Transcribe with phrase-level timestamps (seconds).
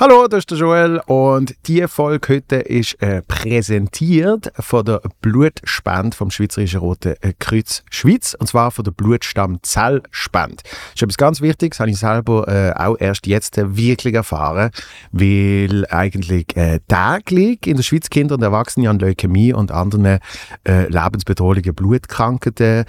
[0.00, 6.16] Hallo, das ist der Joel und die Folge heute ist äh, präsentiert von der Blutspende
[6.16, 10.62] vom Schweizerischen Roten Kreuz Schweiz und zwar von der Blutstammzellspende.
[10.62, 14.70] Das ist etwas ganz Wichtiges, habe ich selber äh, auch erst jetzt äh, wirklich erfahren,
[15.10, 20.20] weil eigentlich äh, täglich in der Schweiz Kinder und Erwachsene an Leukämie und anderen äh,
[20.62, 22.84] lebensbedrohlichen Blutkrankheiten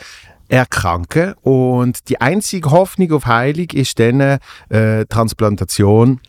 [0.48, 4.20] erkranken und die einzige Hoffnung auf Heilung ist dann
[4.70, 6.20] äh, Transplantation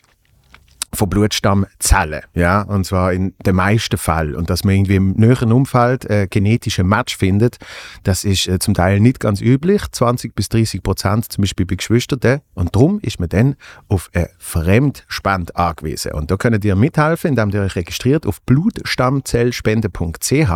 [0.93, 4.34] von Blutstammzellen, ja, und zwar in den meisten Fällen.
[4.34, 7.59] Und dass man irgendwie im näheren Umfeld äh, genetische Match findet,
[8.02, 11.77] das ist äh, zum Teil nicht ganz üblich, 20 bis 30 Prozent zum Beispiel bei
[11.77, 12.41] Geschwistern.
[12.55, 13.55] Und darum ist man dann
[13.88, 16.12] auf eine Fremdspende angewiesen.
[16.12, 20.51] Und da könnt ihr mithelfen, indem ihr euch registriert auf blutstammzellspende.ch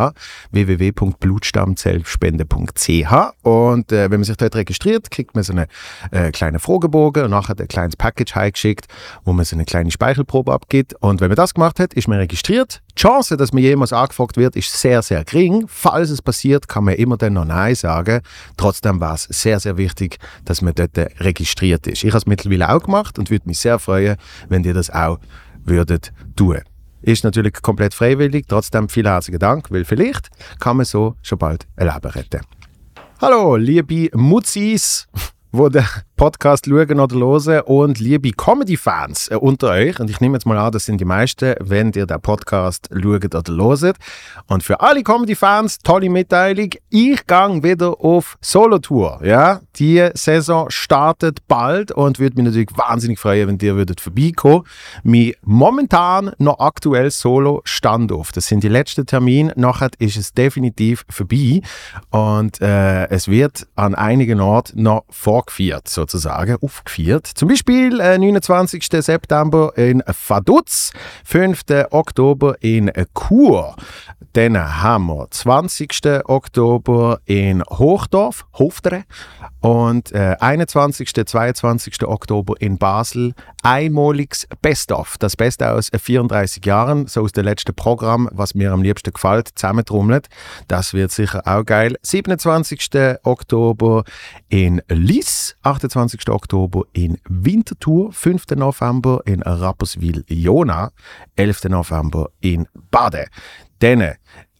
[0.50, 5.66] www.blutstammzellspende.ch und äh, wenn man sich dort registriert, kriegt man so einen
[6.10, 8.86] äh, kleinen Fragebogen und nachher ein kleines Package heimgeschickt,
[9.24, 10.94] wo man so eine kleine Speichel Lehrprobe abgibt.
[11.00, 12.82] Und wenn man das gemacht hat, ist man registriert.
[12.96, 15.66] Die Chance, dass man jemals angefragt wird, ist sehr, sehr gering.
[15.68, 18.20] Falls es passiert, kann man immer dann noch Nein sagen.
[18.56, 22.04] Trotzdem war es sehr, sehr wichtig, dass man dort registriert ist.
[22.04, 24.16] Ich habe es mittlerweile auch gemacht und würde mich sehr freuen,
[24.48, 25.18] wenn ihr das auch
[25.64, 26.60] würdet tun.
[27.02, 31.66] Ist natürlich komplett freiwillig, trotzdem vielen herzlichen Dank, weil vielleicht kann man so schon bald
[31.76, 32.40] ein Leben retten.
[33.20, 35.06] Hallo, liebe Mutzis,
[35.52, 35.84] wo den
[36.16, 40.56] Podcast schauen oder hören und liebe Comedy-Fans äh, unter euch, und ich nehme jetzt mal
[40.56, 43.96] an, das sind die meisten, wenn ihr den Podcast schaut oder hört.
[44.46, 49.22] Und für alle Comedy-Fans, tolle Mitteilung, ich gehe wieder auf Solo-Tour.
[49.24, 49.60] Ja?
[49.74, 54.62] Die Saison startet bald und würde mich natürlich wahnsinnig freuen, wenn ihr würdet vorbeikommen.
[55.02, 58.30] Mein momentan noch aktuell Solo-Standoff.
[58.30, 61.60] Das sind die letzten Termine, nachher ist es definitiv vorbei
[62.10, 65.88] und äh, es wird an einigen Orten noch vorgeführt.
[65.88, 67.26] So sozusagen aufgeführt.
[67.26, 68.86] Zum Beispiel äh, 29.
[69.00, 70.92] September in Vaduz,
[71.24, 71.62] 5.
[71.90, 73.74] Oktober in Chur,
[74.34, 76.00] dann haben wir 20.
[76.24, 79.04] Oktober in Hochdorf, Hoftere
[79.60, 81.12] und äh, 21.
[81.26, 82.02] 22.
[82.02, 83.34] Oktober in Basel.
[83.62, 88.82] Einmaliges Best-of, das Beste aus 34 Jahren, so aus dem letzten Programm, was mir am
[88.82, 90.26] liebsten gefällt, zusammentrommelt.
[90.66, 91.96] Das wird sicher auch geil.
[92.02, 92.90] 27.
[93.22, 94.02] Oktober
[94.48, 96.28] in Liss, 28.
[96.28, 98.46] Oktober in Winterthur, 5.
[98.56, 100.90] November in Rapperswil-Jona,
[101.36, 101.64] 11.
[101.68, 103.26] November in Baden.
[103.78, 104.14] Dann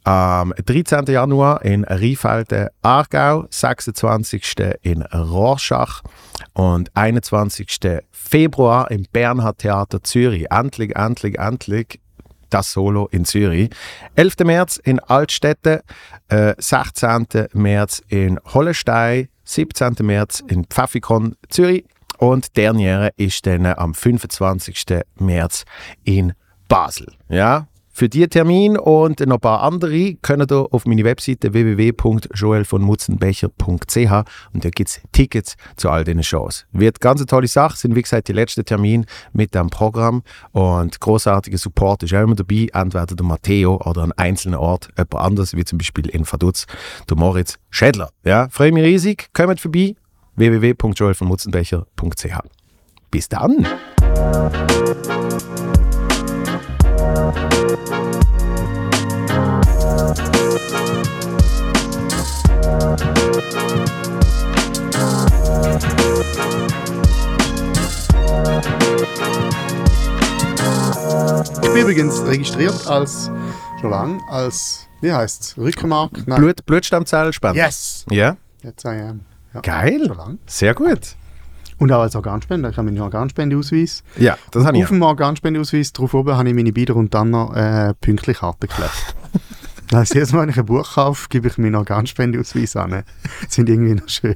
[0.04, 1.06] am 13.
[1.06, 4.56] Januar in Rheinfelden, Aargau, 26.
[4.82, 6.02] in Rorschach
[6.52, 8.02] und 21.
[8.10, 10.50] Februar im Bernhard Theater Zürich.
[10.50, 12.00] Endlich, endlich, endlich
[12.50, 13.70] das Solo in Zürich.
[14.14, 14.34] 11.
[14.44, 15.82] März in Altstädte,
[16.28, 17.48] äh, 16.
[17.54, 19.96] März in Hollestein, 17.
[20.02, 21.84] März in Pfaffikon, Zürich
[22.18, 25.02] und derniere ist dann am 25.
[25.18, 25.64] März
[26.04, 26.34] in
[26.68, 27.12] Basel.
[27.28, 34.12] Ja, für diesen Termin und noch ein paar andere könnt ihr auf meine Webseite www.joelvonmutzenbecher.ch
[34.52, 36.66] und da gibt es Tickets zu all diesen Shows.
[36.72, 41.00] Wird ganz eine tolle Sache, sind wie gesagt die letzten Termine mit dem Programm und
[41.00, 45.54] großartiger Support ist auch immer dabei, entweder der Matteo oder an einzelnen Ort jemand anders,
[45.54, 46.66] wie zum Beispiel in Vaduz,
[47.08, 48.10] der Moritz Schädler.
[48.24, 49.94] Ja, freue mich riesig, kommt vorbei,
[50.34, 52.38] www.joelvonmutzenbecher.ch.
[53.10, 53.64] Bis dann!
[63.34, 63.40] Ich
[71.60, 73.32] bin übrigens registriert als,
[73.80, 76.12] schon lang, als, wie heißt es, Rückenmark?
[76.26, 76.38] Nein.
[76.38, 77.58] Blut, Blutstammzellspende?
[77.58, 78.04] Yes!
[78.08, 78.36] Ja.
[78.62, 79.22] Jetzt I am.
[79.52, 79.60] Ja.
[79.62, 80.04] Geil.
[80.06, 80.38] Schon lang.
[80.46, 81.16] Sehr gut.
[81.78, 82.70] Und auch als Organspender.
[82.70, 84.04] Ich habe meinen Organspendeausweis.
[84.16, 87.30] Ja, das habe ich Auf dem Organspendeausweis, drauf oben, habe ich meine Bieder und dann
[87.30, 89.16] noch äh, pünktlich Karte geklebt.
[89.94, 92.90] Das heisst, jedes Mal, wenn ich ein Buch kaufe, gebe ich meinen Organspendeausweis an.
[93.42, 94.34] Das sind irgendwie noch schön.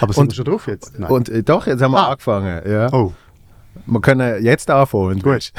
[0.00, 0.98] Aber sind Und- wir schon drauf jetzt?
[0.98, 1.10] Nein.
[1.10, 2.08] Und äh, doch, jetzt haben wir Ah.
[2.10, 2.62] angefangen.
[2.68, 2.92] Ja.
[2.92, 3.12] oh,
[3.86, 5.20] Wir können jetzt anfangen.
[5.20, 5.52] du Gut.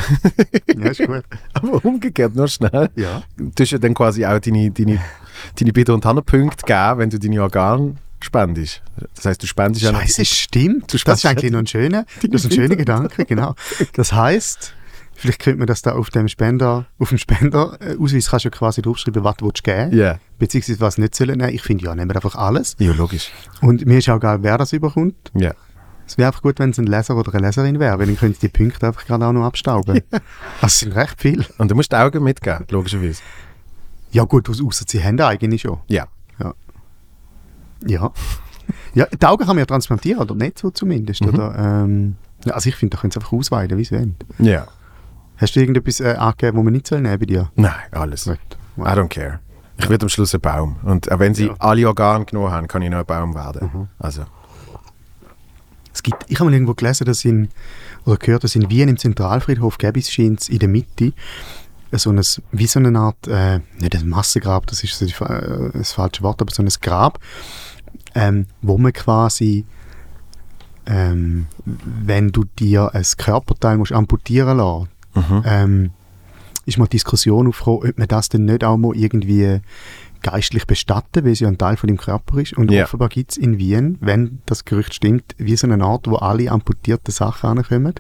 [0.78, 1.24] ja, ist gut.
[1.54, 2.90] Aber umgekehrt, nur schnell.
[2.96, 3.24] Ja.
[3.38, 5.00] Du hast ja dann quasi auch deine, deine,
[5.58, 8.82] deine Bitte- und Punkte geben, wenn du deine Organe spendest.
[9.16, 10.94] Das heißt, du spendest ja noch- Scheiße, stimmt.
[10.94, 13.56] Das spannst ist eigentlich noch ein schöner, das ist ein schöner Gedanke, genau.
[13.94, 14.74] Das heißt,
[15.20, 18.82] vielleicht könnte man das da auf dem Spender, auf dem Spenderausweis kannst du ja quasi
[18.82, 20.20] draufschreiben, was du willst geben Ja.
[20.38, 21.54] beziehungsweise was nicht sollen nehmen.
[21.54, 22.76] Ich finde, ja, nehmen wir einfach alles.
[22.80, 23.32] Ja, logisch.
[23.62, 25.32] Und mir ist auch egal, wer das überkommt.
[25.36, 25.54] Ja.
[26.08, 28.40] Es wäre einfach gut, wenn es ein Leser oder eine Leserin wäre, weil dann könnte
[28.40, 30.02] die Punkte einfach gerade auch noch abstauben.
[30.60, 31.46] Das sind recht viel.
[31.60, 33.22] Und du musst die Augen mitgeben, logischerweise.
[34.12, 35.78] Ja gut, ausser sie haben eigentlich schon.
[35.88, 36.08] Ja.
[37.88, 38.12] Ja.
[38.94, 41.22] Ja, die Augen kann man ja transplantieren, oder nicht so zumindest.
[41.22, 41.30] Mhm.
[41.30, 42.16] Oder, ähm,
[42.46, 44.16] ja, also ich finde, da können sie einfach ausweiden, wie sie wollen.
[44.40, 44.68] Ja.
[45.40, 47.50] Hast du irgendetwas äh, angegeben, wo man nicht soll nehmen bei dir?
[47.56, 48.26] Nein, alles.
[48.26, 48.40] Gut.
[48.78, 49.40] I don't care.
[49.78, 50.76] Ich werde am Schluss ein Baum.
[50.84, 51.56] Und auch wenn sie Ja.
[51.60, 53.88] alle Organe genommen haben, kann ich noch ein Baum werden.
[53.98, 54.24] Also,
[55.94, 57.50] Es gibt, ich habe mal irgendwo gelesen, dass in,
[58.06, 61.14] oder gehört, dass in Wien im Zentralfriedhof gäbe es scheint in der Mitte
[61.92, 62.22] so ein,
[62.52, 66.22] wie so eine Art, äh, nicht ein Massengrab, das ist so die, äh, das falsche
[66.22, 67.20] Wort, aber so ein Grab,
[68.14, 69.66] ähm, wo man quasi,
[70.86, 75.44] ähm, wenn du dir ein Körperteil musst amputieren lassen, mhm.
[75.46, 75.92] ähm,
[76.66, 79.60] ist mal die Diskussion aufgekommen, ob man das denn nicht auch mal irgendwie
[80.22, 82.54] geistlich bestatten, weil es ja ein Teil von dem Körper ist.
[82.54, 82.84] Und Ja.
[82.84, 86.52] offenbar gibt es in Wien, wenn das Gerücht stimmt, wie so eine Art, wo alle
[86.52, 87.94] amputierten Sachen ankommen.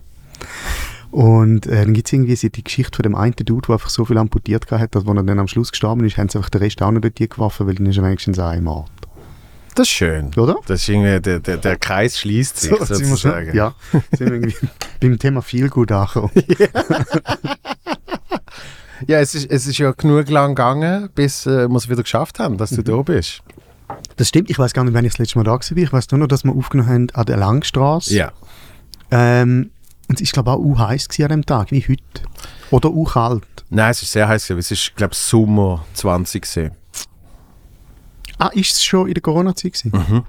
[1.12, 3.90] Und äh, dann gibt es irgendwie so die Geschichte von dem einen Dude, der einfach
[3.90, 6.52] so viel amputiert hat, dass als er dann am Schluss gestorben ist, haben sie einfach
[6.52, 8.92] den Rest auch noch dort geworfen, weil dann ist er wenigstens ein Mord.
[9.80, 10.31] Das ist schön.
[10.36, 10.58] Oder?
[10.68, 13.56] Das ist irgendwie, der, der, der Kreis schließt sich sind wir schon- sozusagen.
[13.56, 13.74] Ja,
[14.12, 14.56] sind wir irgendwie
[15.00, 16.31] beim Thema viel gut angekommen.
[19.08, 22.38] Ja, es ist, es ist ja genug lang gegangen, bis äh, wir es wieder geschafft
[22.38, 23.42] haben, dass du da bist.
[24.18, 25.78] Das stimmt, ich weiß gar nicht, wann ich das letzte Mal da war.
[25.78, 28.14] Ich weiß nur noch, dass wir aufgenommen haben an der Langstrasse.
[28.14, 28.34] Ja.
[29.10, 29.72] Ähm,
[30.10, 32.28] und es war, glaube ich, auch heiß an dem Tag, wie heute.
[32.72, 33.44] Oder auch kalt.
[33.70, 34.48] Nein, es ist sehr heiß.
[34.48, 34.60] gewesen.
[34.60, 36.72] Es ist, glaube ich, Sommer 20 gewesen.
[38.39, 40.24] Ah, ist es schon in der Corona-Zeit gewesen?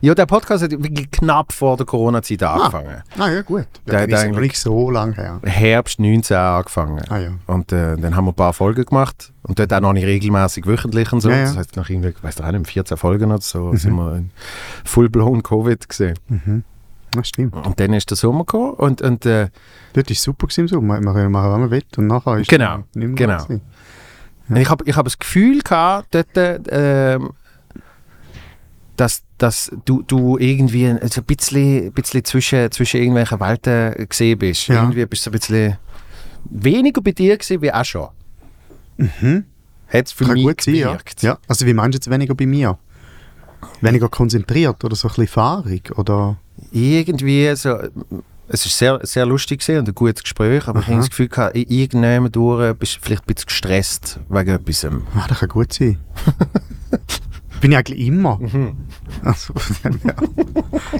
[0.00, 3.02] Ja, der Podcast hat wirklich knapp vor der Corona-Zeit angefangen.
[3.18, 3.66] Ah ja, gut.
[3.86, 5.38] Ja, der ist aber eigentlich- so lange her.
[5.44, 7.02] Herbst 19 angefangen.
[7.10, 7.28] Ah ja.
[7.46, 10.66] Und äh, dann haben wir ein paar Folgen gemacht und dort auch noch nicht regelmäßig
[10.66, 11.28] wöchentlich und so.
[11.28, 11.42] Ja, ja.
[11.44, 14.30] Das heißt, nach irgendwie, ich weiß auch nicht, 14 Folgen oder so, sind wir in
[14.84, 16.18] full-blown Covid gesehen.
[17.10, 17.54] Das stimmt.
[17.54, 19.48] Und dann ist der Sommer gekommen und, und äh,
[19.92, 20.98] Dort war es super im Sommer.
[21.02, 21.82] Man kann machen, was man will.
[21.98, 23.44] Und nachher ist Genau, es nicht mehr genau.
[23.44, 23.60] gewesen.
[24.56, 26.34] ich habe ich hab das Gefühl gehabt, dort,
[26.68, 27.18] äh,
[28.96, 34.38] dass, dass du, du irgendwie ein so ein bisschen, bisschen zwischen, zwischen irgendwelchen Welten gesehen
[34.38, 34.68] bist.
[34.68, 34.82] Ja.
[34.82, 35.78] Irgendwie bist du ein bisschen
[36.50, 38.08] weniger bei dir gewesen wie auch schon.
[38.98, 39.44] Mhm.
[39.88, 40.98] Hat es für Kann mich gut sein, ja.
[41.20, 41.38] ja.
[41.48, 42.78] Also wie meinst du jetzt weniger bei mir?
[43.80, 45.96] Weniger konzentriert oder so ein bisschen fahrig?
[45.98, 46.36] Oder?
[46.70, 47.76] irgendwie so,
[48.48, 51.00] es ist sehr, sehr lustig und ein gutes Gespräch, aber ich habe Aha.
[51.02, 54.84] das Gefühl gehabt, i- irgendwann durch bist du vielleicht ein bisschen gestresst wegen etwas.
[54.84, 55.98] Ah, das kann gut sein.
[57.62, 58.38] Bin ich eigentlich immer.
[58.38, 58.76] Mhm.
[59.24, 59.54] Also,
[59.84, 60.14] ja.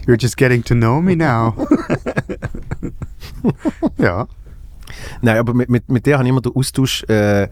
[0.07, 1.55] You're just getting to know me now.
[3.99, 4.29] ja.
[5.23, 7.49] Nein, aber mit, mit, mit der habe ich immer den Austausch äh, äh,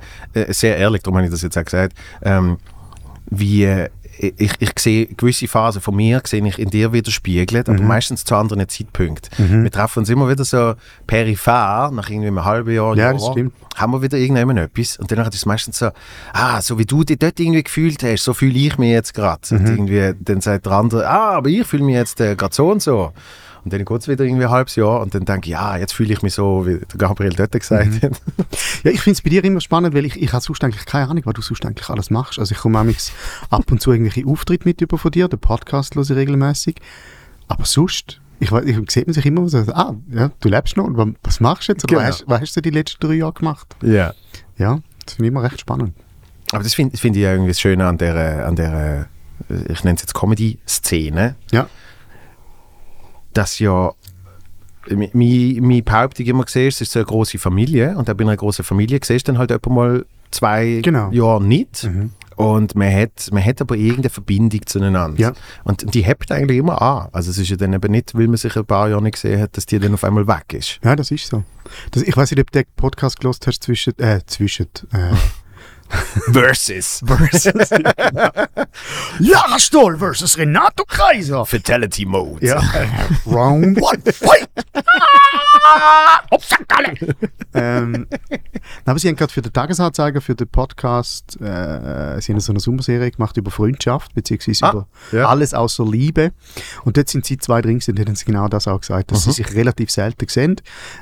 [0.51, 2.59] sehr ehrlich, darum habe ich das jetzt auch gesagt, ähm,
[3.31, 3.89] wie äh,
[4.37, 8.35] ich, ich sehe gewisse Phasen von mir sehe ich in dir widerspiegelt, aber meistens zu
[8.37, 9.31] anderen Zeitpunkten.
[9.65, 10.75] Wir treffen uns immer wieder so
[11.07, 15.19] peripher, nach irgendwie einem halben Jahr, Ja, Jahr haben wir wieder irgendjemand etwas und dann
[15.27, 15.91] ist es meistens so,
[16.33, 19.41] ah, so wie du dich dort irgendwie gefühlt hast, so fühle ich mich jetzt gerade.
[19.51, 22.71] Und irgendwie, dann sagt der andere, ah, aber ich fühle mich jetzt äh, gerade so
[22.71, 23.13] und so.
[23.65, 25.93] Und dann geht es wieder irgendwie ein halbes Jahr und dann denke ich, ja, jetzt
[25.93, 28.21] fühle ich mich so, wie der Gabriel dort gesagt hat.
[28.83, 31.09] Ja, ich finde es bei dir immer spannend, weil ich, ich habe sonst eigentlich keine
[31.09, 32.39] Ahnung, was du sonst eigentlich alles machst.
[32.39, 32.79] Also ich komme
[33.51, 36.77] ab und zu irgendwelche Auftritte mit über von dir, den Podcast höre ich regelmäßig.
[37.49, 41.17] Aber sonst, ich, ich sieht man sich immer so, ah, ja, du lebst noch und
[41.23, 41.87] was machst du jetzt?
[41.87, 42.01] Genau.
[42.01, 43.77] was, hast, was hast du die letzten drei Jahre gemacht?
[43.83, 44.15] Ja.
[44.57, 45.95] Ja, das finde ich immer recht spannend.
[46.53, 49.09] Aber das finde find ich ja irgendwie das Schöne an der, an der
[49.49, 51.69] ich nenne es jetzt Comedy-Szene, Ja.
[53.33, 53.93] Dass ja
[55.13, 58.37] meine Behauptung immer gesehen ist, es ist so eine große Familie und auch bei einer
[58.37, 61.11] großen Familie siehst du dann halt etwa mal zwei Genau.
[61.11, 62.11] Jahre nicht Mhm.
[62.37, 65.21] und man hat, man hat aber irgendeine Verbindung zueinander.
[65.21, 65.33] Ja.
[65.65, 67.09] Und die hebt eigentlich immer an.
[67.13, 69.41] Also es ist ja dann eben nicht, weil man sich ein paar Jahre nicht gesehen
[69.41, 70.81] hat, dass die dann auf einmal weg ist.
[70.83, 71.45] Ja, das ist so.
[71.91, 75.15] Das, ich weiß nicht, ob du den Podcast gelost hast zwischen, äh, zwischen, äh,
[76.33, 77.03] Versus.
[77.05, 77.71] versus.
[79.19, 81.45] Lara Stoll versus Renato Kaiser.
[81.45, 82.47] Fatality Mode.
[82.47, 82.61] Ja.
[83.27, 84.49] Round one, fight!
[87.55, 88.07] ähm,
[88.85, 92.61] aber sie haben gerade für den Tagesanzeiger, für den Podcast, äh, sie haben so eine
[92.61, 95.29] Sommerserie gemacht über Freundschaft, beziehungsweise Ah, über ja.
[95.29, 96.33] alles außer Liebe.
[96.85, 99.31] Und dort sind sie zwei drin und haben sie genau das auch gesagt, dass Mhm.
[99.33, 100.57] sie sich relativ selten sehen,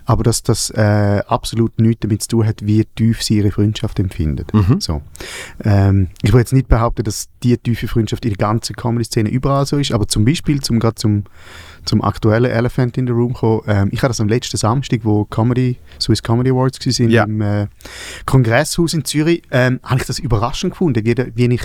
[0.05, 3.99] aber dass das äh, absolut nichts damit zu tun hat, wie tief sie ihre Freundschaft
[3.99, 4.47] empfinden.
[4.53, 4.78] Mhm.
[4.81, 5.03] So.
[5.65, 9.67] Ähm, ich will jetzt nicht behaupten, dass die tiefe Freundschaft in der ganzen Comedy-Szene überall
[9.67, 11.25] so ist, aber zum Beispiel, zum, gerade zum,
[11.85, 15.25] zum aktuellen Elephant in the Room kommen, ähm, ich hatte das am letzten Samstag, wo
[15.25, 17.25] Comedy, Swiss Comedy Awards waren, Ja.
[17.25, 17.67] im äh,
[18.27, 21.63] Kongresshaus in Zürich, ähm, habe ich das überraschend gefunden, wie, wie ich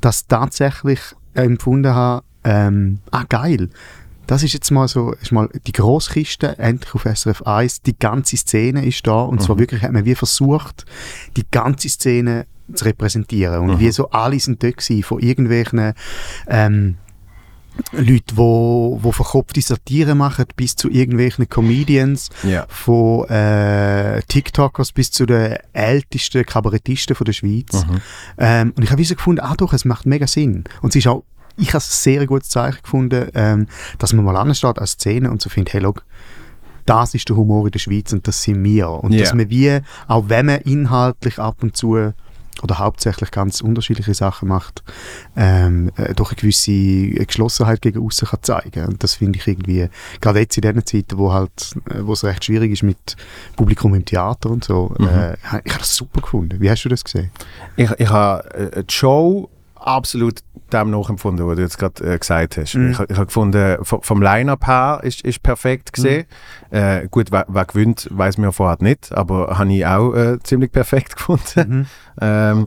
[0.00, 1.00] das tatsächlich
[1.34, 3.68] empfunden habe, ähm, ah geil,
[4.28, 8.36] das ist jetzt mal so, ist mal die Grosskiste, endlich auf SRF 1, die ganze
[8.36, 10.84] Szene ist da und zwar wirklich hat man wie versucht,
[11.36, 15.94] die ganze Szene zu repräsentieren und wie so alle sind dort gewesen, von irgendwelchen
[16.46, 16.96] ähm,
[17.92, 22.66] Leute, wo, wo verkopfte Satire machen, bis zu irgendwelchen Comedians, Ja.
[22.68, 27.86] von äh, TikTokers bis zu den ältesten Kabarettisten von der Schweiz.
[27.86, 28.00] Mhm.
[28.36, 30.64] Ähm, und ich habe so gefunden, ah doch, es macht mega Sinn.
[30.82, 31.22] Und es ist auch,
[31.58, 33.66] ich habe ein sehr gutes Zeichen gefunden, ähm,
[33.98, 36.04] dass man mal ansteht als Szene und so findet, hey, look,
[36.86, 38.88] das ist der Humor in der Schweiz und das sind wir.
[38.88, 39.20] Und Ja.
[39.24, 42.12] dass man wie, auch wenn man inhaltlich ab und zu
[42.60, 44.82] oder hauptsächlich ganz unterschiedliche Sachen macht,
[45.36, 46.72] ähm, äh, doch eine gewisse
[47.24, 48.86] Geschlossenheit gegen außen kann zeigen.
[48.86, 49.88] Und das finde ich irgendwie,
[50.20, 53.16] gerade jetzt in diesen Zeiten, wo halt, äh, wo es recht schwierig ist mit
[53.54, 55.06] Publikum im Theater und so, Mhm.
[55.06, 56.60] äh, ich habe das super gefunden.
[56.60, 57.30] Wie hast du das gesehen?
[57.76, 59.48] Ich, ich habe äh, die Show
[59.88, 60.42] absolut
[60.72, 62.74] dem nachempfunden, was du jetzt gerade äh, gesagt hast.
[62.74, 62.90] Mhm.
[62.90, 66.26] Ich, ich habe gefunden, vom, Line-Up her ist, ist perfekt gesehen.
[66.70, 70.70] Äh, gut, wer, wer gewinnt, weiß mir vorher nicht, aber habe ich auch äh, ziemlich
[70.72, 71.68] perfekt gefunden.
[71.68, 71.86] Mhm.
[72.20, 72.66] Ähm,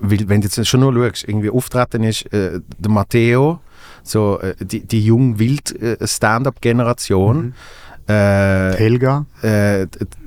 [0.00, 3.60] weil, wenn du jetzt schon nur schaust, irgendwie auftreten ist äh, der Matteo,
[4.02, 7.46] so äh, die, die jung wild äh, Stand-up-Generation.
[7.46, 7.54] Mhm.
[8.08, 9.24] Helga?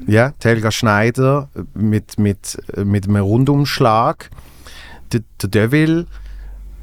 [0.07, 4.29] ja, Helga Schneider mit, mit, mit einem Rundumschlag.
[5.13, 6.05] Der, der Devil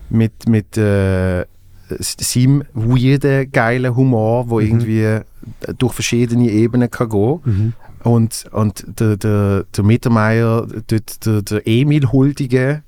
[0.08, 1.44] mit, mit äh,
[1.98, 5.22] seinem weirden, geilen Humor, wo irgendwie äh,
[5.78, 7.72] durch verschiedene Ebenen kann gehen Mhm.
[8.04, 12.82] und, und der, der, der Mittermeier, der, der, der Emil Huldige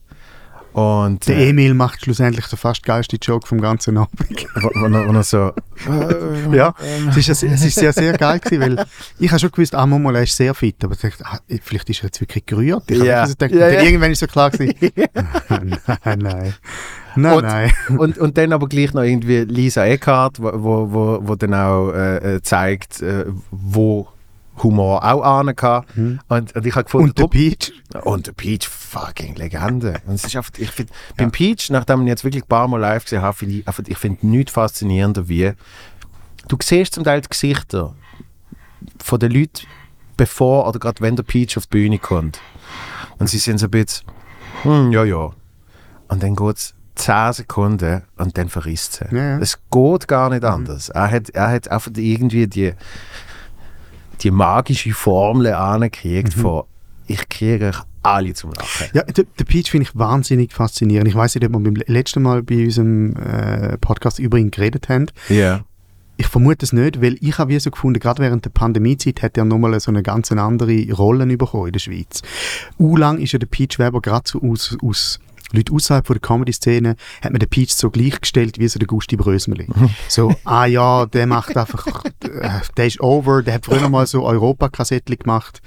[0.74, 4.18] und Der äh, Emil macht schlussendlich den fast geilsten Joke vom ganzen Abend.
[4.54, 5.52] wo, wo, wo er so
[5.88, 6.74] äh, Ja,
[7.10, 8.86] es ist, es ist sehr, sehr geil gewesen, weil
[9.18, 11.90] ich habe schon gewusst, ah, Momo, er ist sehr fit, aber ich dachte, ah, vielleicht
[11.90, 12.84] ist er jetzt wirklich gerührt.
[12.90, 13.26] Ich habe Ja.
[13.26, 13.82] wirklich so gedacht, dann ja.
[13.82, 14.74] irgendwann ist so klar gewesen,
[15.48, 16.54] nein, nein,
[17.16, 17.72] nein, Und- nein.
[17.98, 21.90] und, und dann aber gleich noch irgendwie Lisa Eckhart, wo, wo, wo, wo dann auch
[21.92, 24.08] äh, äh, zeigt, äh, wo
[24.62, 25.56] Humor auch ahnen.
[25.94, 26.20] Mhm.
[26.28, 30.00] Und, und ich habe gefunden, Und der Peach, und der Peach, fucking Legende.
[30.06, 32.78] Und es ist einfach, ich find, beim Peach, nachdem ich jetzt wirklich ein paar Mal
[32.78, 35.52] live gesehen habe, finde ich, ich finde nichts faszinierender wie,
[36.48, 37.94] du siehst zum Teil die Gesichter
[39.02, 39.66] von den Leuten,
[40.16, 42.40] bevor oder gerade wenn der Peach auf die Bühne kommt.
[43.18, 44.06] Und sie sind so ein bisschen,
[44.62, 45.30] hm, ja, ja.
[46.08, 49.16] Und dann geht es 10 Sekunden und dann verrisst sie.
[49.16, 49.38] Ja, ja.
[49.38, 50.90] Es geht gar nicht anders.
[50.90, 52.74] Er, hat, er hat einfach irgendwie die,
[54.22, 56.64] die magische Formel angekriegt von
[57.06, 58.88] ich kriege euch alle zum Lachen.
[58.94, 61.08] ja, der, der Peach finde ich wahnsinnig faszinierend.
[61.08, 64.88] Ich weiß nicht, ob wir beim letzten Mal bei unserem äh, Podcast über ihn geredet
[64.88, 65.06] haben.
[65.28, 65.64] Ja.
[66.16, 69.36] Ich vermute es nicht, weil ich habe wie so gefunden, gerade während der Pandemiezeit hat
[69.36, 72.22] er nochmal so eine ganz andere Rolle bekommen in der Schweiz.
[72.78, 75.20] U lang ist ja der Peach Weber gerade so aus, aus
[75.52, 79.16] Leute außerhalb von der Comedy-Szene, hat man den Peach so gleichgestellt wie so der Gusti
[79.16, 79.68] Brösmeli.
[80.08, 84.24] so, ah ja, der macht einfach, äh, der ist over, der hat früher mal so
[84.24, 85.62] Europa-Kassettchen gemacht.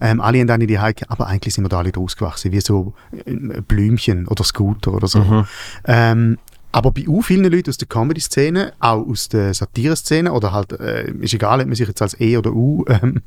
[0.00, 2.52] Ähm, alle haben dann in die Heike, aber eigentlich sind wir da alle draus gewachsen,
[2.52, 5.44] wie so äh, Blümchen oder Scooter oder so.
[5.84, 6.38] Ähm,
[6.70, 11.10] aber bei auch vielen Leuten aus der Comedy-Szene, auch aus der Satire-Szene, oder halt, äh,
[11.12, 13.22] ist egal, ob man sich jetzt als E oder U ähm,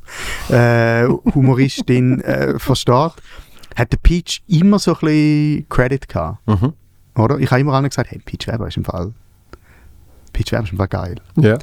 [0.50, 3.13] äh, Humoristin äh, versteht,
[3.75, 6.48] hat der Peach immer so ein bisschen Credit gehabt.
[6.48, 6.74] Mhm.
[7.16, 7.40] Oder?
[7.40, 9.13] Ich habe immer allen gesagt, hey, Peach Weber ist im Fall,
[10.34, 11.16] Peach Weber ist im Fall geil.
[11.38, 11.58] Ja.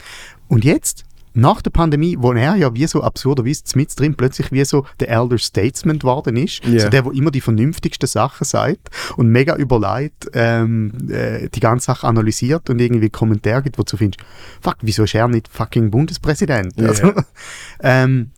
[0.49, 4.65] Und jetzt, nach der Pandemie, wo er ja wie so absurderweise mit drin plötzlich wie
[4.65, 6.81] so der Elder Statesman geworden ist, Ja.
[6.81, 11.87] so der, wo immer die vernünftigsten Sachen sagt und mega überlegt ähm, äh, die ganze
[11.87, 14.21] Sache analysiert und irgendwie Kommentare gibt, wo du findest,
[14.61, 16.73] fuck, wieso ist er nicht fucking Bundespräsident?
[16.77, 16.89] Ja.
[16.89, 17.13] Also,
[17.81, 18.31] ähm,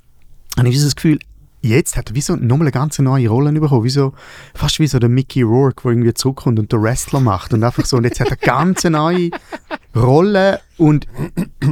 [0.58, 1.20] und ich habe das Gefühl,
[1.62, 4.12] jetzt hat er wie so nochmal eine ganz neue Rolle bekommen, wie so,
[4.54, 7.52] fast wie so der Mickey Rourke, der irgendwie zurückkommt und der Wrestler macht.
[7.52, 9.30] Und einfach so, und jetzt hat er ganz neue
[9.94, 11.06] Rolle und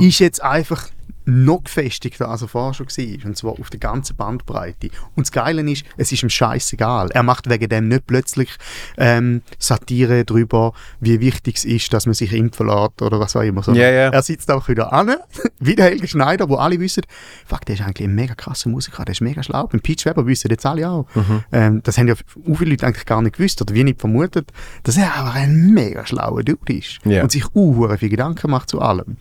[0.01, 0.89] ist jetzt einfach
[1.29, 3.27] noch gefestigter, als er vorher schon war.
[3.27, 4.89] Und zwar auf der ganzen Bandbreite.
[5.15, 7.11] Und das Geile ist, es ist ihm scheißegal.
[7.11, 8.57] Er macht wegen dem nicht plötzlich
[8.97, 13.43] ähm, Satire darüber, wie wichtig es ist, dass man sich impfen lässt oder was auch
[13.43, 13.63] immer.
[13.63, 14.09] sondern Ja, ja.
[14.09, 15.17] Er sitzt einfach wieder an,
[15.61, 17.03] wie der Helge Schneider, wo alle wissen,
[17.47, 19.67] fuck, der ist eigentlich ein mega krasser Musiker, der ist mega schlau.
[19.67, 21.07] Beim Peach Weber wissen jetzt alle auch.
[21.15, 21.45] Mhm.
[21.53, 24.51] Ähm, das haben ja auch viele Leute eigentlich gar nicht gewusst oder wie nicht vermutet,
[24.85, 27.01] dass er einfach ein mega schlauer Dude ist.
[27.05, 27.23] Ja.
[27.23, 29.19] Und sich uh, viel Gedanken macht zu allem.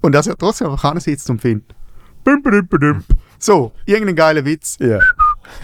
[0.00, 1.62] Und dass er trotzdem einfach sitzt und bim.
[3.38, 5.00] so, irgendein geiler Witz, Ja.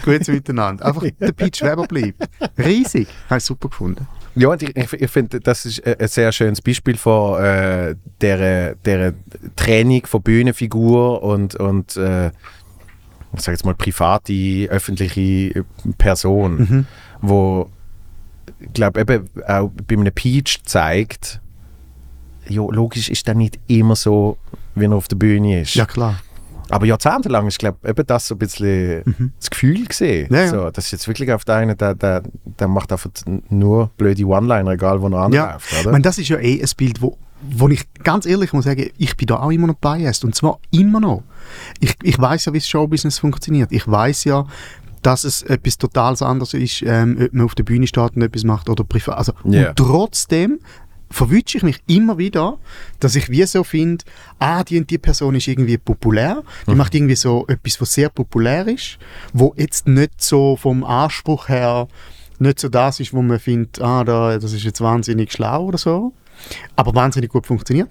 [0.03, 0.85] gut miteinander.
[0.85, 2.29] Einfach der Peach Weber bleibt.
[2.57, 3.07] Riesig.
[3.29, 4.07] Habe ich super gefunden.
[4.35, 9.13] Ja, und ich, ich, finde, das ist ein sehr schönes Beispiel von äh, der, der
[9.55, 12.27] Training von Bühnenfigur und, und äh,
[13.33, 15.65] ich sage jetzt mal private, öffentliche
[15.97, 16.85] Person,
[17.21, 17.69] wo
[18.59, 21.41] ich glaube eben auch bei einem Peach zeigt,
[22.49, 24.37] ja, logisch ist er nicht immer so,
[24.75, 25.75] wie er auf der Bühne ist.
[25.75, 26.19] Ja, klar.
[26.69, 30.27] Aber jahrzehntelang ist, glaube ich, eben das so ein bisschen das Gefühl gesehen.
[30.29, 30.35] Mhm.
[30.35, 30.49] Ja, ja.
[30.49, 32.21] So, das ist jetzt wirklich auf der einen, der, der,
[32.59, 33.09] der macht einfach
[33.49, 36.69] nur blöde One-Liner, egal wo er Ja, anläuft, ich meine, das ist ja eh ein
[36.77, 40.25] Bild, wo wo ich ganz ehrlich muss sagen, ich bin da auch immer noch biased.
[40.25, 41.23] Und zwar immer noch.
[41.79, 43.71] Ich, ich weiß ja, wie das Showbusiness funktioniert.
[43.71, 44.45] Ich weiß ja,
[45.01, 48.43] dass es etwas total anderes ist, ähm, ob man auf der Bühne steht und etwas
[48.43, 49.17] macht oder privat.
[49.17, 49.69] Also, Yeah.
[49.69, 50.59] Und trotzdem
[51.11, 52.57] verwünsche ich mich immer wieder,
[52.99, 54.05] dass ich wie so finde,
[54.37, 58.09] ah, die und die Person ist irgendwie populär, die macht irgendwie so etwas, was sehr
[58.09, 58.99] populär ist,
[59.33, 61.87] wo jetzt nicht so vom Anspruch her
[62.37, 65.77] nicht so das ist, wo man findet, ah, da, das ist jetzt wahnsinnig schlau oder
[65.77, 66.13] so,
[66.75, 67.89] aber wahnsinnig gut funktioniert.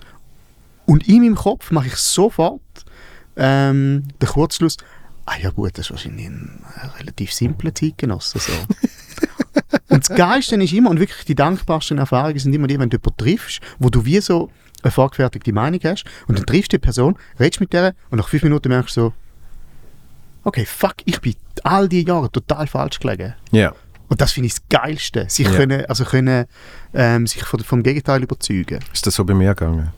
[0.87, 2.61] Und in meinem Kopf mache ich sofort
[3.37, 4.79] ähm, den Kurzschluss,
[5.27, 6.65] ah ja gut, das ist wahrscheinlich ein
[6.99, 8.39] relativ simpler Zeitgenosse.
[8.39, 8.53] So.
[9.89, 12.97] und das Geilste ist immer, und wirklich die dankbarsten Erfahrungen sind immer die, wenn du
[12.97, 14.51] jemanden triffst, wo du wie so
[14.83, 18.29] eine vorgefertigte Meinung hast und dann triffst du die Person, redest mit der und nach
[18.29, 19.13] fünf Minuten merkst du so,
[20.45, 23.35] okay, fuck, ich bin all die Jahre total falsch gelegen.
[23.51, 23.73] Ja.
[24.09, 25.53] Und das finde ich das Geilste, sich Ja.
[25.55, 26.47] können, also können,
[26.95, 28.79] ähm, sich von, vom Gegenteil überzeugen.
[28.93, 29.91] Ist das so bei mir gegangen?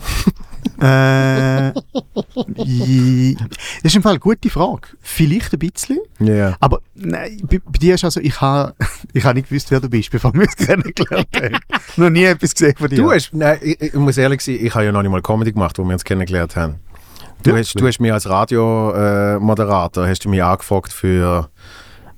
[0.80, 1.84] Äh, das
[3.84, 4.88] ist im Fall eine gute Frage.
[5.00, 5.98] Vielleicht ein bisschen.
[6.20, 6.56] Ja.
[6.60, 8.74] Aber nein, bei, bei dir ist also, ich habe
[9.12, 11.58] ich ha nicht gewusst, wer du bist, bevor wir uns kennengelernt haben.
[11.96, 12.96] Noch nie etwas gesehen von dir.
[12.96, 15.52] Du hast, nein, ich, ich muss ehrlich sein, ich habe ja noch nicht mal Comedy
[15.52, 16.76] gemacht, wo wir uns kennengelernt haben.
[17.42, 17.56] Du, Ja.
[17.58, 21.48] hast, du hast mich als Radiomoderator äh, Moderator, hast du mich angefragt für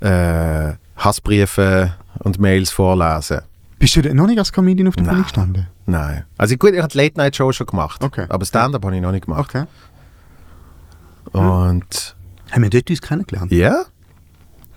[0.01, 3.41] äh, Hassbriefe und Mails vorlesen.
[3.79, 5.67] Bist du noch nicht als Comedian auf der Bühne gestanden?
[5.87, 6.25] Nein.
[6.37, 8.27] Also gut, ich habe die Late Night Show schon gemacht, Okay.
[8.29, 9.49] aber Stand-up habe ich noch nicht gemacht.
[9.55, 9.65] Okay.
[11.33, 12.17] Und
[12.51, 13.53] Haben wir dort uns kennengelernt?
[13.53, 13.85] ja,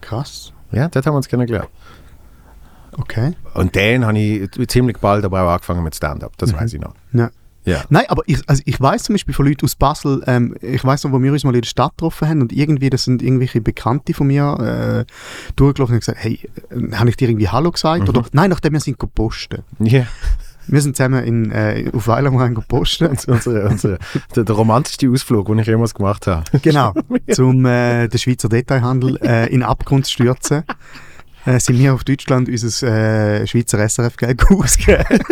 [0.02, 0.54] Krass.
[0.72, 1.70] ja, dort haben wir uns kennengelernt.
[2.98, 3.34] Okay.
[3.54, 6.94] Und dann habe ich ziemlich bald aber auch angefangen mit Stand-up, das weiß ich noch.
[7.14, 7.30] Ja.
[7.66, 7.84] Ja.
[7.90, 11.04] Nein, aber ich, also ich weiß zum Beispiel von Leuten aus Basel, ähm, ich weiß
[11.04, 13.62] noch, wo wir uns mal in der Stadt getroffen haben und irgendwie, das sind irgendwelche
[13.62, 16.40] Bekannte von mir äh, durchgelaufen und gesagt, hey,
[16.72, 18.08] äh, habe ich dir irgendwie Hallo gesagt?
[18.10, 19.64] Oder nein, nachdem wir sind gepostet.
[19.80, 20.08] Ja.
[20.72, 23.10] Wir sind zusammen in, äh, auf Weilermann gepostet.
[23.28, 24.00] unsere, unsere,
[24.36, 26.44] der, der romantischste Ausflug, den ich jemals gemacht habe.
[26.62, 26.94] genau,
[27.32, 30.64] zum äh, den Schweizer Detailhandel äh, in Abgrund zu stürzen.
[31.46, 35.20] Äh, sind wir auf Deutschland unser äh, Schweizer SRF-Geld ausgegeben.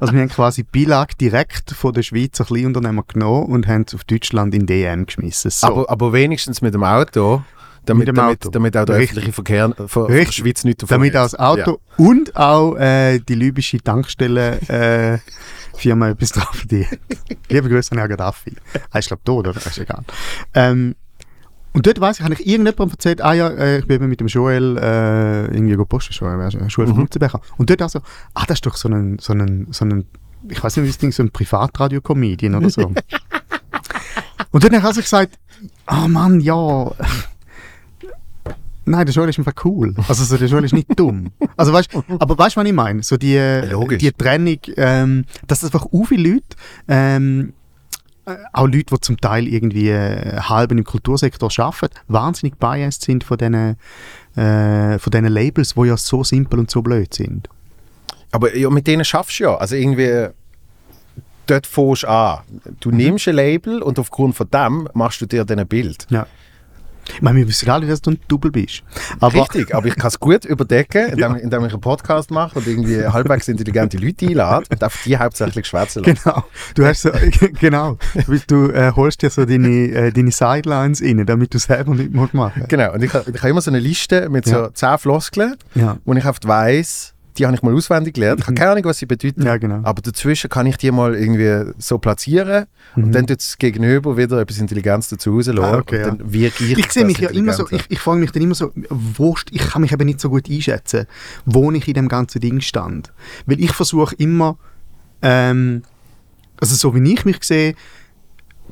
[0.00, 4.02] Also wir haben quasi Beilage direkt von den Schweizer Kleinunternehmern genommen und haben es auf
[4.02, 5.52] Deutschland in DM geschmissen.
[5.52, 5.66] So.
[5.68, 7.42] Aber, aber wenigstens mit dem Auto,
[7.84, 9.18] damit, damit, damit auch der Richtig.
[9.18, 10.32] öffentliche Verkehr von, von der.
[10.32, 15.18] Schweiz nicht davon damit auch das Auto und auch äh, die libysche Tankstelle äh,
[15.76, 16.98] Firma etwas drauf verdient.
[17.48, 18.54] Liebe Grüße an Herrn Gaddafi.
[18.92, 19.56] Er ist glaube tot, oder?
[19.56, 20.02] Ist egal.
[20.54, 20.94] Ähm,
[21.74, 24.20] und dort weiss ich, habe ich irgendjemandem erzählt, ah ja, äh, ich bin eben mit
[24.20, 26.38] dem Joel äh, irgendwie gepostet, Joel?
[26.68, 27.08] Joel von Mhm.
[27.56, 28.00] Und dort auch so,
[28.34, 30.04] ah, das ist doch so ein, so ein, so ein
[30.48, 32.82] ich weiß nicht, wie das Ding, so ein Privatradio-Comedian oder so.
[34.50, 35.38] und dort habe ich also gesagt,
[35.86, 36.90] ah Mann, ja,
[38.84, 39.94] Nein, der Joel ist einfach cool.
[40.08, 41.30] Also so, der Joel ist nicht dumm.
[41.56, 43.02] Also weißt, aber weißt du, was ich meine?
[43.02, 43.36] So die,
[43.70, 43.98] Logisch.
[43.98, 46.56] die Trennung, ähm, dass einfach auch viele Leute,
[46.88, 47.52] ähm,
[48.26, 53.24] äh, auch Leute, die zum Teil irgendwie äh, halb im Kultursektor arbeiten, wahnsinnig biased sind
[53.24, 53.76] von diesen
[54.36, 57.48] äh, von diesen Labels, die ja so simpel und so blöd sind.
[58.30, 59.56] Aber ja, mit denen schaffst du ja.
[59.56, 60.28] Also irgendwie,
[61.46, 62.38] dort fährst du an.
[62.80, 62.96] Du Mhm.
[62.96, 66.06] nimmst ein Label und aufgrund von dem machst du dir dann ein Bild.
[66.10, 66.26] Ja.
[67.14, 68.82] Ich meine, wir wissen alle, dass du ein Double bist.
[69.20, 72.66] Aber, Richtig, aber ich kann es gut überdecken, indem, indem ich einen Podcast mache und
[72.66, 76.20] irgendwie halbwegs intelligente Leute einlade und auf die hauptsächlich schwätzen lasse.
[76.24, 76.44] Genau.
[76.74, 77.10] Du hast so,
[77.60, 77.98] genau.
[78.46, 82.34] Du, äh, holst dir so deine, äh, deine Sidelines rein, damit du selber nicht musst
[82.34, 82.64] machen.
[82.68, 84.74] Genau, und ich, ich habe immer so eine Liste mit so Ja.
[84.74, 85.96] zehn Floskeln, Ja.
[86.04, 88.40] wo ich oft weiss, die habe ich mal auswendig gelernt.
[88.40, 89.42] Ich habe keine Ahnung, was sie bedeuten.
[89.44, 89.80] Ja, genau.
[89.84, 93.04] Aber dazwischen kann ich die mal irgendwie so platzieren Mhm.
[93.04, 95.64] und dann tut das Gegenüber wieder etwas Intelligenz dazu rauslassen.
[95.64, 98.20] Ah, okay, und dann wirke ich Ich sehe mich ja immer so, ich, ich frage
[98.20, 101.06] mich dann immer so, wo, st- ich kann mich eben nicht so gut einschätzen,
[101.46, 103.12] wo ich in dem ganzen Ding stand.
[103.46, 104.58] Weil ich versuche immer,
[105.22, 105.82] ähm,
[106.60, 107.74] also so wie ich mich sehe,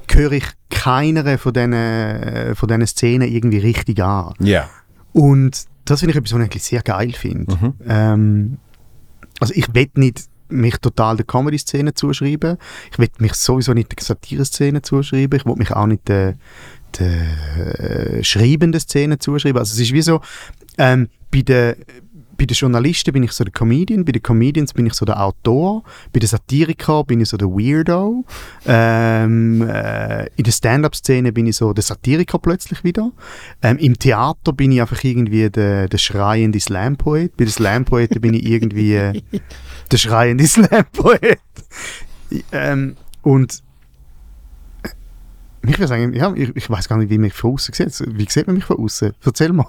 [0.06, 4.34] gehöre ich keiner von diesen, von diesen Szenen irgendwie richtig an.
[4.40, 4.68] Ja.
[5.12, 7.54] Und das finde ich etwas, was ich eigentlich sehr geil finde.
[7.54, 7.74] Mhm.
[7.86, 8.58] Ähm,
[9.40, 12.58] also ich will nicht mich total der Comedy-Szene zuschreiben.
[12.90, 15.38] Ich will mich sowieso nicht der Satire-Szene zuschreiben.
[15.38, 16.36] Ich will mich auch nicht der,
[16.98, 19.58] der äh, schreibenden Szene zuschreiben.
[19.58, 20.20] Also es ist wie so,
[20.78, 21.76] ähm, bei den
[22.40, 25.22] bei den Journalisten bin ich so der Comedian, bei den Comedians bin ich so der
[25.22, 28.24] Autor, bei den Satirikern bin ich so der Weirdo,
[28.64, 33.12] ähm, äh, in der Stand-up-Szene bin ich so der Satiriker plötzlich wieder,
[33.60, 38.32] ähm, im Theater bin ich einfach irgendwie der, der schreiende Slam-Poet, bei den Slam-Poeten bin
[38.32, 39.20] ich irgendwie äh,
[39.92, 41.40] der schreiende Slam-Poet.
[42.52, 43.62] ähm, und
[45.62, 48.16] ich würde sagen, ja, ich, ich weiß gar nicht, wie mich von außen sieht.
[48.16, 49.12] Wie sieht man mich von außen?
[49.22, 49.66] Erzähl mal.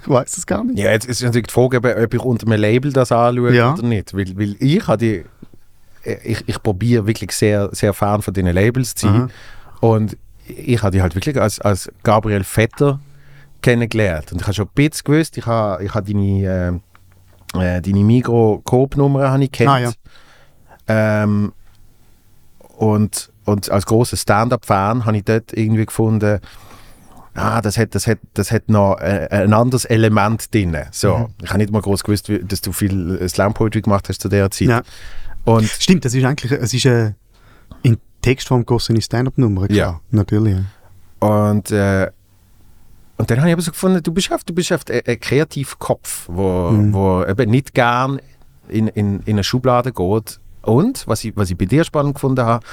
[0.00, 0.78] Ich weiß es gar nicht.
[0.78, 3.74] Ja, jetzt ist natürlich die Frage, ob ich unter einem Label das anschaue Ja.
[3.74, 4.14] oder nicht.
[4.14, 5.24] Weil, weil ich habe die
[6.24, 9.14] ich, ich probiere wirklich sehr, sehr fern von diesen Labels zu sein.
[9.22, 9.28] Aha.
[9.86, 10.16] Und
[10.48, 12.98] ich habe die halt wirklich als, als Gabriel Vetter
[13.60, 14.32] kennengelernt.
[14.32, 16.82] Und ich habe schon ein bisschen gewusst, ich habe, ich habe deine,
[17.54, 19.70] äh, äh, deine Migro-Coop-Nummer habe ich kennt.
[19.70, 19.92] Ah, ja.
[20.88, 21.52] ähm,
[22.76, 26.40] und, und als großer Stand-Up-Fan habe ich dort irgendwie gefunden,
[27.34, 30.76] ah, das hat, das hat, das hat noch äh, ein anderes Element drin.
[30.90, 31.26] So, Mhm.
[31.42, 34.28] Ich habe nicht mal groß gewusst, wie, dass du viel äh, Slam-Poetry gemacht hast zu
[34.28, 34.68] der Zeit.
[34.68, 34.82] Ja.
[35.44, 37.12] Und Stimmt, das ist eigentlich, es ist äh,
[37.82, 39.76] in Textform gegossene Stand-Up-Nummer, klar.
[39.76, 40.00] Ja.
[40.10, 40.56] Natürlich.
[41.20, 41.50] Ja.
[41.50, 42.10] Und, äh,
[43.16, 45.18] und dann habe ich aber so gefunden, du bist oft, du bist oft ein, ein
[45.20, 46.92] kreativer Kopf, wo, Mhm.
[46.92, 48.20] wo eben nicht gern
[48.68, 50.40] in, in, in eine Schublade geht.
[50.62, 52.64] Und, was ich, was ich bei dir spannend gefunden habe,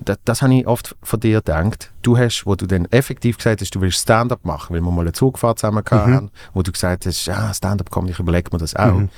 [0.00, 1.92] das, das habe ich oft von dir gedacht.
[2.02, 5.02] Du hast, wo du dann effektiv gesagt hast, du willst Stand-up machen, weil wir mal
[5.02, 8.76] eine Zugfahrt zusammen hatten, wo du gesagt hast, ja, Stand-up kommt, ich überlege mir das
[8.76, 8.94] auch.
[8.94, 9.08] Mhm.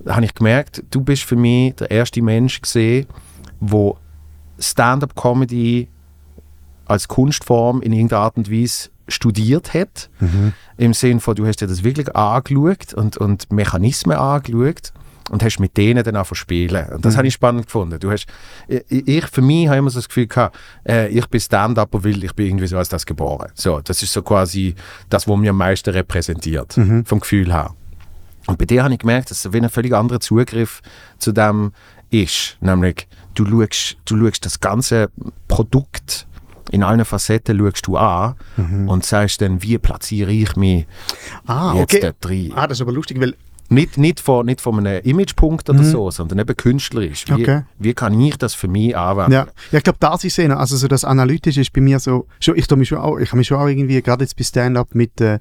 [0.00, 3.06] Da habe ich gemerkt, du bist für mich der erste Mensch gesehen,
[3.60, 3.96] wo
[4.58, 5.88] Stand-up-Comedy
[6.86, 10.10] als Kunstform in irgendeiner Art und Weise studiert hat.
[10.76, 14.92] Im Sinne von, du hast dir das wirklich angeschaut und, und Mechanismen angeschaut
[15.30, 16.86] und hast mit denen dann auch spielen.
[16.90, 17.18] Und das Mhm.
[17.18, 17.98] habe ich spannend gefunden.
[18.00, 18.26] Du hast,
[18.68, 20.56] ich, ich für mich habe immer so das Gefühl gehabt,
[20.86, 23.50] äh, ich bin Stand-Upper, weil ich bin irgendwie so als das geboren.
[23.54, 24.74] So, das ist so quasi
[25.08, 27.04] das, was mir am meisten repräsentiert, Mhm.
[27.06, 27.70] vom Gefühl her.
[28.46, 30.82] Und bei dir habe ich gemerkt, dass es wie ein völlig anderer Zugriff
[31.18, 31.72] zu dem
[32.10, 32.58] ist.
[32.60, 35.08] Nämlich, du schaust, du schaust das ganze
[35.48, 36.26] Produkt
[36.70, 38.34] in allen Facetten schaust du an
[38.86, 41.50] und sagst dann, wie platziere ich mich Mhm.
[41.50, 42.00] Ah, jetzt okay.
[42.00, 42.52] dort rein.
[42.54, 43.34] Ah, das ist aber lustig, weil
[43.74, 47.26] Nicht, nicht, von, nicht von einem Imagepunkt oder so, sondern eben künstlerisch.
[47.28, 47.40] Wie, Mhm.
[47.40, 47.62] Okay.
[47.78, 49.32] wie kann ich das für mich anwenden?
[49.32, 50.50] Ja, ja ich glaube, das ist es.
[50.50, 53.28] Also so das Analytische ist bei mir so, schon, ich, tu mich schon auch, ich
[53.28, 55.38] habe mich schon auch irgendwie, gerade jetzt bei Stand-Up, mit, äh,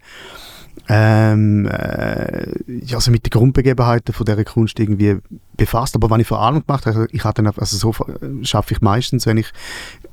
[0.89, 2.45] ähm, äh,
[2.93, 5.17] also mit den Grundbegebenheiten von dieser Kunst irgendwie
[5.55, 5.95] befasst.
[5.95, 7.93] Aber was ich vor allem gemacht habe, ich hatte dann, also so
[8.43, 9.51] schaffe ich meistens, wenn ich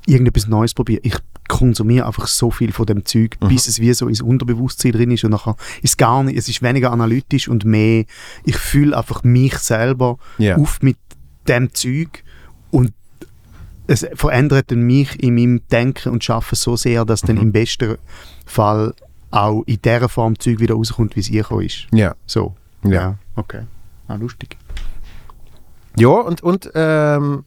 [0.07, 1.01] irgendetwas Neues probiere.
[1.03, 1.17] Ich
[1.49, 5.25] konsumiere einfach so viel von dem Zeug, bis es wie so ins Unterbewusstsein drin ist
[5.25, 8.05] und nachher ist gar nicht, es ist weniger analytisch und mehr,
[8.45, 10.57] ich fühle einfach mich selber Ja.
[10.57, 10.97] auf mit
[11.49, 12.23] dem Zeug
[12.71, 12.93] und
[13.89, 17.97] es verändert dann mich in meinem Denken und Schaffen so sehr, dass dann im besten
[18.47, 18.95] Fall
[19.31, 21.87] auch in der Form Zeug wieder rauskommt, wie es gekommen ist.
[21.93, 22.15] Ja.
[22.27, 22.55] So.
[22.83, 23.17] Ja.
[23.37, 23.63] Okay.
[24.09, 24.57] Ah, lustig.
[25.97, 27.45] Ja, und, und ähm,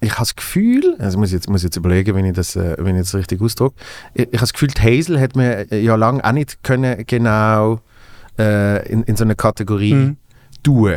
[0.00, 2.76] ich habe das Gefühl, also muss ich jetzt, muss jetzt überlegen, wenn ich das, äh,
[2.78, 3.74] wenn ich das richtig ausdrücke,
[4.14, 7.80] ich, ich habe das Gefühl, die Hazel hat mir ja lange auch nicht können genau
[8.38, 10.16] äh, in, in so eine Kategorie Mhm.
[10.62, 10.94] tun.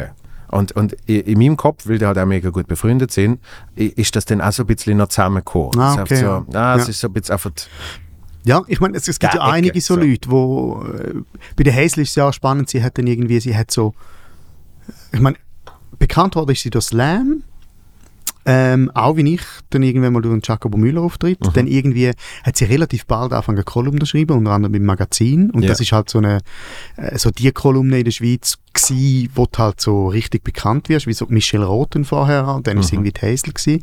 [0.52, 3.40] Und, und in meinem Kopf, weil die halt auch mega gut befreundet sind,
[3.76, 5.80] ist das dann auch so ein bisschen noch zusammengekommen.
[5.80, 6.46] Ah, Es okay, so, ja.
[6.54, 6.90] ah, es Ja.
[6.90, 7.52] ist so ein bisschen einfach,
[8.44, 10.02] Ja, ich meine, es, es gibt ja einige Ecke, so, so.
[10.02, 11.14] Leute, wo äh,
[11.56, 13.94] bei der Hazel ist es ja auch spannend, sie hat dann irgendwie, sie hat so,
[15.14, 15.38] ich meine,
[16.00, 17.44] bekannt worden ist sie durch Slam,
[18.46, 21.40] ähm, auch wie ich dann irgendwann mal durch den Jacobo Müller auftritt.
[21.46, 21.54] Mhm.
[21.54, 22.12] Dann irgendwie
[22.44, 25.52] hat sie relativ bald angefangen, eine Kolumne zu schreiben, unter anderem im Magazin.
[25.52, 25.70] Und Ja.
[25.70, 26.40] das ist halt so eine,
[26.98, 31.06] äh, so die Kolumne in der Schweiz gsi, wo du halt so richtig bekannt wirst,
[31.08, 33.06] wie so Michelle Roten vorher, und dann ist sie Mhm.
[33.06, 33.82] irgendwie die Hazel gsi.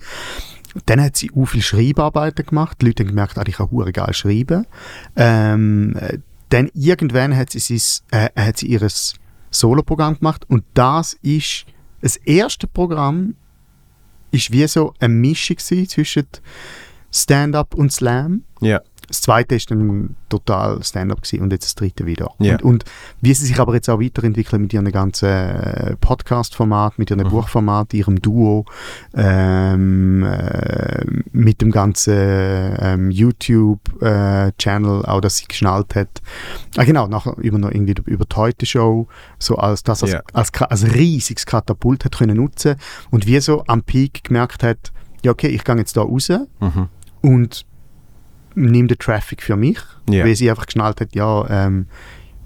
[0.86, 2.78] Dann hat sie auch viel Schreibarbeiten gemacht.
[2.80, 4.66] Die Leute haben gemerkt, ah, ich kann hure geil schreiben.
[5.16, 6.18] Ähm, äh,
[6.50, 8.86] dann irgendwann hat sie, sis, äh, hat sie ihr
[9.50, 11.64] Soloprogramm gemacht und das ist
[12.00, 13.34] das erste Programm
[14.30, 16.26] ist wie so eine Mischung zwischen
[17.12, 18.44] Stand-up und Slam.
[18.60, 18.80] ja.
[19.08, 22.30] Das zweite ist dann total Stand-up gewesen und jetzt das dritte wieder.
[22.38, 22.52] Ja.
[22.56, 22.84] Und, und
[23.22, 27.30] wie sie sich aber jetzt auch weiterentwickeln mit ihren ganzen äh, Podcast-Format, mit ihrem Mhm.
[27.30, 28.66] Buchformat, ihrem Duo,
[29.14, 32.14] ähm, äh, mit dem ganzen
[32.78, 36.08] ähm, YouTube-Channel, auch dass sie geschnallt hat.
[36.76, 39.06] Ah genau, nachher über noch irgendwie über die Heute-Show,
[39.38, 40.22] so als das als, Ja.
[40.32, 42.76] als, Ka- als riesiges Katapult hat können nutzen
[43.10, 44.92] und wie so am Peak gemerkt hat,
[45.24, 46.28] ja okay, ich gehe jetzt da raus
[46.60, 46.88] Mhm.
[47.22, 47.64] und
[48.58, 50.24] nimm den Traffic für mich, Ja.
[50.24, 51.86] weil sie einfach geschnallt hat, ja, ähm,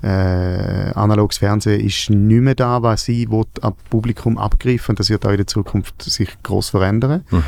[0.03, 5.11] äh, analoges Fernsehen ist nicht mehr da, was sie will, am Publikum abgreifen und das
[5.11, 7.23] wird auch in der Zukunft sich groß verändern.
[7.31, 7.43] Mhm.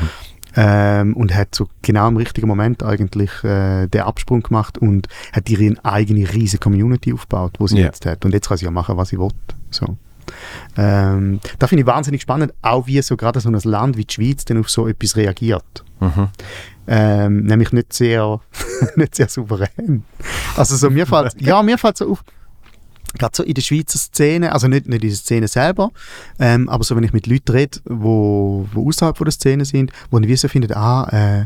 [0.57, 5.49] Ähm, und hat so genau im richtigen Moment eigentlich äh, den Absprung gemacht und hat
[5.49, 7.87] ihre eigene riesige Community aufgebaut, wo sie Ja.
[7.87, 8.23] jetzt hat.
[8.23, 9.31] Und jetzt kann sie ja machen, was sie will.
[9.69, 9.97] So.
[10.77, 14.13] Ähm, da finde ich wahnsinnig spannend, auch wie so gerade so ein Land wie die
[14.13, 15.83] Schweiz dann auf so etwas reagiert.
[15.99, 16.29] Mhm.
[16.87, 18.39] Ähm, nämlich nicht sehr,
[18.95, 20.03] nicht sehr souverän.
[20.55, 22.23] Also so mir fällt, ja, mir fällt so auf,
[23.17, 25.91] gerade so in der Schweizer Szene, also nicht, nicht in der Szene selber,
[26.39, 29.91] ähm, aber so wenn ich mit Leuten rede, wo, wo außerhalb von der Szene sind,
[30.11, 31.45] wo ich wie so finde, ah, äh,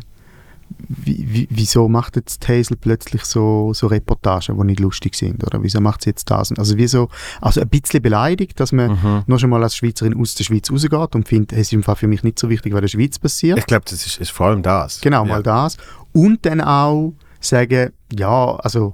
[0.88, 5.43] wie, wie, wieso macht jetzt Hazel plötzlich so, so Reportagen, die nicht lustig sind?
[5.45, 6.51] Oder wieso macht sie jetzt das?
[6.58, 7.10] Also, wieso,
[7.41, 9.23] also ein bisschen beleidigt, dass man Mhm.
[9.27, 11.95] noch schon mal als Schweizerin aus der Schweiz rausgeht und findet, es ist im Fall
[11.95, 13.58] für mich nicht so wichtig, was in der Schweiz passiert.
[13.60, 15.01] Ich glaube, das ist, ist vor allem das.
[15.01, 15.29] Genau, ja.
[15.29, 15.77] mal das.
[16.13, 18.93] Und dann auch sagen, ja, also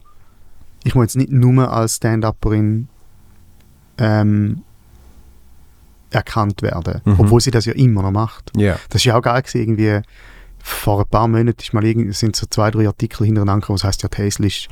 [0.83, 2.87] ich muss jetzt nicht nur als Stand-Upperin
[3.97, 4.61] ähm,
[6.11, 7.15] erkannt werden, Mhm.
[7.19, 8.51] obwohl sie das ja immer noch macht.
[8.55, 8.77] Ja.
[8.89, 10.01] Das ist ja auch geil gewesen, irgendwie
[10.67, 14.01] vor ein paar Monaten ist mal sind so zwei, drei Artikel hintereinander gekommen, was heisst
[14.01, 14.67] ja, Hazel ist,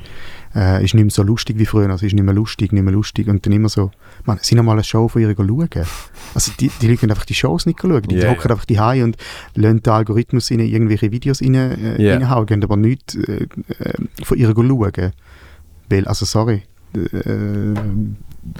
[0.52, 2.92] äh, ist nicht mehr so lustig wie früher, also ist nicht mehr lustig, nicht mehr
[2.92, 3.92] lustig und dann immer so,
[4.24, 5.68] man, sind mal eine Show von ihr schauen.
[6.34, 9.16] Also die, die Leute einfach die Shows nicht schauen, die drucken einfach die Heim und
[9.54, 12.14] lassen den Algorithmus in irgendwelche Videos rein, äh, Ja.
[12.14, 13.46] reinhauen, gehen aber nichts äh,
[13.78, 13.92] äh,
[14.24, 15.12] von ihr schauen.
[15.90, 16.64] Weil, also sorry,
[16.96, 17.74] äh,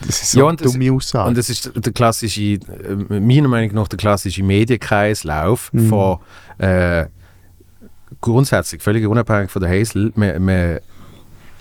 [0.07, 1.29] das ist so Ja, eine und das- dumme Aussage.
[1.29, 2.61] Und das ist der klassische, äh,
[3.21, 5.89] meiner Meinung nach, der klassische Medienkreislauf Mhm.
[5.89, 6.19] von
[6.59, 7.07] äh,
[8.21, 10.79] grundsätzlich, völlig unabhängig von der Hazel, man, man,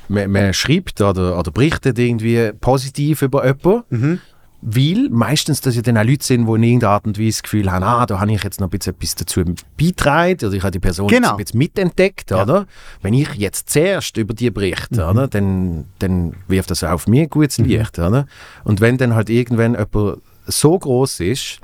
[0.08, 4.20] man, man schreibt oder, oder berichtet irgendwie positiv über jemanden, mhm.
[4.62, 7.44] weil meistens das ja dann auch Leute sind, die in irgendeiner Art und Weise das
[7.44, 9.44] Gefühl haben, ah, da habe ich jetzt noch ein bisschen etwas dazu
[9.80, 11.30] beitragen oder ich habe die Person Genau.
[11.30, 12.44] jetzt ein bisschen mitentdeckt, Ja.
[12.44, 12.66] oder?
[13.02, 17.24] Wenn ich jetzt zuerst über die berichte, oder, dann, dann wirft das auch auf mir
[17.24, 18.26] ein gutes Licht, oder?
[18.64, 21.60] Und wenn dann halt irgendwann jemand so groß ist,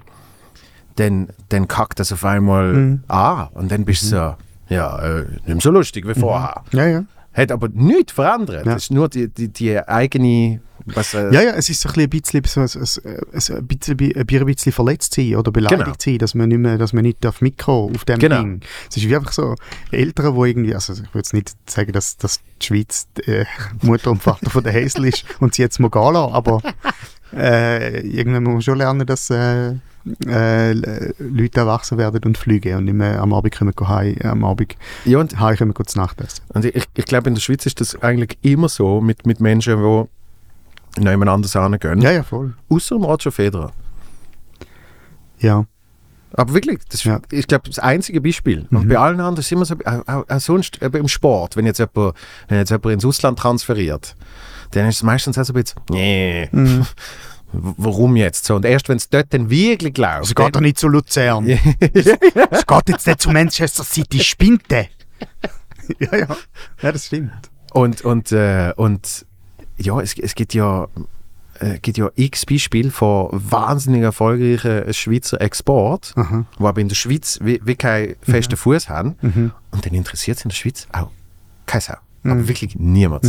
[0.96, 3.04] dann, dann kackt das auf einmal Mhm.
[3.08, 4.36] an und dann bist du so,
[4.70, 6.64] ja, äh, nicht so lustig wie vorher.
[6.72, 7.04] Ja, ja.
[7.34, 8.66] Hat aber nichts verändert.
[8.66, 8.74] Ja.
[8.74, 12.10] Das ist nur die, die, die eigene, was, äh, Ja, ja, es ist so ein
[12.10, 13.04] bisschen, so, ein bisschen,
[13.58, 15.96] ein bisschen, ein bisschen verletzt sein oder beleidigt Genau.
[16.00, 18.42] sein, dass man nicht mehr, dass man nicht darf mitkommen auf dem Genau.
[18.42, 18.62] Ding.
[18.90, 19.56] Es ist wie einfach so
[19.92, 23.46] Eltern, wo irgendwie, also ich will jetzt nicht sagen, dass, dass die Schweiz äh,
[23.84, 26.62] Mutter und Vater von der Hazel ist und sie jetzt mal gehen lassen, aber
[27.34, 29.30] äh, irgendwann muss man schon lernen, dass
[30.26, 34.44] äh, äh, Leute erwachsen werden und fliegen und nicht mehr am Abend kommen, heim, am
[34.46, 36.42] Abend ja, und heim kommen zu Nacht essen.
[36.50, 39.78] Und ich, ich glaube, in der Schweiz ist das eigentlich immer so mit, mit Menschen,
[40.98, 42.02] die jemand anders hingehen.
[42.02, 42.54] Ja, ja, voll.
[42.70, 43.72] Außer dem Roger Federer.
[45.40, 45.66] Ja.
[46.34, 47.20] Aber wirklich, das ist, Ja.
[47.32, 48.68] ich glaube, das einzige Beispiel.
[48.70, 48.90] Und Mhm.
[48.90, 51.66] bei allen anderen ist es immer so, auch, auch, auch sonst eben im Sport, wenn
[51.66, 52.16] jetzt, jemand,
[52.48, 54.16] wenn jetzt jemand ins Ausland transferiert,
[54.72, 56.86] dann ist es meistens auch so ein bisschen, nee, Mhm.
[57.52, 58.56] warum jetzt so?
[58.56, 61.48] Und erst wenn es dort dann wirklich läuft, Es geht doch nicht zu Luzern.
[61.80, 64.88] Es geht jetzt nicht zu Manchester City, spinte.
[66.00, 66.28] ja, ja.
[66.82, 67.32] Ja, das stimmt.
[67.74, 69.26] Und, und, äh, und
[69.78, 70.88] ja, es, es gibt ja,
[71.60, 76.46] äh, gibt ja x Beispiele von wahnsinnig erfolgreichen Schweizer Export, Aha.
[76.58, 79.16] die aber in der Schweiz wie, wie keinen festen Fuß haben.
[79.22, 79.52] Mhm.
[79.72, 81.12] Und dann interessiert es in der Schweiz auch
[81.66, 81.96] keine Sau.
[82.24, 83.24] Aber wirklich niemand.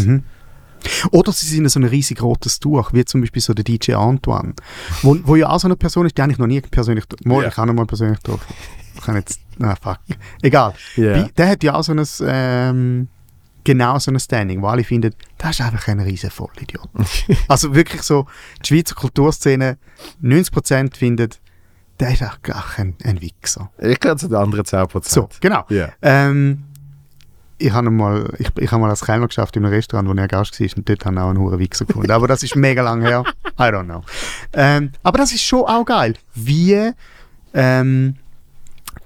[1.11, 4.55] Oder sie sind so ein riesig rotes Tuch, wie zum Beispiel so der DJ Antoine,
[5.03, 7.43] wo, wo ja auch so eine Person ist, die habe ich noch nie persönlich, mal,
[7.43, 7.49] Ja.
[7.49, 8.55] ich habe noch mal persönlich getroffen.
[8.95, 9.99] Ich kann jetzt, na fuck,
[10.43, 10.75] egal.
[10.97, 11.25] Ja.
[11.27, 13.09] Wie- Der hat ja auch so ein, ähm,
[13.65, 16.89] genau so ein Standing, wo alle finden, das ist einfach ein riesen Vollidiot.
[17.49, 18.27] also wirklich so,
[18.65, 19.79] die Schweizer Kulturszene,
[20.23, 21.41] 90% findet,
[21.99, 22.39] der ist auch
[22.79, 23.71] ein, ein Wichser.
[23.79, 25.05] Ich kann zu den anderen 10%.
[25.09, 25.65] So, genau.
[25.69, 25.91] Ja.
[26.01, 26.65] Ähm,
[27.61, 30.29] ich habe mal, ich, ich habe mal als Kellner geschafft in einem Restaurant, wo er
[30.29, 32.11] Gast war und dort habe ich auch einen hohen Wichser gefunden.
[32.11, 33.25] Aber das ist mega lang her.
[33.59, 34.03] I don't know.
[34.53, 36.93] Ähm, aber das ist schon auch geil, wie
[37.53, 38.17] ähm,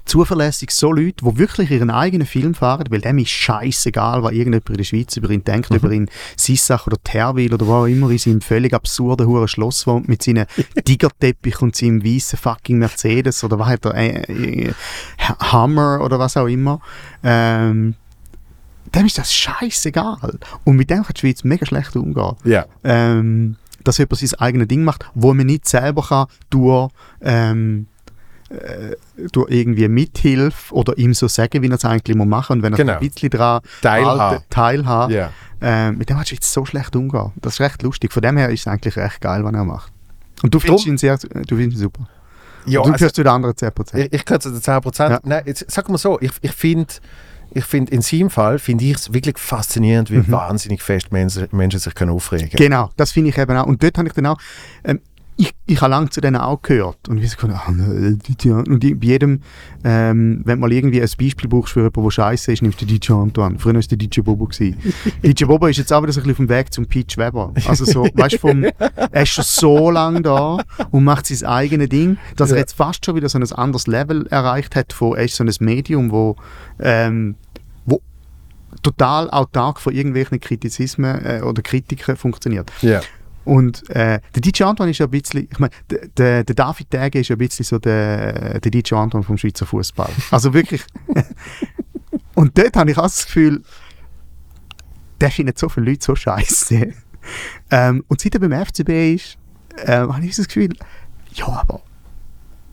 [0.04, 4.70] zuverlässig so Leute, die wirklich ihren eigenen Film fahren, weil dem ist scheißegal, was irgendjemand
[4.70, 8.10] in der Schweiz über ihn denkt, über ihn Sissach oder Terwil oder wo auch immer
[8.10, 10.46] in seinem völlig absurden Huren Schloss wohnt mit seinem
[10.84, 14.72] Tigerteppich und seinem weißen fucking Mercedes oder was hat er, äh, äh,
[15.18, 16.80] Hammer oder was auch immer.
[17.22, 17.94] Ähm,
[18.94, 20.38] dem ist das scheißegal.
[20.64, 22.36] Und mit dem kann die Schweiz mega schlecht umgehen.
[22.44, 22.66] Ja.
[22.82, 27.86] Ähm, dass jemand sein eigenes Ding macht, wo man nicht selber kann durch, ähm,
[28.48, 28.96] äh,
[29.32, 32.72] durch irgendwie Mithilfe oder ihm so sagen, wie er es eigentlich muss machen und wenn
[32.72, 32.92] er Genau.
[32.94, 33.60] ein bisschen daran
[34.50, 35.14] Teilhaben.
[35.14, 35.30] Ja.
[35.60, 37.32] ähm, mit dem hat die Schweiz so schlecht umgehen.
[37.36, 38.12] Das ist recht lustig.
[38.12, 39.92] Von dem her ist es eigentlich recht geil, was er macht.
[40.42, 42.08] Und du findest Drum- ihn sehr, du findest ihn super.
[42.66, 43.94] ja du also, gehörst zu den anderen 10%.
[43.98, 45.10] ich, ich gehöre zu den 10%.
[45.10, 45.20] Ja.
[45.24, 46.92] Nein, jetzt, sag mal so, ich, ich finde,
[47.54, 50.26] ich find, in seinem Fall finde ich es wirklich faszinierend, Mhm.
[50.26, 52.56] wie wahnsinnig fest Menschen, Menschen sich können aufregen können.
[52.58, 53.66] Genau, das finde ich eben auch.
[53.66, 54.38] Und dort habe ich dann auch,
[54.84, 55.00] ähm,
[55.36, 57.08] ich, ich habe lange zu denen auch gehört.
[57.08, 59.40] Und wie so, ah, ne, DJ und bei jedem,
[59.82, 62.86] ähm, wenn du mal irgendwie ein Beispiel brauchst für jemanden, der scheiße ist, nimmst du
[62.86, 63.58] DJ Antoine.
[63.58, 64.46] Früher war es der DJ Bobo.
[65.24, 67.52] DJ Bobo ist jetzt auch wieder so ein bisschen auf dem Weg zum Peach Weber.
[67.66, 70.58] Also so, weißt du, vom, er ist schon so lange da
[70.92, 74.28] und macht sein eigenes Ding, dass er jetzt fast schon wieder so ein anderes Level
[74.28, 76.36] erreicht hat von, er ist so ein Medium, wo,
[76.78, 77.34] ähm,
[78.82, 82.70] total autark von irgendwelchen Kritizismen äh, oder Kritiken funktioniert.
[82.80, 83.00] Ja.
[83.44, 85.72] Und äh, der DJ Antoine ist ja ein bisschen, ich meine,
[86.16, 89.66] der, der, David Dege ist ja ein bisschen so der, der DJ Antoine vom Schweizer
[89.66, 90.10] Fußball.
[90.30, 90.82] Also wirklich,
[92.34, 93.62] Und dort habe ich auch das Gefühl,
[95.20, 96.92] der findet so viele Leute so scheiße.
[97.70, 99.38] ähm, und seit er beim FCB ist,
[99.86, 100.76] ähm, habe ich das Gefühl,
[101.32, 101.82] ja, aber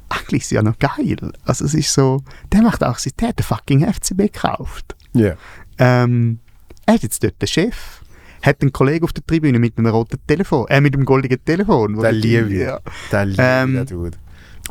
[0.09, 1.31] eigentlich ist ja noch geil.
[1.45, 4.95] Also es ist so, der macht auch der hat den fucking FCB gekauft.
[5.13, 5.35] Ja.
[5.77, 6.39] Ähm,
[6.85, 8.01] er ist jetzt dort der Chef,
[8.41, 11.95] hat einen Kollegen auf der Tribüne mit einem roten Telefon, äh, mit einem goldenen Telefon.
[11.95, 12.59] Der er- liebe ich.
[12.61, 12.79] Ja.
[13.11, 14.17] Der liebe Ähm, der Dude.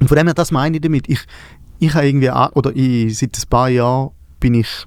[0.00, 1.08] Und von dem her, das meine ich damit.
[1.08, 1.20] Ich,
[1.78, 4.10] ich habe irgendwie, oder ich, seit ein paar Jahren
[4.40, 4.86] bin ich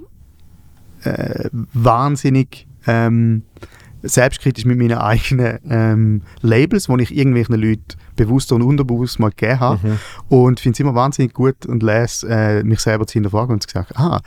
[1.03, 3.43] äh, wahnsinnig ähm,
[4.01, 7.83] selbstkritisch mit meinen eigenen ähm, Labels, die ich irgendwelchen Leuten
[8.15, 9.87] bewusst und unterbewusst mal gegeben habe.
[9.87, 9.99] Mhm.
[10.29, 13.69] Und finde es immer wahnsinnig gut und lese äh, mich selber zu hinterfragen und zu
[13.71, 14.19] sagen, ah,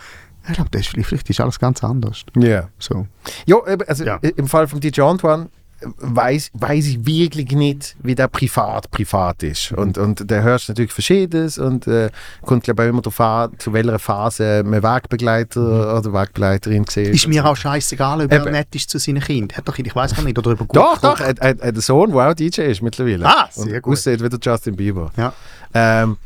[0.49, 2.25] ich glaube, das ist, vielleicht, ist alles ganz anders.
[2.37, 2.69] Ja.
[2.79, 3.07] So.
[3.47, 3.57] Ja,
[3.87, 4.19] also Ja.
[4.25, 5.49] i- im Fall von DJ Antoine
[5.81, 9.73] äh, weiß, weiß ich wirklich nicht, wie der privat privat ist.
[9.73, 9.79] Mhm.
[9.79, 12.09] Und, und da hörst du natürlich Verschiedenes und äh,
[12.43, 17.15] kommt glaube ich immer darauf an, zu welcher Phase man Wegbegleiter oder Wegbegleiterin gesehen Mhm.
[17.15, 19.57] Ist mir auch scheißegal, ob er nett ist zu seinen Kindern.
[19.59, 22.11] Hat doch, ich weiß gar nicht, oder über gut Doch, doch, er hat einen Sohn,
[22.13, 23.27] der auch DJ ist mittlerweile.
[23.27, 23.93] Ah, sehr und gut.
[23.93, 25.11] aussieht wie der Justin Bieber.
[25.17, 25.33] Ja,
[25.75, 26.17] Ähm,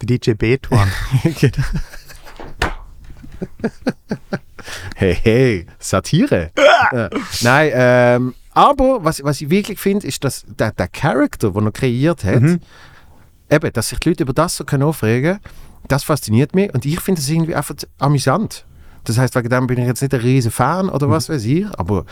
[0.00, 0.86] der DJ Beethoven.
[1.40, 1.64] genau.
[4.96, 6.50] Hey, hey, Satire.
[6.92, 7.10] ja.
[7.42, 11.72] Nein, ähm, aber was, was ich wirklich finde, ist, dass der, der Charakter, den er
[11.72, 12.60] kreiert hat, Mhm.
[13.50, 15.38] eben, dass sich die Leute über das so können aufregen
[15.86, 18.66] das fasziniert mich und ich finde es irgendwie einfach amüsant.
[19.04, 21.64] Das heißt, wegen dem bin ich jetzt nicht ein riesen Fan oder was weiß ich,
[21.78, 22.04] aber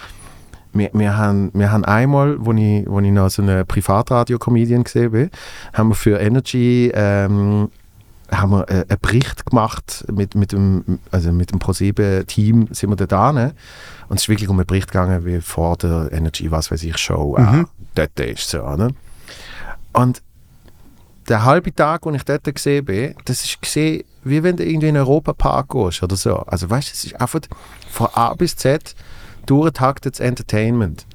[0.73, 5.11] wir, wir, haben, wir haben einmal, wo ich, wo ich noch so eine Privatradio-Comedian gesehen
[5.11, 5.31] bin,
[5.75, 7.69] haben wir für Energy ähm,
[8.31, 12.97] haben wir äh, einen Bericht gemacht mit, mit dem, also mit dem ProSieben-Team sind wir
[13.07, 13.53] da hin.
[14.09, 16.97] und es ist wirklich um einen Bericht gegangen, wie vor der Energy, was weiß ich,
[16.99, 17.65] Show Mhm.
[17.65, 18.49] auch dort ist.
[18.49, 18.91] So, ne?
[19.93, 20.23] Und
[21.29, 24.89] der halbe Tag, wo ich dort gesehen bin, das ist gesehen, wie wenn du irgendwie
[24.89, 26.37] in einen Europapark gehst oder so.
[26.39, 27.41] Also weißt du, es ist einfach
[27.91, 28.95] von A bis Z
[29.47, 31.07] durchgetaktetes Entertainment.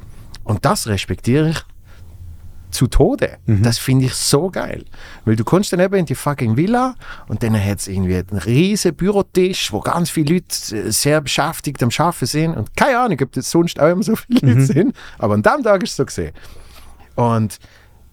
[0.43, 1.59] Und das respektiere ich
[2.71, 3.37] zu Tode.
[3.45, 4.85] Das finde ich so geil.
[5.25, 6.95] Weil du kommst dann eben in die fucking Villa
[7.27, 11.81] und dann hat es irgendwie einen riesen Bürotisch, wo ganz viele Leute äh, sehr beschäftigt
[11.83, 14.95] am Arbeiten sind und keine Ahnung, ob das sonst auch immer so viele Leute sind,
[15.17, 16.33] aber an dem Tag ist es so gesehen.
[17.15, 17.59] Und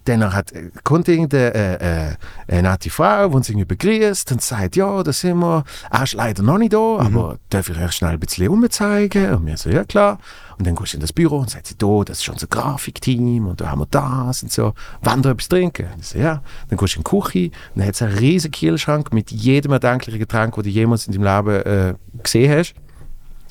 [0.08, 2.16] dann hat, äh, kommt irgendeine äh, äh,
[2.48, 6.14] eine nette Frau, die uns irgendwie begrüßt und sagt, ja, da sind wir, er ist
[6.14, 9.34] leider noch nicht da, aber darf ich euch schnell ein bisschen umzeigen?
[9.34, 10.18] Und wir so, ja klar.
[10.58, 13.46] Und dann gehst du in das Büro und sagt sie, da, das ist unser Grafikteam
[13.46, 14.74] und da haben wir das und so.
[15.02, 15.86] Wollen wir etwas trinken?
[15.94, 16.42] Und so, ja.
[16.68, 17.44] Dann gehst du in die Küche
[17.74, 21.12] und dann hat es einen riesen Kühlschrank mit jedem erdenklichen Getränk, das du jemals in
[21.12, 22.74] deinem Leben äh, gesehen hast.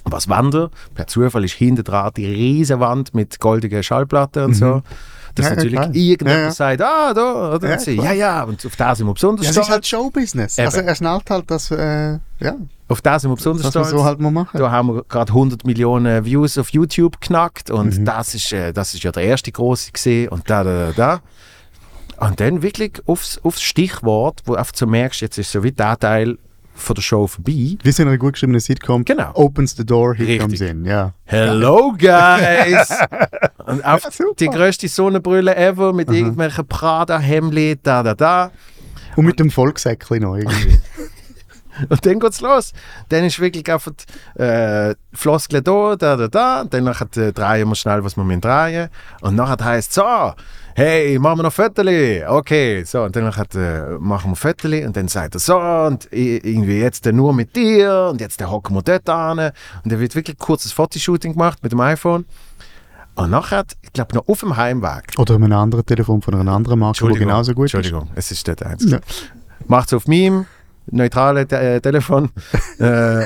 [0.03, 4.81] Was Wander, per Zufall ist hinten dran die riesen Wand mit goldigen Schallplatten und so.
[5.37, 5.95] Dass Ja, natürlich klar.
[5.95, 7.69] irgendjemand Ja, sagt, ah, da, oder?
[7.69, 9.73] Ja, sie, ja, ja, und auf das sind wir besonders Ja, es ist stolz.
[9.73, 10.57] halt Showbusiness.
[10.57, 10.65] Eben.
[10.67, 12.55] Also er schnallt halt, dass, äh, ja,
[12.89, 13.89] auf das sind wir besonders man stolz.
[13.89, 14.57] so halt mal machen.
[14.57, 18.05] Da haben wir gerade 100 Millionen Views auf YouTube knackt und Mhm.
[18.05, 21.19] das, ist, äh, das ist ja der erste große gesehen und da, da, da,
[22.17, 22.25] da.
[22.25, 25.71] Und dann wirklich aufs, aufs Stichwort, wo du einfach so merkst, jetzt ist so wie
[25.71, 26.37] der Teil
[26.77, 27.77] von der Show vorbei.
[27.81, 29.03] Wie so in einer gut geschriebenen Sitcom.
[29.03, 29.31] Genau.
[29.33, 30.41] Opens the door, here Richtig.
[30.41, 30.85] comes in.
[30.85, 31.13] Ja.
[31.25, 32.89] Hello guys!
[33.65, 38.51] und auf Ja, die größte Sonnenbrille ever mit irgendwelchen Prada-Hemli, da, da, da.
[39.15, 40.79] Und mit dem Volksäckchen noch irgendwie.
[41.89, 42.73] Und dann geht's los.
[43.09, 43.91] Dann ist wirklich einfach
[44.35, 46.63] äh, Floskel da, da, da, da.
[46.63, 48.89] Dann nachher äh, drehen wir schnell, was wir müssen drehen.
[49.21, 50.33] Und nachher heisst es so,
[50.77, 52.23] hey, machen wir noch Fötterli.
[52.23, 53.01] Okay, so.
[53.03, 54.85] Und dann nachher, äh, machen wir Fötterli.
[54.85, 58.09] Und dann sagt er so, und irgendwie jetzt nur mit dir.
[58.11, 59.39] Und jetzt hocken wir dort an.
[59.39, 62.25] Und dann wird wirklich ein kurzes Fotoshooting gemacht mit dem iPhone.
[63.15, 65.13] Und nachher, ich glaube, noch auf dem Heimweg.
[65.17, 67.73] Oder mit einem anderen Telefon von einer anderen Marke, wo genauso gut ist.
[67.73, 68.87] Entschuldigung, es ist dort eins.
[68.87, 68.99] Ja.
[69.65, 70.45] Macht es auf meinem
[70.85, 72.29] neutralen Te äh, Telefon.
[72.79, 73.25] äh,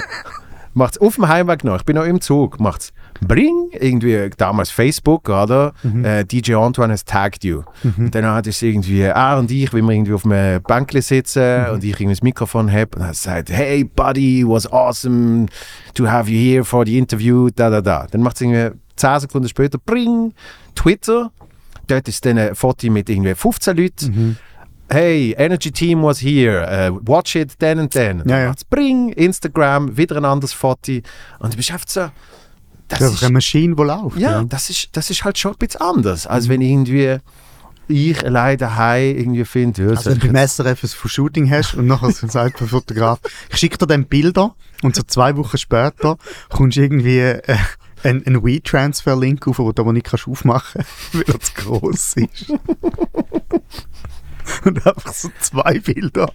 [0.74, 1.76] macht es auf dem Heimweg noch.
[1.76, 2.62] Ich bin noch im Zug.
[2.62, 2.94] Macht es
[3.28, 5.74] Bring, irgendwie damals Facebook, oder?
[6.04, 7.64] Äh, DJ Antoine has tagged you.
[7.98, 11.68] Und dann hat es irgendwie er und ich, wie wir irgendwie auf einem Bänkle sitzen
[11.72, 15.48] und ich irgendwie das Mikrofon habe und er sagt, hey buddy, was awesome
[15.94, 18.08] to have you here for the interview, da da da.
[18.10, 20.34] Dann macht es irgendwie 10 Sekunden später, Bring,
[20.76, 21.32] Twitter.
[21.88, 24.38] Dort ist dann ein Foto mit irgendwie 15 Leuten
[24.92, 28.24] hey, Energy Team was here, äh, watch it then and then.
[28.26, 28.54] Ja, ja.
[28.70, 31.00] Bring, Instagram, wieder ein anderes Foto.
[31.40, 32.10] Und du bist einfach so,
[32.92, 34.18] das Das ist eine Maschine, die läuft.
[34.18, 37.18] ja, Das, ist, das ist halt schon ein bisschen anders, als wenn irgendwie
[37.88, 41.88] ich allein daheim irgendwie finde, ja, Also wenn du beim SRF ein Shooting hast und
[41.88, 43.20] nachher sagt der Fotograf,
[43.50, 46.18] ich schicke dir dann Bilder und so zwei Wochen später
[46.50, 47.42] kommst du irgendwie äh,
[48.04, 52.14] einen, einen WeTransfer-Link auf, den du aber nicht kannst aufmachen kannst, weil er zu gross
[52.16, 52.50] ist.
[54.66, 56.32] und einfach so zwei Bilder.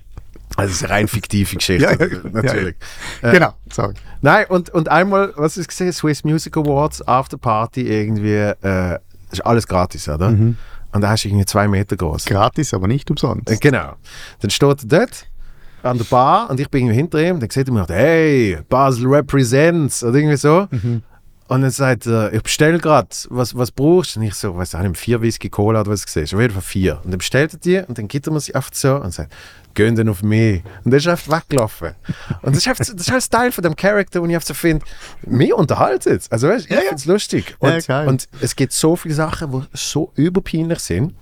[0.57, 2.77] Also, es ist eine rein fiktive Geschichte, Ja, ja, natürlich.
[3.23, 3.95] Äh, Genau, sorry.
[4.23, 8.99] Nein, und, und einmal, was ist gesehen, Swiss Music Awards, After Party, irgendwie, äh,
[9.31, 10.31] ist alles gratis, oder?
[10.31, 10.57] Mhm.
[10.93, 12.25] Und da hast du irgendwie zwei Meter groß.
[12.25, 13.51] Gratis, aber nicht umsonst.
[13.51, 13.95] Äh, Genau.
[14.41, 15.27] Dann steht er dort
[15.83, 17.39] an der Bar und ich bin irgendwie hinter ihm.
[17.39, 20.67] Dann sieht er mir, hey, Basel represents oder irgendwie so.
[21.49, 24.21] Und dann sagt er, ich bestelle gerade, was, was brauchst du?
[24.21, 27.01] Und ich so, weiß nicht, vier Whisky Cola oder was gesehen Auf jeden Fall vier.
[27.05, 29.33] Und dann bestellt er die und dann gibt er mir sie einfach so und sagt,
[29.75, 30.65] gehen dann auf mich.
[30.85, 31.93] Und dann ist er einfach weggelaufen.
[32.43, 34.55] Und das ist, einfach, das ist halt Style von dem Charakter, wo ich einfach so
[34.55, 34.85] finde,
[35.25, 36.33] mich unterhaltet es.
[36.33, 36.83] Also weißt, ich Ja, ja.
[36.83, 37.57] finde es lustig.
[37.63, 38.09] Ja, Und, geil.
[38.09, 41.15] und es gibt so viele Sachen, die so überpeinlich sind.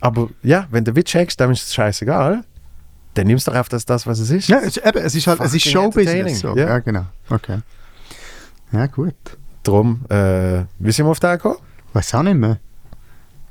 [0.00, 2.44] Aber ja, wenn du Witz checkst, dann ist es scheißegal.
[3.14, 4.48] Dann nimmst du doch auf das, das, was es ist.
[4.48, 6.40] Ja, es, eben, es ist halt, es ist Showbusiness.
[6.40, 6.56] So.
[6.56, 6.68] Ja.
[6.68, 6.78] ja.
[6.78, 7.06] genau.
[7.28, 7.58] Okay.
[8.72, 9.14] Ja, gut.
[9.62, 11.58] Darum, äh, wie sind wir auf den gekommen?
[11.92, 12.58] Weiß auch nicht mehr.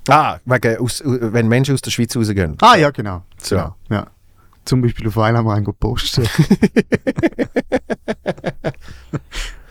[0.10, 2.58] Ah, wegen, aus, wenn Menschen aus der Schweiz rausgehen.
[2.62, 3.24] Ah, ja, genau.
[3.38, 3.56] So.
[3.56, 4.08] Genau, ja.
[4.66, 6.30] Zum Beispiel auf Weil haben wir einen gepostet.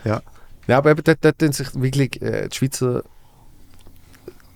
[0.04, 0.22] ja.
[0.66, 3.02] Ja, aber eben, dort, dort tun sich wirklich äh, die Schweizer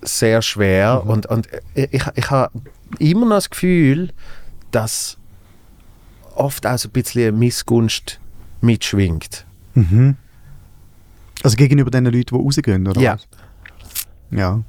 [0.03, 1.03] sehr schwer.
[1.05, 1.11] Mhm.
[1.11, 2.53] Und, und äh, ich, ich habe
[2.99, 4.13] immer noch das Gefühl,
[4.71, 5.19] dass
[6.35, 8.21] oft auch so ein bisschen Missgunst
[8.61, 9.45] mitschwingt.
[9.75, 10.17] Mhm.
[11.45, 13.15] Also gegenüber den Leuten, die rausgehen, oder Ja.
[13.15, 13.29] was?
[14.31, 14.63] Ja.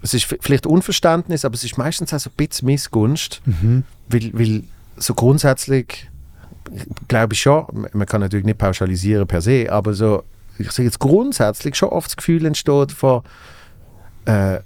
[0.00, 3.42] Es ist vielleicht Unverständnis, aber es ist meistens auch so ein bisschen Missgunst.
[3.44, 3.82] Mhm.
[4.08, 4.62] Weil, weil
[4.96, 6.08] so grundsätzlich
[7.08, 10.22] glaube ich schon, man- man kann natürlich nicht pauschalisieren per se, aber so,
[10.58, 13.22] ich sage jetzt grundsätzlich schon oft das Gefühl entsteht von,
[14.26, 14.60] äh,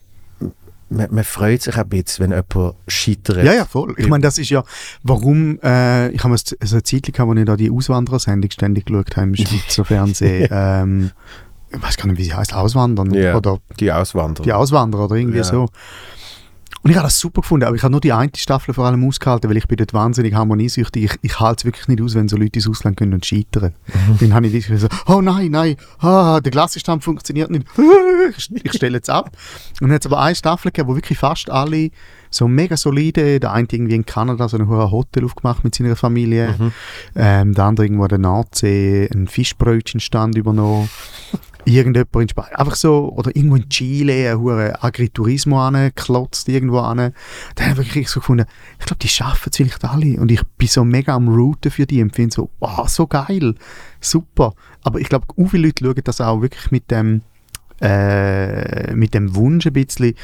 [0.96, 3.44] man, man freut sich ein bisschen, wenn jemand scheitert.
[3.44, 3.94] Ja, ja, voll.
[3.98, 4.62] Ich meine, das ist ja,
[5.02, 9.16] warum, äh, ich habe so eine Zeit gehabt, wo ich da die Auswanderersendung ständig geschaut
[9.16, 10.48] habe im Schweizer Fernsehen.
[10.50, 11.10] ähm,
[11.74, 13.34] ich weiß gar nicht, wie sie heißt, Auswandern Ja.
[13.36, 14.44] oder Die Auswanderer.
[14.44, 15.44] die Auswanderer oder irgendwie Ja.
[15.44, 15.68] so.
[16.82, 19.06] Und ich habe das super gefunden, aber ich habe nur die eine Staffel vor allem
[19.06, 21.04] ausgehalten, weil ich bin dort wahnsinnig harmoniesüchtig.
[21.04, 23.74] Ich, ich halte es wirklich nicht aus, wenn so Leute ins Ausland gehen und scheitern.
[24.18, 27.66] Dann habe ich so, oh nein, nein, ah, der Glassestand funktioniert nicht.
[28.62, 29.30] Ich, stelle jetzt ab.
[29.80, 31.90] Und dann hat es aber eine Staffel gegeben, wo wirklich fast alle
[32.30, 35.96] so mega solide, der eine irgendwie in Kanada so ein hoher Hotel aufgemacht mit seiner
[35.96, 36.72] Familie,
[37.14, 40.88] ähm, der andere irgendwo an der Nordsee einen Fischbrötchenstand übernommen
[41.64, 47.12] irgendjemand in Spanien, einfach so, oder irgendwo in Chile, ein hoher Agriturismo angeklotzt, irgendwo an.
[47.54, 48.46] Dann habe ich wirklich so gefunden,
[48.80, 50.20] ich glaube, die schaffen es vielleicht alle.
[50.20, 53.54] Und ich bin so mega am Routen für die und finde so, wow, so geil,
[54.00, 54.54] super.
[54.82, 57.22] Aber ich glaube, auch viele Leute schauen das auch wirklich mit dem,
[57.80, 60.14] äh, mit dem Wunsch ein bisschen,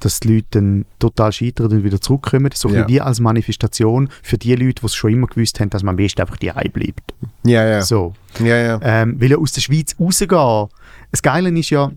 [0.00, 2.50] dass die Leute dann total scheitern und wieder zurückkommen.
[2.54, 2.86] So Ja.
[2.86, 5.96] wie als Manifestation für die Leute, die es schon immer gewusst haben, dass man am
[5.96, 7.14] besten einfach die bleibt.
[7.44, 7.82] ja, ja.
[7.82, 8.14] So.
[8.38, 8.80] ja, ja.
[8.82, 10.68] Ähm, weil ja aus der Schweiz rausgehen.
[11.16, 11.90] Das Geile ist ja,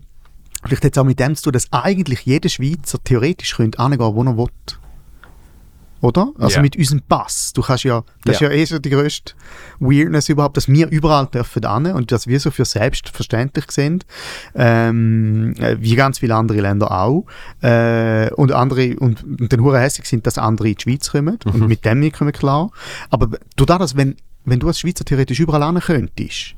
[0.64, 4.22] vielleicht es auch mit dem zu tun, dass eigentlich jeder Schweizer theoretisch könnte hingehen, wo
[4.24, 4.46] er will.
[6.00, 6.32] Oder?
[6.38, 6.62] Also Ja.
[6.62, 7.52] mit unserem Pass.
[7.52, 8.48] Du kannst ja, das Ja.
[8.48, 9.34] ist ja eh so die grösste
[9.78, 14.06] Weirdness überhaupt, dass wir überall dürfen hin und dass wir so für selbstverständlich sind,
[14.54, 17.26] ähm, äh, wie ganz viele andere Länder auch.
[17.60, 21.36] Äh, und andere, und, und dann hure hässlich sind, dass andere in die Schweiz kommen
[21.44, 22.70] und mit dem nicht kommen klar.
[23.10, 24.16] Aber du da, dass wenn,
[24.46, 26.54] wenn du als Schweizer theoretisch überall hin könntest,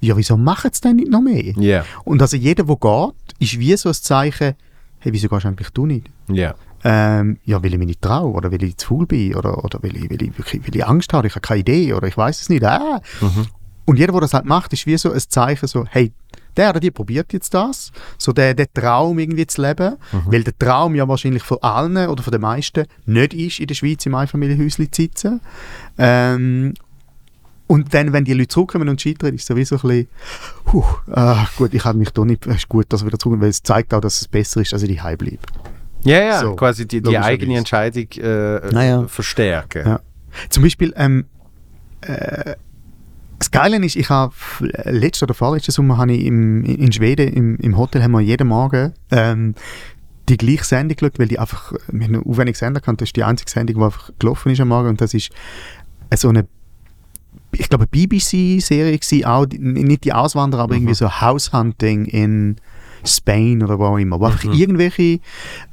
[0.00, 1.52] ja, wieso machen es denn nicht noch mehr?
[1.58, 4.54] Ja, Und also jeder, der geht, ist wie so ein Zeichen,
[4.98, 6.08] hey, wieso gehst eigentlich du nicht?
[6.28, 6.54] ja.
[6.84, 9.82] Ähm, ja, weil ich mich nicht traue oder weil ich zu faul bin oder, oder
[9.82, 12.40] weil, ich, weil, ich weil ich Angst habe, ich habe keine Idee oder ich weiß
[12.40, 12.62] es nicht.
[12.62, 13.00] Ah.
[13.86, 16.12] Und jeder, der das halt macht, ist wie so ein Zeichen, so, hey,
[16.56, 20.56] der oder die probiert jetzt das, so der, der Traum irgendwie zu leben, weil der
[20.56, 24.14] Traum ja wahrscheinlich von allen oder von den meisten nicht ist, in der Schweiz im
[24.14, 25.40] Einfamilienhäuschen zu sitzen.
[25.98, 26.74] Ähm,
[27.66, 30.08] und dann, wenn die Leute zurückkommen und scheitern, ist es sowieso ein bisschen,
[30.64, 33.42] puh, ah, gut, ich habe mich da nicht, es ist gut, dass wir wieder zurückkommen,
[33.42, 35.38] weil es zeigt auch, dass es besser ist, als ich daheim bleibe.
[36.04, 39.06] Ja, ja, So, quasi die, die eigene Entscheidung äh, Naja.
[39.08, 39.82] verstärken.
[39.86, 40.00] Ja.
[40.50, 41.24] Zum Beispiel, ähm,
[42.02, 42.54] äh,
[43.38, 44.32] das Geile ist, ich habe
[44.84, 48.48] letztes oder vorletzten Sommer habe ich im, in Schweden im, im Hotel haben wir jeden
[48.48, 49.54] Morgen ähm,
[50.28, 53.16] die gleiche Sendung geschaut, weil die einfach, wir haben auch wenig Sender gehabt, das ist
[53.16, 55.30] die einzige Sendung, die einfach gelaufen ist am Morgen und das ist
[56.14, 56.46] so eine
[57.58, 62.56] ich glaube, BBC-Serie war auch, nicht die Auswanderer, aber irgendwie so House Hunting in
[63.04, 64.20] Spain oder wo auch immer.
[64.20, 65.20] Wo einfach irgendwelche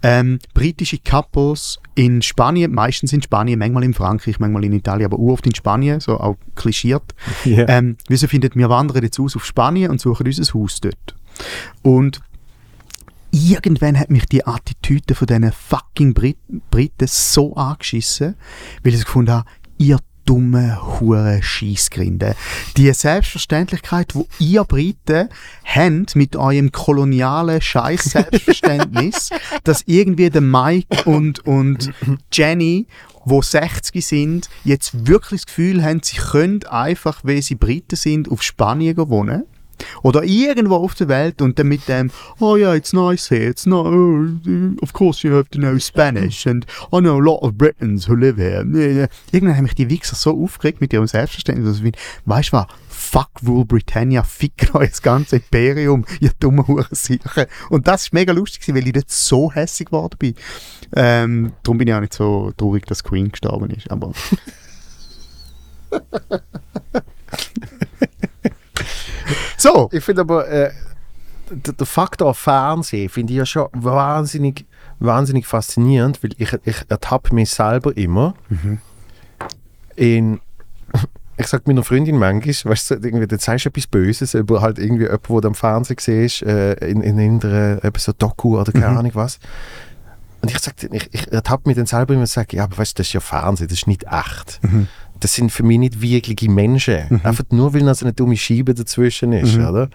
[0.02, 5.20] ähm, britische Couples in Spanien, meistens in Spanien, manchmal in Frankreich, manchmal in Italien, aber
[5.20, 7.16] oft in Spanien, so auch klischiert.
[7.46, 7.68] Ja.
[7.68, 11.16] Ähm, wieso findet wir wandern jetzt aus auf Spanien und suchen unser Haus dort.
[11.82, 12.22] Und
[13.32, 16.38] irgendwann hat mich die Attitüde von diesen fucking Brit
[16.70, 18.36] Briten so angeschissen,
[18.84, 22.36] weil ich gefunden habe, ihr dummen hure Scheissgrinde.
[22.78, 25.30] Die Selbstverständlichkeit, wo ihr Briten
[25.64, 29.30] habt mit eurem kolonialen Scheiß Selbstverständnis,
[29.64, 31.94] dass irgendwie der Mike und und
[32.32, 32.88] Jenny
[33.26, 38.30] wo 60 sind, jetzt wirklich das Gefühl haben, sie können einfach, weil sie Briten sind,
[38.30, 39.44] auf Spanien wohnen.
[40.02, 43.66] Oder irgendwo auf der Welt und dann mit dem, oh yeah, it's nice here, it's
[43.66, 44.26] not, oh,
[44.82, 48.16] of course you have to know Spanish and I know a lot of Britons who
[48.16, 48.64] live here.
[49.32, 51.94] Irgendwann haben mich die Wichser so aufgeregt mit ihrem Selbstverständnis, dass ich
[52.26, 57.48] weißt du was, fuck Rule Britannia, fick euch das ganze Imperium, ihr dummen Hurensicher.
[57.70, 60.36] Und das ist mega lustig, weil ich dort so hässlich geworden bin.
[60.96, 64.14] Ähm, darum bin ich auch nicht so traurig, dass Queen gestorben ist, aber...
[69.64, 69.90] so.
[69.92, 70.72] Ich finde aber, äh,
[71.50, 74.66] der, Faktor Fernsehen finde ich ja schon wahnsinnig,
[75.00, 78.80] wahnsinnig faszinierend, weil ich, ich ertappe mich selber immer mhm.
[79.96, 80.40] in
[81.38, 84.78] ich sage meiner Freundin manchmal, weißt du, irgendwie, dann sagst du etwas Böses über halt
[84.78, 88.98] irgendwie jemanden, der am Fernsehen siehst, äh, in, in irgendeiner so Doku oder keine mhm.
[88.98, 89.40] Ahnung was.
[90.42, 92.98] Und ich sage, ich, ich ertappe mich dann selber immer und sage, ja, aber weißt
[92.98, 94.60] du, das ist ja Fernsehen, das ist nicht echt.
[94.62, 94.88] Mhm.
[95.24, 97.06] Das sind für mich nicht wirkliche Menschen.
[97.10, 97.22] Mhm.
[97.24, 99.68] Einfach nur, weil noch so eine dumme Scheibe dazwischen ist, mhm.
[99.68, 99.90] oder?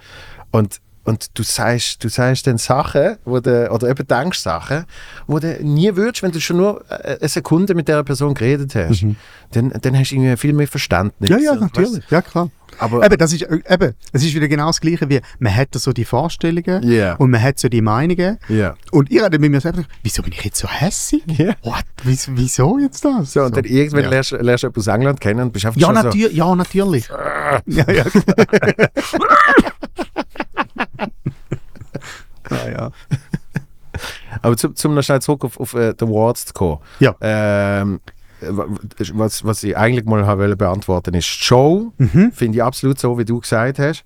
[0.53, 4.85] Und und du sagst, du sagst dann Sachen, wo du, oder eben denkst Sachen,
[5.27, 8.75] wo du nie würdest, wenn du schon nur äh, eine Sekunde mit der Person geredet
[8.75, 9.03] hast.
[9.03, 9.17] Mhm.
[9.53, 11.31] Dann, dann hast du irgendwie viel mehr Verständnis.
[11.31, 12.03] Ja, ja, natürlich.
[12.03, 12.11] Weißt?
[12.11, 12.51] Ja, klar.
[12.79, 15.69] Aber eben, das ist, äh, eben, es ist wieder genau das Gleiche wie, man hat
[15.73, 17.15] so die Vorstellungen yeah.
[17.15, 18.39] und man hat so die Meinungen.
[18.51, 18.77] Yeah.
[18.93, 21.23] Und ihr redet mit mir selbst, wieso bin ich jetzt so hässig?
[21.27, 21.57] Yeah.
[21.63, 21.85] What?
[22.05, 23.33] Wieso, wieso jetzt das?
[23.33, 23.63] So, und so.
[23.63, 24.11] dann irgendwann ja.
[24.11, 26.37] lernst, lernst du aus England kennen und bist einfach ja, natür so...
[26.37, 27.09] Ja, natürlich.
[27.67, 28.05] ja, ja.
[32.51, 32.91] ja, ja.
[34.43, 36.79] Aber zum, zum noch schnell zurück auf, auf uh, die Awards zu kommen.
[37.01, 37.15] Ja.
[37.21, 38.01] Ähm,
[38.41, 41.93] was, was ich eigentlich mal wollte beantworten ist die Show.
[41.99, 42.33] Mhm.
[42.33, 44.05] Finde ich absolut so, wie du gesagt hast.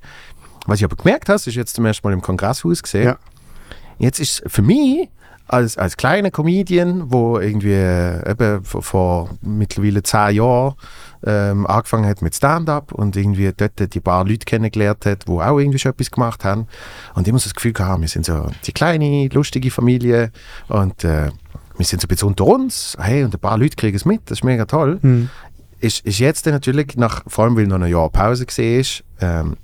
[0.67, 3.05] Was ich aber gemerkt habe, ist jetzt zum ersten Mal im Kongresshaus gesehen.
[3.05, 3.19] Ja.
[3.99, 5.09] Jetzt ist für mich
[5.53, 10.75] als, als kleiner Comedian, wo irgendwie äh, eben vor, mittlerweile zehn Jahren
[11.25, 15.59] ähm, angefangen hat mit Stand-up und irgendwie dort die paar Leute kennengelernt hat, die auch
[15.59, 16.67] irgendwie schon etwas gemacht haben.
[17.15, 20.33] Und immer so das Gefühl gehabt, wir sind so die kleine, lustige Familie
[20.69, 21.31] und äh,
[21.77, 22.97] wir sind so ein bisschen unter uns.
[22.99, 25.01] Hey, und ein paar Leute kriegen es mit, das ist mega toll.
[25.03, 25.29] Mhm.
[25.81, 28.85] Ist, ist jetzt natürlich, nach, vor allem weil noch ein Jahr Pause war,
[29.21, 29.57] ähm,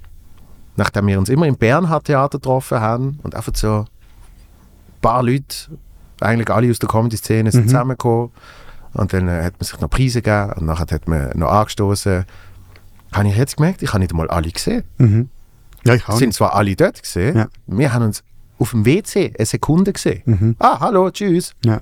[0.77, 3.87] nachdem wir uns immer im Bernhard Theater getroffen haben und einfach so
[5.01, 5.79] paar Leute,
[6.21, 7.69] eigentlich alle aus der Comedy-Szene, sind mhm.
[7.69, 8.31] zusammengekommen
[8.95, 12.25] und dann äh, hat man sich noch Preise gegeben und nachher hat man noch angestoßen.
[13.13, 14.85] Habe ich jetzt gemerkt, ich habe nicht mal alle gesehen.
[14.99, 15.29] Mhm.
[15.85, 17.49] Ja, ich sind zwar alle dort gesehen, ja.
[17.67, 18.23] wir haben uns
[18.59, 20.23] auf dem WC eine Sekunde gesehen.
[20.27, 20.57] Mhm.
[20.59, 21.55] Ah, hallo, tschüss.
[21.65, 21.77] Ja.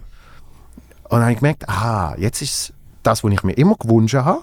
[1.04, 4.42] Und dann habe ich gemerkt, ah, jetzt ist das, was ich mir immer gewünscht habe.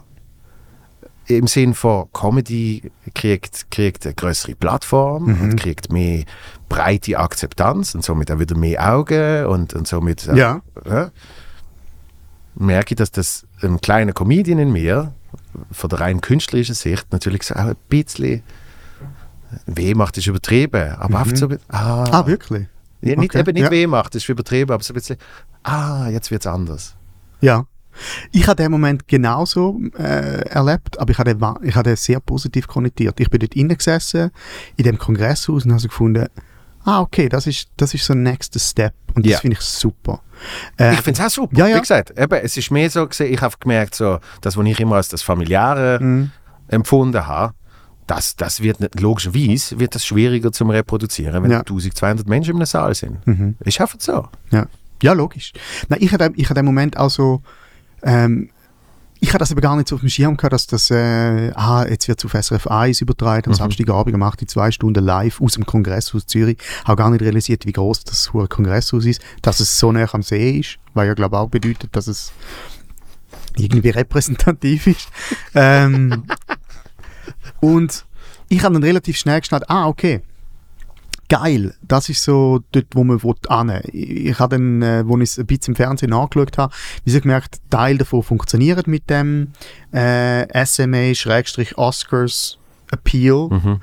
[1.27, 5.41] Im Sinn von Comedy kriegt, kriegt eine größere Plattform mhm.
[5.41, 6.23] und kriegt mehr
[6.67, 10.61] breite Akzeptanz und somit auch wieder mehr Augen und, und somit ja.
[10.85, 11.07] Äh,
[12.55, 15.13] merke ich, dass das ein kleiner Comedian in mir
[15.71, 18.43] von der rein künstlerischen Sicht natürlich so auch ein bisschen
[19.65, 20.95] weh macht, ist übertrieben.
[20.95, 21.21] Aber mhm.
[21.21, 22.67] oft so, ah, ah wirklich?
[23.01, 23.39] Ja, nicht, okay.
[23.39, 23.71] Eben nicht ja.
[23.71, 25.17] weh macht, ist übertrieben, aber so ein bisschen,
[25.63, 26.95] ah, jetzt wird es anders.
[27.41, 27.65] Ja.
[28.31, 32.19] Ich habe den Moment genauso äh, erlebt, aber ich habe, den, ich habe den sehr
[32.19, 33.19] positiv konnotiert.
[33.19, 34.31] Ich bin dort gesessen,
[34.77, 36.27] in dem Kongresshaus und habe so gefunden,
[36.85, 40.21] ah, okay, das ist, das ist so ein nächster Step und das finde ich super.
[40.77, 41.57] Äh, ich finde es auch super.
[41.57, 41.77] Ja, ja.
[41.77, 44.79] Wie gesagt, eben, es ist mehr so, gewesen, ich habe gemerkt, so, das, was ich
[44.79, 46.31] immer als das Familiäre mhm.
[46.67, 47.53] empfunden habe,
[48.07, 51.59] das, das wird nicht, logischerweise wird das schwieriger zum Reproduzieren, wenn ja.
[51.59, 53.25] 1200 Menschen in einem Saal sind.
[53.25, 53.55] Mhm.
[53.63, 54.27] Ich schaffe es so.
[54.51, 54.67] Ja,
[55.01, 55.53] ja logisch.
[55.87, 57.41] Na, ich hatte ich den Moment also
[58.03, 58.49] ähm,
[59.23, 61.85] ich hatte das aber gar nicht so auf dem Schirm gehabt, dass das, äh, ah,
[61.87, 63.55] jetzt wird es auf SRF 1 übertragen, am mhm.
[63.55, 66.57] Samstagabend gemacht, die zwei Stunden live aus dem Kongresshaus Zürich.
[66.83, 70.23] Habe gar nicht realisiert, wie groß das hohe Kongresshaus ist, dass es so nah am
[70.23, 72.33] See ist, weil ja, glaube auch bedeutet, dass es
[73.55, 75.07] irgendwie repräsentativ ist.
[75.55, 76.25] ähm,
[77.61, 78.05] und
[78.49, 80.21] ich habe dann relativ schnell geschnallt, ah, okay,
[81.29, 83.33] geil, das ist so dort, wo man will
[83.91, 86.73] Ich, ich habe dann, äh, wo ich es ein bisschen im Fernsehen angeschaut habe,
[87.05, 89.49] wie gemerkt, Teil davon funktioniert mit dem
[89.91, 92.57] äh, SMA-Oscars
[92.91, 93.49] Appeal.
[93.49, 93.79] Mhm.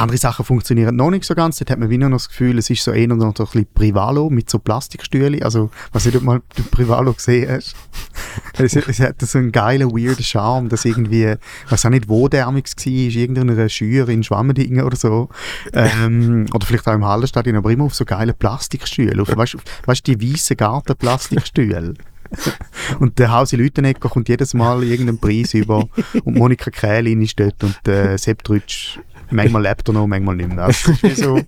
[0.00, 1.58] Andere Sachen funktionieren noch nicht so ganz.
[1.58, 3.66] Dort hat man wieder noch das Gefühl, es ist so eher noch so ein bisschen
[3.74, 5.42] Privalo mit so Plastikstühlen.
[5.42, 7.74] Also, was du mal den Privalo gesehen hast.
[8.58, 11.34] es, es, hat so einen geilen, weirden Charme, dass irgendwie,
[11.68, 15.28] weiß auch nicht, wo der amix war, irgendeiner Schür in Schwammendingen oder so.
[15.74, 19.20] Ähm, oder vielleicht auch im Hallenstadion, aber immer auf so geile Plastikstühle.
[19.20, 21.92] Auf, weißt du, die weißen Gartenplastikstühle.
[23.00, 25.88] und der Hausi Lütenegger kommt jedes Mal irgendeinen Preis über
[26.24, 28.98] und Monika Kählin ist dort und äh, Sepp Drütsch,
[29.30, 30.70] manchmal lebt er noch, manchmal nicht mehr.
[31.14, 31.40] So,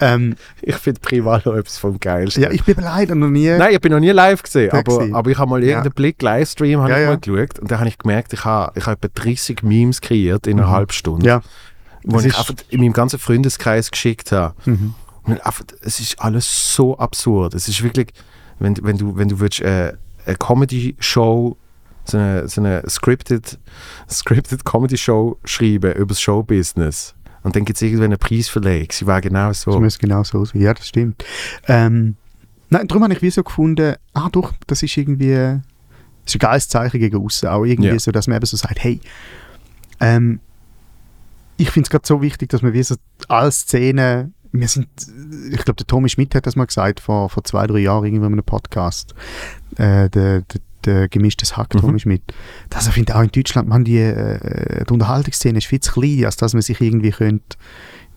[0.00, 2.42] ähm, Ich finde Privalo etwas vom Geilsten.
[2.42, 3.48] ja, ich bin leider noch nie...
[3.50, 5.14] Nein, ich bin noch nie live gesehen, aber, gewesen.
[5.14, 7.08] aber ich habe mal irgendeinen Blick Livestream habe Ja, ich ja.
[7.10, 10.46] mal geschaut und da habe ich gemerkt, ich habe ich habe etwa 30 Memes kreiert
[10.46, 11.42] in einer halben Stunde, Ja.
[12.04, 14.54] wo ich einfach in meinem ganzen Freundeskreis geschickt habe.
[14.64, 14.94] Mhm.
[15.42, 17.54] Einfach, es ist alles so absurd.
[17.54, 18.08] Es ist wirklich,
[18.60, 19.92] wenn, wenn du, wenn du willst, äh,
[20.24, 21.56] eine Comedy-Show,
[22.08, 23.58] so eine, so eine scripted,
[24.08, 28.88] scripted Comedy-Show schreiben über das Showbusiness und dann gibt es irgendwann eine Preisverleihung.
[28.90, 29.78] Sie war genau so.
[29.80, 30.60] muss genau so sein.
[30.62, 31.24] Ja, das stimmt.
[31.68, 32.16] Ähm,
[32.70, 35.60] nein, darum habe ich wie so gefunden, ah doch, das ist irgendwie
[36.24, 37.98] das ist ein geiles Zeichen gegen außen auch irgendwie Ja.
[38.00, 39.00] so, dass man eben so sagt, hey,
[40.00, 40.40] ähm,
[41.56, 42.96] ich finde es gerade so wichtig, dass man wie so
[43.28, 44.88] alle Szenen, wir sind,
[45.52, 48.26] ich glaube, der Tommy Schmidt hat das mal gesagt, vor, vor zwei, drei Jahren irgendwo
[48.26, 49.14] in einem Podcast,
[49.76, 51.80] äh, der, der, der gemischtes Hack, Mhm.
[51.80, 52.22] Tommy Schmidt,
[52.70, 56.24] dass er findet, auch in Deutschland, man, die, äh, die Unterhaltungsszene ist viel zu klein,
[56.24, 57.56] als dass man sich irgendwie könnte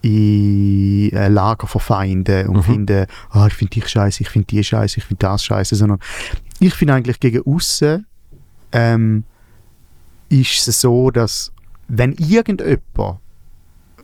[0.01, 2.63] in äh, Lager verfeinden und Mhm.
[2.63, 5.99] finden, ah, ich finde dich scheiße, ich finde die scheiße, ich finde das scheiße, sondern
[6.59, 8.05] ich finde eigentlich gegen außen
[8.72, 9.24] ähm,
[10.30, 11.51] ist es so, dass
[11.88, 13.20] wenn irgendjemand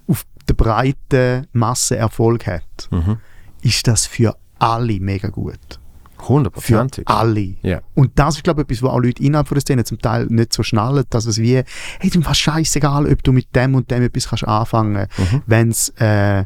[0.08, 3.18] auf der breiten Masse Erfolg hat, Mhm.
[3.62, 5.80] ist das für alle mega gut.
[6.26, 7.02] Für 100%.
[7.06, 7.56] alle.
[7.62, 7.82] Ja.
[7.94, 10.26] Und das ist, glaube ich, etwas, wo auch Leute innerhalb von der Szene zum Teil
[10.28, 11.62] nicht so schnallen, dass es wie,
[12.00, 15.42] hey, du fast scheißegal, ob du mit dem und dem etwas kannst anfangen Mhm.
[15.46, 16.46] wenn es äh,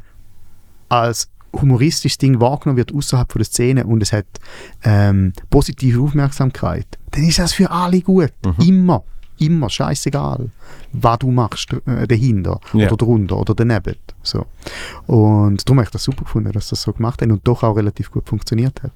[0.90, 4.26] als humoristisches Ding wahrgenommen wird außerhalb von der Szene und es hat
[4.84, 8.34] ähm, positive Aufmerksamkeit, dann ist das für alle gut.
[8.46, 8.66] Mhm.
[8.68, 9.04] Immer.
[9.40, 9.70] Immer.
[9.70, 10.52] Scheißegal,
[10.92, 12.88] was du machst äh, dahinter Ja.
[12.88, 13.96] oder drunter oder daneben.
[14.22, 14.46] So.
[15.08, 17.76] Und darum habe ich das super gefunden, dass das so gemacht hat und doch auch
[17.78, 18.92] relativ gut funktioniert hat.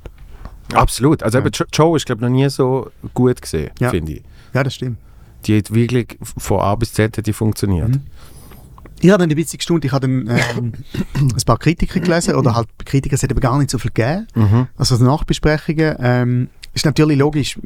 [0.73, 1.23] Absolut.
[1.23, 1.43] Also Ja.
[1.43, 3.89] eben, Jo- Joe ist, glaube ich, noch nie so gut gesehen, Ja.
[3.89, 4.23] finde ich.
[4.53, 4.97] Ja, das stimmt.
[5.45, 7.89] Die hat wirklich von A bis Z hat die funktioniert.
[7.89, 8.01] Mhm.
[9.01, 10.73] Ich habe dann ein bisschen gestundet, ich habe dann ähm,
[11.15, 14.27] ein paar Kritiker gelesen, oder halt Kritiker, es hat aber gar nicht so viel gegeben.
[14.35, 14.67] Mhm.
[14.77, 15.95] Also Nachbesprechungen.
[15.99, 17.59] Ähm, ist natürlich logisch,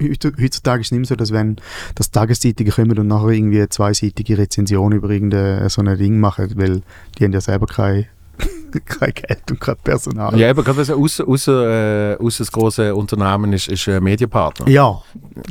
[0.00, 1.56] heutzutage ist es nicht mehr so, dass wenn
[1.96, 6.50] das Tageszeitungen kommen und nachher irgendwie eine zweiseitige Rezension über irgendein so ein Ding machen,
[6.56, 6.80] weil
[7.18, 8.06] die haben ja selber kein,
[8.80, 10.38] kein Geld und kein Personal.
[10.38, 14.68] Ja, eben, gerade außer, außer, äh, das große Unternehmen ist, ist ein Medienpartner.
[14.68, 15.00] Ja,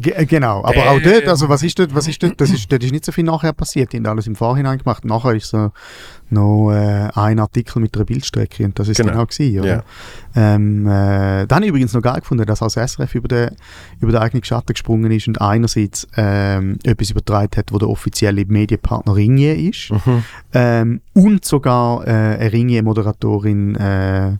[0.01, 0.59] ge äh, genau.
[0.63, 1.03] Aber auch Ähm.
[1.03, 3.23] dort, also was ist dort, was ist dort, das ist, dort ist nicht so viel
[3.23, 3.93] nachher passiert.
[3.93, 5.05] Die haben alles im Vorhinein gemacht.
[5.05, 5.71] Nachher ist so
[6.29, 9.11] noch äh, ein Artikel mit einer Bildstrecke und das ist Genau.
[9.11, 9.69] genau gewesen, oder?
[9.69, 9.83] Ja.
[10.55, 13.51] Ähm, äh, dann übrigens noch geil gefunden, dass als SRF über den,
[13.99, 18.45] über den eigenen Schatten gesprungen ist und einerseits ähm, etwas übertragen hat, wo der offizielle
[18.45, 20.23] Medienpartner Ringier ist Mhm.
[20.53, 22.51] ähm, und sogar äh, eine
[23.21, 24.37] Ringier-Moderatorin äh,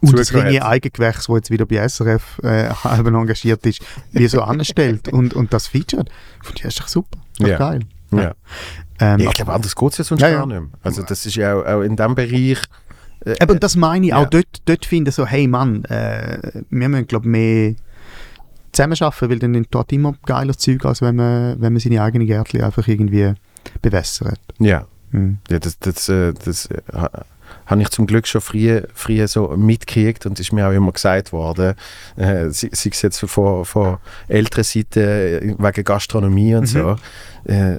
[0.00, 0.32] und das.
[0.32, 3.80] Ringier Eigengewächs, wo jetzt wieder bei SRF äh, halb engagiert ist,
[4.12, 6.08] wie so anstellt und, und das featured.
[6.42, 7.18] Ich finde, das ist doch super.
[7.38, 7.58] Doch Ja.
[7.58, 7.80] geil.
[8.12, 8.34] Ja.
[9.00, 10.68] Ähm, ich glaube, anders geht es ja sonst Ja, gar nicht mehr.
[10.82, 12.58] Also das ist ja auch, auch in diesem Bereich...
[13.24, 17.06] Äh, Eben, das meine ich auch dort, dort finde so, hey Mann, äh, wir müssen,
[17.06, 17.74] glaube mehr
[18.72, 22.62] zusammenarbeiten, weil dann entsteht immer geiler Zeug, als wenn man, wenn man seine eigenen Gärtchen
[22.62, 23.32] einfach irgendwie
[23.80, 24.40] bewässert.
[24.58, 24.86] ja.
[25.14, 25.38] Mhm.
[25.50, 27.24] Ja, das, das, äh, das äh, ha-
[27.72, 31.32] habe ich zum Glück schon früher, früher so mitgekriegt und ist mir auch immer gesagt
[31.32, 31.74] worden,
[32.16, 33.98] äh, sei sei es jetzt von, von
[34.28, 36.66] älteren Seiten äh, wegen Gastronomie und Mhm.
[36.66, 36.96] so,
[37.44, 37.78] äh,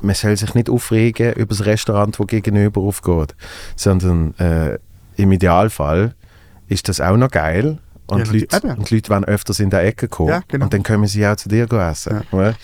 [0.00, 3.34] man soll sich nicht aufregen über das Restaurant, das gegenüber aufgeht,
[3.76, 4.78] sondern äh,
[5.16, 6.14] im Idealfall
[6.68, 9.70] ist das auch noch geil und, Ja, die Leute, und die Leute wollen öfters in
[9.70, 10.64] der Ecke kommen Ja, genau.
[10.66, 12.22] und dann können sie auch zu dir essen.
[12.30, 12.54] oder?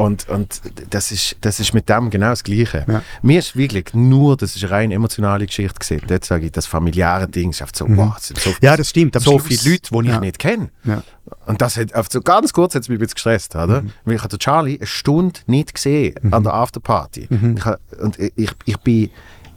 [0.00, 2.84] Und, und das, ist, das ist mit dem genau das Gleiche.
[2.88, 3.02] Ja.
[3.22, 6.02] Mir ist wirklich nur, das ist eine rein emotionale Geschichte gesehen.
[6.06, 8.56] Dort sage ich, das familiäre Ding ist oft so, wow, es sind so, Mhm.
[8.62, 9.20] Ja, das stimmt.
[9.20, 10.20] so viele Leute, die ich ja.
[10.20, 10.70] nicht kenne.
[10.84, 11.02] Ja.
[11.46, 13.82] Und das hat, auf so ganz kurz hat es mich ein bisschen gestresst, oder?
[13.82, 13.90] Mhm.
[14.04, 17.26] Weil ich den Charlie eine Stunde nicht gesehen an der Afterparty.
[17.30, 17.56] Mhm.
[17.58, 19.10] Ich, hab- und ich, ich bin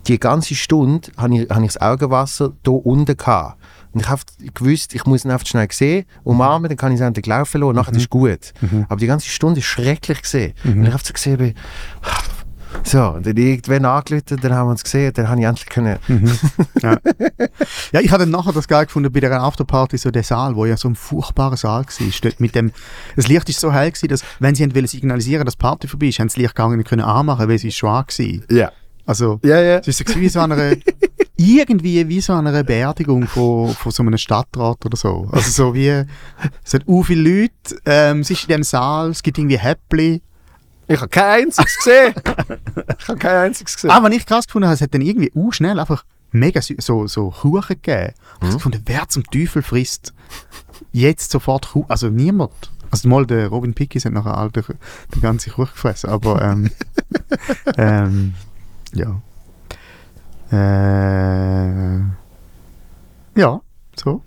[0.08, 3.58] die ganze Stunde habe ich, habe ich das Augenwasser hier unten gehabt.
[3.94, 4.22] Und ich habe
[4.54, 7.76] gewusst, ich muss ihn einfach schnell sehen, umarmen, dann kann ich es endlich laufen lassen,
[7.76, 7.98] nachher Mhm.
[8.00, 8.54] ist gut.
[8.90, 10.54] Aber die ganze Stunde ist schrecklich gesehen.
[10.64, 11.54] Und ich habe so gesehen, bin,
[12.84, 16.00] so, und dann irgendwann angerufen, dann haben wir uns gesehen, dann habe ich endlich können,
[16.82, 16.98] Ja.
[17.92, 20.66] ja, ich habe dann nachher das geil gefunden bei der Afterparty, so der Saal, wo
[20.66, 22.08] ja so ein furchtbarer Saal war.
[22.24, 22.72] Dort mit dem,
[23.16, 26.08] das Licht ist so hell gewesen, dass, wenn sie wollen signalisieren, dass die Party vorbei
[26.08, 28.28] ist, haben sie das Licht gar nicht können anmachen, weil es ist schwarz war.
[28.50, 28.72] ja.
[29.06, 29.78] Also, Ja, ja.
[29.80, 30.56] es ist so wie so eine,
[31.44, 35.28] irgendwie wie so eine Beerdigung von, von so einem Stadtrat oder so.
[35.32, 36.06] Also so wie,
[36.64, 40.22] es hat u viele Leute, ähm, es ist in dem Saal, es gibt irgendwie Häppli.
[40.88, 42.14] Ich habe kein einziges gesehen.
[43.00, 43.92] ich habe kein einziges gesehen.
[43.92, 47.08] Ah, was ich krass gefunden habe, es hat dann irgendwie u schnell einfach mega so,
[47.08, 48.14] so Kuchen gegeben.
[48.40, 50.14] Und ich gefunden, wer zum Teufel frisst
[50.92, 51.90] jetzt sofort Kuchen?
[51.90, 52.72] Also niemand.
[52.92, 54.64] Also mal der Robin Pickys hat nachher all den,
[55.16, 56.70] den ganzen Kuchen gefressen, aber ähm,
[57.78, 58.34] ähm,
[58.94, 59.22] ja.
[60.54, 62.00] Äh,
[63.40, 63.62] ja,
[63.96, 64.22] so.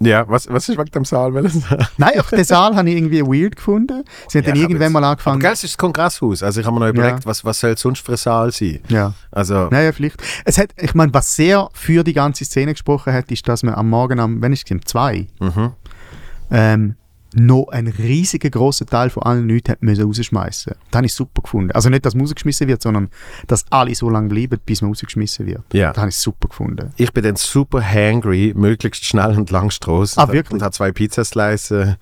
[0.00, 1.30] Ja, was, was ist wegen dem Saal?
[1.96, 4.04] Nein, auch den Saal habe ich irgendwie weird gefunden.
[4.28, 5.40] Sie haben Ja, dann aber irgendwann mal Aber angefangen.
[5.40, 6.42] gell, es ist das Kongresshaus.
[6.42, 8.80] Also ich habe mir noch überlegt, was, was soll sonst für ein Saal sein?
[8.88, 9.14] ja.
[9.30, 10.16] Also, Naja, vielleicht.
[10.44, 13.74] Es hat, ich meine, was sehr für die ganze Szene gesprochen hat, ist, dass man
[13.74, 15.72] am Morgen, am, wenn ich es um zwei, mhm.
[16.50, 16.96] ähm,
[17.34, 20.72] noch einen riesigen grossen Teil von allen Leuten hat müssen rausschmeißen.
[20.90, 21.70] Das habe ich super gefunden.
[21.72, 23.08] Also nicht, dass man rausgeschmissen wird, sondern
[23.46, 25.62] dass alle so lange bleiben, bis man rausgeschmissen wird.
[25.72, 25.88] Ja.
[25.92, 26.90] Das habe ich super gefunden.
[26.96, 30.20] ich bin dann super hangry, möglichst schnell und lang Strasse.
[30.20, 30.52] Ah, wirklich?
[30.52, 31.94] Und habe zwei Pizzaslices äh,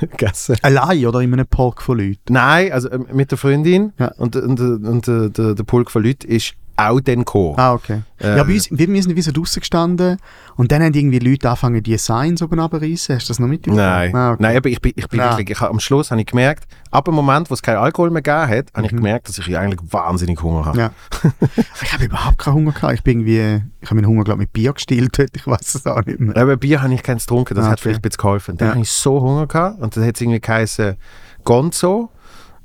[0.00, 0.56] gegessen.
[0.62, 2.32] Allein oder in einem Park von Leuten.
[2.32, 4.08] Nein, also ähm, mit der Freundin Ja.
[4.16, 7.54] und, und, und, der- der, der Pulk von Leuten ist auch dann gekommen.
[7.58, 8.02] Ah, okay.
[8.20, 10.16] Äh, ja, bei uns, wir, wir sind wie so draussen gestanden
[10.56, 13.16] und dann haben irgendwie Leute angefangen, die Signs oben runterreißen.
[13.16, 13.82] Hast du das noch mitbekommen?
[13.82, 14.42] Nein, Ah, okay.
[14.42, 17.14] nein aber ich bin, ich bin wirklich, ich, am Schluss habe ich gemerkt, ab dem
[17.14, 18.96] Moment, wo es keinen Alkohol mehr gegeben hat, habe ich Mhm.
[18.98, 20.78] gemerkt, dass ich eigentlich wahnsinnig Hunger habe.
[20.78, 20.90] Ja.
[21.82, 22.94] ich habe überhaupt keinen Hunger gehabt.
[22.94, 25.18] Ich bin irgendwie, ich habe meinen Hunger glaube mit Bier gestillt.
[25.34, 26.36] Ich weiß es auch nicht mehr.
[26.36, 27.82] Aber Bier habe ich keins getrunken, das Ah, hat okay.
[27.82, 28.56] vielleicht ein bisschen geholfen.
[28.56, 28.74] Dann Ja.
[28.74, 30.96] habe ich so Hunger gehabt und dann hat es irgendwie geheißen
[31.44, 32.10] Gonzo.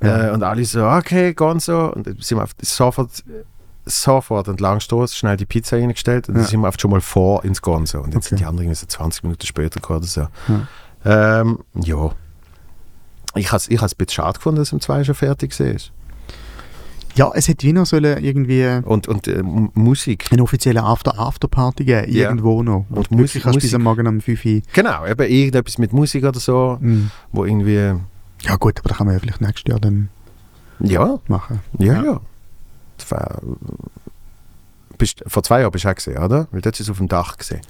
[0.04, 0.28] Ja.
[0.28, 1.88] Äh, und alle so, okay, Gonzo.
[1.94, 3.24] Und dann sind wir auf, sofort,
[3.86, 6.50] sofort entlang gestoßen, schnell die Pizza reingestellt und dann Ja.
[6.50, 8.00] sind wir oft schon mal vor ins Gonzo.
[8.00, 8.30] Und jetzt Okay.
[8.30, 10.28] sind die anderen so 20 Minuten später gekommen oder so.
[11.06, 12.12] Ähm, ja.
[13.36, 15.76] Ich habe es ich has ein bisschen schade gefunden, dass um zwei schon fertig war.
[17.16, 20.30] Ja, es hätte wie noch sollen irgendwie Und, und äh, Musik.
[20.32, 22.30] eine offizielle After Afterparty geben, Ja.
[22.30, 22.86] irgendwo noch.
[22.90, 23.76] Und Und Mus- wirklich kannst du bis Musik.
[23.76, 24.62] am Morgen um 5 Uhr.
[24.74, 27.12] Genau, eben irgendetwas mit Musik oder so, Mhm.
[27.32, 27.94] wo irgendwie.
[28.42, 30.10] Ja gut, aber da kann man ja vielleicht nächstes Jahr dann
[30.80, 31.60] Ja, machen.
[31.78, 32.04] Ja, Ja.
[32.04, 32.22] ja.
[34.98, 36.48] Bist, vor zwei Jahren bist du auch gesehen, oder?
[36.52, 37.62] Weil dort ist es auf dem Dach gesehen.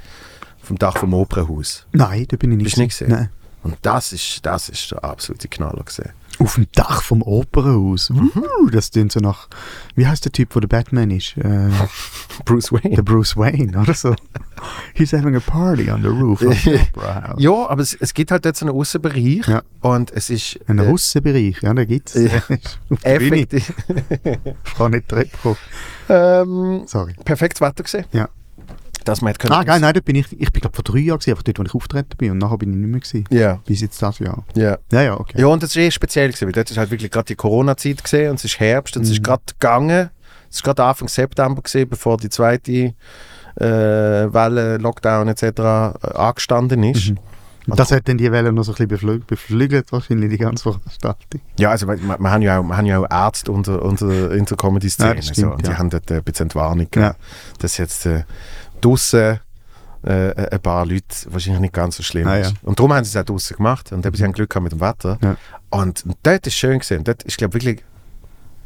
[0.70, 1.86] Dem Dach vom Opernhaus.
[1.92, 2.66] Nein, da bin ich nicht.
[2.66, 3.12] Bist du nicht gesehen?
[3.12, 3.30] Nein.
[3.64, 6.12] Und das ist, das ist der absolute Knaller gesehen.
[6.40, 8.10] Auf dem Dach vom Opernhaus.
[8.10, 8.32] Mhm.
[8.36, 9.48] Uh, das klingt so nach.
[9.96, 11.38] Wie heißt der Typ, wo der Batman ist?
[11.38, 11.70] Äh,
[12.46, 12.96] Bruce Wayne.
[12.96, 14.16] der Bruce Wayne oder so.
[14.94, 17.36] He's having a party on the roof of the Opera House.
[17.42, 19.62] Ja, aber es, es gibt halt so einen Aussenbereich Ja.
[19.82, 22.32] und es ist Ein äh, Russenbereich, ja, da gibt es.
[22.32, 22.42] Ja.
[23.04, 23.74] Effektiv
[24.66, 25.58] Ich kann nicht Treppe kommen.
[26.10, 27.14] ähm, Sorry.
[27.24, 28.06] perfektes Wetter gesehen.
[28.12, 28.28] Ja.
[29.06, 31.00] Dass man hätte können- Ah, geil, nein, dort bin ich, ich bin glaube vor drei
[31.00, 33.24] Jahren gewesen, einfach dort, wo ich auftreten bin und nachher bin ich nicht mehr gewesen.
[33.30, 34.44] Ja, Bis jetzt das Jahr.
[34.56, 34.78] ja.
[34.92, 35.40] Ja, ja, okay.
[35.42, 38.04] Ja, und das ist eh speziell gewesen, weil dort ist halt wirklich gerade die Corona-Zeit
[38.04, 39.24] gesehen und es ist Herbst und es ist Mhm.
[39.24, 40.10] gerade gegangen.
[40.50, 42.94] Es ist gerade Anfang September gesehen, bevor die zweite
[43.56, 43.64] äh,
[44.34, 45.44] Welle, Lockdown etc.
[45.44, 47.12] Äh, angestanden ist.
[47.12, 47.18] Mhm.
[47.66, 51.40] Und das hat dann die Welle noch so ein bisschen beflügelt, wahrscheinlich die ganze Veranstaltung.
[51.58, 54.44] Ja, also wir, wir, haben ja auch, wir haben ja auch Ärzte unter, unter, in
[54.44, 55.16] der Comedy-Szene.
[55.22, 55.78] Ja, so, und die ja.
[55.78, 57.16] haben dort ein bisschen Entwarnung gegeben, Ja.
[57.60, 58.24] dass jetzt äh,
[58.84, 59.40] draussen
[60.06, 62.52] äh, ein paar Leute wahrscheinlich nicht ganz so schlimm Ah, ist.
[62.52, 62.58] ja.
[62.64, 64.72] Und darum haben sie es auch draussen gemacht und eben, sie haben Glück gehabt mit
[64.74, 65.18] dem Wetter.
[65.22, 65.36] Ja.
[65.70, 67.04] Und, und dort ist schön gesehen.
[67.04, 67.84] Dort ist, glaube wirklich,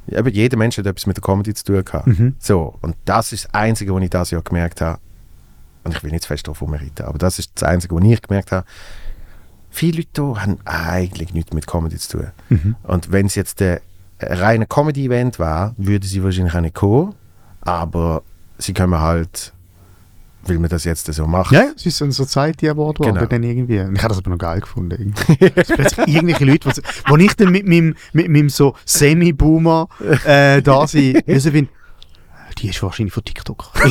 [0.08, 2.08] eben jeder Mensch hat etwas mit der Comedy zu tun gehabt.
[2.08, 2.36] Mhm.
[2.40, 5.00] So, und das ist das Einzige, was ich dieses Jahr gemerkt habe.
[5.84, 8.22] Und ich will nicht zu fest darauf rumreiten, aber das ist das Einzige, was ich
[8.22, 8.66] gemerkt habe.
[9.70, 12.28] Viele Leute hier haben eigentlich nichts mit Comedy zu tun.
[12.50, 12.76] Mhm.
[12.84, 13.80] Und wenn es jetzt ein
[14.20, 17.14] reiner Comedy-Event war, würde sie wahrscheinlich auch nicht kommen.
[17.62, 18.24] Aber
[18.58, 19.54] sie können halt,
[20.50, 21.52] weil man das jetzt so macht.
[21.52, 23.26] Ja, es ist so ein Society Award geworden, Genau.
[23.28, 23.76] dann irgendwie.
[23.76, 25.14] Ich habe das aber noch geil gefunden.
[26.08, 29.88] irgendwelche Leute, die- wo ich dann mit meinem, mit meinem so Semi-Boomer
[30.26, 31.72] äh, da sind, also finde,
[32.60, 33.72] die ist wahrscheinlich von TikTok.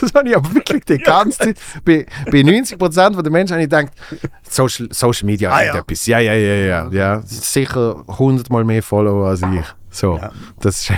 [0.00, 1.58] Das habe ich aber wirklich die ganze Zeit.
[1.84, 3.88] Bei, bei 90% der Menschen habe ich gedacht,
[4.48, 5.78] Social, Social Media Ah, hat ja.
[5.80, 6.06] etwas.
[6.06, 7.22] Ja, ja, ja, ja, ja.
[7.24, 9.64] Sicher 100 Mal mehr Follower als ich.
[9.90, 10.30] So, Ja.
[10.60, 10.92] das ist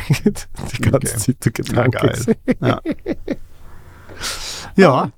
[0.77, 1.07] die ganze Okay.
[1.16, 2.12] Zeit der Gedanke.
[2.61, 2.81] Ja.
[4.77, 5.11] Ja,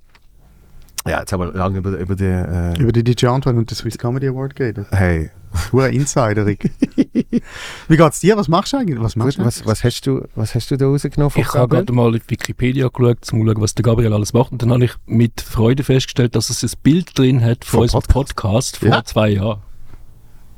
[1.06, 2.24] Ja, jetzt haben wir lange über, über die.
[2.24, 4.86] Äh, über die DJ Antoine und den Swiss Comedy Award geredet.
[4.90, 5.30] hey,
[5.72, 6.70] Hure Insiderig.
[7.88, 8.36] Wie geht's dir?
[8.36, 9.00] Was machst du eigentlich?
[9.00, 9.44] Was machst du?
[9.44, 12.22] was, was, hast du, was hast du da rausgenommen von Ich habe gerade mal auf
[12.28, 14.52] Wikipedia geschaut, um zu schauen, was der Gabriel alles macht.
[14.52, 17.82] Und dann habe ich mit Freude festgestellt, dass es ein Bild drin hat von Vom
[17.82, 19.04] unserem Podcast vor Ja.
[19.04, 19.60] zwei Jahren.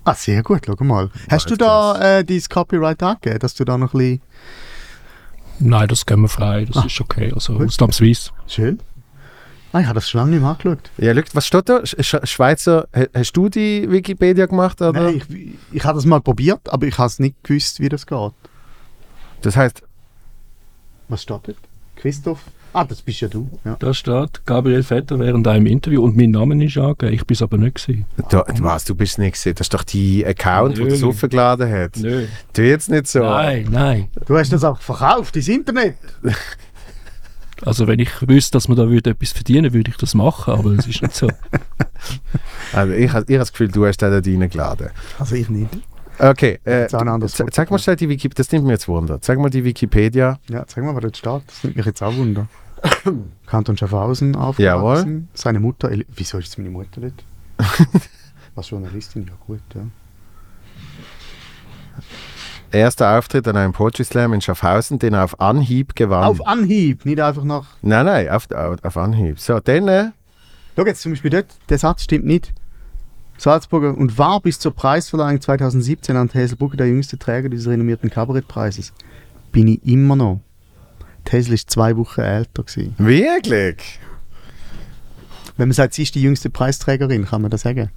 [0.05, 1.11] Ah, sehr gut, schau mal.
[1.30, 4.22] Hast du jetzt da äh, dein Copyright angegeben, dass du da noch ein bisschen...
[5.61, 6.86] Nein, das gehen wir frei, das Ah.
[6.86, 7.32] ist okay.
[7.34, 7.66] Also Gut.
[7.68, 8.30] ausnahmsweise.
[8.46, 8.78] Schön.
[9.72, 10.90] Ah, ich habe das schon lange nicht mehr angeschaut.
[10.96, 11.84] Ja, schau, was steht da?
[11.84, 14.80] Sch Sch Schweizer, ha- hast du die Wikipedia gemacht?
[14.80, 14.92] Oder?
[14.92, 18.06] Nein, ich, ich habe das mal probiert, aber ich habe es nicht gewusst, wie das
[18.06, 18.32] geht.
[19.42, 19.82] Das heißt,
[21.09, 21.56] Was steht dort?
[21.96, 22.40] Christoph?
[22.78, 23.50] Ah, das bist ja du.
[23.64, 23.74] Ja.
[23.76, 27.12] Da steht Gabriel Vetter während einem Interview und mein Name ist angegeben.
[27.12, 28.06] Ich bin es aber nicht gewesen.
[28.28, 29.56] da, was, du bist nicht gesehen.
[29.56, 30.84] Das ist doch die Account, Nö.
[30.84, 31.96] wo das aufgeladen hat.
[31.96, 32.26] Nö.
[32.52, 33.18] Tu jetzt nicht so.
[33.18, 34.08] Nein, nein.
[34.26, 35.96] Du hast das auch verkauft, ins Internet.
[37.62, 40.70] Also wenn ich wüsste, dass man da würde etwas verdienen würde, ich das machen, aber
[40.78, 41.28] es ist nicht so.
[42.72, 44.90] Also ich, ich habe das Gefühl, du hast den dort reingeladen.
[45.18, 45.68] Also ich nicht.
[46.20, 49.20] Okay, äh, zeig mal schnell die Wikipedia, das nimmt mir jetzt Wunder.
[49.20, 50.38] Zeig mal die Wikipedia.
[50.48, 51.42] Ja, sag mal, was dort steht.
[51.48, 52.46] Das nimmt mich jetzt auch Wunder.
[53.46, 55.12] Kanton Schaffhausen aufgewachsen.
[55.12, 55.22] Jawohl.
[55.34, 57.24] Seine Mutter, Eli- wieso ist meine Mutter dort?
[58.54, 59.26] Was Journalistin?
[59.26, 59.82] Ja gut, ja.
[62.70, 66.24] Erster Auftritt an einem Poetry Slam in Schaffhausen, den er auf Anhieb gewann.
[66.24, 67.66] Auf Anhieb, nicht einfach nach...
[67.80, 69.40] nein, nein, auf, auf, Anhieb.
[69.40, 70.10] So, dann, äh,
[70.76, 72.52] Schau jetzt zum Beispiel dort, der Satz stimmt nicht.
[73.38, 78.92] Salzburger und war bis zur Preisverleihung 2017 an Hazelbrugge der jüngste Träger dieses renommierten Kabarettpreises.
[79.50, 80.40] Bin ich immer noch.
[81.32, 82.94] Hazel ist zwei Wochen älter gewesen.
[82.98, 84.00] wirklich?
[85.56, 87.90] Wenn man sagt, sie ist die jüngste Preisträgerin, kann man das sagen?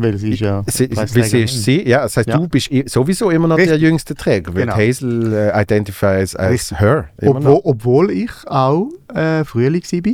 [0.00, 1.48] Weil sie ist ja Sie, wie Preisträgerin.
[1.48, 1.88] siehst sie?
[1.88, 2.36] Ja, das heißt, Ja.
[2.38, 3.82] du bist sowieso immer noch der Richtig.
[3.82, 4.76] jüngste Träger, weil Genau.
[4.76, 6.78] Hazel äh, identifies as Richtig.
[6.80, 7.08] her.
[7.20, 10.12] Obwohl, obwohl ich auch äh, Frühling war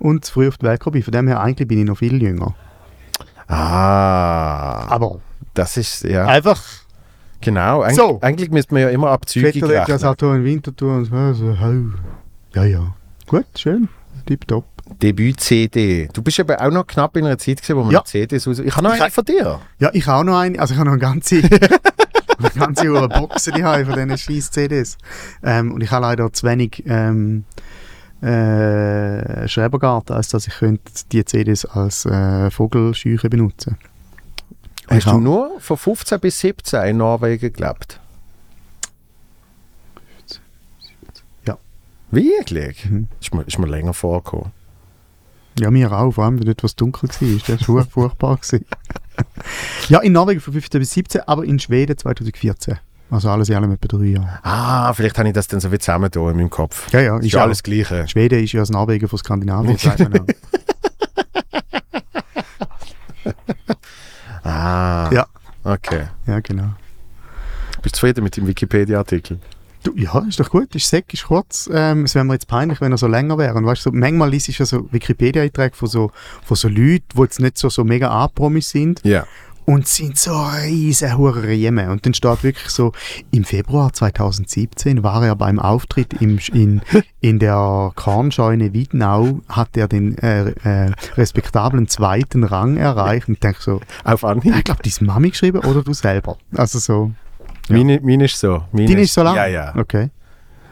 [0.00, 1.02] und zu früh auf die Welt gekommen bin.
[1.02, 2.54] Von dem her eigentlich bin ich noch viel jünger.
[3.48, 5.20] Ah, Aber
[5.54, 6.62] das ist, ja, einfach
[7.42, 7.82] genau.
[7.82, 8.18] Eig So.
[8.20, 10.04] Eigentlich müsste man ja immer abzügig das rechnen.
[10.04, 11.56] Auto in Winterthur und so.
[12.54, 12.94] Ja, ja.
[13.26, 13.88] Gut, schön.
[14.26, 14.64] Tipptopp.
[15.00, 16.08] Debüt-CD.
[16.12, 18.04] Du bist aber auch noch knapp in einer Zeit gewesen, wo man Ja.
[18.04, 18.58] CDs raus...
[18.58, 19.60] Ich habe noch Ich eine von dir.
[19.78, 20.58] Ja, ich habe auch noch eine.
[20.58, 21.36] Also ich habe noch eine ganze,
[22.38, 24.98] eine ganze Uhr Boxen die habe von diesen scheiß CDs.
[25.42, 27.44] Ähm, und ich habe leider zu wenig ähm,
[28.20, 33.78] äh, Schrebergarten, als dass ich könnte die CDs als äh, Vogelscheuche benutzen
[34.94, 37.98] Hast du nur von 15 bis 17 in Norwegen gelebt?
[41.46, 41.56] Ja.
[42.10, 42.84] Wirklich?
[42.84, 43.08] Mhm.
[43.20, 44.52] Ist, mir, ist mir länger vorgekommen.
[45.58, 47.56] Ja, mir auch, vor allem, wenn dort was dunkel war.
[47.56, 48.36] Das war furchtbar.
[48.36, 48.64] gewesen.
[49.88, 52.78] ja, in Norwegen von 15 bis 17, aber in Schweden 2014.
[53.10, 54.38] Also alles in allem etwa drei Jahre.
[54.42, 56.90] Ah, vielleicht habe ich das dann so wie zusammen da in meinem Kopf.
[56.92, 58.08] Ja, ja, Ist ist ja auch- alles Gleiche.
[58.08, 60.24] Schweden ist ja das Norwegen von Skandinavien, sagt man ja.
[64.44, 65.26] Ah, Ja.
[65.64, 66.06] okay.
[66.26, 66.70] ja, genau.
[67.82, 69.38] Bist du zufrieden mit dem Wikipedia-Artikel?
[69.84, 71.68] Du, ja, ist doch gut, ist sec, ist kurz.
[71.72, 73.54] Ähm, es wäre mir jetzt peinlich, wenn er so länger wäre.
[73.56, 76.12] Und weißt du, so, manchmal liest ich ja so Wikipedia-Einträge von so,
[76.44, 79.26] von so Leuten, die jetzt nicht so, so mega anpromis sind Ja.
[79.64, 80.32] Und sind so
[80.64, 81.88] riesen Riemen.
[81.90, 82.92] Und dann steht wirklich so,
[83.30, 86.82] im Februar 2017 war er beim Auftritt im, in,
[87.20, 93.28] in der Kornscheune Wiedenau, hat er den äh, äh, respektablen zweiten Rang erreicht.
[93.28, 94.54] Und ich denke so, Auf Anhieb?
[94.56, 96.36] ich glaube, die Mami geschrieben oder du selber.
[96.56, 97.12] Also so,
[97.68, 97.76] Ja.
[97.76, 98.64] Meine, meine ist so.
[98.72, 99.36] Meine die ist so lang?
[99.36, 99.74] Ja, ja.
[99.76, 100.10] Okay.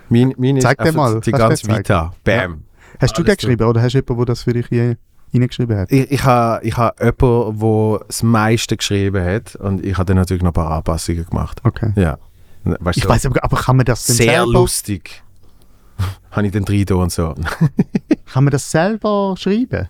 [0.08, 1.20] Meine, meine Zeig ist dir mal.
[1.20, 1.68] die du ganze?
[1.68, 2.12] Vita.
[2.24, 2.64] Bam.
[3.00, 4.96] Hast du Alles den geschrieben oder hast du jemanden, der das für dich hier
[5.32, 5.90] reingeschrieben hat?
[5.92, 10.16] Ich, ich habe ich ha jemanden, der das meiste geschrieben hat und ich habe dann
[10.16, 11.60] natürlich noch ein paar Anpassungen gemacht.
[11.64, 11.92] Okay.
[11.96, 12.18] Ja.
[12.64, 15.22] Weißt Ich weiß aber, aber kann man das denn sehr selber, lustig.
[16.30, 17.34] habe ich den drin da und so.
[18.32, 19.88] kann man das selber schreiben?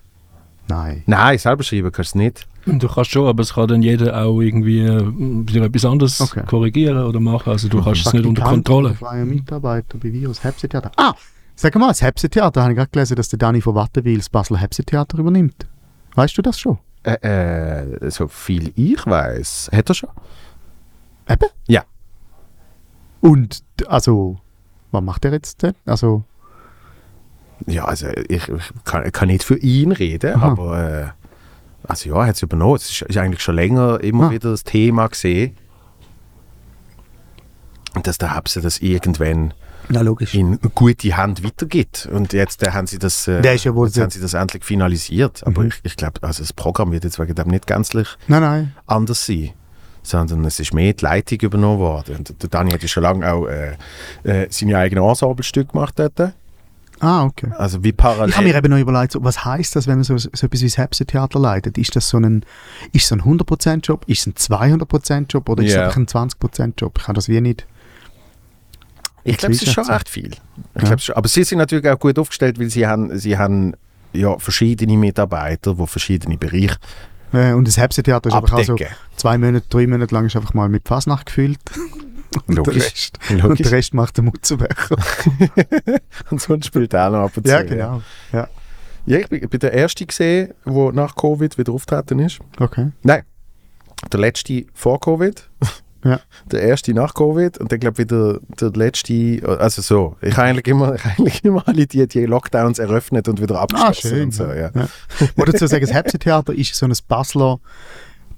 [0.69, 1.03] Nein.
[1.07, 2.47] Nein, selber schreiben kannst du nicht.
[2.67, 6.43] Du kannst schon, aber es kann dann jeder auch irgendwie äh, wieder etwas anderes Okay.
[6.47, 7.51] korrigieren oder machen.
[7.51, 8.91] Also du hast es nicht unter Kontrolle.
[8.91, 10.93] oder Freier Mitarbeiter bei Virus Hepsetheater.
[10.97, 11.15] Ah,
[11.61, 14.59] sag mal, das Hepsetheater, habe ich gerade gelesen, dass der Dani von Wattenwil das Basler
[14.59, 15.67] Hepsetheater übernimmt.
[16.15, 16.79] Weißt du das schon?
[17.03, 17.15] Äh,
[17.85, 19.71] äh, so viel ich weiß.
[19.73, 20.11] Hat er schon?
[21.29, 21.49] Eben?
[21.69, 21.85] Ja.
[23.21, 24.39] Und, also,
[24.91, 25.75] was macht er jetzt denn?
[25.87, 26.25] Also,
[27.67, 30.49] Ja, also ich, ich kann, kann nicht für ihn reden, Aha.
[30.53, 31.09] aber äh,
[31.87, 32.77] also ja, er hat es übernommen.
[32.77, 34.31] Es ist, ist eigentlich schon länger immer Ah.
[34.31, 35.57] wieder das Thema gesehen.
[38.03, 39.53] Dass der Hapse das irgendwann
[39.91, 40.35] ja, logisch.
[40.35, 42.09] in gute Hand weitergibt.
[42.13, 45.47] Und jetzt äh, haben sie das, äh, ja jetzt haben sie das endlich finalisiert.
[45.47, 45.69] Aber Mhm.
[45.69, 48.75] ich, ich glaube, also das Programm wird jetzt wegen dem nicht gänzlich Nein, nein.
[48.87, 49.51] anders sein.
[50.03, 52.17] Sondern es ist mehr die Leitung übernommen worden.
[52.17, 53.77] Und der Dani hat ja schon lange auch äh,
[54.25, 56.33] äh, seine eigenen Ensemblestücke gemacht dort.
[57.01, 57.51] Ah, okay.
[57.57, 58.29] Also wie parallel.
[58.29, 60.67] Ich habe mir eben noch überlegt, was heißt das, wenn man so, so etwas wie
[60.67, 61.79] das Hepsetheater leitet?
[61.79, 62.45] Ist das so ein,
[62.93, 64.05] ist so ein 100%-Job?
[64.07, 65.49] Ist es ein 200%-Job?
[65.49, 66.97] Oder ist es einfach ein 20%-Job?
[66.99, 67.67] Ich kann das wie nicht.
[69.25, 70.31] Ich glaube, es ist schon recht viel.
[70.75, 70.99] Ich Ja.
[70.99, 71.15] schon.
[71.15, 73.75] Aber sie sind natürlich auch gut aufgestellt, weil sie haben, sie haben
[74.13, 76.77] ja, verschiedene Mitarbeiter, die verschiedene Bereiche
[77.33, 78.77] Äh, und das Hepsetheater ist einfach auch so,
[79.17, 81.59] zwei Monate, drei Monate lang ist einfach mal mit Fasnacht gefüllt.
[82.47, 82.85] Und der, Logisch.
[82.85, 83.59] Rest, und Logisch.
[83.63, 84.97] der Rest macht der Mutzenbecher.
[86.31, 87.53] Und sonst spielt er auch noch ab und zu.
[87.53, 88.03] ja, genau.
[88.33, 88.49] Ja.
[89.07, 92.39] Ja, ich bin, bin der Erste gesehen, der nach Covid wieder auftreten ist.
[92.61, 92.93] Okay.
[93.03, 93.23] Nein,
[94.13, 95.49] der Letzte vor Covid.
[96.05, 96.21] Ja.
[96.51, 100.17] Der Erste nach Covid und dann glaube ich wieder der Letzte, also so.
[100.23, 103.63] Ich habe eigentlich immer, ich eigentlich immer alle die, die Lockdowns eröffnet und wieder Ah,
[103.65, 104.23] abgeschlossen schön.
[104.25, 104.71] und so, ja.
[104.75, 104.89] ja.
[105.37, 107.59] Oder dazu sagen, das Hepsetheater ist so ein Basler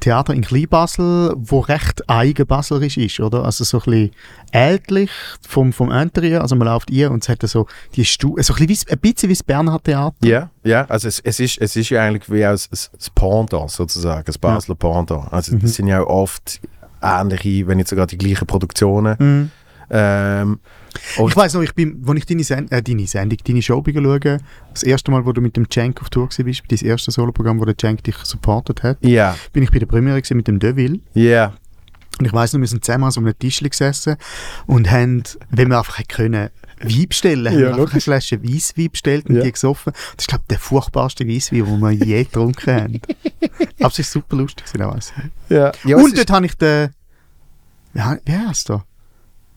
[0.01, 3.45] Theater in Kleinbasel, wo recht eigenbaslerisch ist, oder?
[3.45, 4.11] Also so ein bisschen
[4.51, 5.11] ältlich
[5.47, 8.67] vom, vom Interieur, also man läuft ihr und es hat so die Stu so ein
[8.67, 10.17] bisschen, wie, ein bisschen wie das Bernhard Theater.
[10.25, 13.71] Ja, ja, also es, es, ist, es ist ja eigentlich wie aus das, das Pendant
[13.71, 15.33] sozusagen, das Basler Pendant.
[15.33, 15.61] Also Mhm.
[15.61, 16.61] das sind ja auch oft
[17.03, 19.17] ähnliche, wenn nicht sogar die gleichen Produktionen.
[19.19, 19.51] Mhm.
[19.91, 20.61] Ähm,
[21.27, 23.95] Ich weiß noch, ich bin, als ich deine, Send äh, deine Sendung, deine Show bin
[24.03, 24.41] schauen,
[24.73, 26.39] das erste Mal, wo du mit dem Cenk auf Tour warst,
[26.69, 30.21] dein erstes Soloprogramm, wo der Cenk dich supportet hat, ja, bin ich bei der Premiere
[30.21, 31.01] gewesen mit dem Deville.
[31.15, 31.53] ja,
[32.19, 34.17] Und ich weiss noch, wir sind zusammen an so einem Tisch gesessen
[34.67, 36.51] und haben, wenn wir einfach hätten können,
[36.83, 38.01] Wein bestellen, haben Ja, wir einfach eine.
[38.01, 39.43] Flasche Weisswein bestellt und Ja.
[39.43, 39.93] die gesoffen.
[40.17, 43.01] Das ist, glaube ich, der furchtbarste Weisswein, den wir je getrunken haben.
[43.81, 45.57] Aber es war super lustig, weiss ich.
[45.57, 45.73] ja.
[45.85, 46.91] ja und ist- dort habe ich den,
[47.95, 48.85] ja, wie heißt der?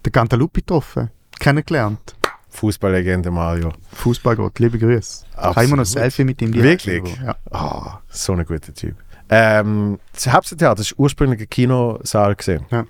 [0.06, 1.10] Den Cantalupi getroffen,
[1.40, 2.16] kennengelernt.
[2.50, 3.74] Fußballlegende Mario.
[3.94, 5.26] Fußballgott, liebe Grüße.
[5.32, 6.02] Ich habe immer noch ein Absolut.
[6.04, 6.54] Selfie mit ihm.
[6.54, 7.04] Wirklich?
[7.22, 7.36] Ja.
[7.52, 8.96] Ah, so ein guter Typ.
[9.28, 12.86] Ähm, das Haupttheater war ursprünglich ein Kinosaal, gewesen, Ja.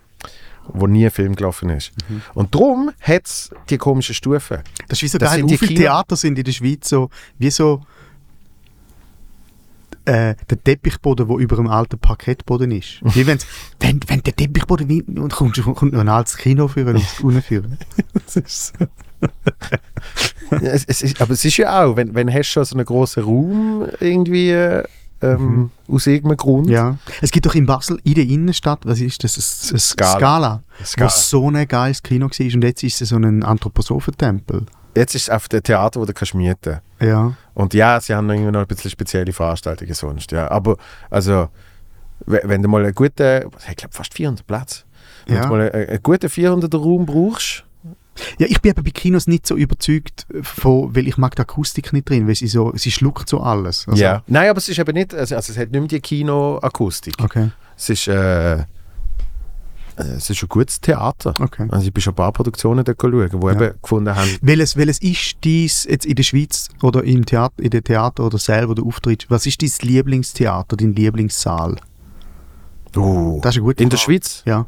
[0.67, 1.91] Wo nie ein Film gelaufen ist.
[2.33, 4.59] Und darum hat es die komischen Stufen.
[4.87, 7.49] Das ist wie so Das geil, wie viele Theater sind in der Schweiz so, wie
[7.49, 7.81] so
[10.05, 12.99] äh, der Teppichboden, der über dem alten Parkettboden ist.
[13.15, 13.45] Wie wenn's,
[13.79, 17.77] wenn, wenn der Teppichboden und kommt, kommt noch ein altes Kino führen und unten führen.
[18.13, 18.85] Das ist so.
[20.51, 22.75] ja, es, es ist, aber es ist ja auch, wenn, wenn hast du schon so
[22.75, 24.83] einen grossen Raum irgendwie
[25.21, 26.69] äh, ähm, aus irgendeinem Grund.
[26.69, 26.97] Ja.
[27.21, 29.35] Es gibt doch in Basel, in der Innenstadt, was ist das?
[29.35, 30.11] Das, das Scala.
[30.17, 30.63] Scala.
[30.83, 31.09] Scala.
[31.09, 34.65] Wo so ein geiles Kino war und jetzt ist es so ein Anthroposophentempel.
[34.95, 37.33] Jetzt ist es auf dem Theater, wo du kannst mieten Ja.
[37.53, 40.31] Und ja, sie haben irgendwie noch ein bisschen spezielle Veranstaltungen sonst.
[40.31, 40.49] Ja.
[40.49, 40.77] Aber
[41.09, 41.49] also,
[42.25, 44.83] we- wenn du mal einen guten, ich glaube fast 400 Plätze,
[45.27, 45.41] wenn Ja.
[45.43, 47.64] du mal einen, einen guten 400er Raum brauchst,
[48.39, 51.91] Ja, ich bin eben bei Kinos nicht so überzeugt von, weil ich mag die Akustik
[51.93, 53.87] nicht drin, weil sie so, sie schluckt so alles.
[53.87, 54.23] Also- ja.
[54.27, 57.15] Nein, aber es ist eben nicht, also, also es hat nicht mehr die Kinoakustik.
[57.21, 58.63] Okay, Es ist, äh, äh,
[59.97, 61.33] es ist ein gutes Theater.
[61.39, 61.67] okay.
[61.69, 63.51] Also ich bin schon ein paar Produktionen dort schauen, die Ja.
[63.51, 67.69] eben gefunden haben, Welches, welches ist dies jetzt in der Schweiz oder im Theater, in
[67.69, 69.29] der Theater oder selber du auftrittst?
[69.29, 71.77] Was ist dein Lieblingstheater, dein Lieblingssaal?
[72.97, 74.11] oh, Das ist eine gute in der Frage.
[74.13, 74.67] Schweiz, Ja.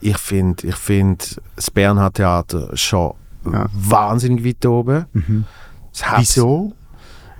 [0.00, 3.14] Ich finde ich find das Bernhard Theater schon
[3.50, 3.66] Ja.
[3.72, 5.06] wahnsinnig weit oben.
[5.12, 5.44] Mhm.
[6.18, 6.72] Wieso?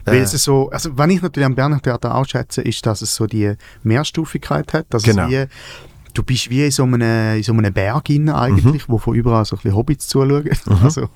[0.07, 3.03] Äh, Weil es so, also wenn ich natürlich am Berner Theater auch schätze, ist, dass
[3.03, 3.53] es so die
[3.83, 4.87] Mehrstufigkeit hat.
[4.91, 5.25] Dass Genau.
[5.27, 5.47] es wie,
[6.15, 8.93] du bist wie in so einem, in so einem Berg innen eigentlich, Mhm.
[8.93, 10.49] wo von überall so ein bisschen Hobbits zuschauen.
[10.83, 11.09] Also,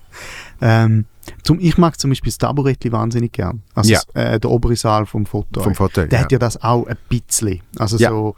[0.60, 1.06] ähm,
[1.42, 3.62] zum, ich mag zum Beispiel das Taburettli wahnsinnig gern.
[3.74, 4.00] Also Ja.
[4.12, 5.62] das, äh, der obere Saal vom Foto.
[5.62, 6.06] vom Vorteil.
[6.08, 6.24] Der ja.
[6.24, 7.62] hat ja das auch ein bisschen.
[7.78, 8.10] Also Ja.
[8.10, 8.36] so,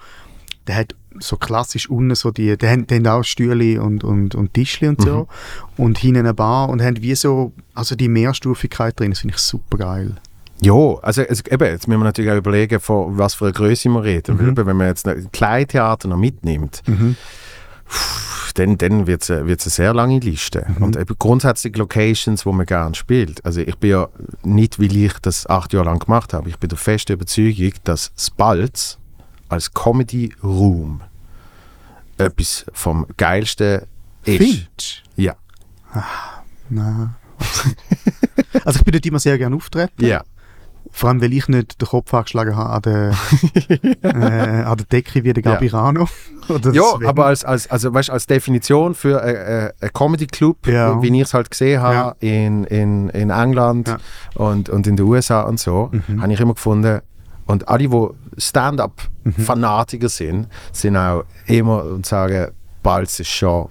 [0.67, 4.35] der hat so klassisch unten so die, der haben, der haben auch Stühle und, und,
[4.35, 5.29] und Tischli und so.
[5.77, 5.85] Mhm.
[5.85, 9.41] Und hinten eine Bar und haben wie so, also die Mehrstufigkeit drin, das finde ich
[9.41, 10.17] super geil.
[10.61, 13.89] Ja, also, also eben, jetzt müssen wir natürlich auch überlegen, von was für eine Größe
[13.91, 14.37] wir reden.
[14.37, 14.57] Mhm.
[14.57, 16.83] Weil Wenn man jetzt ein Kleintheater noch mitnimmt,
[17.89, 20.67] pff, dann, dann wird es eine sehr lange Liste.
[20.67, 20.83] Mhm.
[20.83, 23.45] Und eben grundsätzlich Locations, wo man gerne spielt.
[23.45, 24.09] Also ich bin ja
[24.45, 28.13] nicht, weil ich das acht Jahre lang gemacht habe, ich bin der festen Überzeugung, dass
[28.17, 28.99] Spalz
[29.49, 31.01] als Comedy-Room
[32.19, 33.83] etwas vom Geilsten
[34.25, 34.39] ist.
[34.39, 35.35] Findest Ja.
[36.69, 37.15] Nein.
[38.65, 40.05] also ich bin dort immer sehr gerne auftreten.
[40.05, 40.23] Ja.
[40.93, 43.11] Vor allem, weil ich nicht den Kopf angeschlagen habe an der,
[44.03, 45.53] äh, an der Decke wie der Ja.
[45.53, 46.09] Gabirano.
[46.73, 47.07] Ja, Sven.
[47.09, 49.37] aber als, als, also, weißt, als Definition für einen
[49.81, 51.03] äh, Comedy Club, Ja.
[51.03, 53.99] wie ich es halt gesehen habe in, in, in England Ja.
[54.35, 56.23] und, und in den USA und so, Mhm.
[56.23, 57.01] habe ich immer gefunden,
[57.47, 63.69] und alle, die Stand-up-Fanatiker sind, sind auch immer und sagen, Balz ist schon.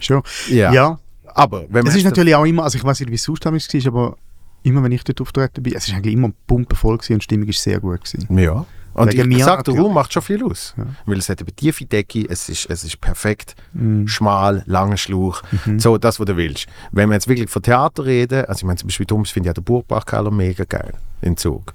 [0.00, 0.22] Schon.
[0.48, 0.72] Ja.
[0.72, 0.98] Ja,
[1.34, 3.44] Aber wenn man es ist natürlich auch immer, also ich weiß nicht, wie es sonst
[3.44, 4.16] damals war, aber
[4.62, 7.62] immer wenn ich dort auftreten bin, es ist eigentlich immer pumpenvoll und die Stimmung ist
[7.62, 8.38] sehr gut gewesen.
[8.38, 8.64] Ja.
[8.94, 9.74] Und Wegen ich, sage, der.
[9.80, 10.74] Raum macht schon viel aus.
[10.76, 10.84] Ja.
[11.06, 14.08] Weil es hat eine tiefe Decke, es ist, es ist perfekt, Mhm.
[14.08, 15.42] schmal, langer Schlauch.
[15.76, 16.66] So, das, was du willst.
[16.90, 19.50] Wenn wir jetzt wirklich von Theater reden, also ich meine zum Beispiel Thomas finde ich
[19.50, 21.74] auch den Burgbachkeller mega geil in Zug.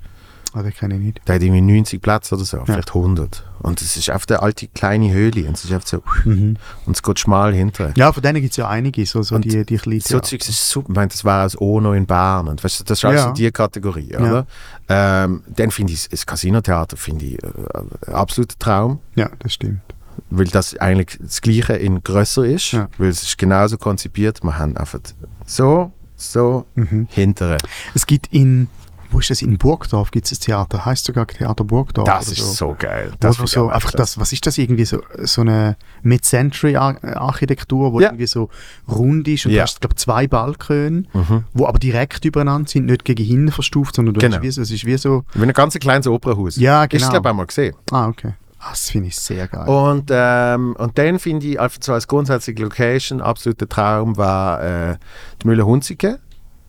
[0.55, 1.21] Ah, den kenne ich nicht.
[1.27, 3.43] Der hat irgendwie 90 Plätze oder so, vielleicht 100.
[3.59, 7.01] Und es ist auf der alte kleine Höhle und es ist einfach so, und es
[7.01, 7.91] geht schmal hinter.
[7.95, 10.47] Ja, von denen gibt es ja einige, so, so Und die, die kleinen So Zeugs
[10.49, 10.89] ist super.
[10.91, 12.47] Ich meine, das war aus Ono in Bern.
[12.49, 13.31] Und weißt, das ist also Ja.
[13.31, 14.45] die Kategorie, oder?
[14.89, 18.99] Ähm, dann finde ich das Casino-Theater finde ich äh, absoluter Traum.
[19.15, 19.79] Ja, das stimmt.
[20.29, 22.87] weil das eigentlich das Gleiche in grösser ist, Ja.
[22.99, 24.43] weil es ist genauso konzipiert.
[24.43, 24.99] Wir haben einfach
[25.47, 27.07] so, so, Mhm.
[27.09, 27.57] hintere.
[27.95, 28.67] Es gibt in,
[29.13, 29.41] wo ist das?
[29.41, 30.83] In Burgdorf gibt es das Theater.
[30.85, 32.05] Heißt sogar Theater Burgdorf.
[32.07, 33.09] Das ist so geil.
[33.11, 37.99] Wo Das so, so einfach das, was ist das irgendwie so, so eine Mid-Century-Architektur, wo
[37.99, 38.07] Ja.
[38.09, 38.49] irgendwie so
[38.87, 39.57] rund ist und Ja.
[39.59, 41.43] du hast, glaube zwei Balkone, Mhm.
[41.53, 44.35] wo aber direkt übereinander sind, nicht gegen hinten verstuft, sondern du Genau.
[44.37, 46.55] hast wie so, es ist wie so, Wie ein ganz kleines Opernhaus.
[46.57, 47.09] Ja, genau.
[47.09, 47.75] glaube ich einmal gesehen.
[47.91, 48.33] ah, okay.
[48.59, 49.67] Ah, das finde ich sehr geil.
[49.67, 54.95] Und, ähm, und dann finde ich, einfach so als grundsätzliche Location, absoluter Traum war äh,
[55.41, 56.19] die Mühle Hunzige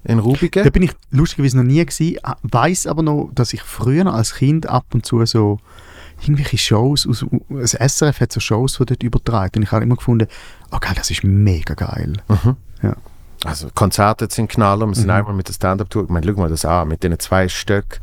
[0.04, 0.64] in Rubigen.
[0.64, 4.66] Da bin ich lustigerweise noch nie gewesen, weiß aber noch, dass ich früher als Kind
[4.66, 5.58] ab und zu so
[6.20, 9.96] irgendwelche Shows, aus, das SRF hat so Shows von dort übertragen und ich habe immer
[9.96, 10.28] gefunden,
[10.70, 12.14] oh geil, das ist mega geil.
[12.28, 12.56] Mhm.
[12.82, 12.96] Ja.
[13.44, 14.86] Also Konzerte sind Knaller.
[14.86, 15.10] Wir sind Mhm.
[15.10, 16.04] einmal mit der Stand-Up-Tour.
[16.04, 18.00] Ich meine, schau mal das an, mit diesen zwei Stück.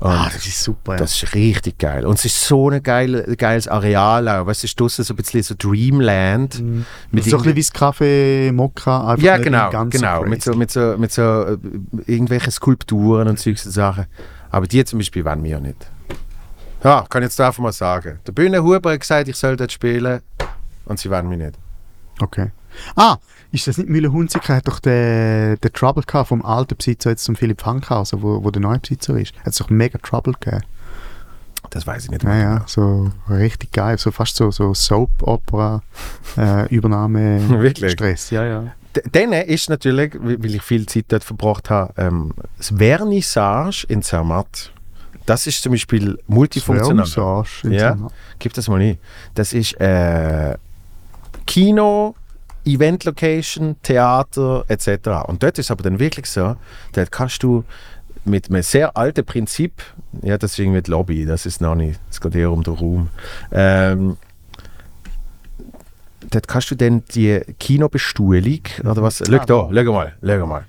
[0.00, 0.92] Und Ah, das ist super.
[0.92, 0.98] Ja.
[0.98, 2.04] das ist richtig geil.
[2.06, 4.46] Und es ist so ein geile, geiles Areal auch.
[4.46, 6.60] Weißt du, es ist draussen so ein bisschen so Dreamland.
[6.60, 6.86] Mhm.
[7.12, 10.24] Mit so ein bisschen wie das Café Mokka, einfach ja, genau, genau.
[10.24, 11.58] mit, so, mit, so, mit so äh,
[12.06, 14.06] irgendwelchen Skulpturen und solche Sachen.
[14.50, 15.86] Aber die zum Beispiel wollen wir nicht.
[16.82, 18.18] Ja, kann ich jetzt einfach mal sagen.
[18.26, 20.20] Der Bühnenhuber hat gesagt, ich soll dort spielen
[20.86, 21.54] und sie wollen mich nicht.
[22.20, 22.50] Okay.
[22.96, 23.16] Ah,
[23.52, 24.56] ist das nicht Mühle Hunziker?
[24.56, 28.50] Hat doch der, der Trouble gehabt vom alten Besitzer jetzt zum Philipp Fankhauser, wo, wo
[28.50, 29.34] der neue Besitzer ist.
[29.40, 30.62] Hat es doch mega Trouble gegeben.
[31.70, 32.22] Das weiß ich nicht.
[32.24, 33.98] Ja, ja, so richtig geil.
[33.98, 35.82] So fast so, so Soap-Opera,
[36.36, 37.92] äh, Übernahme, Wirklich?
[37.92, 38.30] Stress.
[38.30, 38.64] Ja, ja.
[39.12, 44.72] Dann ist natürlich, weil ich viel Zeit dort verbracht habe, ähm, das Vernissage in Zermatt.
[45.26, 47.06] Das ist zum Beispiel multifunktional.
[47.06, 47.78] Vernissage in Ja.
[47.94, 48.12] Zermatt.
[48.40, 48.98] Gib das mal ein.
[49.34, 50.56] Das ist äh,
[51.46, 52.16] Kino,
[52.74, 55.26] Event-Location, Theater etc.
[55.26, 56.56] Und dort ist aber dann wirklich so,
[56.92, 57.64] dort kannst du
[58.24, 59.82] mit einem sehr alten Prinzip,
[60.22, 62.74] ja, das ist irgendwie die Lobby, das ist noch nicht, es geht eher um den
[62.74, 63.08] Raum.
[63.50, 64.16] Ähm,
[66.30, 69.22] dort kannst du dann die Kinobestuhlung, oder was?
[69.26, 70.64] Schau da, schau mal, schau mal.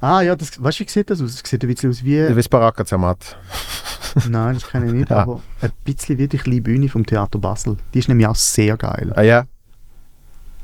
[0.00, 1.30] Ah ja, das, weißt du, wie sieht das aus?
[1.42, 2.18] Es sieht ein bisschen aus wie...
[2.18, 3.36] Du bist Baraka Zermatt.
[4.28, 5.18] Nein, das kenne ich nicht, Ja.
[5.22, 7.76] aber ein bisschen wie die kleine Bühne vom Theater Basel.
[7.94, 9.12] Die ist nämlich auch sehr geil.
[9.16, 9.44] Ah ja.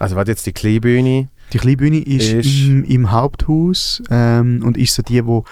[0.02, 1.28] Also warte jetzt die Kleinbühne.
[1.52, 5.44] Die kleine Bühne ist, Ist- Im, im Haupthaus ähm, und ist so die, wo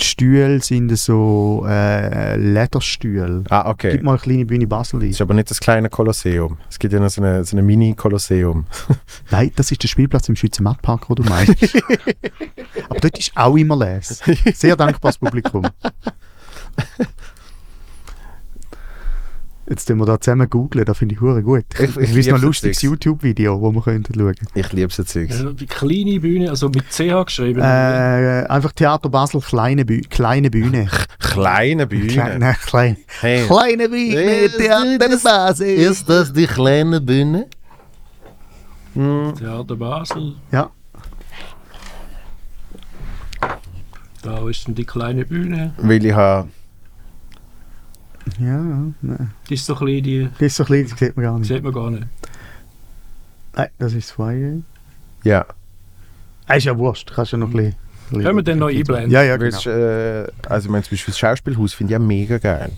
[0.00, 3.42] die Stühle sind so äh, Lederstühle.
[3.50, 3.90] Ah, okay.
[3.92, 5.00] Gib mal eine kleine Bühne Basel.
[5.00, 6.56] Das ist aber nicht das kleine Kolosseum.
[6.70, 8.66] Es gibt ja noch so eine, so eine Mini-Kolosseum.
[9.30, 11.56] Nein, das ist der Spielplatz im Schweizer Mattpark, wo du meinst.
[12.88, 14.22] Aber dort ist auch immer les.
[14.54, 15.66] Sehr dankbares Publikum.
[19.68, 21.64] Jetzt tun wir da zusammen googlen, da finde ich hure gut.
[21.78, 22.80] Ich- Ich, ich noch ein lustiges.
[22.80, 24.34] YouTube-Video, wo wir könnten schauen.
[24.54, 25.32] Ich liebe so Zeugs.
[25.34, 27.60] Also die kleine Bühne, also mit CH geschrieben.
[27.60, 30.88] Äh, einfach Theater Basel, kleine, Bühne, kleine Bühne.
[31.18, 32.06] Kleine Bühne.
[32.06, 33.44] Kleine, nein, klein, Hey.
[33.46, 35.68] kleine Bühne, Hey, Theater das- Basel.
[35.68, 37.46] Ist das die kleine Bühne?
[38.94, 40.34] Theater Basel.
[40.50, 40.70] Ja,
[44.22, 45.74] Da ist dann die kleine Bühne.
[45.76, 46.48] Weil ich habe...
[48.38, 48.58] ja,
[49.02, 49.30] nein.
[49.48, 51.48] Die ist so klein, die Das ist so klein, das sieht man gar nicht.
[51.48, 52.06] sieht man gar nicht.
[53.54, 54.58] Nein, das ist das Foyer.
[55.24, 55.46] Ja.
[56.46, 57.74] Ah, ist ja wurscht, kannst ja noch ein bisschen...
[58.10, 59.10] Können wir dann noch einblenden?
[59.10, 59.76] Ja, ja, Willst, genau.
[59.76, 62.72] äh, also ich meine zum Beispiel das Schauspielhaus finde ich ja mega geil.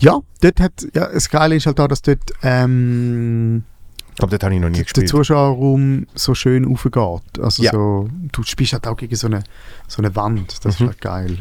[0.00, 3.62] Ja, dort hat, ja, das Geile ist halt auch, dass dort ähm,
[4.10, 5.08] Ich glaube, das habe ich noch nie der gespielt.
[5.08, 7.40] Zuschauerraum so schön aufgeht.
[7.40, 7.70] Also Ja.
[7.70, 9.44] so, du spielst halt auch gegen so eine,
[9.86, 10.64] so eine Wand.
[10.64, 10.86] Das Mhm.
[10.86, 11.38] ist halt geil.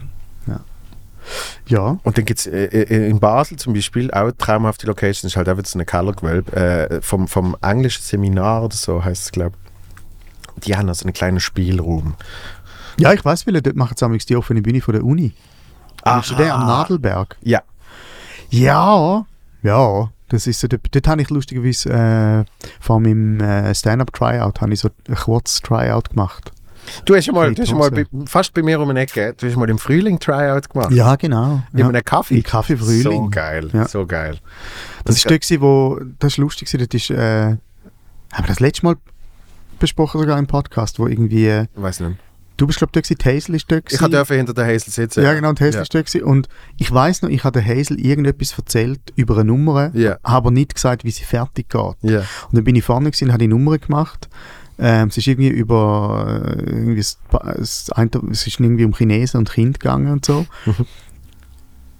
[1.67, 1.99] Ja.
[2.03, 5.33] Und dann gibt es äh, äh, in Basel zum Beispiel auch eine traumhafte Location, das
[5.33, 9.23] ist halt auch wieder so eine Kellergewölbe, äh, vom, vom englischen Seminar oder so heißt
[9.23, 10.63] es, glaube ich.
[10.63, 12.15] Die haben also einen kleinen Spielraum.
[12.97, 15.33] ja ich weiß, weil dort machen sie die offene Bühne von der Uni.
[16.03, 17.37] Du den am Nadelberg?
[17.41, 17.61] Ja.
[18.49, 19.25] Ja,
[19.61, 20.09] ja.
[20.29, 22.45] Das ist so, dort, dort habe ich lustigerweise äh,
[22.81, 26.51] vor meinem äh, Stand-Up-Tryout habe ich so ein kurzes Tryout gemacht.
[27.05, 29.33] Du hast ja mal, du hast ja mal bei, fast bei mir um eine Ecke,
[29.37, 30.91] du hast mal im Frühling Tryout gemacht.
[30.91, 31.61] Ja, genau.
[31.73, 31.87] In Ja.
[31.89, 32.35] einem Kaffee.
[32.37, 33.01] Im Kaffee Frühling.
[33.03, 33.87] So geil, Ja.
[33.87, 34.37] so geil.
[35.05, 37.17] Das, ist dort, gewesen, wo, das ist lustig, das ist, äh,
[37.51, 37.57] haben
[38.43, 38.95] wir das letzte Mal
[39.79, 42.17] besprochen sogar im Podcast, wo irgendwie, äh, Ich weiß nicht.
[42.57, 45.23] du bist glaube ich die Hazel ist dort Ich durfte hinter der Hazel sitzen.
[45.23, 45.81] Ja genau, die Hazel Ja.
[45.83, 46.23] ist gewesen.
[46.23, 50.11] und ich weiß noch, ich habe der Hazel irgendetwas erzählt über eine Nummer, Ja.
[50.23, 51.95] habe aber nicht gesagt, wie sie fertig geht.
[52.01, 52.19] Ja.
[52.19, 54.29] Und dann bin ich vorne gewesen, habe die Nummer gemacht.
[54.79, 57.17] Ähm, es ist irgendwie über äh, irgendwie das,
[57.95, 60.45] eine- es ist irgendwie um Chinesen und Kind gegangen und so.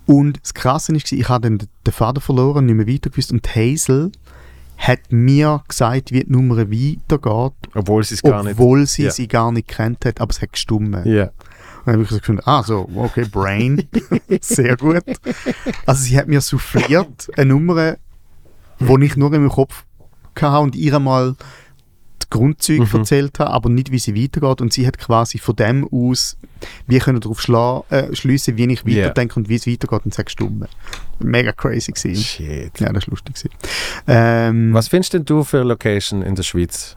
[0.06, 3.47] und das Krasse ist, ich habe dann den Vater verloren, nicht mehr weiter gewusst und
[3.56, 4.11] Hazel
[4.77, 8.53] hat mir gesagt, wie die Nummer weitergeht, Obwohl sie es gar nicht.
[8.53, 9.11] obwohl sie Ja.
[9.11, 11.03] sie gar nicht kennt hat, aber es hat gestummen.
[11.07, 11.23] Ja.
[11.26, 11.31] Und
[11.88, 13.88] dann habe ich so gefunden, ah so, okay, Brain,
[14.41, 15.03] sehr gut.
[15.88, 17.97] Also sie hat mir souffliert eine Nummer,
[18.80, 19.84] die ich nur in meinem Kopf
[20.39, 21.35] hatte und ihr mal
[22.32, 22.99] die Grundzüge Mhm.
[22.99, 24.62] erzählt habe, aber nicht, wie sie weitergeht.
[24.62, 26.38] Und sie hat quasi von dem aus,
[26.86, 30.34] wir können darauf schla- äh, schliessen, wie ich weiterdenke und wie es weitergeht und sechs
[30.34, 30.66] Stunden.
[31.20, 32.22] Mega crazy gewesen.
[32.24, 32.80] Shit.
[32.80, 33.49] Ja, das war lustig.
[34.08, 36.95] Ähm, Was findest denn du für Location in der Schweiz?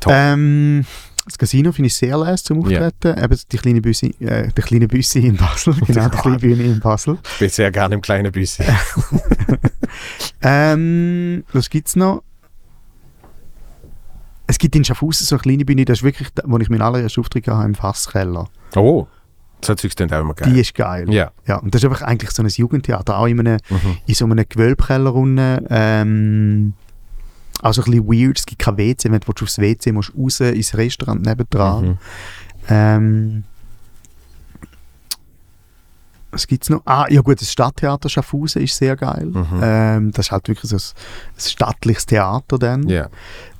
[0.00, 0.12] Top.
[0.14, 0.84] Ähm,
[1.26, 2.60] das Casino finde ich sehr leise zum.
[2.60, 3.22] Auftreten.
[3.22, 5.74] Eben die kleine Büsse, äh, die kleine Büsse in Basel.
[5.86, 7.18] genau, die kleine Bühne in Basel.
[7.34, 8.62] Ich bin sehr gerne im kleinen Büssi.
[10.42, 12.22] Ähm, was gibt es noch?
[14.50, 17.20] Es gibt in Schaffhausen so eine kleine Bühne, das ist wirklich, wo ich meinen allerersten
[17.20, 18.48] Auftritt hatte, im Fasskeller.
[18.74, 19.06] Oh,
[19.62, 20.52] so Zeugs klingt auch immer geil.
[20.52, 21.12] Die ist geil.
[21.12, 21.32] Ja.
[21.46, 23.96] Ja, und das ist einfach eigentlich so ein Jugendtheater, auch in, einem, Mhm.
[24.06, 25.66] in so einem Gewölbkeller unten.
[25.68, 26.72] Ähm,
[27.60, 30.74] also ein bisschen weird, es gibt kein WC, wenn du aufs WC musst raus ins
[30.76, 31.84] Restaurant nebendran.
[31.86, 31.98] Mhm.
[32.70, 33.44] Ähm,
[36.30, 36.82] was gibt es noch?
[36.84, 39.26] Ah, ja gut, das Stadttheater Schaffhausen ist sehr geil.
[39.26, 39.60] Mhm.
[39.62, 40.82] Ähm, das ist halt wirklich so ein,
[41.36, 42.88] ein stattliches Theater dann.
[42.88, 43.08] Ja.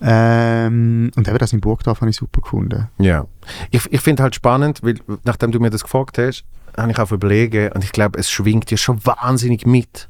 [0.00, 2.88] Ähm, und eben das in Burgdorf habe ich super gefunden.
[2.98, 3.26] Ja.
[3.70, 6.44] Ich, ich finde halt spannend, weil nachdem du mir das gefragt hast,
[6.76, 10.08] habe ich auch überlegen und ich glaube, es schwingt ja schon wahnsinnig mit,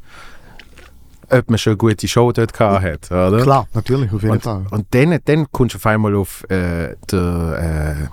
[1.30, 3.42] ob man schon eine gute Show dort gehabt hat, oder?
[3.42, 4.66] Klar, natürlich, auf jeden Und, Fall.
[4.70, 8.08] und dann, dann kommst du auf einmal auf äh, der,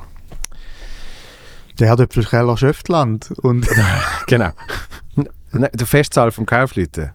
[1.80, 3.32] Der Herdöpfelkeller Schöftland.
[3.42, 3.68] Und
[4.28, 4.50] genau,
[5.54, 7.12] der Festsaal vom Kaufleuten,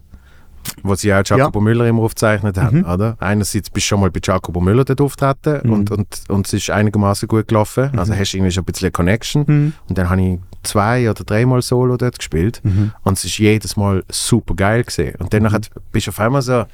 [0.82, 2.84] wo sie auch Jacobo Müller immer aufgezeichnet haben, Mhm.
[2.86, 3.16] oder?
[3.20, 5.72] Einerseits bist du schon mal bei Jacobo Müller dort auftreten Mhm.
[5.72, 8.86] und, und, und es ist einigermaßen gut gelaufen, also hast du irgendwie schon ein bisschen
[8.86, 9.44] eine Connection.
[9.46, 9.72] Mhm.
[9.88, 12.60] Und dann habe ich zwei oder dreimal Solo dort gespielt.
[12.62, 12.92] Mhm.
[13.02, 15.14] Und es ist jedes Mal super geil gesehen.
[15.18, 15.60] Und dann nachher
[15.92, 16.64] bist du auf einmal so,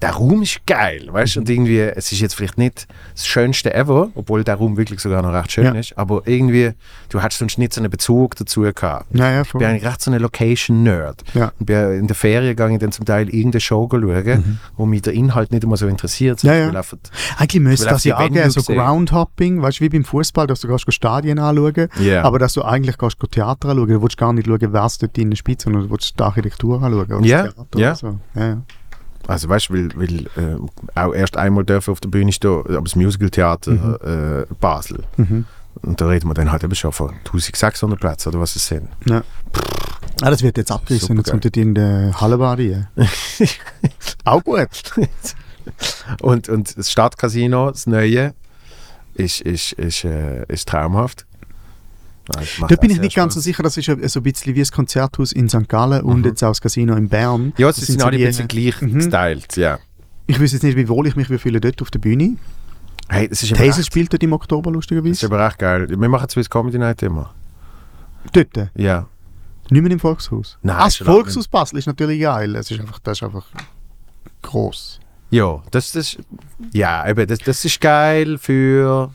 [0.00, 1.40] der Raum ist geil, weißt du?
[1.40, 5.22] Und irgendwie, es ist jetzt vielleicht nicht das Schönste ever, obwohl der Raum wirklich sogar
[5.22, 5.72] noch recht schön Ja.
[5.72, 6.70] ist, aber irgendwie,
[7.08, 9.06] du hättest sonst nicht so einen Bezug dazu gehabt.
[9.12, 11.24] Ja, ja, Ich bin eigentlich recht so ein Location-Nerd.
[11.34, 11.52] Ja.
[11.58, 15.02] Und bin in der Ferien gegangen ich dann zum Teil irgendeine Show schauen, wo mich
[15.02, 16.44] der Inhalt nicht immer so interessiert.
[16.44, 16.48] Mhm.
[16.50, 16.68] Ja, ja.
[16.70, 16.96] Einfach-
[17.38, 18.76] Eigentlich müsste das ja auch so sehen.
[18.76, 22.22] Groundhopping, weißt du, wie beim Fußball, dass du gehst Stadien anschauen, Ja.
[22.22, 25.16] aber dass du eigentlich gehst Theater anschauen, du willst gar nicht schauen, wer es dort
[25.16, 27.04] drinnen spielt, sondern du willst die Architektur anschauen.
[27.12, 27.88] oder Ja, das Theater ja.
[27.90, 28.18] oder So.
[28.34, 28.62] ja, ja.
[29.28, 32.80] Also weißt du, weil, weil äh, auch erst einmal dürfen auf der Bühne stehen, aber
[32.80, 35.04] das Musical-Theater äh, Basel.
[35.18, 35.44] Mhm.
[35.82, 38.88] Und da reden wir dann halt eben schon von 1600 Plätzen oder was es sind.
[39.04, 39.22] Ja.
[40.22, 43.08] Ah, das wird jetzt abgerissen, jetzt kommt in der Hallenbade rein.
[44.24, 44.68] Auch gut.
[46.22, 48.34] Und, und das Stadtcasino, das Neue,
[49.14, 51.26] ist, ist, ist, äh, ist traumhaft.
[52.40, 54.58] Es macht Da bin ich nicht ganz so sicher, das ist so ein bisschen wie
[54.60, 55.68] das Konzerthaus in St.
[55.68, 56.24] Gallen und Mhm.
[56.26, 57.52] jetzt auch das Casino in Bern.
[57.56, 58.94] Ja, Das sie sind sind alle ein bisschen gleich Mhm.
[58.94, 59.78] gestylt, ja.
[60.26, 62.36] Ich wüsste jetzt nicht, wie wohl ich mich fühle dort auf der Bühne.
[63.08, 65.26] Hey, das ist aber echt, spielt dort im Oktober, das ist lustigerweise.
[65.26, 65.88] aber echt geil.
[65.88, 67.34] Wir machen Swiss Comedy Night immer.
[68.32, 68.70] Dort.
[68.76, 69.06] Ja.
[69.70, 70.58] Nicht mehr im Volkshaus.
[70.62, 72.54] Nein, ah, das Volkshaus Basel ist natürlich geil.
[72.56, 73.46] Es ist einfach, das ist einfach
[74.42, 74.98] gross.
[75.30, 76.16] Ja, das, das,
[76.72, 79.10] ja, eben, das, das ist geil für.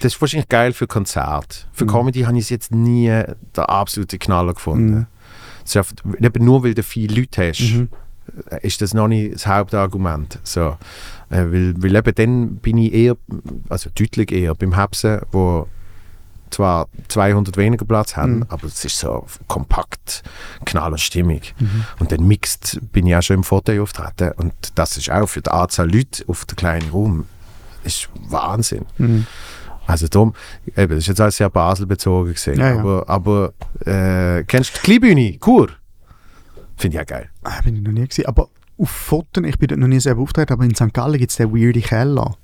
[0.00, 1.66] Das ist wahrscheinlich geil für Konzert.
[1.72, 1.88] Für Mhm.
[1.90, 4.90] Comedy habe ich es jetzt nie der absolute Knaller gefunden.
[4.94, 5.06] Mhm.
[5.64, 7.88] Es ist einfach, eben nur weil du viele Leute hast, Mhm.
[8.50, 10.38] äh, ist das noch nicht das Hauptargument.
[10.44, 10.76] So.
[11.30, 13.16] Äh, weil, weil eben dann bin ich eher,
[13.68, 15.66] also deutlich eher beim Hepsen, wo
[16.50, 18.46] zwar 200 weniger Platz haben, Mhm.
[18.48, 20.22] aber es ist so kompakt,
[20.64, 21.54] knallerstimmig.
[21.58, 21.84] Mhm.
[21.98, 25.42] Und dann mixed bin ich auch schon im Fauteuil auftreten und das ist auch für
[25.42, 27.26] die Anzahl Leute auf dem kleinen Raum
[27.84, 28.86] ist Wahnsinn.
[28.98, 29.26] Mhm.
[29.88, 30.34] Also darum,
[30.76, 32.78] eben, das ist jetzt alles sehr Basel bezogen gesehen, Ja, ja.
[32.78, 33.52] aber, aber
[33.86, 35.38] äh, kennst du die Kleinbühne?
[35.38, 35.68] Kur?
[36.76, 37.30] Finde ich auch geil.
[37.42, 38.26] Ah, bin ich noch nie gesehen.
[38.26, 38.48] Aber
[38.78, 40.92] auf Fotos, ich bin dort noch nie selber auftreten, aber in St.
[40.92, 42.36] Gallen gibt es den weirden Keller.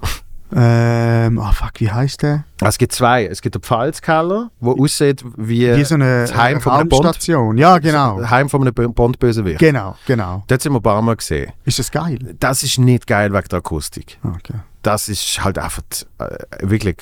[0.56, 2.44] ähm, ah fuck, wie heißt der?
[2.60, 3.26] Also es gibt zwei.
[3.26, 7.04] Es gibt den Pfalzkeller, wo aussieht wie, Wie so eine das Heim von einem Bond.
[7.04, 7.58] Raumstation.
[7.58, 8.18] Ja, genau.
[8.20, 9.58] das Heim von einem Bo- Bond-Bösewicht.
[9.58, 10.42] Genau, genau.
[10.46, 11.52] Dort sind wir ein paar Mal gesehen.
[11.66, 12.18] Ist das geil?
[12.40, 14.18] Das ist nicht geil wegen der Akustik.
[14.22, 14.54] Ah, Okay.
[14.82, 15.82] Das ist halt einfach
[16.18, 16.96] äh, wirklich,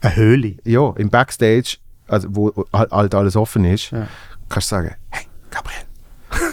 [0.00, 0.56] Eine Höhle.
[0.64, 1.76] ja, im Backstage,
[2.08, 4.06] also wo halt halt alles offen ist, Ja.
[4.48, 5.76] kannst du sagen, hey, Gabriel.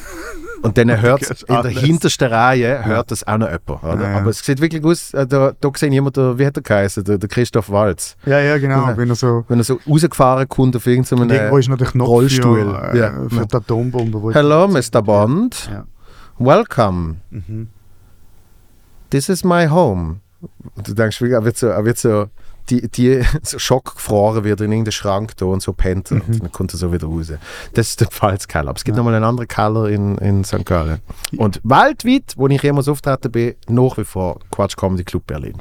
[0.61, 3.69] Und dann hört in der hintersten Reihe hört das auch noch jemand.
[3.81, 3.95] Oder?
[4.03, 4.18] Ja, ja.
[4.18, 6.61] Aber es sieht wirklich aus, äh, da, da sehe ich immer, der, wie hat er
[6.64, 8.18] geheißen, der, der Christoph Walz.
[8.26, 8.88] Ja, ja, genau.
[8.88, 8.98] Ja.
[8.98, 9.45] Wenn er so.
[9.48, 12.65] Wenn er so rausgefahren kommt auf irgendeinem Und irgendwo ist noch der Knopf Rollstuhl.
[12.76, 13.30] für, äh, Ja.
[13.30, 14.34] für die Atombombe.
[14.34, 15.02] Hello, Mr.
[15.02, 15.69] Bond.
[15.72, 15.86] Ja.
[16.38, 17.15] Welcome.
[17.30, 17.69] Mhm.
[19.11, 20.18] This is my home.
[20.76, 22.28] Und du denkst, er wird so, er wird so,
[22.70, 26.22] die, die so schockgefroren wird in irgendeinen Schrank da und so pennt Mhm.
[26.28, 27.32] und dann kommt er so wieder raus.
[27.74, 28.70] Das ist der Pfalzkeller.
[28.70, 28.99] Aber es gibt Ja.
[28.99, 30.66] nochmal einen anderen Keller in, in St.
[30.66, 30.99] Gallen.
[31.38, 35.57] Und weltweit, wo ich jemals auftreten bin, nach wie vor Quatsch Comedy Club Berlin.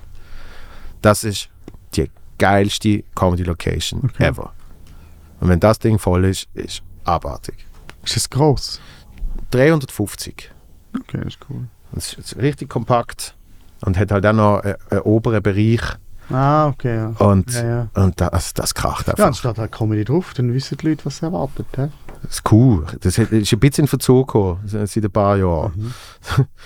[1.02, 1.48] Das ist
[1.94, 4.24] die geilste Comedy Location Okay.
[4.26, 4.52] ever.
[5.40, 7.54] Und wenn das Ding voll ist, ist abartig.
[8.04, 8.80] Ist das gross?
[9.52, 10.50] 350.
[10.98, 11.68] Okay, das ist cool.
[11.96, 13.34] Es ist richtig kompakt
[13.82, 15.80] und hat halt auch noch einen, einen oberen Bereich
[16.30, 17.06] Ah, okay, ja.
[17.26, 17.88] und, Ja, ja.
[18.04, 19.24] und das, das kracht Ja, einfach.
[19.24, 21.66] dann steht halt Comedy drauf, dann wissen die Leute, was sie erwartet.
[21.74, 21.86] He?
[22.22, 22.84] Das ist cool.
[23.00, 25.72] Das ist ein bisschen in Verzug gekommen, seit ein paar Jahren.
[25.76, 26.44] Mhm.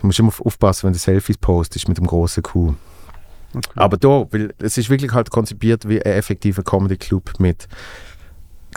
[0.00, 2.74] Du musst immer auf- aufpassen, wenn du Selfies postest mit dem großen Kuh.
[3.52, 3.66] Okay.
[3.74, 7.66] Aber da, weil es ist wirklich halt konzipiert wie ein effektiver Comedy-Club mit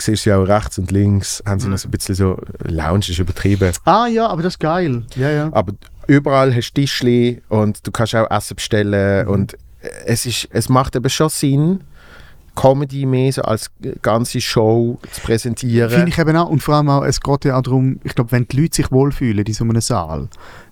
[0.05, 3.05] Du siehst ja auch rechts und links, haben sie noch so ein bisschen so, Lounge
[3.09, 5.03] ist übertrieben, Ah ja, aber das ist geil.
[5.15, 5.49] Ja, ja.
[5.51, 5.73] aber
[6.07, 9.31] überall hast du Tischli und du kannst auch Essen bestellen Mhm.
[9.33, 9.57] und
[10.05, 11.81] es, ist, es macht eben schon Sinn,
[12.55, 13.71] Comedy mehr so als
[14.01, 15.89] ganze Show zu präsentieren.
[15.89, 16.49] Finde ich eben auch.
[16.49, 18.91] Und vor allem auch, es geht ja auch darum, ich glaube, wenn die Leute sich
[18.91, 20.27] wohlfühlen in so einem Saal,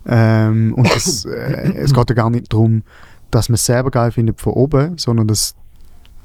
[0.06, 2.82] ähm, und das, äh, es geht ja gar nicht darum,
[3.30, 5.54] dass man es selber geil findet von oben, sondern dass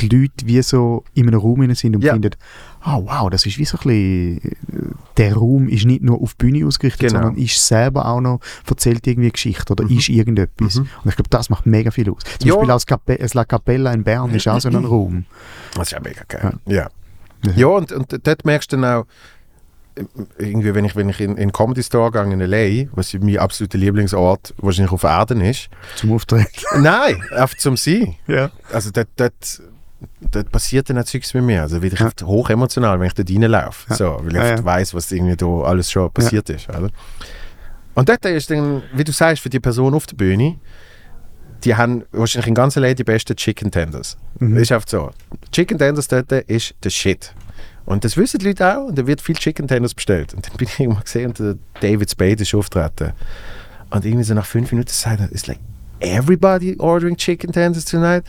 [0.01, 2.13] die Leute wie so in einem Raum sind und Ja.
[2.13, 2.31] finden,
[2.85, 6.35] ah wow, das ist wie so ein bisschen, äh, der Raum ist nicht nur auf
[6.35, 7.23] die Bühne ausgerichtet, Genau.
[7.23, 8.39] sondern ist selber auch noch,
[8.69, 10.75] erzählt irgendwie Geschichte oder ist irgendetwas.
[10.75, 10.87] Mhm.
[11.03, 12.21] Und ich glaube, das macht mega viel aus.
[12.39, 12.55] Zum Ja.
[12.55, 15.25] Beispiel auch das, Cape das La Capella in Bern ist auch so ein Raum.
[15.73, 16.53] Das ist ja mega geil.
[16.67, 16.89] Ja,
[17.43, 17.51] Ja.
[17.55, 19.05] ja und, und dort merkst du dann auch,
[20.37, 23.77] irgendwie, wenn ich, wenn ich in in Comedy Store gehe in L.A., was mein absoluter
[23.77, 25.69] Lieblingsort wahrscheinlich auf Erden ist.
[25.95, 26.49] Zum Auftreten.
[26.81, 28.15] Nein, einfach zum Sein.
[28.27, 28.51] Ja.
[28.73, 29.61] Also dort, dort,
[30.31, 31.61] dort passiert dann auch Zeugs mit mir.
[31.61, 32.11] Also wieder Ja.
[32.27, 33.85] hoch emotional, wenn ich dort reinlaufe.
[33.89, 33.95] Ja.
[33.95, 34.65] So, weil ich Ja, ja.
[34.65, 36.69] weiss, was irgendwie da alles schon passiert ist.
[36.69, 36.89] Oder?
[37.93, 40.59] Und dort ist dann, wie du sagst, für die Person auf der Bühne,
[41.63, 44.17] die haben wahrscheinlich in ganz LA die besten Chicken Tenders.
[44.39, 44.53] Mhm.
[44.55, 45.11] Das ist einfach so.
[45.51, 47.33] Chicken Tenders dort ist der Shit.
[47.85, 50.33] Und das wissen die Leute auch und da wird viel Chicken Tenders bestellt.
[50.33, 53.13] Und dann bin ich irgendwann gesehen und der David Spade ist auftreten.
[53.91, 55.59] Und irgendwie so nach fünf Minuten sagt er, it's like
[55.99, 58.23] everybody ordering chicken tenders tonight.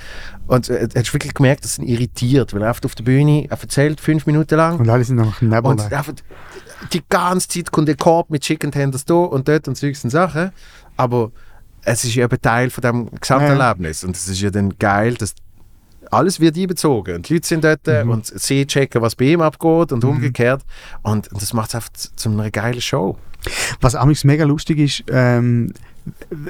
[0.46, 4.00] Und äh, hast wirklich gemerkt, dass ihn irritiert, weil er auf der Bühne er erzählt
[4.00, 4.78] fünf Minuten lang.
[4.78, 6.14] Und alle sind einfach Und neben einfach
[6.92, 10.52] die ganze Zeit kommt der Korb mit Chicken Tenders da und dort und solchen Sachen.
[10.96, 11.32] Aber
[11.82, 14.04] es ist ja eben Teil von dem Gesamterlebnis.
[14.04, 15.34] Und es ist ja dann geil, dass
[16.10, 17.16] alles wird einbezogen.
[17.16, 20.62] Und die Leute sind dort äh, und sie checken, was bei ihm abgeht und umgekehrt.
[21.02, 23.16] Und, und das macht es einfach zu, einer geilen Show.
[23.80, 25.72] Was amigs mega lustig ist, ähm,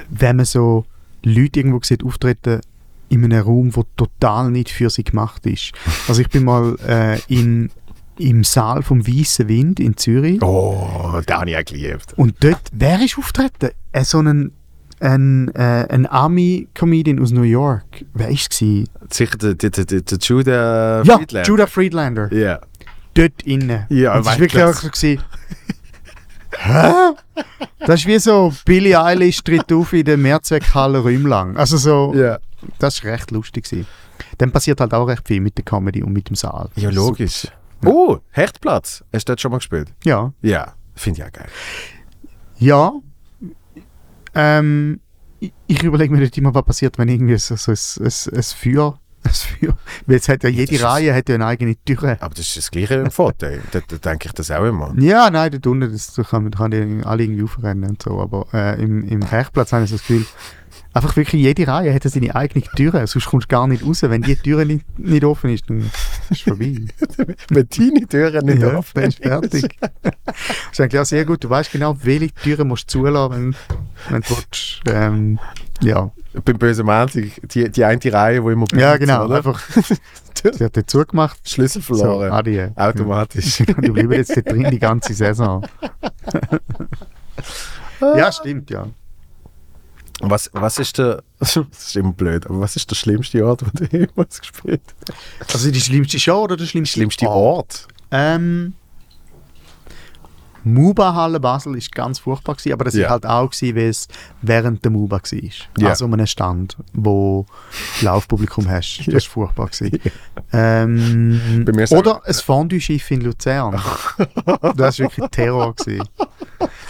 [0.09, 0.85] wenn man so
[1.23, 2.61] Leute irgendwo sieht auftreten
[3.09, 5.71] in einem Raum, wo total nicht für sie gemacht ist.
[6.07, 7.69] Also ich bin mal äh, in,
[8.17, 12.13] im Saal vom Weißen Wind in Zürich Oh, den habe ich auch geliebt.
[12.17, 13.69] und dort, wer ist auftreten?
[13.93, 14.51] Äh, so ein,
[14.99, 18.03] ein, äh, ein Army-Comedian aus New York.
[18.13, 18.85] Wer ist es?
[19.09, 21.47] Sicher der, der, der, der Judah Ja, Friedlander.
[21.47, 22.33] Judah Friedlander.
[22.33, 22.59] Ja.
[23.13, 23.85] Dort innen.
[23.89, 24.39] Ja, und es Weltklasse.
[24.39, 25.23] wirklich auch so gewesen,
[26.59, 26.91] Hä?
[27.79, 31.55] Das ist wie so Billie Eilish tritt auf in der Mehrzweckhalle Rümlang.
[31.57, 32.39] Also so, Ja.
[32.79, 33.65] das war recht lustig.
[33.65, 33.87] Gewesen.
[34.37, 36.69] Dann passiert halt auch recht viel mit der Comedy und mit dem Saal.
[36.75, 37.47] Ja, logisch.
[37.85, 39.03] Oh, Hechtplatz.
[39.13, 39.93] Hast du dort schon mal gespielt?
[40.03, 40.33] Ja.
[40.41, 41.47] Ja, finde ich auch geil.
[42.57, 42.91] Ja.
[44.33, 44.99] Ähm,
[45.39, 48.43] ich, ich überlege mir nicht immer, was passiert, wenn irgendwie so, so ein, ein, ein
[48.43, 48.99] Feuer.
[50.05, 52.17] Weil jetzt hat ja jede Das Reihe hat ja eine eigene Tür.
[52.19, 53.47] Aber das ist das Gleiche im Foto.
[53.71, 54.93] da, da denke ich das auch immer.
[54.97, 58.19] Ja, nein, dort unten, das da kann, da kann die alle irgendwie aufrennen und so.
[58.19, 60.25] Aber äh, im, im Hechplatz habe ich so das Gefühl,
[60.97, 63.05] einfach wirklich jede Reihe hat ja seine eigene Tür.
[63.07, 64.01] Sonst kommst du gar nicht raus.
[64.03, 65.91] Wenn die Tür nicht, nicht offen ist, dann ist
[66.31, 66.75] es vorbei.
[67.49, 69.77] Wenn deine Türen nicht ja, offen dann ist fertig.
[69.79, 70.35] das
[70.71, 71.43] ist eigentlich auch sehr gut.
[71.43, 73.55] Du weißt genau, welche Türen musst du zulassen,
[74.09, 74.81] wenn, wenn du willst.
[74.87, 75.39] Ähm,
[75.81, 76.11] ja.
[76.43, 79.25] Beim bösen Montag, die, die eine Reihe, die immer ja, bleibt, genau.
[79.25, 79.37] oder?
[79.37, 79.61] Einfach,
[80.53, 81.49] sie hat den zugemacht.
[81.49, 82.31] Schlüssel So, verloren.
[82.31, 82.67] Adi.
[82.75, 83.57] Automatisch.
[83.67, 85.65] Die bleiben jetzt da drin die ganze Saison.
[88.01, 88.87] ja, stimmt, ja.
[90.19, 93.69] Was, was ist der, das ist immer blöd, aber was ist der schlimmste Ort, wo
[93.73, 94.81] du jemals gespielt
[95.39, 95.53] hast?
[95.53, 97.57] Also die schlimmste Show oder der Der schlimmste, schlimmste Ort?
[97.57, 97.87] Ort?
[98.11, 98.73] Ähm,
[100.73, 104.07] Muba-Halle Basel ist ganz furchtbar gewesen, aber das war halt auch gewesen, weil es
[104.41, 105.51] während der Muba war.
[105.77, 105.89] Ja.
[105.89, 107.45] Also um einen Stand, wo
[108.01, 109.03] Laufpublikum hast.
[109.07, 109.99] Das war furchtbar gewesen.
[110.53, 113.73] Ähm, oder ein Fondue-Schiff in Luzern.
[114.75, 115.75] das war wirklich Terror.
[115.75, 116.07] Gewesen.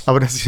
[0.05, 0.47] Aber das, ist,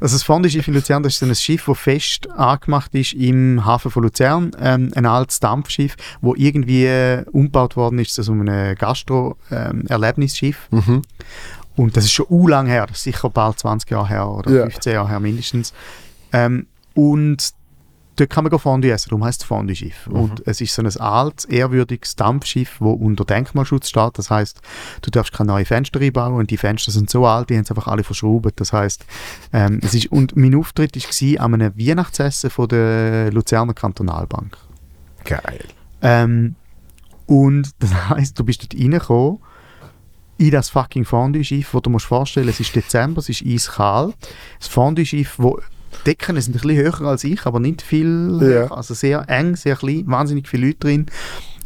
[0.00, 3.64] also das Fondue-Schiff in Luzern, das ist so ein Schiff, das fest angemacht ist im
[3.64, 4.52] Hafen von Luzern.
[4.58, 10.68] Ähm, ein altes Dampfschiff, wo irgendwie äh, umgebaut worden ist zu so einem Gastro-Erlebnisschiff.
[10.70, 11.02] Mhm.
[11.76, 14.50] Und das ist schon u lang her, das ist sicher bald 20 Jahre her oder
[14.50, 14.62] Ja.
[14.62, 15.72] 15 Jahre her mindestens.
[16.32, 17.52] Ähm, und
[18.16, 20.06] dort kann man Fondue essen, darum heisst es Fondue-Schiff.
[20.08, 20.14] Mhm.
[20.16, 24.18] Und es ist so ein altes, ehrwürdiges Dampfschiff, das unter Denkmalschutz steht.
[24.18, 24.60] Das heißt,
[25.02, 27.70] du darfst keine neuen Fenster einbauen und die Fenster sind so alt, die haben es
[27.70, 28.58] einfach alle verschraubt.
[28.58, 29.04] Das heißt,
[29.52, 34.56] ähm, es ist, und mein Auftritt war an einem Weihnachtsessen von der Luzerner Kantonalbank.
[35.24, 35.64] Geil.
[36.02, 36.56] Ähm,
[37.26, 39.38] und das heisst, du bist dort reingekommen
[40.38, 44.14] in das fucking Fondue-Schiff, wo du musst vorstellen, es ist Dezember, es ist eiskalt.
[44.58, 45.60] Das Fondue-Schiff, wo
[46.04, 48.38] Decken sind ein bisschen höher als ich, aber nicht viel.
[48.42, 48.70] Ja.
[48.70, 51.06] Also sehr eng, sehr klein, wahnsinnig viele Leute drin.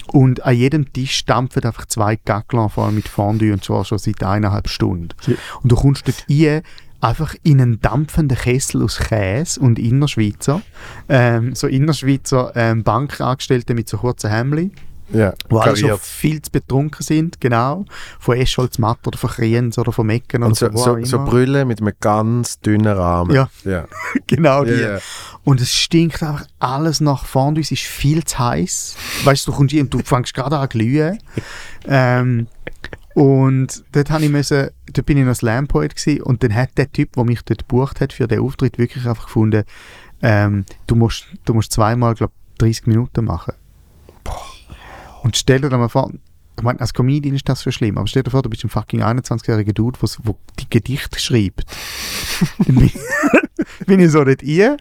[0.06, 4.22] Und an jedem Tisch dampfen einfach zwei vor allem mit Fondue, und zwar schon seit
[4.22, 5.10] eineinhalb Stunden.
[5.26, 5.34] Ja.
[5.62, 6.62] Und du kommst dort rein,
[7.00, 10.62] einfach in einen dampfenden Kessel aus Käse und Innerschweizer.
[11.08, 14.70] Ähm, so Innerschweizer ähm, Bankangestellte mit so kurzen Hemdli.
[15.12, 17.84] Ja, Wo alle schon viel zu betrunken sind, genau.
[18.18, 21.24] Von Eschholz Matt oder von Kriens oder von Mecken oder so, so, so.
[21.24, 23.34] Brüllen mit einem ganz dünnen Rahmen.
[23.34, 23.48] Ja.
[23.64, 23.86] ja.
[24.26, 24.72] genau die.
[24.72, 24.98] Ja.
[25.44, 28.96] Und es stinkt einfach alles nach Fondue, es ist viel zu heiß.
[29.24, 31.18] Weißt du, du kommst rein und du fängst gerade an zu glühen.
[31.88, 32.46] ähm,
[33.14, 36.70] und dort, habe ich müssen, dort bin ich noch Slam Poet gewesen, und dann hat
[36.76, 39.64] der Typ, der mich dort gebucht hat für den Auftritt, wirklich einfach gefunden,
[40.22, 43.54] ähm, du, musst, du musst zweimal, glaube 30 Minuten machen.
[45.22, 46.10] Und stell dir da mal vor,
[46.56, 48.68] ich meine, als Comedian ist das schon schlimm, aber stell dir vor, du bist ein
[48.68, 51.64] fucking 21-jähriger Dude, der wo die Gedichte schreibt.
[52.66, 52.90] Dann bin,
[53.86, 54.76] bin ich so dort rein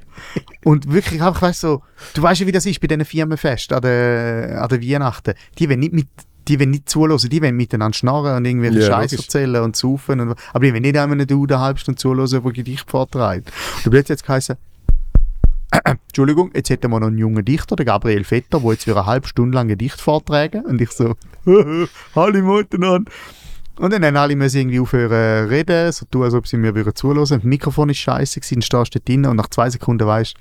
[0.63, 1.83] und wirklich einfach, weißt so,
[2.13, 5.33] du weißt ja, wie das ist bei diesen Firmenfesten an der, an der Weihnachten.
[5.57, 6.07] Die wollen nicht mit
[6.47, 10.19] die wollen nicht zuhören, die wollen miteinander schnarren und irgendwelche Ja, Scheiß erzählen und saufen.
[10.19, 13.51] Und, aber die wollen nicht einmal einen Dude eine halbe Stunde zuhören, der Gedicht vorträgt.
[13.77, 14.55] Und du plötzlich jetzt geheißen,
[15.71, 19.05] Entschuldigung, jetzt hätten wir noch einen jungen Dichter, den Gabriel Vetter, der jetzt für eine
[19.05, 20.55] halbe Stunde lang Gedicht vorträgt.
[20.55, 21.15] Und ich so,
[22.15, 23.11] hallo miteinander.
[23.79, 26.75] Und dann haben alle müssen irgendwie aufhören zu reden, so tun, als ob sie mir
[26.75, 27.23] würden zuhören.
[27.23, 30.35] Das Mikrofon ist scheiße gewesen, dann stehst du dort drin und nach zwei Sekunden weißt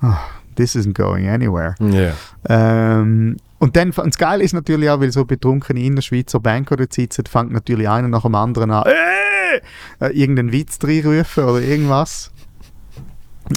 [0.00, 0.20] du, ah,
[0.54, 1.74] this isn't going anywhere.
[1.80, 2.12] Ja.
[2.48, 6.92] Ähm, und dann, und das Geile ist natürlich auch, weil so betrunkene Innerschweizer Banker dort
[6.92, 12.30] sitzen, fängt natürlich einer nach dem anderen an, äh, äh, irgendeinen Witz reinrufen oder irgendwas.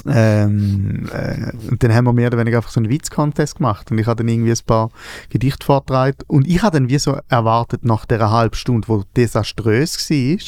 [0.06, 3.98] Ähm, äh, und dann haben wir mehr oder weniger einfach so einen Witz-Contest gemacht und
[3.98, 4.90] ich habe dann irgendwie ein paar
[5.30, 10.10] Gedichte vorgetragen und ich habe dann wie so erwartet nach der halben Stunde, wo desaströs
[10.10, 10.38] war,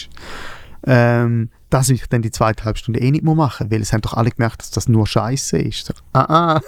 [0.86, 4.00] ähm, dass ich dann die zweite halbe Stunde eh nicht mehr machen weil es haben
[4.00, 5.86] doch alle gemerkt, dass das nur Scheiße ist.
[5.86, 6.60] So, ah, ah.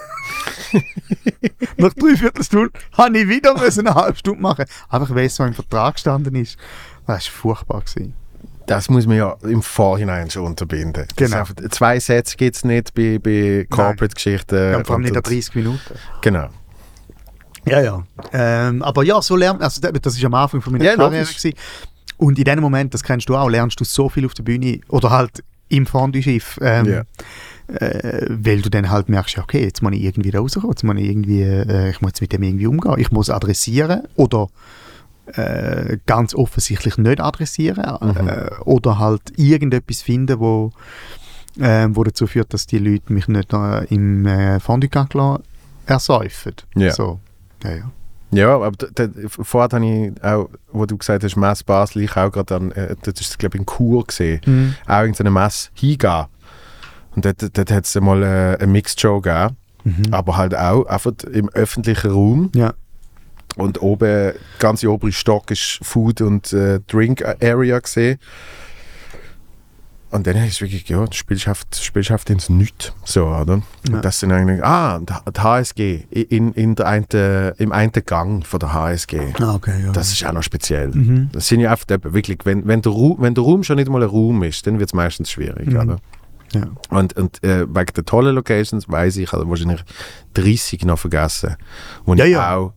[1.77, 4.65] Nach drei Viertelstunde habe ich wieder eine halbe Stunde machen.
[4.89, 6.59] Einfach weil es so im Vertrag gestanden ist.
[7.07, 7.81] Das war furchtbar.
[7.83, 8.15] Gewesen.
[8.69, 11.05] Das muss man ja im Vorhinein schon unterbinden.
[11.09, 11.39] Das Genau.
[11.41, 14.55] einfach- zwei Sätze gibt es nicht bei, bei Corporate-Geschichten.
[14.73, 15.81] Ja, vor allem nicht an und- 30 Minuten.
[16.23, 16.49] Genau.
[17.67, 18.03] Ja, ja.
[18.33, 21.25] Ähm, aber ja, so lernt also das das ist am Anfang von meiner Ja, Karriere.
[21.25, 21.53] Gewesen.
[22.19, 24.81] Und in dem Moment, das kennst du auch, lernst du so viel auf der Bühne
[24.89, 26.59] oder halt im Fondue-Schiff.
[26.63, 27.03] Ähm, Ja.
[27.75, 31.05] äh, weil du dann halt merkst, okay, jetzt muss ich irgendwie rauskommen, jetzt muss ich
[31.05, 34.49] irgendwie, äh, ich muss mit dem irgendwie umgehen, ich muss adressieren oder
[35.35, 38.29] äh, ganz offensichtlich nicht adressieren Mhm.
[38.29, 40.73] äh, oder halt irgendetwas finden, wo,
[41.61, 45.41] äh, wo dazu führt, dass die Leute mich nicht äh, im äh, Fondue-Gacla
[45.87, 46.55] ersäufen.
[46.75, 46.93] Ja.
[46.93, 47.21] So.
[47.65, 47.91] Ja, ja.
[48.31, 48.73] Ja, aber
[49.29, 52.95] vorher habe ich auch, wo du gesagt hast, Mess Basel, ich auch gerade an, äh,
[53.03, 54.75] das ist glaube ich in Chur gesehen, Mhm.
[54.87, 56.27] auch irgendeine Mess hingehen.
[57.17, 60.13] Und dort, dort hat es mal äh, eine Mixed Show gegeben, Mhm.
[60.13, 62.51] aber halt auch einfach im öffentlichen Raum.
[62.55, 62.75] Ja.
[63.57, 68.19] Und oben, der ganze obere Stock ist Food- und äh, Drink-Area gesehen.
[70.11, 72.95] Und dann ist es wirklich, ja, spielst einfach ins Nichts.
[73.05, 73.61] So, oder?
[73.89, 73.97] Ja.
[73.97, 78.59] Und das sind eigentlich, ah, die HSG, in, in der einen, im einen Gang von
[78.59, 79.35] der HSG.
[79.39, 79.93] Ah, okay, ja.
[79.93, 80.89] Das ist auch noch speziell.
[80.89, 81.29] Mhm.
[81.33, 84.03] Das sind ja eben wirklich, wenn, wenn, der Raum, wenn der Raum schon nicht mal
[84.03, 85.67] ein Raum ist, dann wird es meistens schwierig.
[85.67, 85.77] Mhm.
[85.77, 85.97] Oder?
[86.55, 86.63] Ja.
[86.89, 89.85] Und, und äh, wegen der tollen Locations weiß ich, ich habe wahrscheinlich
[90.33, 91.57] 30 noch vergessen,
[92.07, 92.57] die Ja, ich ja.
[92.57, 92.73] auch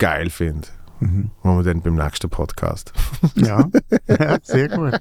[0.00, 0.66] geil finde.
[0.98, 1.30] Mhm.
[1.42, 2.92] Wo wir dann beim nächsten Podcast
[3.36, 3.64] ja.
[4.08, 5.00] ja, sehr gut.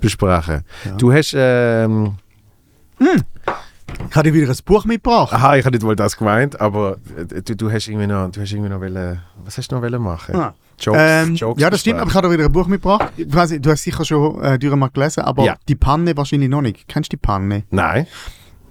[0.00, 0.62] besprechen.
[0.84, 0.92] Ja.
[0.96, 2.14] Du hast, ähm,
[2.98, 5.32] Ich habe dir wieder ein Buch mitgebracht.
[5.32, 8.40] aha, ich habe nicht wohl das gemeint, aber äh, du, du hast irgendwie noch, du
[8.40, 10.34] hast irgendwie noch wollen, was hast du noch machen?
[10.34, 10.54] Ah.
[10.80, 13.12] Jokes, Ähm, Jokes ja, das stimmt, aber ich habe wieder ein Buch mitgebracht.
[13.16, 15.56] Ich weiss du hast sicher schon äh, mal gelesen, aber Ja.
[15.68, 16.86] die Panne wahrscheinlich noch nicht.
[16.88, 17.64] Kennst du die Panne?
[17.70, 18.06] Nein.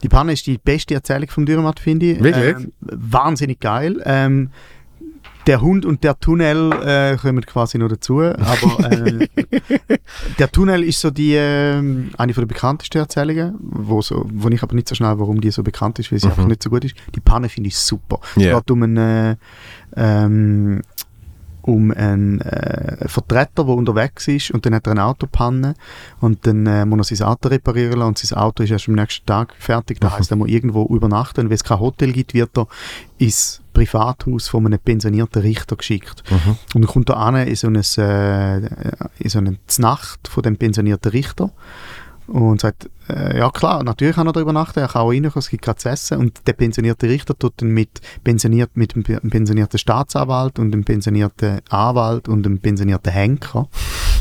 [0.03, 2.23] Die Panne ist die beste Erzählung vom Dürrematt, finde ich.
[2.23, 2.55] Wirklich?
[2.55, 4.01] Ähm, wahnsinnig geil.
[4.05, 4.51] Ähm,
[5.47, 9.27] der Hund und der Tunnel äh, kommen quasi noch dazu, aber äh,
[10.39, 14.61] der Tunnel ist so die ähm, eine von der bekanntesten Erzählungen, wo, so, wo ich
[14.61, 16.31] aber nicht so schnell, warum die so bekannt ist, weil sie Mhm.
[16.33, 16.95] einfach nicht so gut ist.
[17.15, 18.19] Die Panne finde ich super.
[18.35, 18.59] Es Ja.
[18.59, 19.35] geht um einen, äh,
[19.95, 20.81] ähm,
[21.61, 25.73] um einen äh, Vertreter, der unterwegs ist und dann hat er eine Autopanne
[26.21, 28.95] und dann äh, muss er sein Auto reparieren lassen und sein Auto ist erst am
[28.95, 29.99] nächsten Tag fertig.
[29.99, 32.67] Das heisst, er muss irgendwo übernachten und wenn es kein Hotel gibt, wird er
[33.17, 36.23] ins Privathaus von einem pensionierten Richter geschickt.
[36.29, 36.57] Mhm.
[36.75, 40.57] Und dann kommt er an in so eine, äh, in so eine Znacht von dem
[40.57, 41.51] pensionierten Richter
[42.27, 45.49] und sagt, äh, ja klar, natürlich kann er da übernachten, er kann auch reinkommen, es
[45.49, 46.17] gibt gerade zu essen.
[46.17, 51.61] Und der pensionierte Richter tut dann mit, pensioniert, mit pe- pensionierten Staatsanwalt und dem pensionierten
[51.69, 53.69] Anwalt und dem pensionierten Henker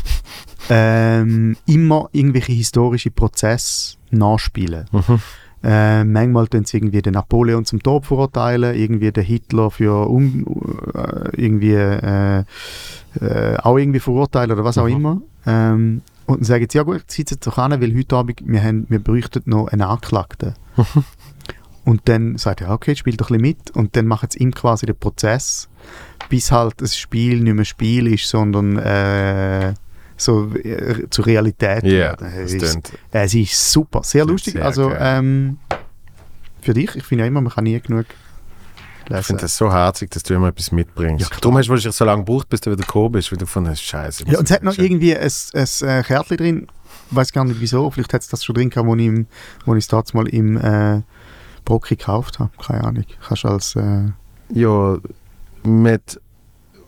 [0.69, 4.85] ähm, immer irgendwelche historische Prozesse nachspielen.
[4.91, 5.19] Mhm.
[5.63, 10.45] Äh, manchmal tun sie irgendwie den Napoleon zum Tod verurteilen, irgendwie den Hitler für um,
[10.93, 12.43] äh, irgendwie äh,
[13.21, 14.95] äh, auch irgendwie verurteilen oder was auch Mhm.
[14.95, 15.21] immer.
[15.45, 18.63] Ähm, und dann sagen sie, ja gut, sitzt jetzt doch an, weil heute Abend, wir,
[18.63, 20.53] haben, wir bräuchten noch einen Anklagten.
[21.85, 23.71] und dann sagt er, okay, spielt doch ein bisschen mit.
[23.71, 25.69] Und dann machen sie ihm quasi den Prozess,
[26.29, 29.73] bis halt das Spiel nicht mehr Spiel ist, sondern äh,
[30.17, 32.27] so äh, zur Realität Ja, werden.
[32.35, 34.53] das Es ist- äh, es ist super, sehr Klingt lustig.
[34.55, 35.57] sehr also ähm,
[36.61, 38.05] für dich, ich finde ja immer, man kann nie genug
[39.05, 39.23] Ich lesen.
[39.23, 41.29] finde das so herzig, dass du immer etwas mitbringst.
[41.31, 41.37] Ja.
[41.39, 43.81] Darum hast du wahrscheinlich so lange gebraucht, bis du wieder gekommen bist, weil du hast,
[43.81, 44.23] Scheiße.
[44.27, 46.67] ja, und es hat noch irgendwie ein, ein äh, Kärtchen drin,
[47.09, 49.27] ich weiß gar nicht wieso, vielleicht hat es das schon drin gehabt, wo ich, im,
[49.65, 51.01] wo ich es damals mal im äh,
[51.63, 53.05] Brocki gekauft habe, keine Ahnung.
[53.25, 54.09] Kannst du als, äh,
[54.53, 54.97] Ja,
[55.63, 56.19] mit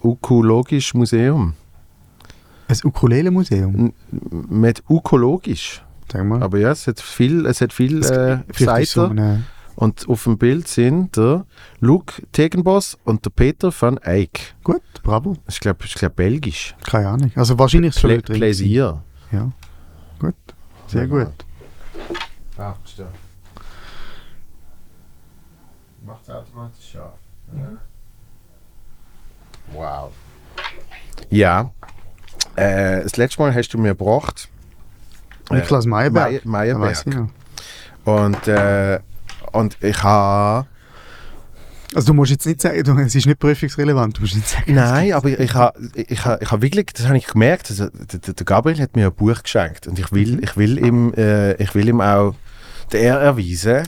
[0.03, 1.53] Ökologisch Museum.
[2.69, 3.93] Ein Ukulele-Museum,
[4.49, 5.83] Mit Ökologisch.
[6.11, 6.41] sag mal.
[6.43, 9.19] Aber ja, es hat viel, es hat viel Es- äh, so Seiten.
[9.19, 9.43] eine,
[9.75, 11.45] Und auf dem Bild sind der
[11.79, 14.55] Luke Tegenboss und der Peter van Eyck.
[14.63, 16.75] gut, bravo, Ich glaube, ich glaub, belgisch.
[16.85, 17.31] keine Ahnung.
[17.35, 18.35] Also wahrscheinlich schon Pla drin.
[18.37, 19.01] Pläsier.
[19.31, 19.51] Ja,
[20.19, 20.35] gut,
[20.87, 21.33] sehr Ja, gut.
[22.57, 23.09] Ah, stimmt.
[26.05, 27.13] Macht es automatisch scharf.
[29.71, 30.11] Wow.
[31.29, 31.71] Ja.
[32.59, 34.49] Äh, das letzte Mal hast du mir gebracht.
[35.49, 36.31] Niklas Meyerberg.
[36.31, 37.05] Ja, Meyerberg.
[37.07, 37.29] noch.
[38.05, 38.99] Und, äh,
[39.51, 40.67] und ich habe.
[41.95, 44.75] Also du musst jetzt nicht sagen, du, es ist nicht prüfungsrelevant, du musst nicht sagen.
[44.75, 48.19] Nein, aber ich, habe ich ha, ich ha wirklich, das habe ich gemerkt, also, der,
[48.19, 51.53] der der Gabriel hat mir ein Buch geschenkt und ich will, ich will, ihm, äh,
[51.53, 52.35] ich will ihm auch
[52.93, 53.87] den Ehr erweisen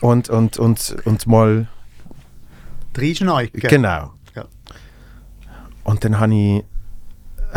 [0.00, 1.68] und, und, und, und mal
[2.96, 3.60] Reinschneuken.
[3.60, 4.14] Genau.
[4.34, 4.46] Ja.
[5.84, 6.64] Und dann habe ich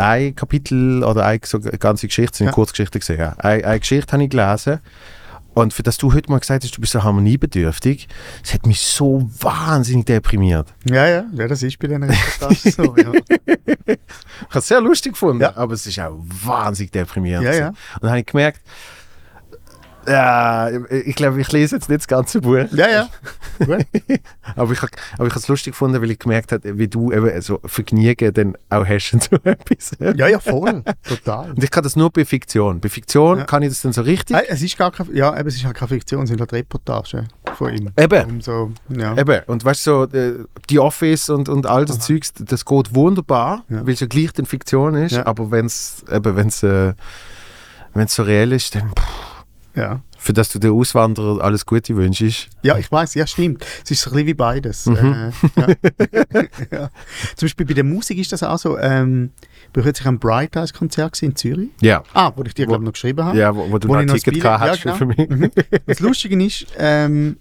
[0.00, 2.52] ein Kapitel oder eine so ganze Geschichte, sind Ja.
[2.52, 3.18] Kurzgeschichten gesehen.
[3.18, 3.34] Ja.
[3.38, 4.80] Eine, eine Geschichte habe ich gelesen.
[5.52, 8.06] Und für das du heute mal gesagt hast, du bist so harmoniebedürftig,
[8.42, 10.68] das hat mich so wahnsinnig deprimiert.
[10.88, 12.96] Ja, ja, ja, das ist bei den Reportagen so.
[12.96, 13.12] Ja.
[13.86, 13.98] Ich
[14.48, 15.56] habe es sehr lustig gefunden, Ja.
[15.56, 17.44] aber es ist auch wahnsinnig deprimierend.
[17.46, 17.68] Ja, ja.
[17.68, 18.60] Und dann habe ich gemerkt,
[20.08, 22.56] ja, ich glaube, ich lese jetzt nicht das ganze Buch.
[22.72, 23.08] ja, ja.
[24.56, 24.90] Aber ich habe
[25.36, 29.12] es lustig gefunden, weil ich gemerkt habe, wie du eben so Vergnügen dann auch hast
[29.12, 29.92] in so etwas.
[29.98, 30.82] Ja, ja, voll.
[31.06, 31.50] Total.
[31.50, 32.80] Und ich kann das nur bei Fiktion.
[32.80, 33.44] Bei Fiktion Ja.
[33.44, 34.34] kann ich das dann so richtig.
[34.36, 36.52] Nein, es ist gar keine, ja, eben, es ist halt keine Fiktion, es sind halt
[36.52, 37.90] Reportagen von ihm.
[37.98, 38.24] Eben.
[38.30, 39.16] Um so, ja.
[39.16, 40.34] Eben, und weißt du, so, äh,
[40.70, 42.04] die Office und, und all das Aha.
[42.04, 43.86] Zeugs, das geht wunderbar, Ja.
[43.86, 46.94] weil es ja gleich dann Fiktion ist, aber wenn es äh,
[47.94, 49.02] wenn's so real ist, dann pff,
[49.74, 50.00] ja.
[50.18, 52.48] für das du den Auswanderer alles Gute wünschst.
[52.62, 53.64] Ja, ich weiß, ja, stimmt.
[53.84, 54.86] Es ist so ein bisschen wie beides.
[54.86, 54.96] Mhm.
[54.96, 55.68] Äh, ja.
[56.72, 56.90] ja.
[57.36, 58.78] Zum Beispiel bei der Musik ist das auch so.
[58.78, 59.30] Ähm,
[59.74, 61.70] ich war am Bright Eyes Konzert in Zürich.
[61.80, 63.38] Ja, Ah, wo ich dir, glaube ich, noch geschrieben habe.
[63.38, 64.96] ja wo, wo du Wo noch ein Ticket gehabt ja, hast genau.
[64.96, 65.28] für mich.
[65.28, 65.50] Mhm.
[65.86, 67.36] Das Lustige ist, ähm,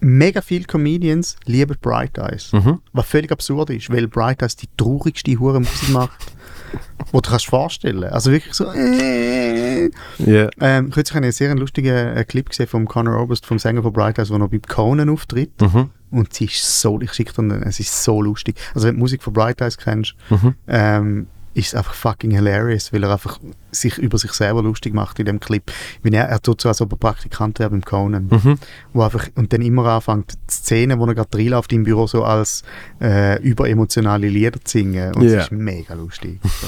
[0.00, 2.52] mega viele Comedians lieben Bright Eyes.
[2.52, 2.80] Mhm.
[2.92, 6.32] Was völlig absurd ist, weil Bright Eyes die traurigste hure Musik macht,
[6.72, 8.04] die du kannst vorstellen.
[8.04, 8.66] Also wirklich so.
[8.72, 9.90] Äh.
[10.18, 10.48] Ja.
[10.60, 13.82] Ähm, kürzlich habe ich einen sehr lustigen äh, Clip gesehen von Conor Oberst, vom Sänger
[13.82, 15.60] von Bright Eyes, der noch bei Conan auftritt.
[15.60, 15.90] Mhm.
[16.10, 18.56] Und sie ist so, ich schicke dir, es ist so lustig.
[18.74, 20.54] Also wenn du die Musik von Bright Eyes kennst, Mhm.
[20.68, 23.40] ähm, ist es einfach fucking hilarious, weil er einfach
[23.72, 25.62] sich über sich selber lustig macht in dem Clip.
[26.02, 28.28] Wenn er, er tut so, als ob er Praktikant wäre beim Conan.
[28.30, 28.58] Mhm.
[28.92, 32.24] Wo einfach, und dann immer anfängt, die Szene, wo er gerade reinläuft im Büro, so
[32.24, 32.62] als
[33.00, 35.14] äh, überemotionale Lieder zu singen.
[35.14, 36.38] Und es ist mega lustig.
[36.42, 36.66] So.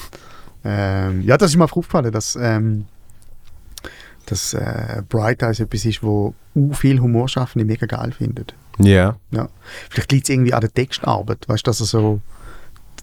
[0.64, 2.86] ähm, ja, das ist mir einfach aufgefallen, dass, ähm,
[4.26, 8.52] dass äh, Bright Eyes etwas ist, wo u viel Humorschaffende mega geil findet.
[8.78, 9.16] Ja.
[9.30, 9.48] Ja.
[9.90, 12.20] Vielleicht liegt es irgendwie an der Textarbeit, weißt du, dass er so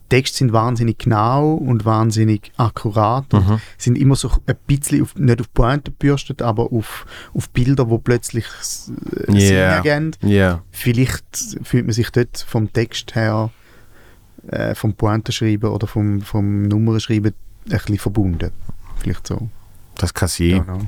[0.10, 3.60] Texte sind wahnsinnig genau und wahnsinnig akkurat und Mhm.
[3.78, 7.98] sind immer so ein bisschen auf, nicht auf Pointe gebürstet, aber auf, auf Bilder, wo
[7.98, 9.76] plötzlich äh, Sinn Ja.
[9.82, 10.12] ergeben.
[10.22, 10.62] Ja.
[10.72, 11.26] Vielleicht
[11.64, 13.50] fühlt man sich dort vom Text her,
[14.48, 17.34] äh, vom Pointenschreiben oder vom, vom Nummernschreiben
[17.66, 18.52] ein bisschen verbunden.
[18.98, 19.50] Vielleicht so.
[19.96, 20.64] Das kann sein.
[20.66, 20.80] Know.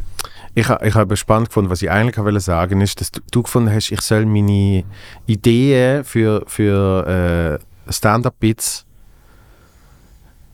[0.54, 3.72] Ich, ich habe spannend gefunden, was ich eigentlich wollte sagen ist, dass du, du gefunden
[3.72, 4.84] hast, ich soll meine
[5.28, 8.86] Ideen für, für äh, Stand-Up-Bits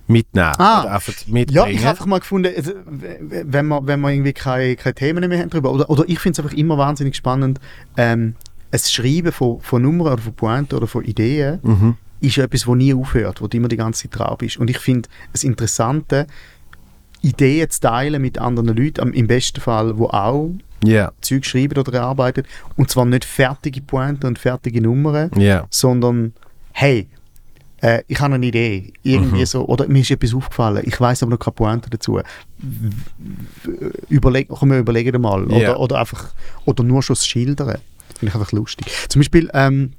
[0.07, 0.53] mitnehmen.
[0.57, 0.99] Ah.
[1.49, 2.51] Ja, ich habe einfach mal gefunden,
[3.29, 6.39] wenn wir, wenn wir irgendwie keine, keine Themen mehr haben drüber, oder, oder ich finde
[6.39, 7.59] es einfach immer wahnsinnig spannend,
[7.97, 8.35] ähm,
[8.71, 11.95] ein Schreiben von, von Nummern oder von Pointen oder von Ideen mhm.
[12.21, 14.57] ist ja etwas, das nie aufhört, wo du immer die ganze Zeit drauf bist.
[14.57, 16.27] Und ich finde es Interessante,
[17.21, 20.51] Ideen zu teilen mit anderen Leuten, im besten Fall, wo auch
[20.83, 22.43] Ja, Zeug schreiben oder erarbeiten,
[22.75, 25.65] und zwar nicht fertige Pointen und fertige Nummern, ja.
[25.69, 26.33] sondern
[26.73, 27.07] hey,
[27.83, 29.45] äh, ich habe eine Idee, irgendwie Mhm.
[29.45, 32.19] so, oder mir ist etwas aufgefallen, ich weiß aber noch keine Pointe dazu.
[34.09, 35.43] Überleg, komm, wir überlegen mal.
[35.45, 36.29] Oder, oder einfach,
[36.65, 37.77] oder nur schon das Schildern.
[38.17, 38.87] Finde ich einfach lustig.
[39.09, 39.91] Zum Beispiel, ähm,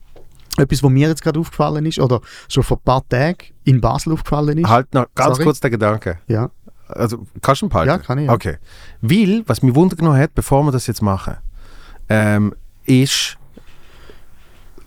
[0.57, 4.13] etwas, was mir jetzt gerade aufgefallen ist, oder schon vor ein paar Tagen in Basel
[4.13, 4.69] aufgefallen ist.
[4.69, 5.45] Halt noch ganz Sorry.
[5.45, 6.15] kurz den Gedanken.
[6.29, 6.51] Ja.
[6.89, 7.91] Also, kannst du ihn behalten?
[7.91, 8.33] Ja, kann ich, ja.
[8.33, 8.57] Okay.
[9.03, 11.35] Weil, was mich Wunder genommen hat, bevor wir das jetzt machen,
[12.09, 12.55] ähm,
[12.87, 13.37] ist,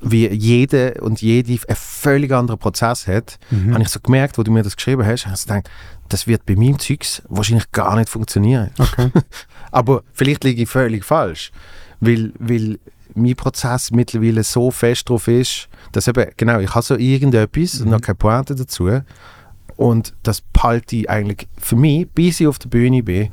[0.02, 3.74] wie jede und jede einen völlig anderen Prozess hat, Mhm.
[3.74, 5.70] habe ich so gemerkt, wo du mir das geschrieben hast, habe ich so gedacht,
[6.10, 8.72] das wird bei meinem Zeugs wahrscheinlich gar nicht funktionieren.
[8.78, 9.12] Okay.
[9.72, 11.52] Aber vielleicht liege ich völlig falsch,
[12.00, 12.80] weil, weil
[13.16, 17.90] mein Prozess mittlerweile so fest drauf ist, dass eben, genau, ich habe so irgendetwas und
[17.90, 19.02] noch keine Pointe dazu
[19.76, 23.30] und das behalte ich eigentlich für mich, bis ich auf der Bühne bin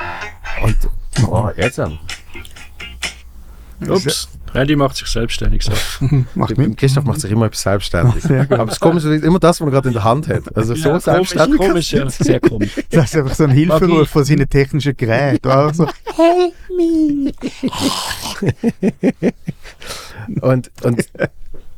[0.63, 0.77] und
[1.29, 1.99] oh, jetzt an.
[3.89, 5.65] Ups, Randy macht sich selbstständig.
[5.65, 5.73] So.
[6.35, 6.77] Macht mit.
[6.77, 8.25] Christoph macht sich immer etwas selbstständig.
[8.51, 10.57] Aber es kommt immer das, was er gerade in der Hand hat.
[10.57, 11.59] Also so Ja, komisch, selbstständig.
[11.59, 12.09] komisch, ja.
[12.11, 12.71] Sehr komisch.
[12.91, 15.49] Das ist einfach so ein Hilferuf von seinen technischen Geräten.
[15.49, 15.89] Also,
[20.41, 21.05] Und, und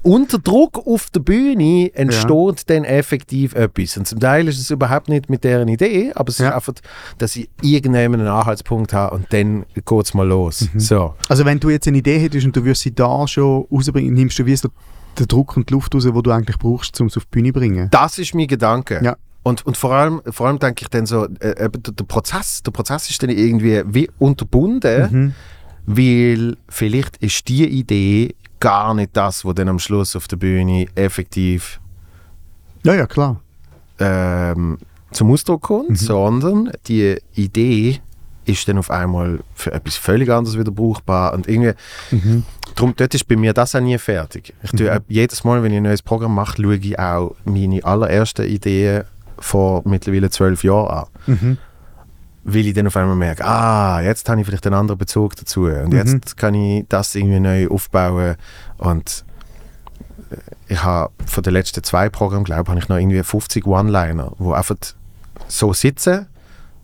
[0.07, 3.97] unter Druck auf der Bühne entsteht dann effektiv etwas.
[3.97, 6.51] Und zum Teil ist es überhaupt nicht mit deren Idee, aber es Ja.
[6.51, 6.74] ist einfach,
[7.19, 10.69] dass ich irgendeinen Anhaltspunkt habe und dann geht es mal los.
[10.73, 10.78] Mhm.
[10.81, 11.15] So.
[11.28, 14.39] also wenn du jetzt eine Idee hättest und du würdest sie da schon rausbringen, nimmst
[14.39, 14.69] du wie so
[15.19, 17.49] den Druck und die Luft raus, die du eigentlich brauchst, um es auf die Bühne
[17.49, 17.89] zu bringen.
[17.91, 19.01] Das ist mein Gedanke.
[19.03, 19.16] Ja.
[19.43, 22.70] Und, und vor, allem, vor allem denke ich dann so, äh, der, der, Prozess, der
[22.70, 25.33] Prozess ist dann irgendwie wie unterbunden, Mhm.
[25.87, 30.87] weil vielleicht ist die Idee gar nicht das, was dann am Schluss auf der Bühne
[30.95, 31.81] effektiv
[32.85, 33.41] Ja, ja, klar.
[33.99, 34.78] ähm,
[35.12, 38.01] zum Ausdruck kommt, sondern die Idee
[38.45, 41.73] ist dann auf einmal für etwas völlig anderes wieder brauchbar und irgendwie
[42.11, 42.45] Mhm.
[42.74, 44.53] Darum, dort ist bei mir das auch nie fertig.
[44.62, 47.83] Ich tue, äh, jedes Mal, wenn ich ein neues Programm mache, schaue ich auch meine
[47.85, 49.05] allerersten Ideen
[49.39, 51.07] vor mittlerweile zwölf Jahren an.
[51.27, 51.59] Mhm.
[52.48, 55.64] Weil ich dann auf einmal merke, ah, jetzt habe ich vielleicht einen anderen Bezug dazu
[55.64, 55.97] und Mhm.
[55.97, 58.36] jetzt kann ich das irgendwie neu aufbauen
[58.78, 59.24] und
[60.31, 60.36] äh,
[60.68, 64.32] ich habe von den letzten zwei Programmen, glaube ich, habe ich noch irgendwie 50 One-Liner,
[64.39, 64.77] die einfach
[65.48, 66.27] so sitzen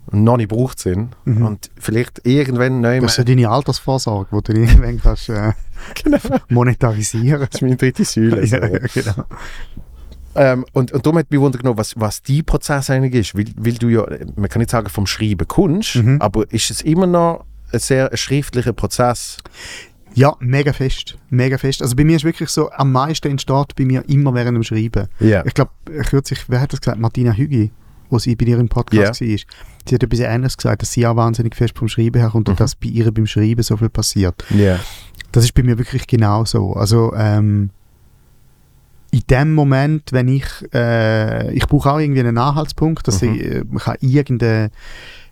[0.06, 1.46] und noch nicht gebraucht sind Mhm.
[1.46, 5.52] und vielleicht irgendwann neu Das ist ja deine Altersvorsorge, die du irgendwann kannst, äh,
[6.02, 6.18] genau.
[6.48, 8.44] monetarisieren Das ist meine dritte Säule.
[8.46, 8.56] so.
[8.56, 9.24] ja, ja, genau.
[10.34, 13.34] Ähm, und, und darum hat mich Wunder genommen, was, was dein Prozess eigentlich ist.
[13.36, 14.06] Weil, weil du ja,
[14.36, 16.20] man kann nicht sagen, vom Schreiben kommst, Mhm.
[16.20, 19.38] aber ist es immer noch ein sehr schriftlicher Prozess?
[20.14, 21.16] Ja, mega fest.
[21.30, 21.80] Mega fest.
[21.82, 25.08] Also bei mir ist wirklich so, am meisten entsteht bei mir immer während dem Schreiben.
[25.20, 25.44] Ja.
[25.46, 25.70] Ich glaube,
[26.08, 26.98] kürzlich, wer hat das gesagt?
[27.00, 27.70] Martina Hügi,
[28.10, 29.26] wo sie bei ihr im Podcast war.
[29.26, 32.58] Sie hat etwas Ähnliches gesagt, dass sie auch wahnsinnig fest vom Schreiben herkommt und Mhm.
[32.58, 34.44] dass bei ihr beim Schreiben so viel passiert.
[34.50, 34.78] Ja.
[35.32, 36.74] Das ist bei mir wirklich genau so.
[36.74, 37.70] Also ähm,
[39.12, 43.28] in dem Moment, wenn ich, äh, ich brauche auch irgendwie einen Anhaltspunkt, dass Mhm.
[43.34, 44.70] ich, äh, kann irgendeine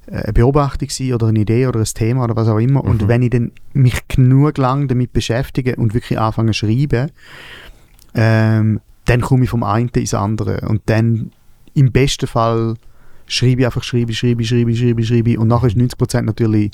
[0.07, 2.85] äh, Beobachtung sein oder eine Idee oder ein Thema oder was auch immer.
[2.85, 3.09] Und Mhm.
[3.09, 7.11] wenn ich dann mich genug lang damit beschäftige und wirklich anfange zu schreiben,
[8.15, 10.61] ähm, dann komme ich vom einen ins andere.
[10.69, 11.31] Und dann
[11.75, 12.75] im besten Fall
[13.27, 15.39] schreibe ich einfach, schreibe, schreibe, schreibe, schreibe, schreibe.
[15.39, 16.71] Und nachher ist 90% natürlich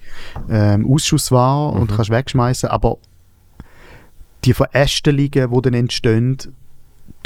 [0.51, 1.95] ähm, Ausschussware und Mhm.
[1.97, 2.69] kannst wegschmeißen.
[2.71, 2.97] Aber
[4.45, 6.39] die Verästelungen, die dann entstehen,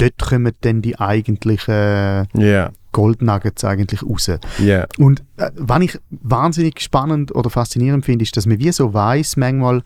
[0.01, 2.71] dort kommen dann die eigentlichen Ja.
[2.91, 4.29] Goldnuggets eigentlich raus.
[4.59, 4.85] Ja.
[4.97, 9.37] Und äh, was ich wahnsinnig spannend oder faszinierend finde, ist, dass man wie so weiß
[9.37, 9.81] manchmal,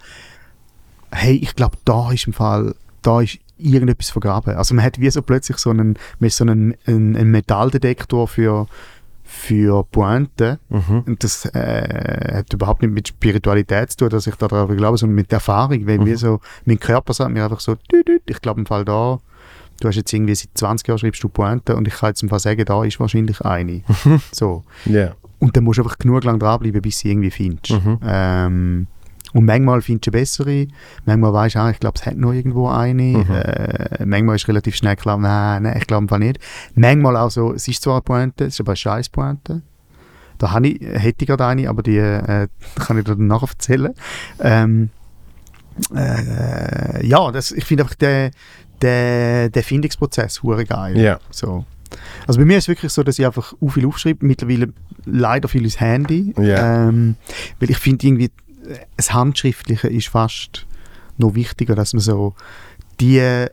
[1.11, 2.73] hey, ich glaube, da ist im Fall,
[3.03, 4.55] da ist irgendetwas vergraben.
[4.55, 8.67] Also man hat wie so plötzlich so einen, man so einen, einen, einen Metalldetektor für
[9.27, 10.59] für Pointen.
[10.69, 11.01] Mhm.
[11.07, 15.15] Und das äh, hat überhaupt nicht mit Spiritualität zu tun, dass ich daran glaube, sondern
[15.15, 15.87] mit Erfahrung.
[15.87, 16.05] Weil Mhm.
[16.05, 19.17] wie so, mein Körper sagt mir einfach so, «Tü, tü, ich glaube im Fall da,
[19.79, 22.29] du hast jetzt irgendwie seit 20 Jahren schreibst du Pointen und ich kann jetzt im
[22.29, 23.81] Fall sagen, da ist wahrscheinlich eine.
[24.31, 24.63] so.
[24.85, 25.15] Ja.
[25.39, 27.71] Und dann musst du einfach genug lang dranbleiben, bis sie irgendwie findest.
[27.71, 27.99] Mhm.
[28.03, 28.87] Ähm,
[29.33, 30.67] und manchmal findest du eine bessere,
[31.05, 33.03] manchmal weißt du, ah, ich glaube, es hat noch irgendwo eine.
[33.03, 33.25] Mhm.
[33.29, 36.39] Äh, manchmal ist relativ schnell klar, nein, nein, ich glaube nicht.
[36.73, 39.61] Manchmal auch so, es ist zwar eine Pointe, es ist aber eine scheiß Pointe.
[40.37, 43.49] Da habe ich, hätte ich gerade eine, aber die äh, kann ich dir dann nachher
[43.49, 43.93] erzählen.
[44.39, 44.89] Ähm,
[45.93, 48.31] äh, ja, das, ich finde einfach den,
[48.81, 50.97] den, den Findungsprozess hure geil.
[50.97, 51.19] Ja.
[51.31, 51.65] So.
[52.27, 54.73] Also bei mir ist es wirklich so, dass ich einfach u viel aufschreibe, mittlerweile
[55.05, 56.89] leider viel ins Handy, Ja.
[56.89, 57.15] ähm,
[57.59, 60.65] weil ich finde irgendwie, äh, das Handschriftliche ist fast
[61.17, 62.35] noch wichtiger, dass man so
[62.99, 63.45] die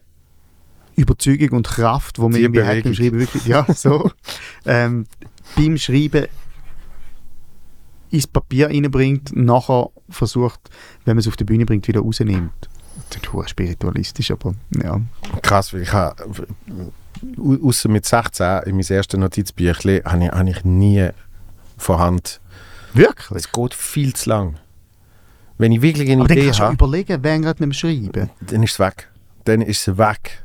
[0.96, 2.94] Überzeugung und Kraft, die man Die irgendwie hat beim.
[2.94, 4.10] Schreiben, wirklich, ja, so,
[4.66, 5.06] ähm,
[5.56, 6.26] beim Schreiben
[8.10, 10.60] ins Papier reinbringt, nachher versucht,
[11.04, 12.68] wenn man es auf die Bühne bringt, wieder rausnimmt.
[13.10, 15.00] Das ist spiritualistisch, aber ja.
[15.42, 16.16] Krass, weil ich habe
[17.38, 21.08] au- ausser mit 16 in meinem ersten Notizbüchlein, habe ich, habe ich nie
[21.78, 22.40] von Hand.
[22.94, 23.30] Wirklich?
[23.32, 24.56] Es geht viel zu lang.
[25.58, 28.30] Wenn ich wirklich eine Aber dann Idee auch habe, überlegen, wer gerade nicht schreiben.
[28.40, 29.08] dann ist es weg.
[29.44, 30.42] Dann ist es weg.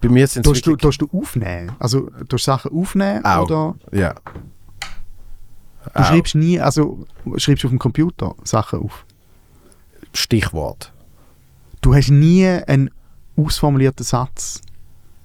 [0.00, 1.72] Bei mir sind es du, tust du aufnehmen?
[1.78, 3.44] Also, du Sachen aufnehmen Auch.
[3.44, 4.14] oder Ja.
[4.14, 6.04] du Auch.
[6.06, 7.06] schreibst nie, also
[7.36, 9.04] schreibst du auf dem Computer Sachen auf?
[10.14, 10.92] Stichwort.
[11.80, 12.90] Du hast nie einen
[13.36, 14.60] ausformulierten Satz.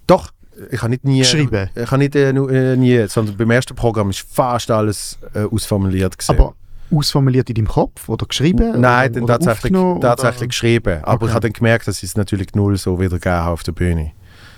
[0.07, 0.32] Doch,
[0.72, 1.20] ich habe nicht nie...
[1.20, 1.70] Geschrieben?
[1.76, 6.18] Ich habe nicht äh, äh, nie, sondern beim ersten Programm ist fast alles äh, ausformuliert
[6.18, 6.32] gewesen.
[6.38, 6.56] Aber
[6.91, 8.82] ausformuliert in deinem Kopf oder geschrieben?
[8.82, 10.48] Nein, oder, dann oder tatsächlich, tatsächlich Oder?
[10.48, 10.99] geschrieben.
[11.03, 11.26] Aber Okay.
[11.28, 14.11] ich habe dann gemerkt, dass ich es natürlich null so wieder gegeben auf der Bühne.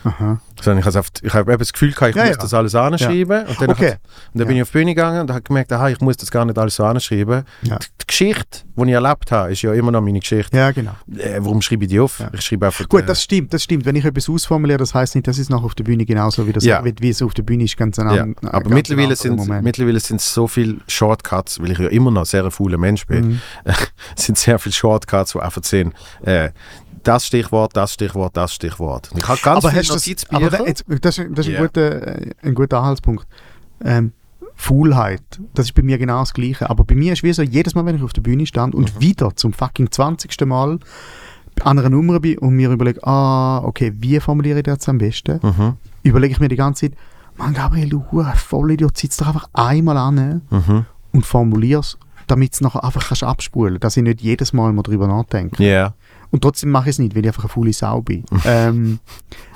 [0.04, 0.40] Aha.
[0.62, 2.42] Sondern ich habe auf- ich habe das Gefühl gehabt, ich Ja, muss ja.
[2.42, 3.46] das alles anschreiben.
[3.48, 3.92] Und dann, Okay.
[3.94, 4.00] hat-
[4.34, 6.30] und dann bin ich auf die Bühne gegangen und habe gemerkt, aha, ich muss das
[6.32, 7.44] gar nicht alles so anschreiben.
[7.64, 7.78] Ja.
[7.78, 10.56] Die, die Geschichte, die ich erlebt habe, ist ja immer noch meine Geschichte.
[10.58, 10.92] Ja, genau.
[11.18, 12.20] Äh, warum schreibe ich die auf?
[12.20, 12.30] Ja.
[12.34, 12.88] Ich schreibe einfach...
[12.90, 13.86] Gut, das stimmt, das stimmt.
[13.86, 16.54] Wenn ich etwas ausformuliere, das heißt nicht, dass es nachher auf der Bühne genauso wie,
[16.54, 16.84] das, Ja.
[16.86, 18.24] wie, wie es auf der Bühne ist, ganz ein ja.
[18.24, 22.12] an- ein Aber ganz mittlerweile sind, mittlerweile sind so viele Shortcuts, weil ich ja immer
[22.12, 23.40] noch sehr ein fauler Mensch bin, Mhm.
[24.16, 26.50] sind sehr viele Shortcuts, die einfach sind, äh,
[27.04, 29.10] das Stichwort, das Stichwort, das Stichwort.
[29.16, 30.46] Ich habe ganz aber viele du das, Notizbücher.
[30.48, 31.60] aber jetzt, das, ist- das ist Ja.
[31.60, 33.26] ein, guter, äh, ein guter Anhaltspunkt.
[33.84, 34.12] Ähm,
[34.56, 35.22] Faulheit,
[35.56, 36.70] das ist bei mir genau das Gleiche.
[36.70, 38.96] Aber bei mir ist wie so, jedes Mal, wenn ich auf der Bühne stand und
[38.96, 39.02] Mhm.
[39.02, 40.46] wieder zum fucking 20.
[40.46, 40.78] Mal
[41.64, 44.98] an einer Nummer bin und mir überlege, ah, okay, wie formuliere ich das jetzt am
[45.00, 45.74] besten, Mhm.
[46.04, 46.98] überlege ich mir die ganze Zeit,
[47.38, 48.04] Mann, Gabriel, du
[48.36, 50.86] Vollidiot, sitz doch einfach einmal an Mhm.
[51.14, 51.98] und formulier's,
[52.28, 55.64] damit es nachher einfach kannst abspulen dass ich nicht jedes Mal mal drüber nachdenke.
[55.64, 55.94] Ja.
[56.32, 58.24] Und trotzdem mache ich es nicht, weil ich einfach eine faule Sau bin.
[58.46, 59.00] ähm,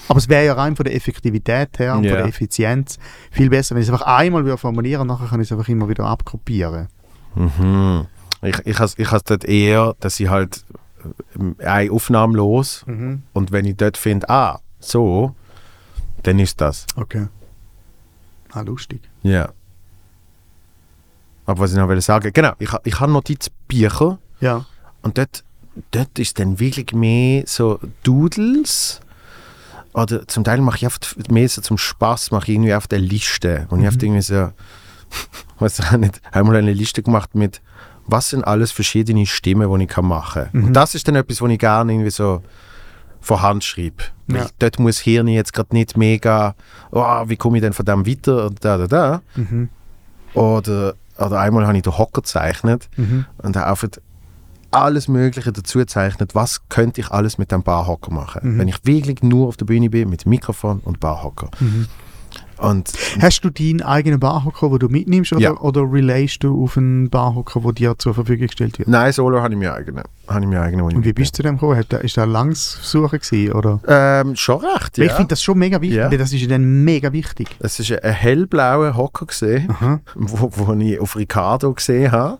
[0.09, 2.11] aber es wäre ja rein von der Effektivität her und Ja.
[2.11, 2.99] von der Effizienz
[3.31, 5.69] viel besser, wenn ich es einfach einmal wieder formuliere und nachher kann ich es einfach
[5.69, 6.87] immer wieder abkopieren.
[7.35, 8.05] Mhm.
[8.41, 10.63] Ich, ich has ich has dort eher, dass ich halt
[11.59, 15.33] äh, eine Aufnahme los und wenn ich dort finde, ah, so,
[16.23, 16.85] dann ist das.
[16.97, 17.27] Okay.
[18.51, 19.01] Ah, lustig.
[19.23, 19.49] Ja.
[21.45, 24.65] Aber was ich noch will sagen, genau, ich, ich habe Notizbücher Ja.
[25.03, 25.43] und dort,
[25.91, 29.01] dort ist dann wirklich mehr so Doodles.
[29.93, 32.99] Oder zum Teil mache ich oft mehr so zum Spaß, mache ich irgendwie auf der
[32.99, 33.65] Liste.
[33.69, 34.51] Und ich habe irgendwie so,
[35.59, 37.61] weiß ich auch nicht, einmal eine Liste gemacht mit,
[38.05, 40.63] was sind alles verschiedene Stimmen, die ich kann machen kann.
[40.65, 42.43] Und das ist dann etwas, was ich gerne irgendwie so
[43.21, 44.03] von Hand schreibe.
[44.27, 44.45] Ja.
[44.59, 46.55] Dort muss Hirn jetzt gerade nicht mega,
[46.91, 49.21] oh, wie komme ich denn von dem weiter und da, da, da.
[49.35, 49.69] Mhm.
[50.33, 53.25] Oder, oder einmal habe ich den Hocker gezeichnet Mhm.
[53.37, 53.87] und habe einfach
[54.75, 58.57] alles Mögliche dazu gezeichnet, was könnte ich alles mit dem Barhocker machen.
[58.59, 61.49] Wenn ich wirklich nur auf der Bühne bin mit Mikrofon und Barhocker.
[62.57, 65.57] Und Hast du deinen eigenen Barhocker, den du mitnimmst, oder, Ja.
[65.57, 68.87] oder relayst du auf einen Barhocker, der dir zur Verfügung gestellt wird?
[68.87, 70.03] nein, Solo habe ich mir eigene.
[70.27, 71.77] Habe ich mir eigene Und wie bist du zu dem gekommen?
[71.77, 73.79] Hat Ist das eine Langssuche gewesen, oder?
[73.87, 75.03] ähm, Schon recht, ja.
[75.05, 76.09] Ich finde das schon mega wichtig, Ja.
[76.09, 77.49] das ist dann mega wichtig.
[77.59, 79.99] Es ist ein hellblauer Hocker gesehen, Aha.
[80.15, 82.37] wo, wo ich auf Ricardo gesehen habe.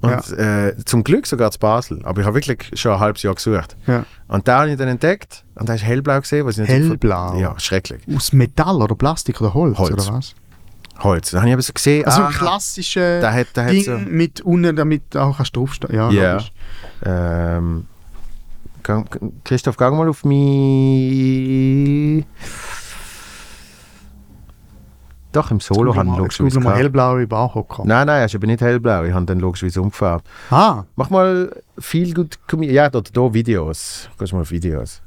[0.00, 2.00] Und äh, zum Glück sogar zu Basel.
[2.04, 3.76] Aber ich habe wirklich schon ein halbes Jahr gesucht.
[3.86, 4.04] Ja.
[4.28, 6.46] Und da habe ich dann entdeckt und da ist hellblau gesehen.
[6.46, 7.36] Was ich Hellblau?
[7.38, 8.02] Ja, schrecklich.
[8.14, 9.92] Aus Metall oder Plastik oder Holz, Holz.
[9.92, 10.34] oder was?
[11.00, 11.32] Holz.
[11.32, 13.84] Dann habe ich aber so gesehen, Also ah, ein klassisches da hat, da hat Ding
[13.84, 15.94] so, mit unten, damit auch kannst du draufstehen.
[15.94, 16.32] Ja, Ja.
[16.34, 16.52] logisch.
[17.04, 17.86] ähm,
[19.44, 22.24] Christoph, gang mal auf mich.
[25.42, 26.78] Doch, im Solo haben mal- wir logischerweise mal gehabt.
[26.78, 27.82] hellblaue Barhocker.
[27.86, 29.04] Nein, nein, ist aber nicht hellblau.
[29.04, 30.22] Ich habe dann logischerweise umgefahren.
[30.50, 32.38] Ah, Mach mal viel gut.
[32.60, 34.08] Ja, dort da Videos.
[34.18, 35.00] Gehst mal auf Videos.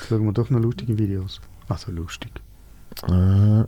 [0.00, 1.40] jetzt schauen wir doch noch lustige Videos.
[1.68, 2.30] Also lustig.
[3.08, 3.64] Äh,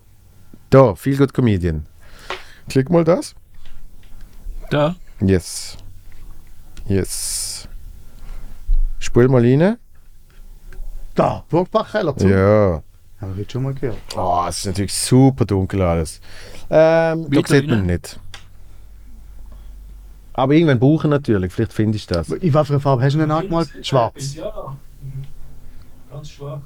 [0.71, 1.85] da, viel gut Comedian.
[2.69, 3.35] Klick mal das.
[4.71, 4.95] Da.
[5.21, 5.77] Yes.
[6.87, 7.69] Yes.
[8.99, 9.77] Spul mal rein.
[11.15, 12.29] Da, Burgbachkeller zu.
[12.29, 12.83] Ja.
[13.21, 13.99] Haben wir schon mal gehört.
[14.17, 16.21] Oh, es ist natürlich super dunkel alles.
[16.71, 18.21] Ähm, da sieht man nicht.
[20.35, 22.29] Aber irgendwann brauchen natürlich, vielleicht findest du das.
[22.29, 23.71] In eine Farbe hast du denn angemalt?
[23.83, 24.37] Schwarz.
[24.37, 24.77] Ja.
[26.13, 26.61] Ganz schwach.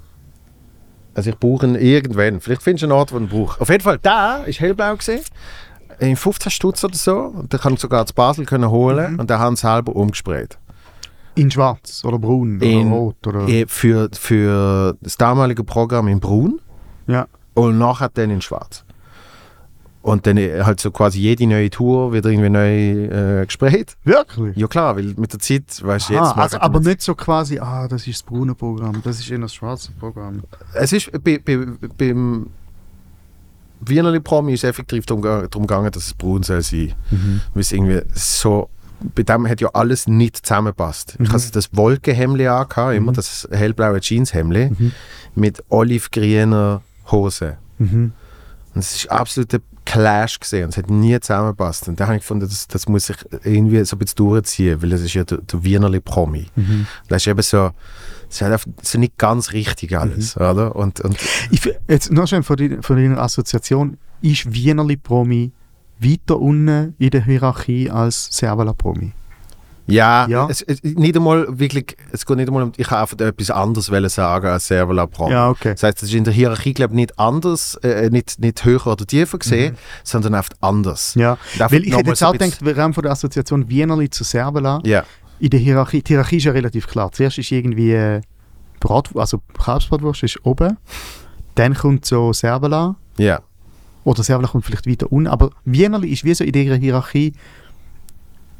[1.14, 2.40] Also ich brauche ihn irgendwann.
[2.40, 3.60] Vielleicht findest du einen Ort, wo du ihn brauchst.
[3.60, 5.22] Auf jeden Fall, da ist hellblau gesehen.
[6.00, 7.16] In 15 Stutz oder so.
[7.16, 9.18] Und da kann ich sogar zu Basel können holen.
[9.18, 10.58] Und da haben sie selber umgesprayt.
[11.34, 13.48] In schwarz oder braun In- oder rot oder...
[13.48, 16.60] Eh, Für, für das damalige Programm in Brun.
[17.06, 17.26] Ja.
[17.54, 18.84] Und nachher dann in Schwarz.
[20.02, 23.96] Und dann äh, halt so quasi jede neue Tour wird irgendwie neu äh, gesprayt.
[24.02, 24.56] Wirklich?
[24.56, 27.60] Ja klar, weil mit der Zeit, weißt du, jetzt Ah, also, aber nicht so quasi,
[27.60, 30.42] ah, das ist das braune Programm, das ist eher das schwarze Programm.
[30.74, 31.56] Es ist bei, bei,
[31.96, 32.48] beim
[33.80, 36.94] Wienerli Promi ist effektiv darum, darum gegangen, dass es braun soll sein.
[37.10, 37.40] Mhm.
[37.54, 38.68] Weil es irgendwie so
[39.14, 41.16] bei dem hat ja alles nicht zusammengepasst.
[41.20, 44.76] Ich hatte das Wolkenhemd an, immer das hellblaue Jeanshemd
[45.34, 47.56] mit olivgrüner Hose.
[47.78, 48.12] Mhm.
[48.74, 50.68] Und es war absolut ein Clash gesehen.
[50.70, 51.88] Es hat nie zusammengepasst.
[51.88, 54.90] Und da habe ich gefunden, das, das muss ich irgendwie so ein bisschen durchziehen, weil
[54.90, 56.46] das ist ja der, der Wienerli Promi.
[56.56, 56.86] Mhm.
[57.08, 57.70] Das ist eben so,
[58.30, 60.42] es ist halt so nicht ganz richtig alles, Mhm.
[60.42, 60.76] oder?
[60.76, 61.16] Und, und
[61.50, 63.98] Ich, jetzt noch schnell von, deiner- von deiner Assoziation.
[64.22, 65.50] Ist Wienerli Promi
[66.02, 69.12] weiter unten in der Hierarchie als Servala Promi?
[69.86, 70.46] ja, Ja.
[70.48, 74.14] Es, es, nicht einmal wirklich, es geht nicht einmal um, ich habe einfach etwas anderes
[74.14, 75.32] sagen als Servola Promi.
[75.32, 75.72] Ja, okay.
[75.72, 78.86] Das heißt, es ist in der Hierarchie, glaube ich, nicht anders, äh, nicht, nicht höher
[78.86, 81.16] oder tiefer gesehen, sondern einfach anders.
[81.16, 81.22] Mhm.
[81.22, 84.24] Ja, weil ich hätte jetzt so auch gedacht, wir haben von der Assoziation Wienerli zu
[84.24, 84.80] Servala.
[84.84, 85.04] Ja,
[85.38, 87.10] In der Hierarchie, die Hierarchie ist ja relativ klar.
[87.12, 88.20] Zuerst ist irgendwie äh,
[88.80, 90.76] Brat, also Kalbsbratwurst ist oben,
[91.54, 93.40] dann kommt so Servala ja.
[94.04, 97.32] Oder Servala kommt vielleicht weiter unten, aber Wienerli ist wie so in dieser Hierarchie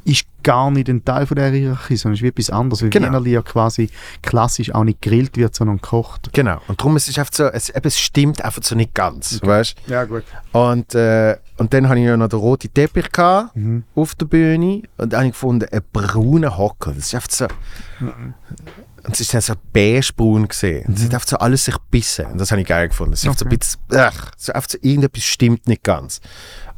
[0.05, 3.07] ist gar nicht ein Teil von der Hierarchie, sondern ist wie etwas anderes, weil Genau.
[3.07, 3.89] Wienerli ja quasi
[4.21, 6.29] klassisch auch nicht gegrillt wird, sondern gekocht.
[6.33, 6.59] Genau.
[6.67, 9.75] Und darum ist es einfach so, es, eben, es stimmt einfach so nicht ganz, weißt
[9.87, 10.23] Ja, gut.
[10.51, 13.83] Und, äh, und dann hatte ich ja noch den roten Teppich gehabt, Mhm.
[13.95, 16.91] auf der Bühne und dann habe ich gefunden, einen braunen Hocker.
[16.91, 17.47] Das ist einfach so.
[19.05, 20.85] Und es ist dann so beigebraun gesehen.
[20.87, 22.25] Und es hat einfach so alles sich gebissen.
[22.27, 23.13] Und das habe ich geil gefunden.
[23.13, 26.21] Es einfach so ein bisschen, ach, so einfach so, irgendetwas stimmt nicht ganz.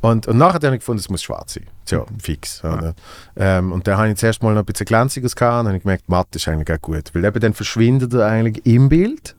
[0.01, 1.67] Und, und nachher habe ich gefunden, es muss schwarz sein.
[1.85, 2.63] So, fix.
[2.63, 2.95] Oder?
[3.35, 5.77] Ähm, und dann habe ich zuerst mal noch ein bisschen glänziges gehabt und dann habe
[5.77, 7.11] ich gemerkt, matt ist eigentlich auch gut.
[7.13, 9.35] Weil eben dann verschwindet er eigentlich im Bild,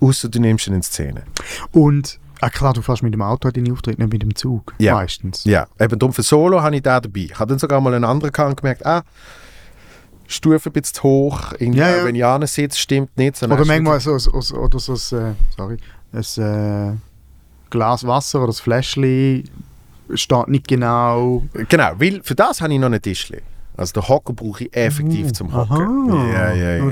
[0.00, 1.24] außer du nimmst ihn in Szene.
[1.72, 4.94] Und, ah klar, du fährst mit dem Auto deine Auftritte, nicht mit dem Zug, Ja.
[4.94, 5.42] meistens.
[5.44, 7.20] Ja, eben darum für Solo habe ich da dabei.
[7.30, 9.02] Ich habe dann sogar mal einen anderen gehabt und gemerkt, ah,
[10.30, 11.52] Stufe ein bisschen zu hoch.
[11.58, 12.04] Irgendwie, Ja, ja.
[12.04, 13.42] Wenn Jana sitzt, stimmt nicht.
[13.42, 15.78] Oder manchmal so, so, so, oder so ein, äh, sorry,
[16.12, 16.96] ein äh,
[17.70, 19.48] Glas Wasser oder das Fläschchen
[20.14, 21.42] steht nicht genau.
[21.68, 23.40] Genau, weil für das habe ich noch einen Tischli.
[23.76, 26.08] Also den Hocker brauche ich effektiv zum Hocken.
[26.32, 26.90] Ja, ja,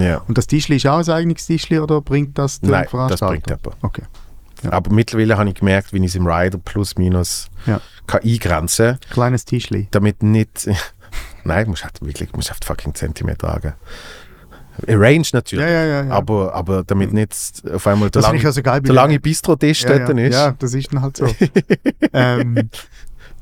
[0.00, 0.18] ja.
[0.26, 3.46] Und das Tischli ist auch ein eigenes Tischli oder bringt das der Nein, das bringt
[3.46, 3.76] jemand.
[3.82, 4.02] Okay.
[4.62, 4.72] Ja.
[4.72, 7.80] Aber mittlerweile habe ich gemerkt, wie ich es im Rider plus minus Ja.
[8.06, 9.86] kann eingrenzen Kleines Tischli.
[9.90, 10.68] damit nicht...
[11.44, 13.74] Nein, du musst halt wirklich musst halt fucking Zentimeter tragen.
[14.86, 15.64] Arrange natürlich.
[15.64, 16.10] Ja, ja, ja.
[16.10, 17.34] Aber, aber damit nicht
[17.72, 20.24] auf einmal der ich also der lange Bistro-Tisch ja, dort ja.
[20.24, 20.34] ist.
[20.34, 21.26] Ja, das ist dann halt so.
[22.12, 22.70] ähm,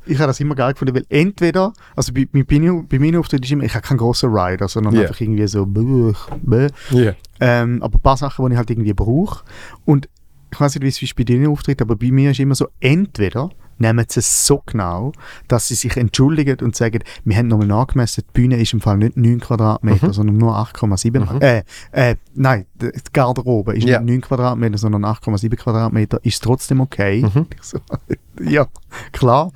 [0.05, 3.51] ich habe das immer geil gefunden, weil entweder, also bei, bei, bei meinen Auftritten ist
[3.51, 5.01] immer, ich habe keinen grossen Rider, sondern Ja.
[5.01, 6.67] einfach irgendwie so, bäh, bäh.
[6.91, 7.13] Ja.
[7.39, 9.43] Ähm, aber ein paar Sachen, die ich halt irgendwie brauche.
[9.85, 10.09] Und
[10.51, 13.49] ich weiß nicht, wie es bei denen auftritt, aber bei mir ist immer so, entweder
[13.79, 15.11] nehmen sie es so genau,
[15.47, 18.97] dass sie sich entschuldigen und sagen, wir haben nochmal nachgemessen, die Bühne ist im Fall
[18.97, 21.19] nicht 9 Quadratmeter, sondern nur 8,7.
[21.33, 21.41] Mhm.
[21.41, 23.99] Äh, äh, nein, die Garderobe ist Ja.
[23.99, 26.19] nicht 9 Quadratmeter, sondern 8,7 Quadratmeter.
[26.23, 27.23] Ist trotzdem okay?
[27.33, 27.47] Mhm.
[28.39, 28.67] Ja,
[29.11, 29.51] klar.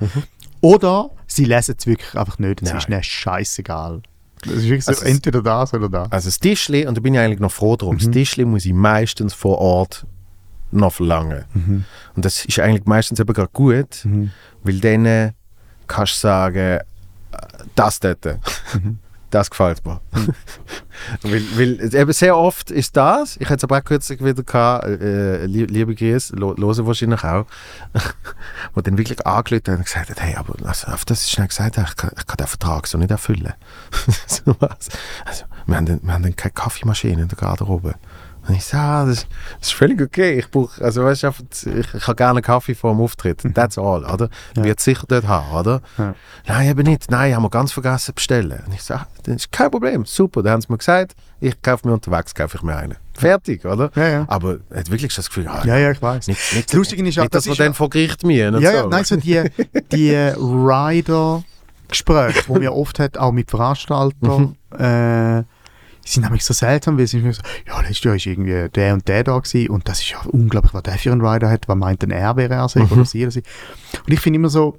[0.62, 4.02] Oder sie lesen es wirklich einfach nicht, es ist ihnen scheißegal.
[4.44, 6.12] Das ist wirklich so, Also entweder das oder das.
[6.12, 8.00] Also das Tischli, und da bin ich eigentlich noch froh drum, Mhm.
[8.00, 10.06] das Tischli muss ich meistens vor Ort
[10.72, 11.46] noch verlangen.
[11.54, 11.86] Mhm.
[12.16, 14.08] Und das ist eigentlich meistens eben gerade gut,
[14.64, 15.32] weil dann äh,
[15.88, 16.80] kannst du sagen, äh,
[17.76, 18.26] das dort,
[18.74, 19.00] Mhm.
[19.30, 20.02] das gefällt mir.
[21.24, 24.86] weil, weil eben sehr oft ist das, ich hatte es aber auch kürzlich wieder gehabt,
[24.86, 27.46] äh, lie- liebe Grüße, lo, hören wahrscheinlich auch,
[28.74, 31.48] wo dann wirklich angelötet hat und gesagt hat, hey, aber also, auf das ist schnell
[31.48, 33.54] gesagt, ich kann, ich kann den Vertrag so nicht erfüllen.
[34.28, 34.90] so was.
[35.26, 37.96] Also, wir haben, dann, wir haben dann keine Kaffeemaschine in der Garderobe.
[38.48, 39.28] Und ich sage, ah, das,
[39.60, 40.40] das ist völlig okay.
[40.40, 43.44] Ich brauche, also weißt du, ich, ich habe gerne einen Kaffee vor dem Auftritt.
[43.54, 44.30] That's all, oder?
[44.58, 44.64] Ja.
[44.64, 45.82] Wird sicher dort haben, oder?
[45.98, 46.16] Ja.
[46.48, 47.12] Nein, eben nicht.
[47.12, 48.64] Nein, haben wir ganz vergessen bestellen.
[48.66, 50.06] Und ich sage, das ist kein Problem.
[50.06, 52.96] Super, dann haben sie mir gesagt, ich kaufe mir unterwegs, kaufe ich mir einen.
[53.14, 53.92] Fertig, oder?
[53.96, 54.26] Ja, ja.
[54.28, 56.28] Aber er hat wirklich schon das Gefühl, ah, Ja, ja, ich weiß.
[56.28, 58.72] nicht, nicht, Das Lustige ist auch, nicht dass das wir dann vor Gericht mühen Ja,
[58.72, 58.78] so.
[58.78, 59.44] ja, nein, so die,
[59.92, 60.16] die
[61.22, 65.44] Rider-Gespräche, die man oft hat, auch mit Veranstaltern, äh,
[66.04, 69.08] sind nämlich so seltsam, weil sie sind so, ja, letztes Jahr ist irgendwie der und
[69.08, 71.78] der da gewesen und das ist ja unglaublich, was der für einen Rider hat, was
[71.78, 73.44] meint denn er, wäre er sich oder sie oder sie.
[74.06, 74.78] Und ich finde immer so,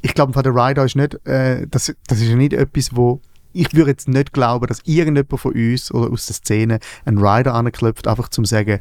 [0.00, 3.20] ich glaube, der Rider ist nicht, äh, das, das ist ja nicht etwas, wo
[3.52, 7.54] ich würde jetzt nicht glauben, dass irgendjemand von uns oder aus der Szene einen Rider
[7.54, 8.80] anklopft, einfach zum sagen,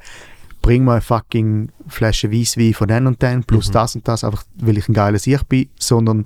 [0.61, 4.43] bring mal eine fucking Flasche Weisswein von den und den, plus das und das, einfach
[4.57, 6.25] weil ich ein geiler Sieg bin, sondern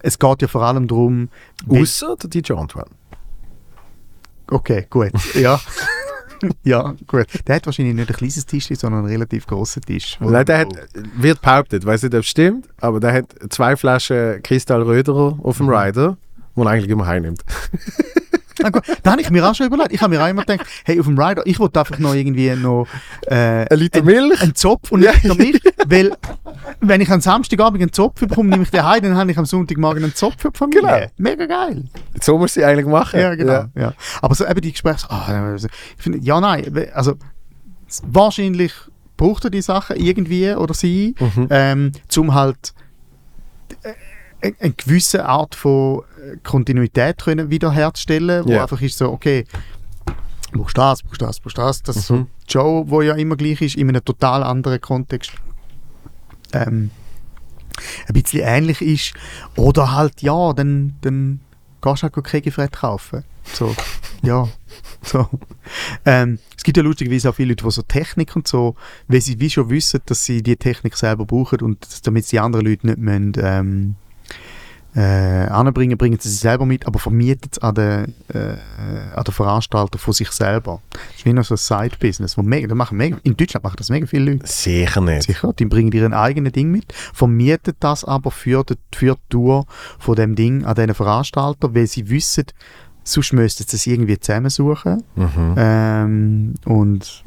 [0.00, 1.28] es geht ja vor allem darum,
[1.68, 2.90] Ausser der DJ Antoine.
[4.50, 5.60] Okay, gut, ja.
[6.64, 7.26] ja, gut.
[7.46, 10.18] Der hat wahrscheinlich nicht ein kleines Tisch, sondern einen relativ großen Tisch.
[10.20, 10.68] Nein, der hat,
[11.16, 15.60] wird behauptet, weiß nicht, ob es stimmt, aber der hat zwei Flaschen Kristall Röderer auf
[15.60, 15.66] Mhm.
[15.66, 16.16] dem Rider,
[16.56, 17.42] die er eigentlich immer heimnimmt.
[19.02, 19.92] Da habe ich mir auch schon überlegt.
[19.92, 22.50] Ich habe mir auch immer gedacht, hey, auf dem Rider, ich wollte einfach noch irgendwie
[22.56, 22.86] noch
[23.26, 24.40] äh, Ein Liter ein, Milch?
[24.42, 26.16] ein Zopf und ein Liter Milch, weil
[26.80, 29.46] wenn ich am Samstagabend einen Zopf bekomme, nehme ich den heim, dann habe ich am
[29.46, 30.80] Sonntagmorgen einen Zopf für die Familie.
[30.82, 31.06] Genau.
[31.16, 31.84] Mega geil.
[32.22, 33.20] So muss sie eigentlich machen.
[33.20, 33.64] Ja, genau.
[33.74, 33.92] Ja.
[34.22, 37.14] Aber so eben die Gespräche, also, ich finde, ja, nein, also
[38.02, 38.72] wahrscheinlich
[39.16, 41.46] braucht er die Sachen irgendwie oder sie, Mhm.
[41.50, 42.74] ähm, zum halt
[43.82, 43.92] äh,
[44.42, 48.62] eine, gewisse Art von äh, Kontinuität können wiederherzustellen, wo Ja.
[48.62, 49.44] einfach ist so, okay,
[50.52, 52.26] brauchst das, brauchst das, brauchst das, das ist so Mhm.
[52.46, 55.32] die Show, wo ja immer gleich ist, in einem total anderen Kontext.
[56.52, 56.90] Ähm,
[58.08, 59.12] ein bisschen ähnlich ist.
[59.56, 61.40] Oder halt, ja, dann, dann
[61.82, 63.24] gehst du halt Kegefred kaufen.
[63.52, 63.74] So,
[64.22, 64.48] ja.
[65.02, 65.28] So.
[66.04, 68.74] Ähm, es gibt ja lustigerweise auch viele Leute, die so Technik und so,
[69.08, 72.66] weil sie wie schon wissen, dass sie die Technik selber brauchen und damit die anderen
[72.66, 73.94] Leute nicht müssen, ähm,
[74.96, 78.56] äh, anbringen, bringen sie sie selber mit, aber vermieten es an den, äh,
[79.14, 80.80] an den Veranstalter von sich selber.
[80.90, 82.38] Das ist wie noch so ein Side-Business.
[82.38, 84.46] wo mega- da machen mega, in Deutschland machen das mega viele Leute.
[84.46, 85.24] Sicher nicht.
[85.24, 89.66] Sicher, die bringen ihren eigenen Ding mit, vermieten das aber für die, für die Tour
[89.98, 92.44] von dem Ding an diesen Veranstalter, weil sie wissen,
[93.04, 95.02] sonst müssten sie es irgendwie zusammensuchen.
[95.14, 95.54] Mhm.
[95.58, 97.22] Ähm, und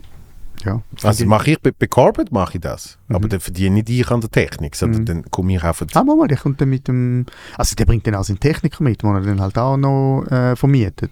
[0.66, 0.82] ja.
[1.04, 2.98] Also mache ich bei, bei Corporate mache ich das.
[3.08, 3.16] Mhm.
[3.16, 5.06] Aber dann verdiene nicht ich an der Technik, sondern Mhm.
[5.06, 7.26] dann komme ich auf Ah, mal, der kommt dann mit dem,
[7.58, 10.56] also der bringt dann auch seinen Techniker mit, den er dann halt auch noch äh,
[10.56, 11.12] vermietet.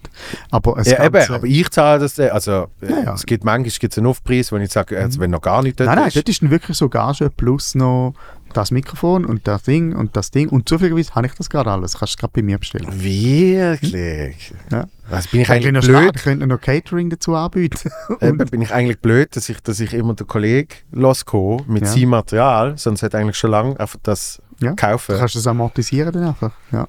[0.50, 2.30] Aber es Ja, eben, aber ich zahle das, dann.
[2.30, 3.14] also äh, Ja, ja.
[3.14, 5.88] es gibt manchmal gibt's einen Aufpreis, wenn ich sage, also, wenn noch gar nicht dort
[5.88, 6.16] Nein, nein, ist.
[6.16, 8.14] dort ist dann wirklich so Gage plus noch
[8.54, 10.48] das Mikrofon und das Ding und das Ding.
[10.48, 11.98] Und zufälligerweise habe ich das gerade alles.
[11.98, 12.86] Kannst du gerade bei mir bestellen.
[12.90, 14.52] Wirklich?
[14.70, 14.86] Ja.
[15.10, 17.90] Also bin ich Eigentlich noch blöd, ich könnte noch Catering dazu anbieten.
[18.20, 21.88] eben, bin ich eigentlich blöd, dass ich, dass ich immer den Kollegen loskomme mit Ja.
[21.88, 24.72] seinem Material, sonst hätte eigentlich schon lange einfach das Ja.
[24.74, 25.12] kaufen.
[25.14, 26.52] Du kannst das amortisieren dann einfach.
[26.72, 26.86] Ja,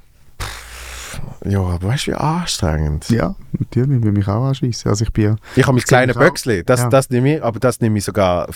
[1.46, 3.10] Ja, aber weißt du, wie anstrengend.
[3.10, 4.90] ja natürlich, ich will mich auch anschließen.
[4.90, 5.36] Also ich bin ja...
[5.56, 6.16] Ich habe mein kleines.
[6.18, 6.90] Böckli, das, Ja.
[6.90, 8.48] das nehme ich, aber das nehme ich sogar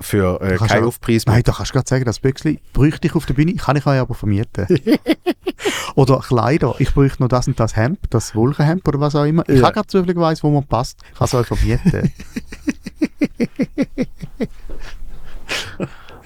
[0.00, 1.48] für äh, keinen Aufpreis Nein, mit.
[1.48, 3.98] da kannst du gerade sagen, das Büchsli bräuchte ich auf der Bühne, kann ich euch
[3.98, 4.66] aber vermieten.
[5.94, 9.48] oder Kleider, ich bräuchte noch das und das Hemd, das Wolkenhemd oder was auch immer.
[9.48, 9.64] Ich Ja.
[9.64, 12.12] habe gerade zufälligerweise, wo mir passt, ich kann es euch vermieten.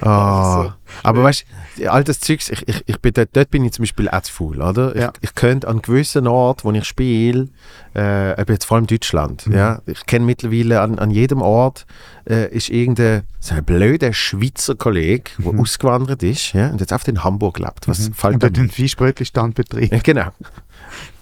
[0.00, 0.74] Ah,
[1.06, 1.44] aber weißt
[1.78, 4.20] du, all das Zeugs, ich, ich, ich bin dort, dort bin ich zum Beispiel auch
[4.22, 4.96] zu faul, oder?
[4.96, 5.12] Ja.
[5.20, 7.48] Ich, ich könnte an gewissen Ort, wo ich spiele,
[7.94, 9.54] äh, jetzt vor allem Deutschland, Mhm.
[9.54, 11.86] ja, ich kenne mittlerweile an, an jedem Ort
[12.28, 15.60] äh, ist irgendein so ein blöder Schweizer Kollege, der Mhm.
[15.60, 17.86] ausgewandert ist, ja, und jetzt auf in Hamburg lebt.
[17.88, 19.92] Was fällt und dort den Fischbrötli-Stand betreibt.
[19.92, 20.28] Ja, genau.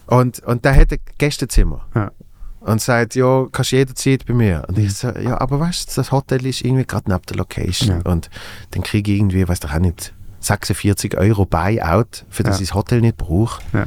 [0.06, 1.86] Und, und der hat ein Gästezimmer.
[1.94, 2.10] Ja.
[2.64, 4.64] Und sagt, ja, kannst jederzeit bei mir.
[4.68, 8.00] Und ich so, ja, aber weißt du, das Hotel ist irgendwie gerade neben der Location.
[8.04, 8.10] Ja.
[8.10, 8.30] Und
[8.70, 12.62] dann kriege ich irgendwie, weiß doch auch nicht, 46 Euro Buyout, für das Ja.
[12.62, 13.62] ich das Hotel nicht brauche.
[13.74, 13.86] Ja.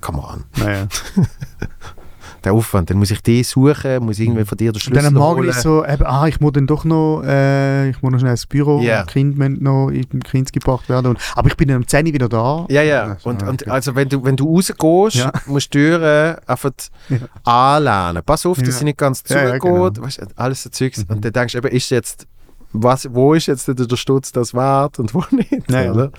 [0.00, 0.44] Come on.
[0.56, 0.88] Naja.
[2.42, 5.14] Der Aufwand, dann muss ich die suchen, muss irgendwie von dir den Und Schlüssel dann
[5.14, 5.50] am Morgen holen.
[5.50, 8.46] ist so, eben, ah, ich muss dann doch noch, äh, ich muss noch schnell ins
[8.46, 11.08] Büro, Kinder müssen noch in den Kind gebracht werden.
[11.08, 12.64] Und, aber ich bin dann um 10 Uhr wieder da.
[12.70, 13.02] Ja, ja.
[13.12, 13.70] Also, Und, und okay.
[13.70, 15.32] also wenn du, wenn du rausgehst, Ja.
[15.46, 16.70] musst du die Türen einfach
[17.10, 17.18] Ja.
[17.76, 18.22] anlehnen.
[18.24, 18.72] Pass auf, dass Ja.
[18.74, 19.62] sie nicht ganz Ja, ja, zugeht.
[19.62, 20.06] genau.
[20.06, 20.98] weißt, alles so Zeugs.
[20.98, 21.14] Mhm.
[21.16, 22.26] Und dann denkst du eben, ist jetzt,
[22.72, 25.68] was, wo ist jetzt der, Stutz das wert und wo nicht?
[25.70, 26.10] Oder?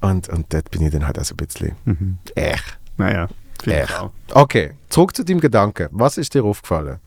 [0.00, 2.18] Und, und dort bin ich dann halt auch so ein bisschen, Mhm.
[2.34, 2.78] echt.
[2.96, 3.28] Naja,
[3.64, 3.98] Echt.
[3.98, 4.10] auch.
[4.32, 5.88] Okay, zurück zu deinem Gedanken.
[5.92, 6.98] Was ist dir aufgefallen?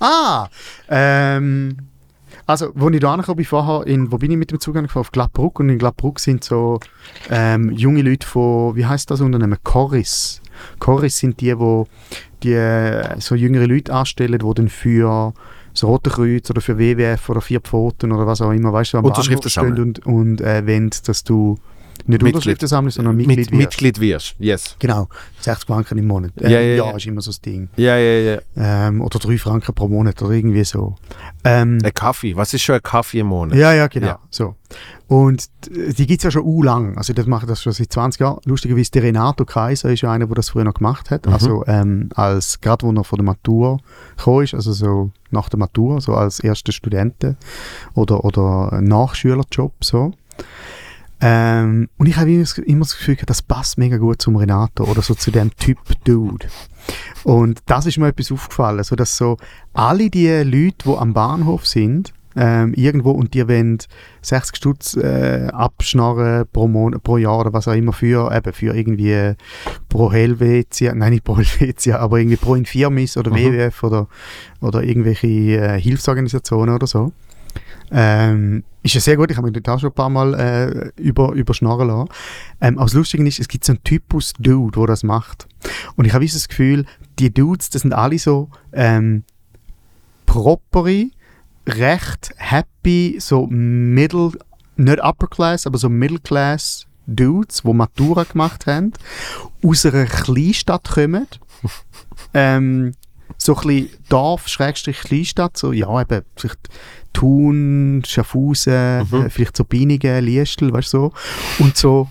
[0.00, 0.48] Ah,
[0.88, 1.76] ähm,
[2.46, 5.02] also, wo ich da angekommen bin vorher, in, wo bin ich mit dem Zug angefahren?
[5.02, 5.60] Auf Glattbruck.
[5.60, 6.80] Und in Glattbruck sind so
[7.30, 9.58] ähm, junge Leute von, wie heißt das Unternehmen?
[9.62, 10.40] Chorus.
[10.78, 11.86] Chorus sind die, wo
[12.42, 15.32] die äh, so jüngere Leute anstellen, die dann für
[15.72, 18.98] das Rote Kreuz oder für WWF oder vier Pfoten oder was auch immer, weißt du,
[18.98, 21.58] am Unterschriften Bahnhof stehen und, und äh, wenn, dass du
[22.08, 22.34] nicht Mitglied.
[22.34, 23.58] Unterschriften sammelst, sondern Mitglied Mit, wirst.
[23.58, 24.76] Mitglied wirst, yes.
[24.78, 25.08] Genau,
[25.40, 26.32] 60 Franken im Monat.
[26.40, 26.96] Äh, Ja, ja, ja.
[26.96, 27.68] ist immer so das Ding.
[27.76, 28.40] Ja, ja, ja.
[28.56, 30.96] Ähm, oder 3 Franken pro Monat oder irgendwie so.
[31.44, 32.36] Ähm, Ein Kaffee.
[32.36, 33.56] Was ist schon ein Kaffee im Monat?
[33.56, 34.06] ja, ja, genau.
[34.06, 34.18] Ja.
[34.30, 34.54] So.
[35.08, 36.96] Und äh, die gibt es ja schon u lang.
[36.96, 38.40] Also das macht das schon seit 20 Jahren.
[38.44, 41.26] Lustigerweise der Renato Kaiser ist ja einer, der das früher noch gemacht hat.
[41.26, 41.32] Mhm.
[41.32, 43.78] Also ähm, als gerade wo er von der Matur
[44.16, 47.36] gekommen ist, also so nach der Matur, so als erster Studenten
[47.94, 50.12] oder, oder Nachschülerjob so.
[51.22, 54.84] Ähm, und ich habe immer, das- immer das Gefühl, das passt mega gut zum Renato
[54.84, 56.46] oder so zu dem Typ Dude.
[57.24, 59.36] Und das ist mir etwas aufgefallen, so dass so
[59.74, 63.78] alle die Leute, die am Bahnhof sind, ähm, irgendwo und die wollen
[64.22, 68.74] 60 Stutz äh, abschnarren pro, Mon pro Jahr oder was auch immer für, eben für
[68.74, 69.34] irgendwie
[69.88, 73.36] pro Helvetia, nein nicht pro Helvetia, aber irgendwie pro Infirmis oder Mhm.
[73.36, 74.06] WWF oder,
[74.60, 77.12] oder irgendwelche äh, Hilfsorganisationen oder so.
[77.90, 81.32] Ähm, ist ja sehr gut, ich habe mich da schon ein paar Mal äh, über,
[81.32, 82.08] überschnarren lassen.
[82.60, 85.46] Ähm, aber das Lustige ist, es gibt so einen Typus Dude, der das macht.
[85.96, 86.86] Und ich habe das Gefühl,
[87.18, 89.24] die Dudes, das sind alle so ähm,
[90.24, 91.10] propere,
[91.66, 94.32] recht happy, so middle,
[94.76, 98.92] nicht upper class, aber so middle class Dudes, die Matura gemacht haben,
[99.62, 101.26] aus einer Kleinstadt kommen.
[102.34, 102.92] ähm,
[103.36, 106.68] so ein bisschen Dorf, Schrägstrich Kleinstadt, so, ja, eben, vielleicht
[107.12, 109.30] Thun, Schaffhausen, Mhm.
[109.30, 110.98] vielleicht so Bienigen, Liestel, weißt du,
[111.58, 111.64] so.
[111.64, 112.08] Und so,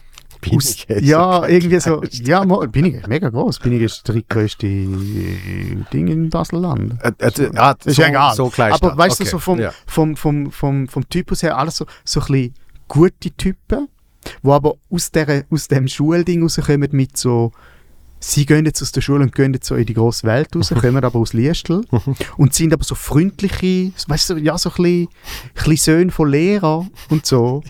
[0.53, 3.59] aus, ja, irgendwie so, ja, mo- Bienigen, mega groß.
[3.59, 6.93] Bienigen ist das drittgrößte äh, Ding in Baselland.
[7.03, 8.35] Äh, äh, ah, Ist so, ja egal.
[8.35, 9.25] So klein Aber weißt okay.
[9.25, 9.71] du, so vom, Ja.
[9.85, 12.53] vom, vom, vom, vom Typus her, alles so, so ein bisschen
[12.87, 13.87] gute Typen,
[14.43, 17.51] die aber aus, der, aus dem Schulding rauskommen mit so,
[18.19, 20.73] sie gehen jetzt aus der Schule und gehen jetzt so in die grosse Welt raus,
[20.81, 21.85] kommen aber aus Liestel
[22.37, 25.07] und sind aber so freundliche, weißt du, ja, so ein bisschen,
[25.53, 27.63] bisschen Söhne von Lehrern und so.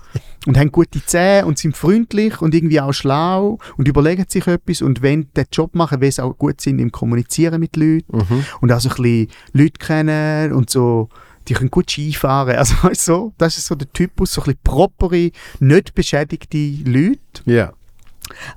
[0.47, 4.81] Und haben gute Zähne und sind freundlich und irgendwie auch schlau und überlegen sich etwas
[4.81, 8.45] und wenn den Job machen, weil sie auch gut sind im Kommunizieren mit Leuten Mhm.
[8.61, 11.09] und auch so ein bisschen Leute kennen und so,
[11.49, 12.55] die können gut Skifahren.
[12.57, 16.57] Also weißt du, so, das ist so der Typus, so ein bisschen propere, nicht beschädigte
[16.85, 17.19] Leute.
[17.45, 17.73] Ja.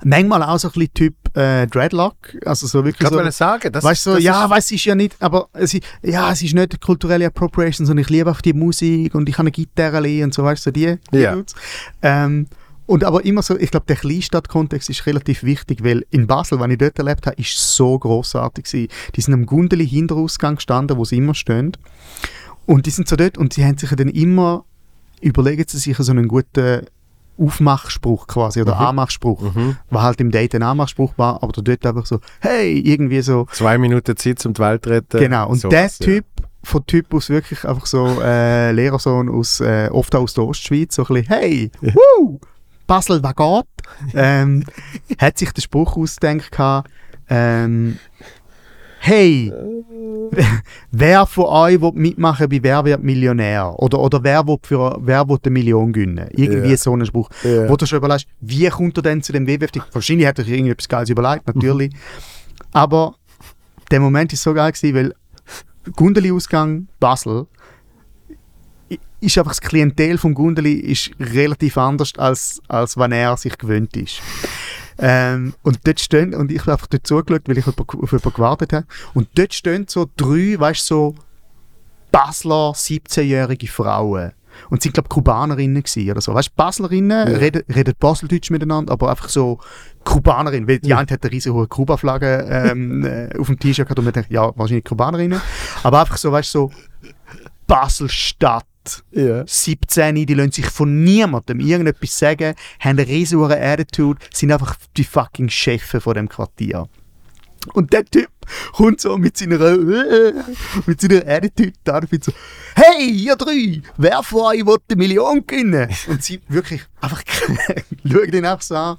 [0.03, 3.71] Manchmal auch so ein bisschen Typ äh, Dreadlock, also so wirklich Gerade so, ich sagen,
[3.71, 6.41] das weißt so, das ja, ist, weiß ich ja nicht, aber es ist, ja, es
[6.41, 10.23] ist nicht kulturelle Appropriation, sondern ich liebe einfach die Musik und ich habe eine Gitarre
[10.23, 11.37] und so, weißt du, so die, die Ja.
[12.01, 12.47] Ähm,
[12.85, 16.71] und aber immer so, ich glaube, der Kleinstadtkontext ist relativ wichtig, weil in Basel, wenn
[16.71, 18.87] ich dort erlebt habe, ist so großartig gewesen.
[19.15, 21.77] Die sind am Gundeli Hinterausgang gestanden, wo sie immer stehen.
[22.65, 24.65] Und die sind so dort und sie haben sich dann immer,
[25.21, 26.85] überlegen sie sich so einen guten
[27.37, 28.81] Aufmachspruch quasi oder Mhm.
[28.87, 29.77] Anmachspruch, Mhm.
[29.89, 33.77] was halt im Date ein Anmachspruch war, aber dort einfach so, hey, irgendwie so, Zwei
[33.77, 35.19] Minuten Zeit zum die Welt retten.
[35.19, 36.25] Genau, und sowas, der Typ
[36.63, 41.07] von Typus wirklich einfach so äh, Lehrersohn aus, äh, oft aus der Ostschweiz, so ein
[41.15, 42.39] bisschen, hey, woo,
[42.87, 44.13] Basel, was geht?
[44.13, 44.63] ähm,
[45.17, 46.57] hat sich der Spruch ausgedacht,
[47.29, 47.97] ähm,
[49.05, 49.51] hey,
[50.91, 53.73] wer von euch will mitmachen bei Wer wird Millionär?
[53.77, 56.29] Oder, oder wer will, für, wer will eine Million gewinnen?
[56.31, 56.77] Irgendwie Ja.
[56.77, 57.29] so ein Spruch.
[57.43, 57.67] Ja.
[57.67, 59.71] Wo du schon überlegst, wie kommt er denn zu dem WWF?
[59.91, 61.93] Wahrscheinlich hat er sich irgendetwas Geiles überlegt, natürlich.
[62.71, 63.15] Aber
[63.91, 65.13] der Moment ist so geil gewesen, weil
[65.97, 67.45] Gundeli-Ausgang Basel
[69.19, 73.97] ist einfach das Klientel vom Gundeli ist relativ anders als, als wenn er sich gewöhnt
[73.97, 74.21] ist.
[74.99, 78.73] Ähm, und dort stehen, und ich habe einfach dort zugeschaut, weil ich auf jemanden- gewartet
[78.73, 78.85] habe.
[79.13, 81.15] Und dort stehen so drei, weißt du, so
[82.11, 84.33] Basler 17-jährige Frauen.
[84.69, 86.31] Und sind, glaube ich, Kubanerinnen gewesen oder so.
[86.31, 87.37] Weißt du, Baslerinnen Ja.
[87.39, 89.59] reden, reden Baseldeutsch miteinander, aber einfach so
[90.03, 90.69] Kubanerinnen.
[90.69, 94.05] Weil die eine hat eine riesige hohe Kuba-Flagge ähm, äh, auf dem T-Shirt gehabt und
[94.05, 95.41] man denkt, ja, wahrscheinlich Kubanerinnen.
[95.81, 96.71] Aber einfach so, weißt du, so
[97.65, 98.65] Basel-Stadt.
[99.11, 99.43] Ja.
[99.45, 105.03] 17, die lassen sich von niemandem irgendetwas sagen, haben eine riesige Attitude, sind einfach die
[105.03, 106.87] fucking Chefe von dem Quartier.
[107.73, 108.29] Und der Typ
[108.73, 109.77] kommt so mit seiner,
[110.85, 112.33] mit seiner Attitude da und so,
[112.75, 115.89] hey, ihr drei, wer von euch will eine Million gewinnen?
[116.07, 117.23] Und sie wirklich einfach,
[118.05, 118.97] schaut ihn einfach so an,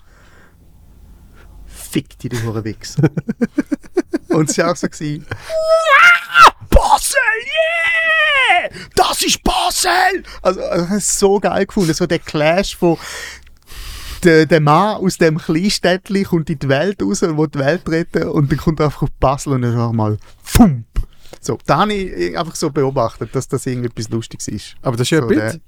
[1.66, 3.10] fick dich, du Hurenwichser.
[4.30, 5.26] und sie auch so gewesen,
[6.94, 8.70] Basel, yeah!
[8.94, 10.22] Das ist Basel!
[10.42, 12.98] Also, also, ich habe es so geil gefunden, so der Clash von
[14.22, 17.88] der, der Mann aus dem Kleinstädtchen kommt in die Welt raus und will die Welt
[17.88, 20.86] retten und dann kommt er einfach auf Basel und dann einfach mal Fump!
[21.40, 24.76] So, da habe ich einfach so beobachtet, dass das irgendetwas Lustiges ist.
[24.80, 25.60] Aber das ist ja So Bit.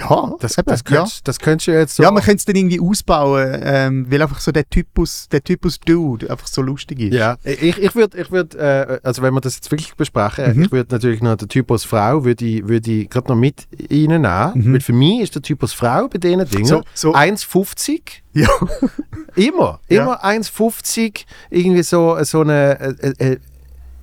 [0.00, 0.96] Ja, Das, eben, das, ja.
[0.96, 2.02] könntest, das könntest du jetzt so.
[2.02, 5.78] Ja, man könnte es dann irgendwie ausbauen, ähm, weil einfach so der Typus, der Typus
[5.80, 7.14] Dude einfach so lustig ist.
[7.14, 10.62] Ja, ich, ich würde, ich würd, äh, also wenn wir das jetzt wirklich besprechen, Mhm.
[10.64, 14.52] ich würde natürlich noch den Typus Frau, würde ich, würd ich gerade noch mit reinnehmen,
[14.54, 14.72] Mhm.
[14.74, 18.48] weil für mich ist der Typus Frau bei diesen Dingen So- so- 1,50, Ja.
[19.36, 20.02] immer, Ja.
[20.02, 23.38] immer 1,50, irgendwie so, so eine äh, äh,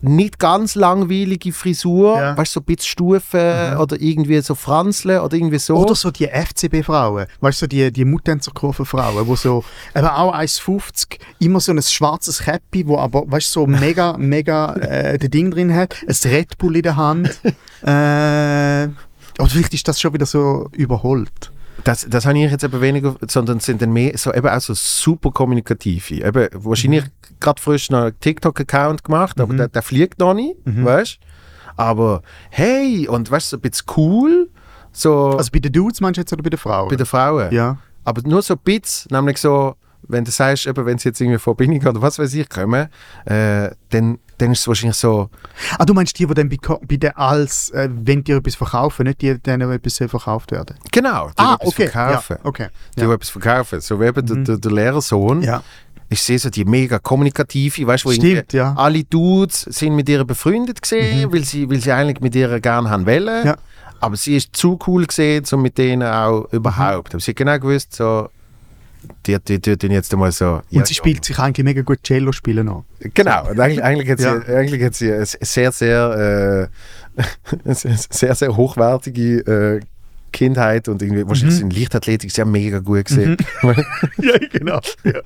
[0.01, 2.31] nicht ganz langweilige Frisur, Ja.
[2.33, 2.37] Mhm.
[2.37, 5.75] weißt du, so ein bisschen Stufen oder irgendwie so Franzle oder irgendwie so.
[5.75, 9.63] Oder so die FCB-Frauen, weißt du, so die, die Muttenzerkurven-Frauen, die so,
[9.95, 14.73] eben auch 1,50, immer so ein schwarzes Käppi, wo aber, weißt du, so mega, mega
[14.75, 17.29] äh, das Ding drin hat, ein Red Bull in der Hand.
[17.83, 18.87] äh,
[19.39, 21.51] oder vielleicht ist das schon wieder so überholt.
[21.83, 24.73] Das, das habe ich jetzt eben weniger, sondern sind dann mehr so eben auch so
[24.73, 26.25] super kommunikative.
[26.25, 27.05] Eben, wahrscheinlich
[27.39, 29.57] gerade frisch noch einen TikTok-Account gemacht, aber Mhm.
[29.57, 30.83] der, der fliegt noch nicht, Mhm.
[30.85, 31.19] weißt
[31.75, 34.49] Aber hey, und weißt du, so ein bisschen cool,
[34.91, 36.89] so Also bei den Dudes meinst du jetzt oder bei den Frauen?
[36.89, 37.51] bei den Frauen.
[37.53, 37.77] ja.
[38.03, 39.75] Aber nur so ein bisschen, nämlich so,
[40.07, 42.87] wenn du sagst, eben, wenn sie jetzt irgendwie von Binning oder was weiß ich kommen,
[43.25, 45.29] äh, dann, dann ist es wahrscheinlich so,
[45.77, 49.21] Ah, du meinst die, die dann bei, den als, äh, wenn die etwas verkaufen, nicht
[49.21, 50.77] die, denen etwas soll verkauft werden?
[50.91, 51.87] genau, die ah, etwas okay.
[51.87, 52.37] verkaufen.
[52.39, 52.67] Ja, okay.
[52.97, 53.81] Die etwas verkaufen.
[53.81, 54.45] So wie eben Mhm.
[54.45, 55.41] der, der Lehrersohn.
[55.41, 55.63] Ja.
[56.09, 58.73] ist sie so die mega kommunikative, weißt du, wo Stimmt, ja.
[58.77, 62.89] alle Dudes sind mit ihr befreundet gesehen, weil, sie, weil sie eigentlich mit ihr gerne
[62.89, 63.41] haben wollen.
[63.41, 63.47] Mhm.
[63.47, 63.57] Ja.
[63.99, 67.13] Aber sie ist zu cool gesehen, um mit denen auch überhaupt.
[67.13, 68.29] Aber sie hat genau gewusst, so,
[69.25, 70.61] die, die, die, die jetzt einmal so.
[70.71, 72.83] Und sie spielt sich eigentlich mega gut Cello spielen an.
[73.13, 74.41] Genau, und eigentlich, eigentlich, hat sie, Ja.
[74.55, 76.69] eigentlich hat sie eine sehr, sehr,
[77.17, 79.79] äh, sehr, sehr hochwertige äh,
[80.31, 83.37] Kindheit und irgendwie, wahrscheinlich in Leichtathletik sehr mega gut gesehen.
[84.17, 84.79] ja, genau.
[85.03, 85.21] Ja.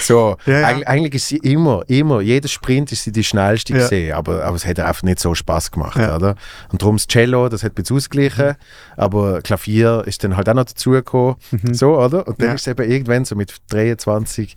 [0.00, 0.66] So, Ja, ja.
[0.68, 3.78] Eigentlich, eigentlich ist sie immer, immer, jeder Sprint ist sie die schnellste Ja.
[3.80, 6.34] gesehen, aber, aber es hat ihr einfach nicht so Spaß gemacht, oder?
[6.72, 8.54] Und darum das Cello, das hat bisschen ausgeglichen,
[8.96, 11.36] aber Klavier ist dann halt auch noch dazugekommen,
[11.72, 12.26] so, oder?
[12.26, 12.54] Und dann Mhm.
[12.56, 14.54] Ist eben irgendwann so mit 23,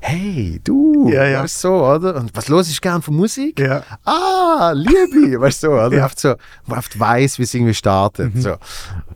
[0.00, 1.42] hey, du, Ja, ja.
[1.42, 2.16] weißt du, so, oder?
[2.16, 3.60] Und was los ist gern von Musik?
[4.04, 5.96] Ah, Liebe, weißt du, so, oder?
[5.96, 6.04] Ja.
[6.04, 6.34] Oft so,
[6.68, 8.56] oft weiß, wie es irgendwie startet, so.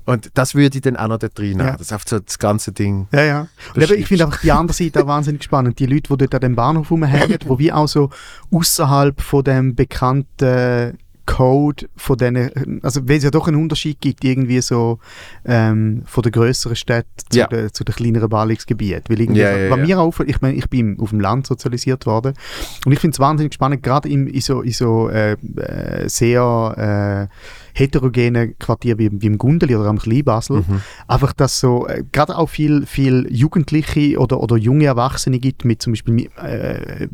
[0.07, 1.69] Und das würde ich dann auch noch da drin haben.
[1.69, 1.77] Ja.
[1.77, 3.09] Das ist so das ganze Ding.
[3.13, 3.49] Ja, ja.
[3.75, 5.79] Und ich finde einfach die andere Seite auch wahnsinnig spannend.
[5.79, 8.11] Die Leute, die dort an dem Bahnhof rumhängen, wo wie auch so
[8.53, 14.23] außerhalb von dem bekannten Code von denen, also weil es ja doch einen Unterschied gibt,
[14.25, 14.99] irgendwie so
[15.47, 17.47] ähm, von der größeren Stadt zu, Ja.
[17.47, 19.05] den, zu den kleineren Ballungsgebieten.
[19.09, 22.05] Weil irgendwie, Ja, ja, was mir auffällt, ich meine, ich bin auf dem Land sozialisiert
[22.05, 22.35] worden
[22.85, 27.29] und ich finde es wahnsinnig spannend, gerade in, in so, in so äh, äh, sehr
[27.31, 30.81] äh, heterogenen Quartier wie, wie im Gundeli oder am Kleinbasel, Mhm.
[31.07, 35.83] einfach, dass so äh, gerade auch viel, viel Jugendliche oder, oder junge Erwachsene gibt mit
[35.83, 37.09] zum Beispiel äh,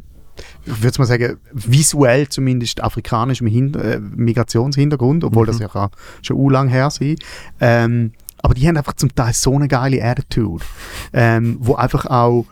[0.64, 5.90] ich würde mal sagen, visuell zumindest afrikanischem Hin äh, Migrationshintergrund, obwohl das ja kann
[6.22, 7.16] schon lang her sein.
[7.60, 8.12] Ähm,
[8.42, 10.64] aber die haben einfach zum Teil so eine geile Attitude,
[11.12, 12.46] ähm, wo einfach auch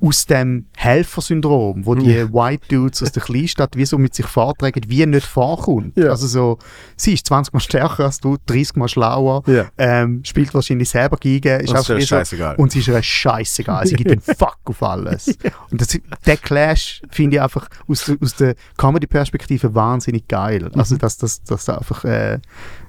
[0.00, 2.06] aus dem Helfersyndrom, wo die.
[2.32, 5.96] White Dudes aus der Kleinstadt wie so mit sich vortragen, wie nicht vorkommt.
[5.96, 6.10] Ja.
[6.10, 6.58] Also so,
[6.96, 9.66] sie ist 20 Mal stärker als du, 30 Mal schlauer, Ja.
[9.78, 12.56] ähm, spielt wahrscheinlich selber Geige, ist so, scheißegal.
[12.56, 13.86] und sie ist ihr scheißegal.
[13.86, 15.28] Sie gibt den Fuck auf alles.
[15.70, 20.70] Und das, der Clash finde ich einfach aus, der- aus der Comedy-Perspektive wahnsinnig geil.
[20.74, 22.38] Also, dass das dass da einfach äh,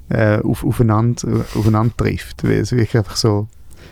[0.10, 2.44] äh, auf, aufeinander, aufeinander trifft.
[2.44, 3.48] Weil Es wirklich einfach so.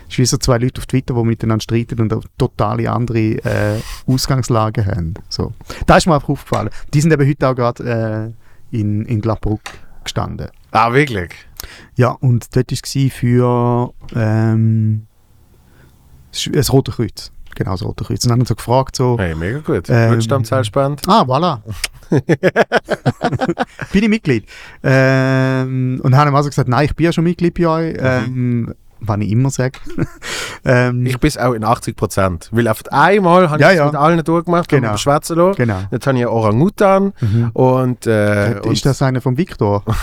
[0.08, 3.20] Es ist wie so zwei Leute auf Twitter, die miteinander streiten und eine totale andere
[3.44, 5.16] äh, Ausgangslage haben.
[5.30, 5.54] So.
[5.88, 6.70] Da ist mir einfach aufgefallen.
[6.94, 8.34] Die sind eben heute auch gerade
[8.72, 9.62] äh, in, in Gladbruck
[10.04, 10.50] gestanden.
[10.72, 11.32] Ah, wirklich?
[11.96, 15.08] Ja, und dort war es für ähm,
[16.52, 17.32] das Rote Kreuz.
[17.56, 18.24] Genau, das Rote Kreuz.
[18.26, 19.86] Und dann haben sie so gefragt, so, Hey, mega gut.
[19.90, 21.02] Ähm, Stammzahlspende?
[21.08, 21.62] ah, voilà.
[23.92, 24.46] bin ich Mitglied.
[24.84, 27.98] Ähm, und haben ihm also gesagt, nein, ich bin ja schon Mitglied bei euch.
[27.98, 29.80] Ähm, was ich immer sage.
[30.66, 32.50] ähm, Ich bin auch in 80 Prozent.
[32.52, 33.86] Weil auf einmal habe Ja, ich es ja.
[33.86, 34.88] mit allen durchgemacht, Genau.
[34.90, 34.98] genau.
[34.98, 35.58] schwätzen lassen.
[35.58, 35.80] genau.
[35.92, 37.52] Jetzt habe ich Orangutan Mhm.
[37.54, 39.84] und, äh, und ist das einer vom Viktor?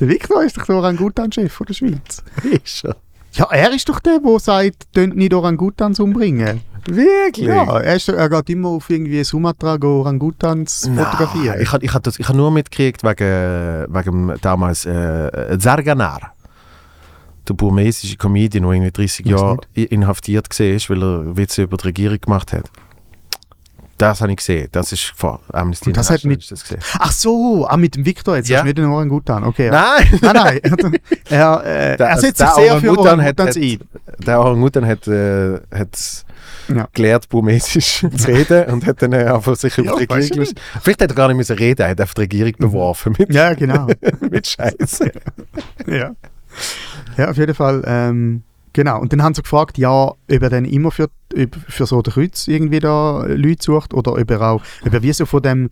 [0.00, 2.22] Der Viktor ist doch der Orangutan-Chef von der Schweiz.
[2.64, 2.96] ist er.
[3.32, 6.62] Ja, er ist doch der, der sagt, nicht Orangutans umbringen.
[6.86, 7.46] Wirklich?
[7.46, 11.46] Ja, er, ist, er geht immer auf irgendwie Sumatra go Orangutans fotografieren.
[11.54, 16.32] Nein, ich habe ich hab das- ich hab nur mitgekriegt wegen, wegen damals äh, Zarganar.
[17.50, 20.66] Der burmesische Comedian, der irgendwie 30 Weiß Jahre i- inhaftiert war,
[20.96, 22.70] weil er Witze über die Regierung gemacht hat.
[23.98, 24.68] Das habe ich gesehen.
[24.72, 26.80] Das ist von Amnesty das hat International mit- das gesehen.
[27.00, 28.60] Ach so, ah, mit dem Viktor jetzt, Ja.
[28.60, 29.44] das ist nicht ein Orangutan.
[29.44, 29.72] Okay, ja.
[29.72, 30.18] Nein!
[30.22, 30.98] Nein, nein.
[31.28, 33.78] er, äh, er setzt sich sehr für hat- hat- ein.
[34.24, 36.24] Der Orangutan hat, äh, hat
[36.68, 36.88] Ja.
[36.94, 40.60] gelernt, burmesisch zu reden und hat dann äh, einfach sich über die Regierung du gelöst.
[40.82, 43.52] Vielleicht hätte er gar nicht müssen reden, er hat einfach die Regierung beworfen mit, Ja,
[43.54, 43.88] genau.
[44.30, 45.10] mit Scheiße.
[45.88, 46.12] ja.
[47.20, 47.82] Ja, auf jeden Fall.
[47.86, 48.42] Ähm,
[48.72, 49.00] genau.
[49.00, 51.08] Und dann haben sie gefragt, ja, ob er dann immer für,
[51.68, 55.12] für so den Kreuz irgendwie da Leute sucht oder ob er auch, ob er wie
[55.12, 55.70] so von dem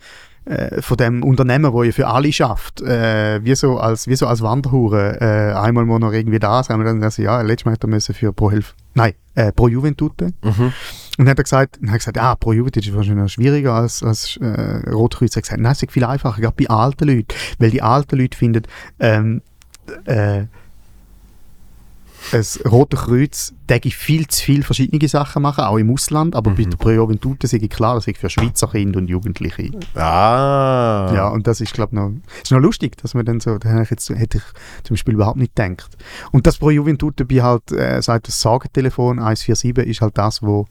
[0.48, 4.26] äh, von dem Unternehmen, wo ja für alle schafft, äh, wie, so als, wie so
[4.26, 6.78] als Wanderhure, äh, einmal muss er irgendwie da sein.
[6.78, 9.68] Und dann also, ja, letztes Mal hat er müssen für Pro Hilfe, nein, äh, Pro
[9.68, 10.32] Juventute.
[10.42, 10.52] Mhm.
[10.64, 10.72] Und
[11.18, 13.74] dann hat er gesagt, dann hat er gesagt ah, Pro Juventute ist wahrscheinlich noch schwieriger
[13.74, 15.32] als, als äh, Rotkreuz.
[15.32, 17.28] Er hat gesagt, nein, es ist viel einfacher, gerade bei alten Leuten.
[17.58, 18.62] Weil die alten Leute finden,
[19.00, 19.42] ähm,
[20.06, 20.44] äh,
[22.32, 26.50] das Rote Kreuz denke ich viel zu viele verschiedene Sachen machen, auch im Ausland, aber
[26.52, 29.70] bei der Pro Juventute sage ich klar, das ist für Schweizer Kinder und Jugendliche.
[29.94, 31.10] Ah.
[31.14, 32.12] Ja, und das ist, glaube ich, noch,
[32.42, 35.14] ist noch lustig, dass man dann so, da hätte ich, jetzt, hätte ich zum Beispiel
[35.14, 35.96] überhaupt nicht gedacht.
[36.32, 40.66] Und das Pro Juventute bei halt, äh, seit das Sorgentelefon 147 ist halt das, wo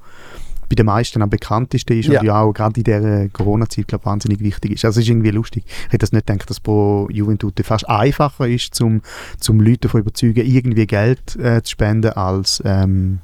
[0.69, 2.19] bei den meisten am bekanntesten ist Ja.
[2.19, 4.85] und ja auch gerade in dieser Corona-Zeit, glaube wahnsinnig wichtig ist.
[4.85, 5.63] Also es ist irgendwie lustig.
[5.67, 9.01] Ich hätte das nicht gedacht, dass Pro Juventute fast einfacher ist, zum,
[9.39, 13.19] zum Leute davon überzeugen, irgendwie Geld äh, zu spenden, als, ähm,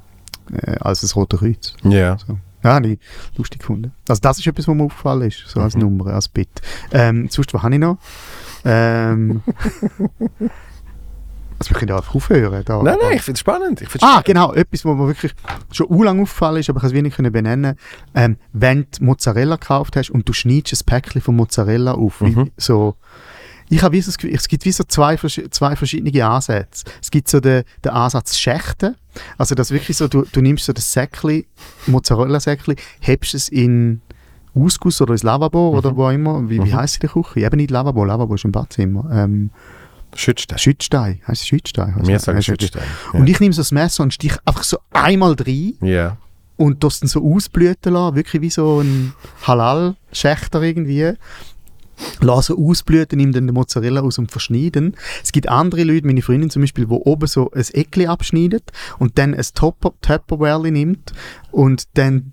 [0.52, 1.74] äh, als das Rote Kreuz.
[1.84, 2.16] Ja.
[2.18, 2.38] So.
[2.62, 2.98] Ja, habe ich
[3.36, 3.92] lustig gefunden.
[4.08, 5.82] Also das ist etwas, was mir aufgefallen ist, so als Mhm.
[5.82, 6.48] Nummer, als Bit.
[6.92, 7.98] Ähm, sonst, was habe ich noch?
[8.64, 9.42] Ähm,
[11.58, 12.62] Also wir können ja einfach aufhören.
[12.64, 12.82] Da.
[12.82, 13.80] Nein, nein, ich finde es spannend.
[13.80, 14.26] Ich find's Ah, spannend.
[14.26, 15.32] genau, etwas, was mir wirklich
[15.70, 17.76] schon u lang aufgefallen ist, aber ich kann es wenig können benennen.
[18.14, 22.50] Ähm, wenn du Mozzarella gekauft hast und du schneidest ein Päckchen von Mozzarella auf, Mhm.
[22.56, 22.96] so,
[23.70, 26.84] ich habe das Gefühl, es gibt wie so zwei, zwei verschiedene Ansätze.
[27.00, 28.96] Es gibt so den, den Ansatz Schächten,
[29.38, 31.44] also das wirklich so, du, du nimmst so das Säckchen,
[31.86, 34.00] Mozzarella-Säckchen, hebst es in
[34.54, 35.78] Ausguss oder ins Lavabo Mhm.
[35.78, 37.40] oder wo immer, wie, wie heisst die Küche?
[37.40, 39.08] Eben nicht Lavabo, Lavabo ist im Badzimmer.
[39.12, 39.50] Ähm,
[40.16, 40.58] Schützstein.
[40.58, 41.94] Schützstein, heisst es Schützstein?
[42.04, 42.82] Mir sagen Schützstein.
[43.12, 46.16] und ich nehme so das Messer und stich einfach so einmal rein Ja.
[46.56, 49.12] und das dann so ausblüten lassen, wirklich wie so ein
[49.42, 51.12] Halal-Schächter irgendwie.
[52.20, 54.96] Lass so ausblüten, nimm dann den Mozzarella aus und verschneiden.
[55.22, 58.64] Es gibt andere Leute, meine Freundin zum Beispiel, die oben so ein Eckli abschneidet
[58.98, 61.12] und dann ein Tupper- Tupperware nimmt
[61.52, 62.32] und dann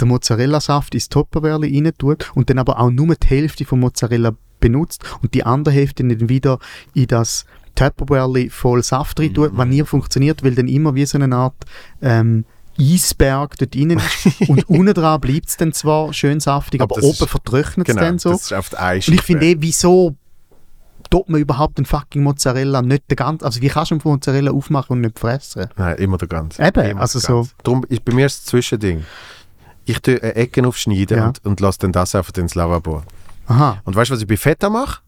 [0.00, 4.34] den Mozzarella-Saft ins Tupperware rein tut und dann aber auch nur die Hälfte vom Mozzarella
[4.64, 6.58] benutzt und die andere Hälfte dann wieder
[6.94, 11.18] in das Tupperware voll Saft rein tut, was nie funktioniert, weil dann immer wie so
[11.18, 11.56] eine Art
[12.00, 12.44] ähm,
[12.78, 17.06] Eisberg dort innen ist und unten dran bleibt es dann zwar schön saftig, Aber aber,
[17.06, 18.30] oben vertrocknet es Genau, dann so.
[18.30, 19.08] das ist Eis.
[19.08, 20.16] Und ich finde eh, wieso
[21.10, 24.50] tut man überhaupt den fucking Mozzarella nicht den ganzen, also wie kannst du einen Mozzarella
[24.50, 25.66] aufmachen und nicht fressen?
[25.76, 26.62] Nein, immer der ganze.
[26.64, 27.46] Eben, immer also so-.
[27.62, 29.04] Darum ist bei mir das Zwischending.
[29.84, 31.26] Ich tue eine Ecken aufschneiden Ja.
[31.26, 33.02] und, und lasse dann das einfach ins Lavabo.
[33.46, 33.78] Aha.
[33.84, 35.00] Und weißt du, was ich bei Feta mache?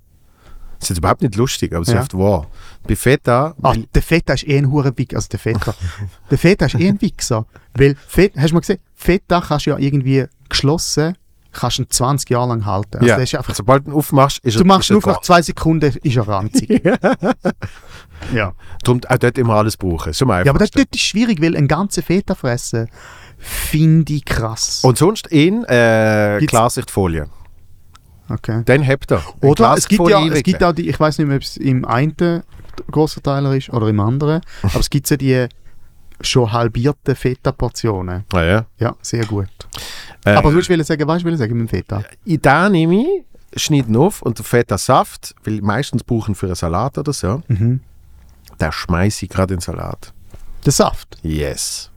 [0.79, 2.01] Das ist jetzt überhaupt nicht lustig, aber es ist Ja.
[2.03, 2.47] oft wahr.
[2.87, 5.75] Bei Feta, Ah, weil- der Feta ist eh ein Hurenwichser, also der Feta.
[6.31, 9.71] der Feta ist eh ein Wichser, weil, Feta, hast du mal gesehen, Feta kannst du
[9.71, 11.17] ja irgendwie geschlossen,
[11.53, 12.99] kannst du ihn 20 Jahre lang halten.
[12.99, 15.15] Also ja, ist einfach, sobald du ihn aufmachst, ist er du machst ist er nur
[15.15, 16.69] nach zwei Sekunden, ist er ranzig.
[18.35, 18.53] ja.
[18.85, 20.11] Darum auch dort immer alles brauchen.
[20.11, 22.89] Ist am ja, aber das, dort ist schwierig, weil ein ganzen Feta fressen,
[23.39, 24.81] finde ich krass.
[24.85, 27.29] Und sonst in äh, Klarsichtfolie.
[28.29, 28.63] Okay.
[28.65, 28.83] Dann
[29.13, 29.23] er.
[29.41, 31.57] In Oder es gibt ja, es gibt auch die, ich weiß nicht mehr, ob es
[31.57, 32.43] im einen
[32.91, 35.47] Großverteiler ist oder im anderen, aber es gibt ja die
[36.21, 38.25] schon halbierten Feta-Portionen.
[38.33, 38.67] Ah, ja.
[38.79, 39.49] Ja, sehr gut.
[40.25, 42.03] Äh, aber du willst sagen, weißt du, was sagen mit dem Feta?
[42.25, 46.97] in den nehme ich, schneide ihn auf und Feta-Saft, weil meistens brauchen für einen Salat
[46.99, 47.81] oder so, Mhm.
[48.59, 50.13] den schmeiße ich gerade in den Salat.
[50.65, 51.17] Der Saft.
[51.23, 51.91] Yes.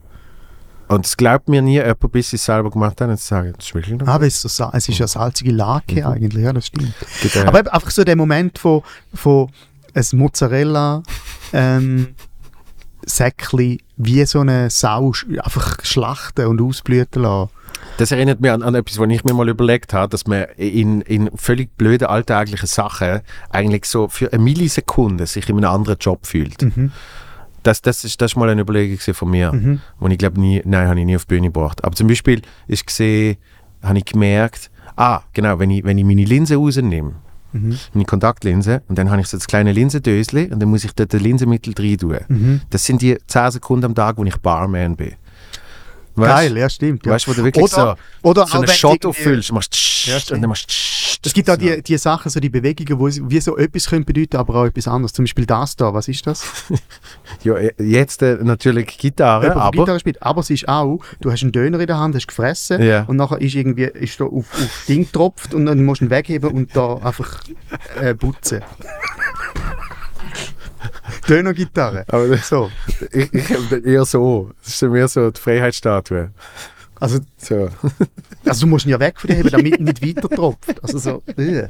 [0.90, 3.66] Und es glaubt mir nie jemand, bis ich es selber gemacht habe, und sagen, das
[3.66, 6.66] ist wirklich noch Aber es ist, so, es ist ja salzige Lake eigentlich, ja, das
[6.66, 6.94] stimmt.
[7.22, 8.82] Äh, Aber einfach so der Moment von,
[9.14, 9.48] von
[9.94, 11.04] ein Mozzarella
[11.52, 12.08] ähm,
[13.06, 15.12] Säckli wie so eine Sau
[15.42, 17.50] einfach schlachten und ausblüten lassen.
[17.98, 21.02] Das erinnert mich an, an etwas, was ich mir mal überlegt habe, dass man in,
[21.02, 26.26] in völlig blöden alltäglichen Sachen eigentlich so für eine Millisekunde sich in einem anderen Job
[26.26, 26.62] fühlt.
[26.62, 26.90] Mhm.
[27.62, 29.80] Das, das, ist, das ist mal eine Überlegung von mir, Mhm.
[29.98, 31.84] wo ich glaube nie, nein, habe ich nie auf die Bühne gebracht.
[31.84, 33.36] Aber zum Beispiel ist gesehen,
[33.82, 37.14] habe ich gemerkt, ah, genau, wenn ich, wenn ich meine Linse rausnehme,
[37.52, 37.76] Mhm.
[37.94, 41.12] meine Kontaktlinse, und dann habe ich so das kleine Linsendösli und dann muss ich dort
[41.12, 42.16] das Linsenmittel rein tun.
[42.28, 42.60] Mhm.
[42.70, 45.14] Das sind die 10 Sekunden am Tag, wo ich Barman bin.
[46.16, 47.06] Weißt- Geil, ja, stimmt.
[47.06, 47.12] Ja.
[47.12, 50.40] Weißt du, wo du wirklich Oder- so, oder so einen Shot auffüllst, machst Ja, und
[50.42, 50.70] dann machst
[51.24, 54.36] Es gibt auch die, die Sachen, so die Bewegungen, wo wie so etwas können bedeuten,
[54.36, 55.12] aber auch etwas anderes.
[55.12, 56.42] Zum Beispiel das da, was ist das?
[57.44, 60.22] Ja, jetzt äh, natürlich Gitarre, Jemand, aber Gitarre spielt.
[60.22, 63.04] Aber es ist auch, du hast einen Döner in der Hand, hast gefressen Ja.
[63.04, 66.10] und nachher ist irgendwie ist da auf, auf Ding getropft und dann musst du ihn
[66.10, 67.40] wegheben und da einfach
[68.00, 68.62] äh, putzen.
[71.30, 72.04] Döner-Gitarre.
[72.08, 72.70] Aber das- So.
[73.12, 73.50] ich, ich
[73.84, 74.50] eher so.
[74.64, 76.30] Das ist mehr so die Freiheitsstatue.
[76.98, 77.70] Also, So.
[78.44, 80.82] also du musst ihn ja weg von dir heben, damit nicht weiter tropft.
[80.82, 81.22] Also so.
[81.40, 81.68] äh.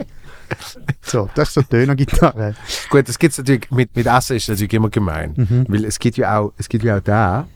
[1.02, 2.54] So, das ist so Döner-Gitarre.
[2.90, 5.34] Gut, das gibt's natürlich, mit, mit Essen ist natürlich immer gemein.
[5.36, 5.66] Mhm.
[5.68, 7.46] Weil es gibt ja auch, es gibt ja auch da,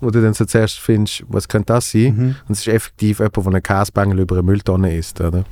[0.00, 2.16] wo du dann so zuerst findest, was könnte das sein?
[2.16, 2.36] Mhm.
[2.48, 5.44] Und es ist effektiv jemand, der einen Käsebängel über eine Mülltonne isst, oder?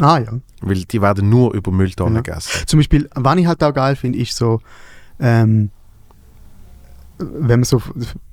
[0.00, 0.32] Ah ja.
[0.66, 2.20] Weil die werden nur über Mülltonnen Ja.
[2.22, 2.66] gegessen.
[2.66, 4.60] Zum Beispiel, was ich halt auch geil finde, ist so,
[5.20, 5.70] ähm,
[7.18, 7.80] wenn man so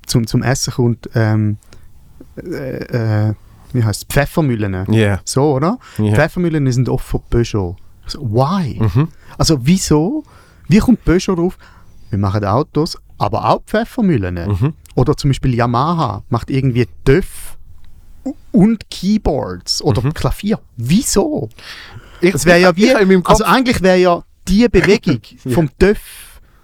[0.05, 1.57] zum, zum Essen kommt, ähm,
[2.37, 3.33] äh, äh,
[3.73, 4.91] wie heißt Pfeffermühlen.
[4.93, 5.19] Ja.
[5.23, 5.77] So, oder?
[5.97, 6.13] Ja.
[6.15, 7.75] Pfeffermühlen sind oft von Peugeot.
[8.07, 8.79] So, why?
[8.79, 9.07] Mhm.
[9.37, 10.23] Also wieso?
[10.67, 11.57] Wie kommt Peugeot drauf?
[12.09, 14.35] Wir machen Autos, aber auch Pfeffermühlen.
[14.35, 14.73] Mhm.
[14.95, 17.57] Oder zum Beispiel Yamaha macht irgendwie TÜV
[18.51, 20.13] und Keyboards oder Mhm.
[20.13, 20.59] Klavier.
[20.75, 21.49] Wieso?
[22.21, 22.93] Ich, Das wäre ja wie,
[23.23, 25.19] also eigentlich wäre ja die Bewegung
[25.53, 25.99] vom TÜV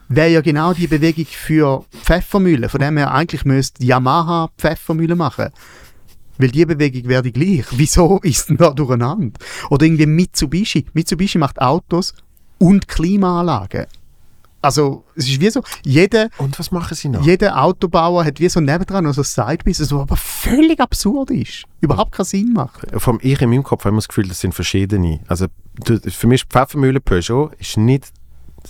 [0.09, 2.69] wäre ja genau die Bewegung für Pfeffermühlen.
[2.69, 5.49] Von dem her eigentlich müsste Yamaha Pfeffermühle machen.
[6.37, 7.65] Weil die Bewegung wäre die gleich.
[7.71, 9.39] Wieso ist denn da durcheinander?
[9.69, 10.85] Oder irgendwie Mitsubishi.
[10.93, 12.13] Mitsubishi macht Autos
[12.57, 13.87] und Klimaanlagen.
[14.67, 17.25] Also, es ist wie so, jeder, und was machen sie noch?
[17.25, 21.63] jeder Autobauer hat wie so nebendran noch so ein Side-Business, was aber völlig absurd ist.
[21.79, 22.85] Überhaupt keinen Sinn macht.
[22.97, 25.21] Vom ich in meinem Kopf habe ich immer das Gefühl, das sind verschiedene.
[25.29, 25.45] Also
[25.85, 28.11] für mich ist Pfeffermühle Peugeot ist nicht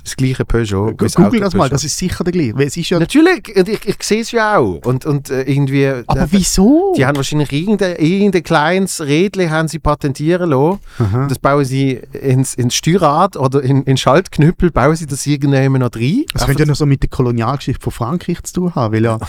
[0.03, 0.93] das gleiche Peugeot.
[0.97, 1.73] das Google das mal, Peugeot.
[1.73, 2.53] das ist sicher der gleiche.
[2.59, 4.79] Es ist ja, Natürlich, und ich, ich sehe es ja auch.
[4.85, 5.87] Und, und äh, irgendwie...
[6.05, 6.93] aber äh, wieso?
[6.97, 10.79] Die haben wahrscheinlich irgendein, irgendein kleines Rädchen haben sie patentieren lassen.
[10.99, 11.27] Aha.
[11.27, 15.95] Das bauen sie ins, ins Steuerrad oder in, in Schaltknüppel, bauen sie das irgendwann noch
[15.95, 16.25] rein.
[16.33, 19.19] Das könnte ja noch so mit der Kolonialgeschichte von Frankreich zu tun haben, weil ja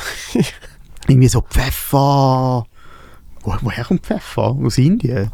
[1.09, 2.65] irgendwie so Pfeffer.
[3.43, 4.57] Wo, woher kommt Pfeffer?
[4.63, 5.31] Aus Indien?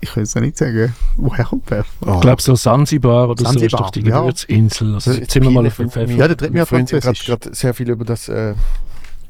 [0.00, 0.94] Ich kann es ja nicht sagen.
[1.16, 1.86] Woher kommt Pfeffer?
[2.06, 2.14] Oh.
[2.14, 4.20] Ich glaube, so Zanzibar oder so ist doch die ja.
[4.20, 4.94] Gewürzinsel.
[4.94, 6.12] Also Das jetzt sind wir mal auf dem Pfeffer.
[6.12, 7.26] Ja, der dreht mir Mein Freund hat Französisch.
[7.26, 8.54] gerade sehr viel über das äh,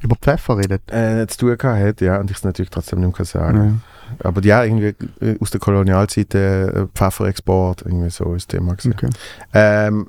[0.02, 0.82] Über Pfeffer redet.
[0.93, 3.82] äh, zu tun gehabt, hat, ja, und ich es natürlich trotzdem nicht mehr sagen
[4.20, 8.74] Aber ja, irgendwie äh, aus der Kolonialzeit äh, Pfefferexport, irgendwie so ist das Thema.
[8.74, 8.93] gewesen.
[8.93, 9.10] Okay.
[9.55, 10.09] Ähm,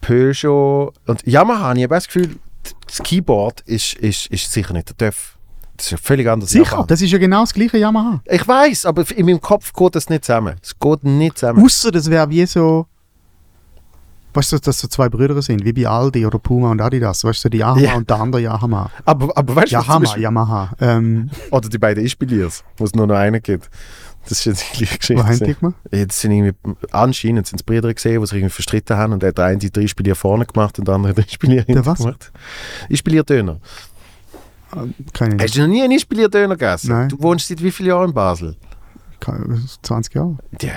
[0.00, 2.36] Peugeot und Yamaha, ich habe das Gefühl,
[2.86, 5.33] das Keyboard ist, ist, ist sicher nicht der TÜV.
[5.76, 6.50] Das ist ja völlig anders.
[6.50, 6.86] Sicher, Yamaha.
[6.86, 8.20] das ist ja genau das gleiche Yamaha.
[8.26, 10.54] Ich weiß, aber in meinem Kopf geht das nicht zusammen.
[10.62, 11.64] Es geht nicht zusammen.
[11.64, 12.86] Außer das wäre wie so.
[14.36, 17.22] Weißt du, dass so zwei Brüder sind, wie bei Aldi oder Puma und Adidas.
[17.22, 17.94] Weißt du, die Yamaha Ja.
[17.94, 18.90] und der andere Yamaha.
[19.04, 20.70] Aber, aber weißt du, Yamaha, Yamaha.
[20.80, 23.68] Ähm, oder die beiden Ispiliers, wo es nur noch einen gibt.
[24.28, 25.24] Das ist jetzt die gleiche Geschichte.
[25.26, 25.98] haben die?
[25.98, 26.56] Jetzt sind irgendwie,
[26.92, 29.58] anscheinend sind es Brüder gesehen, die sich irgendwie verstritten haben und der hat der eine
[29.58, 31.98] die drei Spieler vorne gemacht und der andere drei Spieler hinten was?
[31.98, 32.32] gemacht.
[32.88, 33.58] Ispilierdöner.
[35.12, 36.90] Keine Hast du noch nie einen Ispilierdöner gegessen?
[36.90, 37.08] Nein.
[37.08, 38.56] Du wohnst seit wie vielen Jahren in Basel?
[39.20, 40.36] keine- 20 Jahre.
[40.60, 40.70] Ja,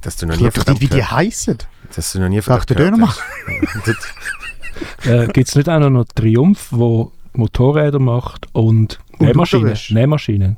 [0.00, 1.58] dass du noch Ich nie doch nicht, wie die heißen.
[1.94, 2.42] Dass du noch nie der
[2.76, 3.20] gehört Döner hast.
[3.86, 9.76] Das- Äh, Gibt es nicht auch noch Triumph, wo Motorräder macht und Und Nähmaschinen?
[9.90, 10.56] Nähmaschinen.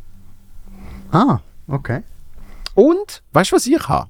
[1.13, 2.03] Ah, okay.
[2.75, 4.09] Und, weißt du, was ich habe?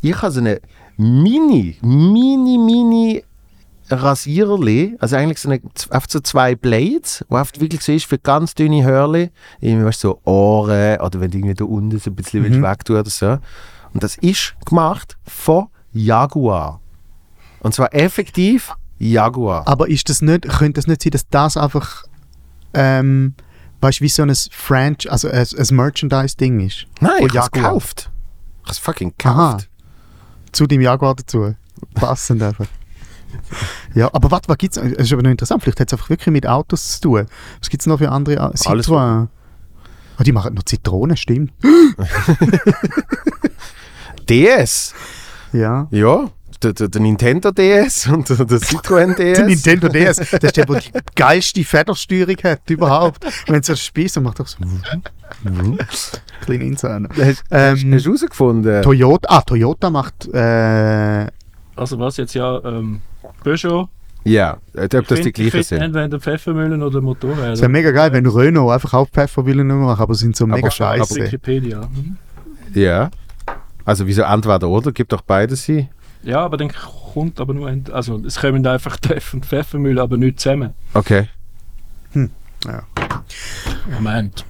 [0.00, 0.60] Ich habe so eine
[0.96, 3.24] mini, mini, mini
[3.90, 8.18] Rasiererli, also eigentlich so, eine, einfach so zwei Blades, wo einfach wirklich so ist für
[8.18, 9.30] ganz dünne Hörli,
[9.60, 12.62] irgendwie weißt, du, so Ohren oder wenn du irgendwie da unten so ein bisschen Mhm.
[12.62, 13.38] willst oder so.
[13.92, 16.80] Und das ist gemacht von Jaguar.
[17.60, 19.66] Und zwar effektiv Jaguar.
[19.66, 22.04] Aber ist das nicht, könnte es nicht sein, dass das einfach,
[22.74, 23.34] ähm,
[23.80, 26.86] weißt du, wie so ein Franchise, also ein, ein Merchandise-Ding ist?
[27.00, 28.10] Nein, ich habe es gekauft.
[28.60, 29.46] Ich habe es fucking Aha.
[29.52, 29.68] gekauft.
[30.52, 31.54] Zu deinem Jaguar dazu.
[31.94, 32.66] Passend einfach.
[33.94, 34.76] Ja, aber warte, was gibt's?
[34.76, 35.62] Das ist aber noch interessant.
[35.62, 37.26] Vielleicht hat es einfach wirklich mit Autos zu tun.
[37.60, 38.40] Was gibt es noch für andere?
[38.42, 39.28] Au- Alles, Citroën.
[40.16, 41.52] Ah, die machen noch Zitronen, stimmt.
[44.28, 44.94] DS.
[45.52, 45.86] Ja.
[45.90, 46.30] Ja,
[46.62, 49.36] der, der, der Nintendo DS und der, der Citroën DS.
[49.38, 53.24] Der Nintendo DS, das ist der, der die geilste Federsteuerung hat überhaupt.
[53.46, 54.56] Wenn es so spielt, dann macht er so.
[56.40, 57.08] Kleine Insane.
[57.10, 58.82] Hast, Ähm, hast, hast du herausgefunden?
[58.82, 61.26] Toyota, ah, Toyota macht äh,
[61.76, 63.00] Also was jetzt ja, ähm,
[63.44, 63.88] Peugeot.
[64.26, 65.82] Ja, äh, ob das die Ich gleichen find sind.
[65.82, 67.58] Entweder Pfeffermühlen oder es Motorräder.
[67.58, 69.08] wäre mega geil, wenn Renault einfach auch
[69.76, 71.16] mehr macht, aber sind so mega Aber- scheiße.
[71.26, 71.82] Wikipedia.
[71.82, 72.16] Mhm.
[72.72, 73.10] Ja.
[73.84, 74.92] Also wieso entweder oder?
[74.92, 75.88] Gibt doch beides sie.
[76.22, 76.70] Ja, aber dann
[77.12, 80.70] kommt aber nur ein, also es kommen einfach Pfeff und Pfeffermühle, aber nicht zusammen.
[80.94, 81.28] Okay.
[83.90, 84.44] Moment.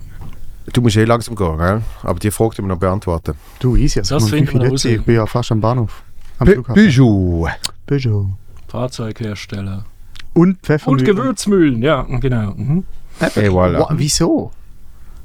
[0.73, 1.83] Du musst eh langsam gehen, gell?
[2.05, 3.35] Aber die Frage müssen wir noch beantworten.
[3.59, 3.99] Du, easy.
[3.99, 4.85] Also Das das noch raus.
[4.85, 6.03] Ich bin ja fast am Bahnhof.
[6.39, 6.83] Am Pe- Flughafen.
[6.87, 7.49] Peugeot.
[7.87, 8.31] Peugeot.
[8.75, 9.85] Fahrzeughersteller.
[10.33, 11.05] Und Und Pfeffermühlen.
[11.07, 12.55] Gewürzmühlen, ja, genau.
[12.57, 12.85] Mhm.
[13.21, 13.79] Eh, voilà.
[13.79, 14.51] Wow, wieso?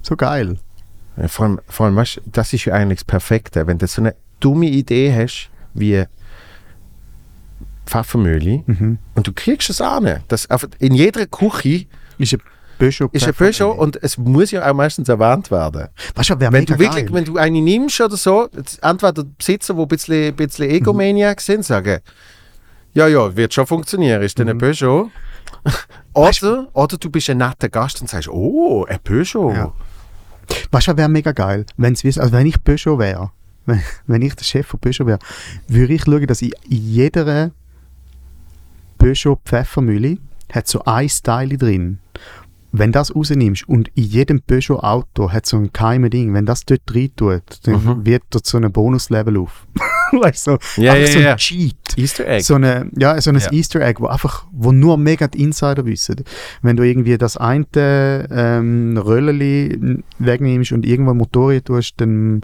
[0.03, 0.59] So geil.
[1.17, 3.65] Ja, Vor allem, vor allem weißt, du, das ist ja eigentlich das Perfekte.
[3.65, 6.05] Wenn du so eine dumme Idee hast, wie
[7.87, 8.99] Pfeffermühle, Mhm.
[9.15, 10.19] und du kriegst es an.
[10.27, 10.47] Das
[10.77, 11.87] in jeder Küche
[12.19, 12.41] Ist ein
[12.77, 13.09] Peugeot.
[13.13, 15.87] ist ein Peugeot und es muss ja auch meistens erwähnt werden.
[16.13, 17.13] Weißt du, wer Wenn mega du wirklich, geil.
[17.15, 21.65] wenn du eine nimmst oder so, jetzt entweder Besitzer, die ein bisschen, bisschen Egomaniac sind,
[21.65, 21.99] sagen,
[22.99, 25.09] ja, ja, wird schon funktionieren, ist dann ein Peugeot.
[26.13, 29.53] oder, oder du bist ein netter Gast und sagst, oh, ein Peugeot.
[29.53, 29.73] Ja.
[30.71, 33.31] Weißt du, wäre mega geil, wenn's wiss- also wenn ich Peugeot wäre,
[33.65, 35.19] wenn, wenn ich der Chef von Peugeot wäre,
[35.67, 37.51] würde ich schauen, dass in jeder
[38.97, 40.17] Peugeot Pfeffermühle
[40.51, 41.99] hat so ein Style drin.
[42.71, 46.65] Wenn das rausnimmst und in jedem Peugeot Auto hat so ein geheimes Ding, wenn das
[46.65, 48.05] dort rein tut, dann Mhm.
[48.05, 49.65] wird dort so ein Bonuslevel auf.
[50.11, 51.35] weißt du, so, einfach ja, so ein ja.
[51.35, 51.75] Cheat.
[51.97, 52.43] Easter Egg.
[52.43, 53.51] So eine, ja, so ein Ja.
[53.51, 56.23] Easter Egg, wo einfach, wo nur mega die Insider wissen.
[56.61, 62.41] Wenn du irgendwie das eine ähm, Rölleli wegnimmst und irgendwo Motorrad tust, dann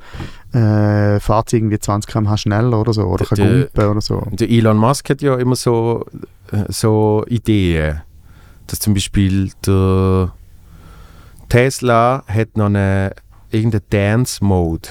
[0.53, 4.23] äh, fährt es irgendwie 20 km/h schneller oder so, oder kann Der- gumpen oder so.
[4.31, 6.05] Der Elon Musk hat ja immer so,
[6.51, 8.01] äh, so Ideen.
[8.67, 10.31] Dass zum Beispiel der
[11.49, 13.13] Tesla hat noch eine
[13.51, 14.89] irgendeinen Dance-Mode.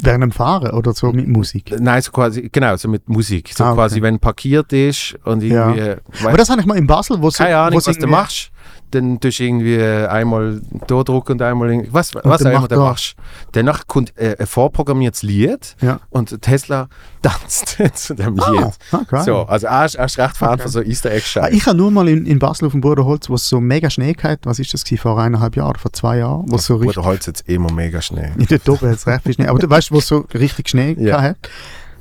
[0.00, 1.74] Während dem Fahren oder so mit Musik.
[1.80, 3.50] Nein, so quasi, genau, so mit Musik.
[3.52, 3.76] So Ah, okay.
[3.76, 5.74] quasi, wenn parkiert ist und Ja.
[5.74, 6.24] irgendwie.
[6.24, 8.50] Aber das habe ich mal in Basel, wo keine Ahnung, wo was du irgendwie- machst.
[8.90, 12.76] Dann tust du irgendwie einmal da drücken und einmal was, was dann auch immer du
[12.76, 13.14] machst.
[13.52, 16.00] Danach kommt äh, ein vorprogrammiertes Lied Ja.
[16.10, 16.88] und Tesla
[17.22, 18.72] tanzt zu dem Ah, Lied.
[18.92, 19.22] ah, geil.
[19.24, 21.66] So, also er ist, er ist recht Fan von so Easter egg Ah, scheiß Ich
[21.66, 24.46] habe nur mal in, in Basel auf dem Bruderholz, wo es so mega Schnee gehabt
[24.46, 27.06] was ist das gewesen, vor eineinhalb Jahren, vor zwei Jahren, wo es so richtig, Oder
[27.06, 28.30] Holz jetzt immer mega Schnee.
[28.36, 30.96] nicht dort oben hat's recht viel Schnee, aber du weißt, wo es so richtig Schnee
[30.98, 31.08] Ja.
[31.16, 31.22] ja.
[31.22, 31.36] hat,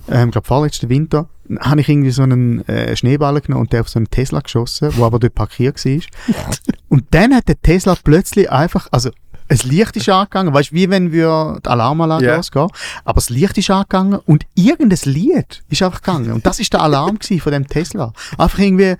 [0.09, 1.27] ähm, glaube vorletzten Winter,
[1.59, 4.91] habe ich irgendwie so einen äh, Schneeball genommen und der auf so einen Tesla geschossen,
[4.95, 6.01] wo aber dort parkiert war.
[6.89, 9.09] und dann hat der Tesla plötzlich einfach, also
[9.49, 12.35] das Licht ist angegangen, weißt du, wie wenn wir die Alarmanlage Ja.
[12.35, 12.67] losgehen,
[13.05, 16.81] aber das Licht ist angegangen und irgendein Lied ist einfach gegangen und das ist der
[16.81, 18.11] Alarm von dem Tesla.
[18.37, 18.95] Einfach irgendwie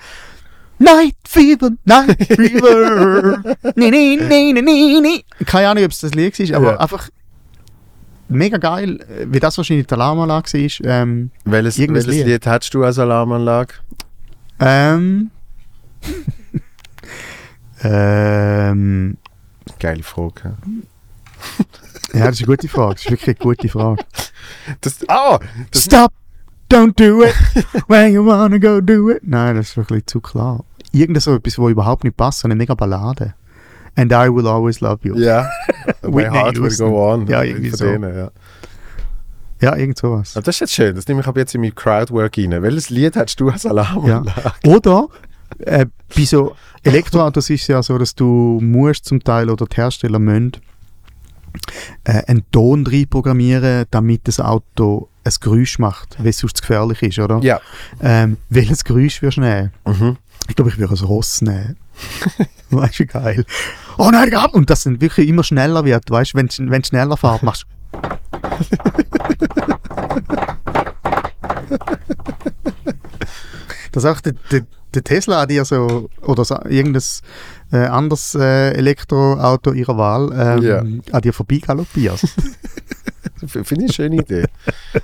[0.80, 3.42] Night Fever, Night Fever.
[3.76, 5.24] nee, nee, nee, nee, nee, nee.
[5.46, 6.80] Keine Ahnung, ob es das Lied war, aber Ja.
[6.80, 7.10] einfach
[8.30, 10.86] mega geil, äh, wie das wahrscheinlich die Alarmanlage war.
[11.02, 12.26] Ähm, Welches, welches Lied.
[12.26, 13.74] Lied hast du als Alarmanlage?
[14.60, 15.32] ähm,
[17.84, 19.18] ähm,
[19.80, 20.58] Geile Frage.
[22.14, 22.94] ja, das ist eine gute Frage.
[22.96, 24.04] Das ist wirklich eine gute Frage.
[24.82, 25.40] Das, ah,
[25.72, 26.12] das, Stop!
[26.70, 27.34] Don't do it!
[27.88, 29.22] When you wanna go do it!
[29.24, 30.66] Nein, das ist wirklich zu klar.
[30.92, 33.34] Irgend so etwas, wo überhaupt nicht passt, so eine mega Ballade.
[33.96, 35.16] And I will always love you.
[35.18, 35.50] ja.
[35.70, 35.77] My
[36.14, 37.28] Whitney heart will go on.
[37.28, 37.86] Ja, irgendwie so.
[37.86, 38.32] denen, ja.
[39.60, 40.34] Ja, irgend sowas.
[40.36, 42.62] Ah, das ist jetzt schön, das nehme ich ab jetzt in mein Crowdwork rein.
[42.62, 44.32] Welches Lied hast du als Alarmanlage?
[44.66, 45.08] Oder
[45.60, 49.76] äh, bei so Elektroautos ist es ja so, dass du musst zum Teil oder die
[49.76, 50.54] Hersteller müssen
[52.04, 57.20] äh, einen Ton reinprogrammieren, damit das Auto ein Geräusch macht, weil es sonst gefährlich ist,
[57.20, 57.40] oder?
[57.42, 57.60] Ja.
[58.02, 59.72] Ähm, welches Geräusch wirst du nehmen?
[59.86, 60.18] Mhm.
[60.48, 61.78] Ich glaube, ich würde ein Ross nehmen.
[62.70, 63.46] weißt du, wie geil.
[63.98, 66.48] Oh nein, gab Und das dann wirklich immer schneller wird, weißt du, wenn
[66.82, 67.68] es schneller fährt, machst du.
[73.92, 77.02] Das auch der, der, der Tesla hat dir so, oder so, irgendein
[77.72, 80.80] äh, anderes äh, Elektroauto ihrer Wahl ähm, Ja.
[81.16, 82.20] an dir vorbeigaloppiert.
[83.48, 84.46] Finde ich eine schöne Idee.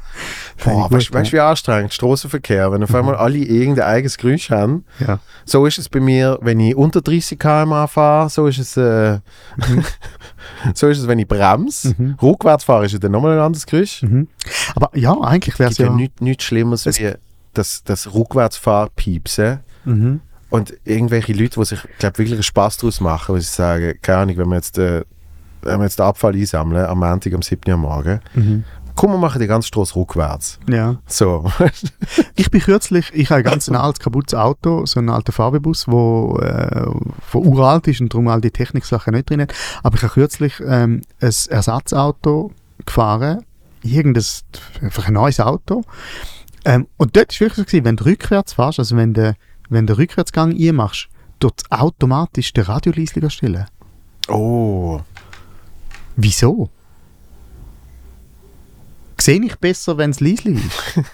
[0.64, 4.86] Boah, weißt du, wie anstrengend Straßenverkehr, wenn auf einmal alle irgendein eigenes Geräusch haben.
[5.00, 5.20] ja.
[5.46, 9.20] So ist es bei mir, wenn ich unter 30 km fahre, so ist es, äh,
[10.74, 11.94] so ist es, wenn ich bremse.
[11.98, 12.16] Mhm.
[12.22, 14.04] Rückwärts fahre ist ja dann nochmal ein anderes Geräusch.
[14.04, 14.28] Mhm.
[14.76, 17.12] Aber ja, eigentlich wäre Es ja, nichts, nichts Schlimmeres Es- wie
[17.54, 19.60] das, das Rückwärtsfahrpiepsen.
[19.86, 20.22] Mhm.
[20.50, 24.38] Und irgendwelche Leute, die sich, glaube wirklich Spass daraus machen, weil sie sagen, keine Ahnung,
[24.38, 25.04] wenn wir jetzt, äh,
[25.66, 27.72] wenn wir jetzt den Abfall einsammeln, am Montag, am 7.
[27.72, 28.64] Uhr morgen, Mhm.
[28.96, 30.60] komm, wir machen die ganze Straße rückwärts.
[30.70, 30.98] Ja.
[31.08, 31.52] So.
[32.36, 35.88] Ich bin kürzlich, ich habe ein ganz ein altes kaputtes Auto, so einen alten VW-Bus,
[35.88, 36.86] wo äh,
[37.28, 39.54] von uralt ist und darum all die Techniksachen nicht drin hat.
[39.84, 42.52] Aber ich habe kürzlich ähm, ein Ersatzauto
[42.86, 43.44] gefahren,
[43.84, 44.24] irgendein,
[44.82, 45.84] einfach ein neues Auto.
[46.66, 49.36] Ähm, und dort war wirklich so, wenn du rückwärts fährst, also wenn du
[49.70, 51.08] wenn den Rückwärtsgang einmachst,
[51.40, 53.66] tut automatisch der Radioleisliger stellen.
[54.28, 55.00] oh.
[56.16, 56.70] Wieso?
[59.20, 61.06] Sehe ich besser, wenn es leislich ist?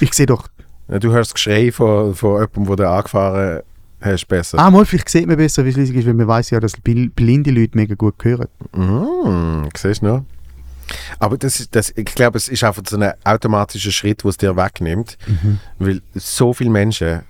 [0.00, 0.48] ich sehe doch
[0.88, 3.62] Ja, Du hörst das Geschrei von, von jemandem, der angefahren
[4.00, 4.58] hast, besser.
[4.58, 6.72] Ah, mal, vielleicht sieht man besser, wie es leisig ist, weil man weiß ja, dass
[6.80, 8.48] blinde Leute mega gut hören.
[8.72, 10.24] Mm, siehst du noch?
[11.18, 14.36] Aber das, ist- das, ich glaube, es ist einfach so ein automatischer Schritt, der es
[14.36, 15.18] dir wegnimmt.
[15.78, 17.22] Weil so viele Menschen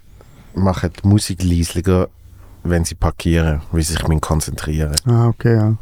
[0.54, 2.08] machen die Musik leislicher,
[2.64, 5.76] wenn sie parkieren, weil sie sich konzentrieren Ah, okay, ja.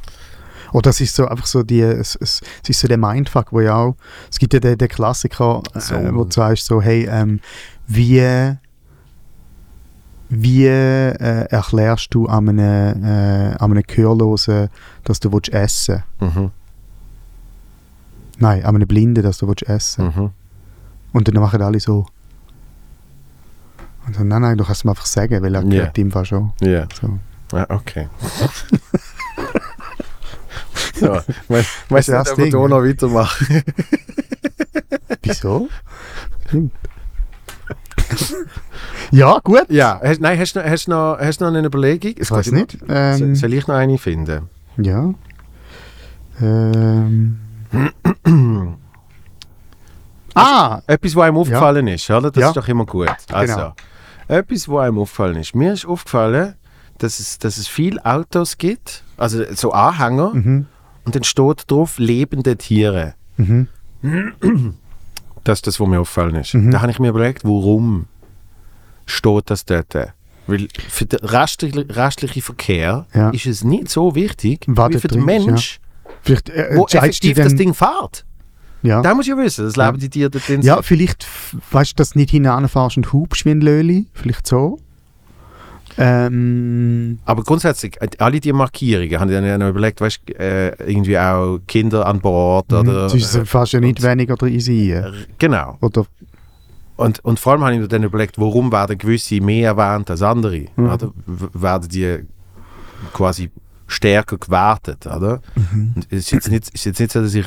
[0.75, 3.61] Oder es ist so einfach so die, es, es, es ist so der Mindfuck, wo
[3.61, 3.95] ja auch,
[4.29, 5.95] es gibt ja den, den Klassiker, So.
[5.95, 7.39] äh, wo du sagst so, hey, ähm,
[7.87, 8.21] wie,
[10.31, 14.69] wie äh, erklärst du an einem, äh, an einem Gehörlosen,
[15.05, 16.51] dass du willst essen Mhm.
[18.39, 20.31] Nein, an einem Blinden, dass du willst essen Mhm.
[21.13, 22.05] Und dann machen alle so.
[24.09, 26.31] Und so, nein, nein, du kannst es mir einfach sagen, weil er gehört ihm fast
[26.31, 26.53] schon.
[26.61, 27.21] Ja, So.
[27.53, 28.09] ja okay.
[30.95, 31.21] so,
[32.37, 32.69] Ding, da ja.
[32.69, 33.63] noch weitermachen?
[35.23, 35.69] Wieso?
[36.49, 36.73] Stimmt.
[39.11, 39.65] ja, gut.
[39.71, 42.15] ja, hast, nein, hast du noch, hast noch, hast noch eine Überlegung?
[42.19, 42.75] Es weiß nicht.
[42.83, 44.49] immer- Ähm, Soll ich noch eine finden?
[44.77, 45.13] ja.
[46.41, 47.39] Ähm.
[50.35, 50.81] ah!
[50.87, 52.31] Etwas, was einem aufgefallen ist, oder?
[52.31, 52.49] Das Ja.
[52.49, 53.09] ist doch immer gut.
[53.33, 53.75] Also, Genau.
[54.29, 55.55] etwas, was einem aufgefallen ist.
[55.55, 56.55] Mir ist aufgefallen,
[57.05, 60.67] dass es, dass es viele Autos gibt, also so Anhänger, Mhm.
[61.05, 63.15] und dann steht drauf lebende Tiere.
[63.37, 63.69] Mhm.
[65.45, 66.55] Das ist das, was mir aufgefallen ist.
[66.55, 66.71] Mhm.
[66.71, 68.07] Da habe ich mir überlegt, warum
[69.07, 69.95] steht das dort?
[70.47, 73.31] Weil für den restlichen, restlichen Verkehr Ja.
[73.31, 75.81] ist es nicht so wichtig, Was wie für den Mensch,
[76.23, 78.25] Vielleicht äh, wo effektiv das Ding fährt.
[78.83, 79.01] Ja.
[79.03, 79.87] Da muss ich ja wissen, das Ja.
[79.87, 80.61] leben die Tiere dort drin.
[80.63, 81.27] ja, vielleicht
[81.71, 84.07] weißt du, dass du nicht hinanfährst und hubst wie ein Löli.
[84.13, 84.79] Vielleicht so.
[85.97, 91.19] Ähm, Aber grundsätzlich, äh, alle die Markierungen, haben die dann überlegt, weißt du, äh, irgendwie
[91.19, 93.03] auch Kinder an Bord oder.
[93.05, 94.93] das ist äh, fast ja nicht weniger oder easy.
[94.93, 95.79] äh, genau.
[95.81, 96.07] Oder,
[96.97, 100.23] Und, und vor allem habe ich mir dann überlegt, warum werden gewisse mehr erwähnt als
[100.23, 100.67] andere?
[100.77, 100.87] Mhm.
[100.91, 101.13] Oder?
[101.27, 102.19] Werden die
[103.13, 103.51] quasi
[103.87, 105.41] stärker gewertet, oder?
[105.55, 105.95] Mhm.
[106.11, 107.47] Ist jetzt nicht, ist jetzt nicht so, dass ich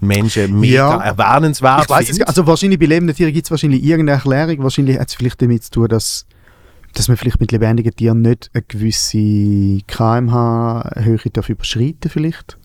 [0.00, 1.00] Menschen mega Ja.
[1.02, 4.62] erwähnenswert ich weiß Also wahrscheinlich bei lebenden Tieren gibt es wahrscheinlich irgendeine Erklärung.
[4.62, 6.26] Wahrscheinlich hat es vielleicht damit zu tun, dass,
[6.94, 11.18] dass man vielleicht mit lebendigen Tieren nicht eine gewisse kmh-Höhe
[11.48, 12.56] überschreiten vielleicht.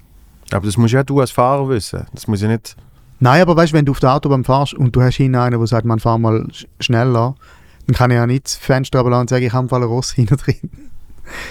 [0.52, 2.06] Aber das musst ja du als Fahrer wissen.
[2.14, 2.76] Das muss ja nicht...
[3.20, 5.68] Nein, aber weißt wenn du auf der Autobahn fahrst und du hast hinten einen, der
[5.68, 7.36] sagt, man fahr mal sch- schneller,
[7.88, 9.88] dann kann ich ja nicht das Fenster runterlassen und sagen, ich habe im Fall ein
[9.88, 10.70] Ross hinten drin.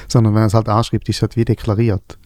[0.08, 2.18] Sondern wenn er es halt anschreibt, ist es halt wie deklariert.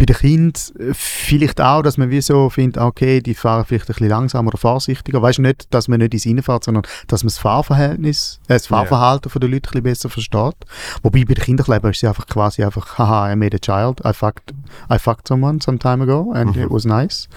[0.00, 3.84] Bei den Kindern äh, vielleicht auch, dass man wie so findet, okay, die fahren vielleicht
[3.84, 5.20] ein bisschen langsamer oder vorsichtiger.
[5.20, 8.68] Weißt du nicht, dass man nicht ins Reinfährt, sondern dass man das Fahrverhältnis, äh, das.
[8.68, 10.56] Fahrverhalten von den Leuten ein bisschen besser versteht.
[11.02, 14.14] Wobei bei den Kinderleben ist es einfach quasi einfach, haha, I made a child, I
[14.14, 14.54] fucked,
[14.90, 16.62] I fucked someone some time ago and Mhm.
[16.62, 17.28] it was nice.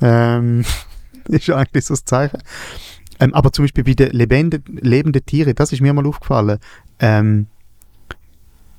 [0.00, 0.64] Ähm,
[1.28, 2.42] ist eigentlich so das Zeichen.
[3.20, 6.58] Ähm, aber zum Beispiel bei den lebenden, lebenden Tieren, das ist mir mal aufgefallen,
[6.98, 7.46] ähm,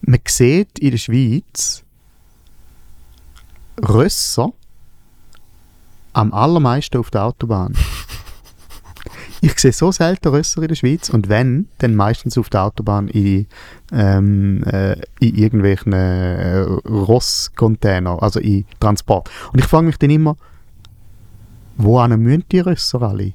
[0.02, 1.86] man sieht in der Schweiz
[3.82, 4.54] Rösser
[6.14, 7.76] am allermeisten auf der Autobahn.
[9.44, 13.08] Ich sehe so selten Rösser in der Schweiz und wenn, dann meistens auf der Autobahn
[13.08, 13.48] in,
[13.92, 19.32] ähm, äh, in irgendwelchen äh, Rosscontainer, also in Transport.
[19.52, 20.38] Und ich frage mich dann immer,
[21.76, 23.34] wo müssen die Rösser alle?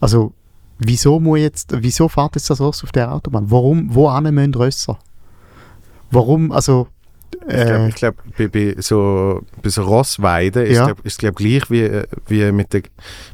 [0.00, 0.32] Also,
[0.78, 3.50] wieso muss jetzt, wieso fährt jetzt das Ross auf der Autobahn?
[3.50, 4.96] Warum, wo müssen Rösser?
[6.12, 6.86] Warum, also,
[7.40, 11.68] Ich glaube, äh, ich glaub, bei, bei so, bei so Rossweiden ist es glaub, gleich
[11.70, 12.82] wie, wie mit der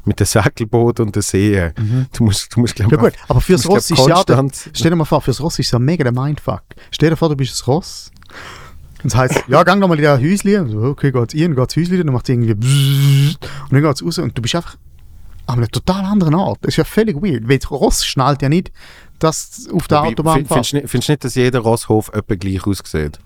[0.05, 1.71] mit der Säckelboot und der See.
[2.13, 4.95] Du musst, du musst glaub, ja gut, aber fürs Ross ist ja, der- stell dir
[4.95, 6.63] mal vor, fürs Ross ist es ja mega der Mindfuck.
[6.91, 8.11] Stell dir vor, du bist ein Ross.
[9.03, 10.69] Und das heisst, ja, gang doch mal in das Häuschen.
[10.69, 13.37] So, okay, geht's rein, geht's ins Häuschen, dann macht es irgendwie und
[13.71, 14.75] dann geht's raus und du bist einfach
[15.45, 16.59] an einem total anderen Ort.
[16.61, 18.71] Das ist ja völlig weird, weil das Ross schnallt ja nicht,
[19.19, 20.67] dass auf der Wobei, Autobahn fährt.
[20.67, 23.19] Findest du nicht, dass jeder Rosshof etwa gleich aussieht?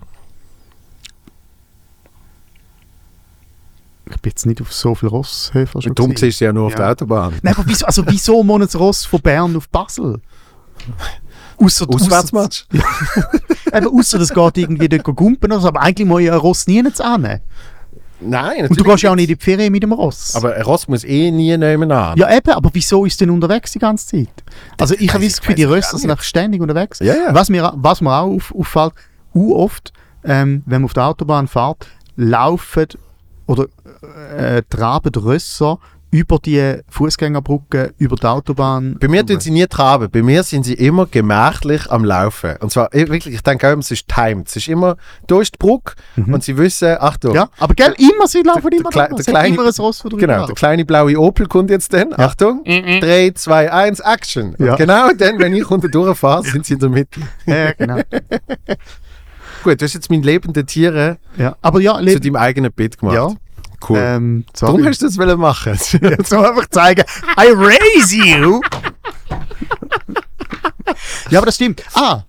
[4.24, 6.78] Bin jetzt nicht auf so viele Rosshöfe schon Darum siehst du ja nur auf Ja.
[6.78, 7.34] der Autobahn.
[7.42, 10.20] Nein, aber wieso, also wieso muss ein Ross von Bern auf Basel?
[11.56, 12.66] Ausser, Auswärtsmatch?
[13.72, 16.66] Eben, ausser das geht irgendwie dort gumpen oder so, aber eigentlich muss ja ein Ross
[16.66, 17.40] nie an.
[18.20, 20.34] Nein, Und du gehst ja auch nicht in die Ferien mit dem Ross.
[20.34, 22.16] Aber ein Ross muss eh nie nehmen an.
[22.16, 24.28] ja, eben, aber wieso ist denn unterwegs die ganze Zeit?
[24.80, 26.98] Also ich habe das Gefühl, die Rösser sind einfach ständig unterwegs.
[27.00, 27.34] Ja, ja.
[27.34, 28.94] Was mir, was mir auch auf, auffällt,
[29.34, 29.92] u oft,
[30.24, 31.86] ähm, wenn man auf der Autobahn fährt,
[32.16, 32.86] laufen
[33.46, 33.66] oder
[34.36, 35.78] äh, traben Rösser
[36.10, 38.96] über die Fußgängerbrücke, über die Autobahn.
[39.00, 40.08] Bei mir tun sie nie traben.
[40.12, 42.54] Bei mir sind sie immer gemächlich am Laufen.
[42.60, 44.46] Und zwar wirklich, ich denke auch, es ist timed.
[44.46, 44.96] Es ist immer,
[45.26, 47.36] da ist die Brücke und sie wissen, Achtung, Mhm.
[47.38, 50.00] Ja, aber gell, immer, sie laufen der immer der Es hat kleine- immer ein Ross,
[50.02, 52.12] von drüber Genau, der kleine blaue Opel kommt jetzt dann.
[52.16, 54.54] Achtung, 3, 2, 1, Action.
[54.60, 54.76] Ja.
[54.76, 57.20] Genau dann, wenn ich unten durchfahre, sind sie in der Mitte.
[57.44, 57.98] Ja, genau.
[59.64, 61.56] Gut, du hast jetzt meine lebenden Tiere ja.
[61.62, 63.16] Aber ja, zu deinem eigenen Bit gemacht.
[63.16, 63.28] ja.
[63.86, 63.98] Cool.
[64.00, 65.72] Ähm, Warum hast du das wollen machen?
[66.00, 67.02] Jetzt mal einfach zeigen,
[67.38, 68.62] I raise you!
[71.30, 71.82] ja, aber das stimmt.
[71.94, 72.22] Ah!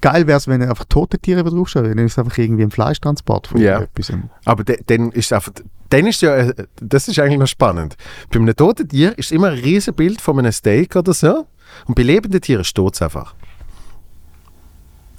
[0.00, 1.84] Geil wäre es, wenn er einfach tote Tiere draufschaut.
[1.86, 3.80] Dann ist es einfach irgendwie ein Fleischtransport von Ja.
[3.80, 4.12] etwas.
[4.44, 5.52] Aber de, dann ist es einfach,
[5.90, 7.96] dann ist ja, äh, das ist eigentlich noch spannend.
[8.30, 11.46] Bei einem toten Tier ist immer ein riesen Bild von einem Steak oder so.
[11.86, 13.34] Und bei lebenden Tieren steht es einfach.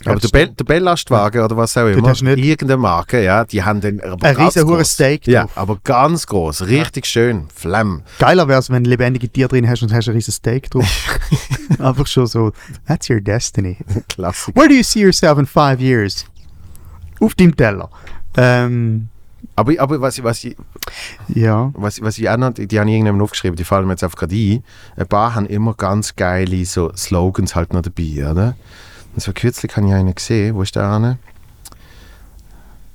[0.05, 3.81] Ja, aber der, Bell, der Belllastwagen oder was auch immer, irgendeine Marke, ja, die haben
[3.81, 4.85] dann aber Ein riesen.
[4.85, 5.57] Steak Ja, drauf.
[5.57, 8.03] aber ganz groß, richtig schön, Flamm.
[8.19, 10.85] Geiler wäre es, wenn du lebendige Tiere drin hast und hast ein riesen Steak drauf.
[11.79, 12.51] einfach schon so,
[12.87, 13.77] that's your destiny.
[14.07, 14.55] Klassik.
[14.55, 16.25] Where do you see yourself in five years?
[17.19, 17.89] Auf deinem Teller.
[18.37, 19.09] Ähm,
[19.55, 20.55] Aber, aber was, ich- was, ich,
[21.27, 21.71] ja.
[21.75, 24.35] was, was ich auch noch, die haben irgendjemand aufgeschrieben, die fallen mir jetzt einfach gerade
[24.35, 24.63] ein.
[24.95, 28.55] Ein paar haben immer ganz geile so Slogans halt noch dabei, oder?
[29.19, 31.17] Und so kürzlich habe ich einen gesehen, wo ist der eine?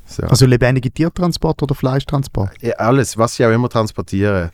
[0.07, 0.23] So.
[0.23, 2.51] Also lebendige Tiertransport oder Fleischtransport?
[2.63, 4.49] ja, alles, was sie auch immer transportieren.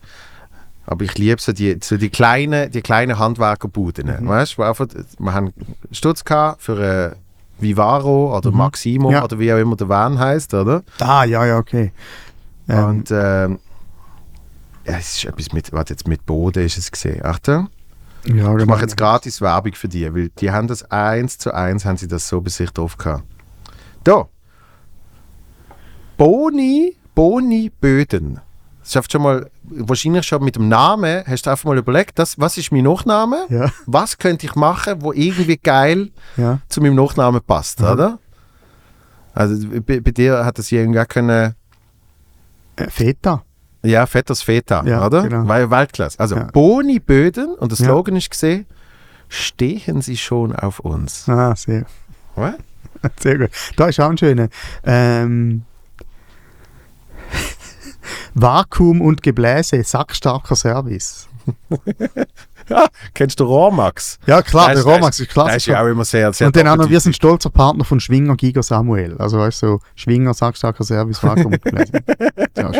[0.85, 4.09] Aber ich liebe so die, so die kleinen, die kleinen Handwerkerbuden.
[4.21, 4.27] Mhm.
[4.27, 4.89] Weißt du, wo einfach,
[5.21, 5.53] wir haben
[5.93, 6.25] Stutz
[6.59, 7.17] für ein
[7.61, 9.15] Vivaro oder Maximo Mhm.
[9.15, 9.23] Ja.
[9.23, 10.83] oder wie auch immer der Van heißt, oder?
[10.99, 11.93] Ah, ja, ja, okay.
[12.69, 13.61] Ähm, Und ähm,
[14.87, 17.25] ja, es ist etwas mit, warte jetzt mit Boden ist es gesehen.
[17.25, 17.69] Achtung.
[18.27, 21.85] Ja, Ich mache jetzt gratis Werbung für die, weil die haben das eins zu eins,
[21.85, 23.25] haben sie das so bei sich drauf gehabt.
[24.05, 24.29] Da.
[26.17, 28.41] Boni, Boni Böden.
[28.83, 32.39] Das schafft schon mal, wahrscheinlich schon mit dem Namen, hast du einfach mal überlegt, das,
[32.39, 33.47] was ist mein Nachname?
[33.49, 36.59] Ja, Was könnte ich machen, wo irgendwie geil ja.
[36.69, 37.87] zu meinem Nachnamen passt, Mhm.
[37.87, 38.19] oder?
[39.35, 41.55] Also bei, bei dir hat das irgendwie können,
[42.77, 43.45] Äh, Feta.
[43.83, 45.23] Ja, Vetters Feta, Ja, oder?
[45.23, 45.45] genau.
[45.47, 46.19] Ja Weltklasse.
[46.21, 46.45] Also Ja.
[46.53, 47.85] Boni Böden, und der Ja.
[47.87, 48.67] Slogan ist gesehen,
[49.29, 51.29] stehen Sie schon auf uns.
[51.29, 51.85] Ah, sehr,
[52.35, 52.55] What?
[53.21, 53.51] sehr gut.
[53.77, 54.49] Da ist auch ein schöner.
[54.85, 55.63] Ähm,
[58.35, 61.29] Vakuum und Gebläse, sackstarker Service.
[62.71, 64.19] Ja, kennst du Rohrmax?
[64.27, 65.85] Ja, klar, der Romax ist Das ist ja klasse.
[65.85, 68.63] auch immer sehr, sehr Und dann auch noch, wir sind stolzer Partner von Schwinger Giga
[68.63, 69.17] Samuel.
[69.19, 71.55] Also weißt du, so Schwinger, sackstarker Service, Vakuum.
[72.57, 72.73] Ja,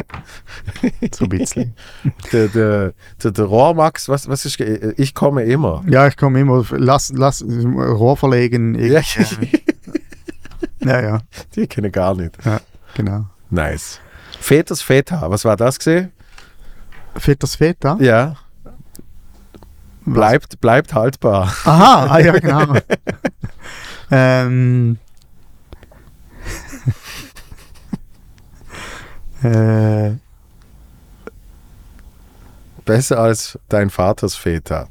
[1.13, 1.75] so ein bisschen.
[2.33, 5.83] der, der, der, der Rohrmax, was, was ist, ich komme immer.
[5.89, 8.75] Ja, ich komme immer, lass, lass Rohr verlegen.
[8.79, 9.63] Ja, irgendwie.
[10.85, 11.21] Ja, ja,
[11.55, 12.37] die kenne ich gar nicht.
[12.95, 13.27] genau.
[13.51, 14.01] Nice.
[14.41, 16.13] Veters Feta, was war das gesehen?
[17.17, 17.97] Fetters Feta?
[18.01, 18.37] Ja.
[20.05, 21.55] Bleibt, bleibt haltbar.
[21.65, 22.75] Aha, ah, ja, genau.
[24.11, 24.99] ähm.
[29.43, 30.13] äh,
[32.85, 34.89] Besser als dein Vaters Feta.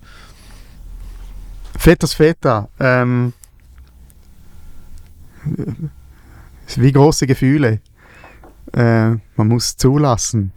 [1.77, 2.69] Fetters Feta.
[2.79, 3.33] Ähm,
[6.75, 7.81] wie große Gefühle.
[8.73, 10.53] Äh, man muss zulassen.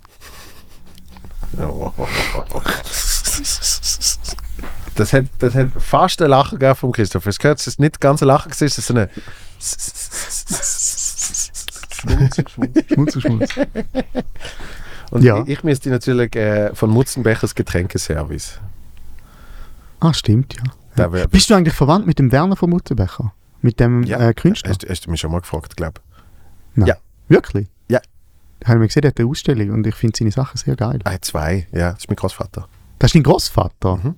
[4.95, 7.27] Das hat, das hat fast ein Lachen gegeben von Christoph.
[7.27, 9.09] Es gehört, es ist nicht ganz ein Lachen, es ist so eine.
[12.89, 13.51] Schmutz, Schmutz.
[15.11, 15.43] Und Ja.
[15.43, 18.59] ich, ich müsste natürlich äh, von Mutzenbechers Getränkeservice.
[20.01, 21.11] Ah, stimmt, ja.
[21.12, 23.33] Wär, Bist du eigentlich verwandt mit dem Werner von Mutterbecher?
[23.62, 24.19] Mit dem Ja.
[24.19, 24.71] äh, Künstler?
[24.71, 26.01] hast, hast du mich schon mal gefragt, glaube
[27.29, 27.69] Wirklich?
[27.89, 28.01] Ja.
[28.65, 30.99] Habe ich mir gesehen, der hat eine Ausstellung und ich finde seine Sachen sehr geil.
[31.01, 31.07] ich.
[31.07, 32.69] Ah, zwei, ja, das ist mein Großvater.
[32.99, 33.97] Das ist dein Großvater.
[33.97, 34.15] Mhm.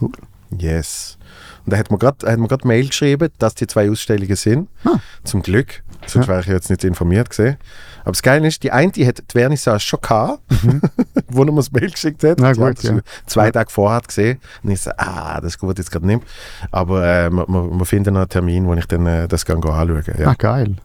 [0.00, 0.12] Cool.
[0.58, 1.16] Yes.
[1.64, 4.68] Und da hat mir gerade Mail geschrieben, dass die zwei Ausstellungen sind.
[4.84, 4.96] Ah.
[5.24, 5.82] Zum Glück.
[6.06, 7.56] Sonst wäre ich jetzt nicht informiert gesehen.
[8.02, 10.42] Aber das Geile ist, die eine die hat die Vernissage schon gehabt,
[11.28, 12.38] wo er mir das Mail geschickt hat.
[12.38, 12.44] Mhm.
[12.44, 12.98] Na gut, ja.
[13.26, 14.40] Zwei Tage vorher gesehen.
[14.62, 16.22] Und ich so, ah, das ist gut, jetzt gerade nicht.
[16.70, 19.62] Aber äh, wir, wir, wir finden noch einen Termin, wo ich dann äh, das gehen
[19.62, 20.28] anschauen ja.
[20.28, 20.76] Ah, geil.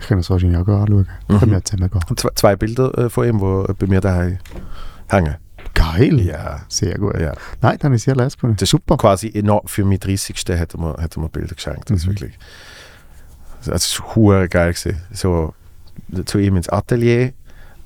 [0.00, 1.08] Ich kann das wahrscheinlich auch anschauen.
[1.28, 1.38] Mhm.
[1.38, 2.16] Können wir zusammen gehen.
[2.16, 4.38] Zwei, zwei Bilder äh, von ihm, die bei mir daheim
[5.08, 5.36] hängen.
[5.76, 6.20] Geil.
[6.20, 6.62] Ja.
[6.68, 7.18] Sehr gut.
[7.20, 7.32] ja.
[7.60, 8.56] Nein, dann ist sehr leise gefunden.
[8.58, 8.96] Das Super.
[8.96, 9.30] quasi
[9.66, 10.36] für meinen 30.
[10.58, 11.90] hat er mir, hat er mir Bilder geschenkt.
[11.90, 12.10] Das ist Mhm.
[12.10, 12.38] wirklich.
[13.58, 14.72] Also, es war geil.
[14.72, 14.96] Gewesen.
[15.12, 15.54] So
[16.24, 17.32] zu ihm ins Atelier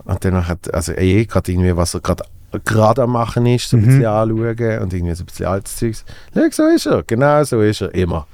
[0.04, 2.24] und dann hat, also eh gerade irgendwie, was er gerade
[2.64, 3.86] gerade am machen ist, so ein Mhm.
[3.86, 6.04] bisschen anschauen und irgendwie so ein bisschen altes Zeugs.
[6.34, 7.02] Schau, so ist er.
[7.04, 7.94] Genau so ist er.
[7.94, 8.26] Immer.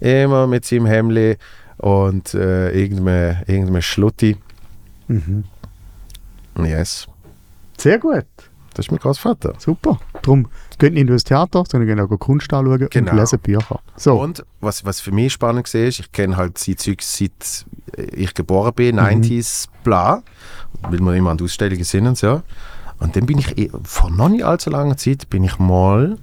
[0.00, 1.36] Immer mit seinem Hemli
[1.78, 4.36] und äh, irgendeinem, irgendeinem Schlutti.
[5.08, 5.44] Mhm.
[6.62, 7.06] Yes.
[7.78, 8.24] Sehr gut.
[8.76, 9.54] Das ist mein Großvater.
[9.58, 9.98] Super.
[10.22, 10.48] Darum
[10.78, 13.10] geht nicht nur ins Theater, sondern gehen auch Kunst anschauen Genau.
[13.12, 13.80] und lesen Bücher.
[13.96, 14.20] So.
[14.20, 17.64] Und was, was für mich spannend war, ist, ich kenne halt sein Zeug seit
[17.96, 19.02] ich geboren bin, Mhm.
[19.02, 20.22] 90s, bla,
[20.82, 22.42] weil wir immer an Ausstellungen sind und so.
[22.98, 26.18] Und dann bin ich, eh- vor noch nicht allzu langer Zeit, bin ich mal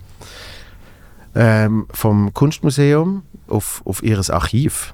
[1.35, 4.93] ähm, vom Kunstmuseum auf, auf ihres Archiv,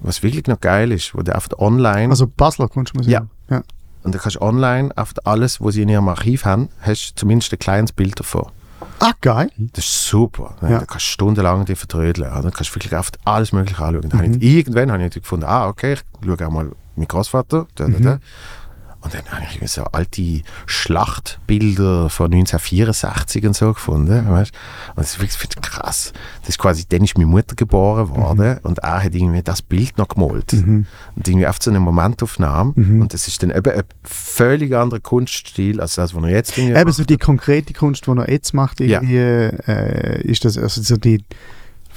[0.00, 3.28] was wirklich noch geil ist, wo du einfach online, Also Basler Kunstmuseum.
[3.48, 3.56] Ja.
[3.56, 3.62] ja.
[4.02, 7.52] Und du kannst online einfach alles, was sie in ihrem Archiv haben, hast du zumindest
[7.52, 8.46] ein kleines Bild davon.
[8.98, 9.50] Ah, geil.
[9.56, 10.56] Das ist super.
[10.60, 10.72] Ne?
[10.72, 10.78] Ja.
[10.80, 12.30] Da kannst du stundenlang die vertrödeln.
[12.30, 12.42] Oder?
[12.42, 14.08] Da kannst du wirklich oft alles Mögliche anschauen.
[14.10, 14.24] Dann Mhm.
[14.34, 17.66] habe ich, irgendwann habe ich gefunden, ah, okay, ich schaue auch mal meinen Großvater.
[17.74, 18.18] Da, da, Mhm.
[19.02, 24.28] Und dann habe ich so alte Schlachtbilder von 1964 und so gefunden.
[24.28, 24.52] Weißt?
[24.94, 26.12] Und das ist wirklich krass.
[26.40, 29.96] Das ist quasi, dann ist meine Mutter geboren worden und er hat irgendwie das Bild
[29.98, 30.52] noch gemalt.
[30.52, 30.86] Mhm.
[31.16, 32.72] Und irgendwie auf so eine Momentaufnahme.
[32.76, 33.02] Mhm.
[33.02, 36.92] Und das ist dann eben ein völlig anderer Kunststil als das, was er jetzt Eben
[36.92, 39.00] so die konkrete Kunst, die er jetzt macht, Ja.
[39.00, 41.24] irgendwie, äh, ist das also so die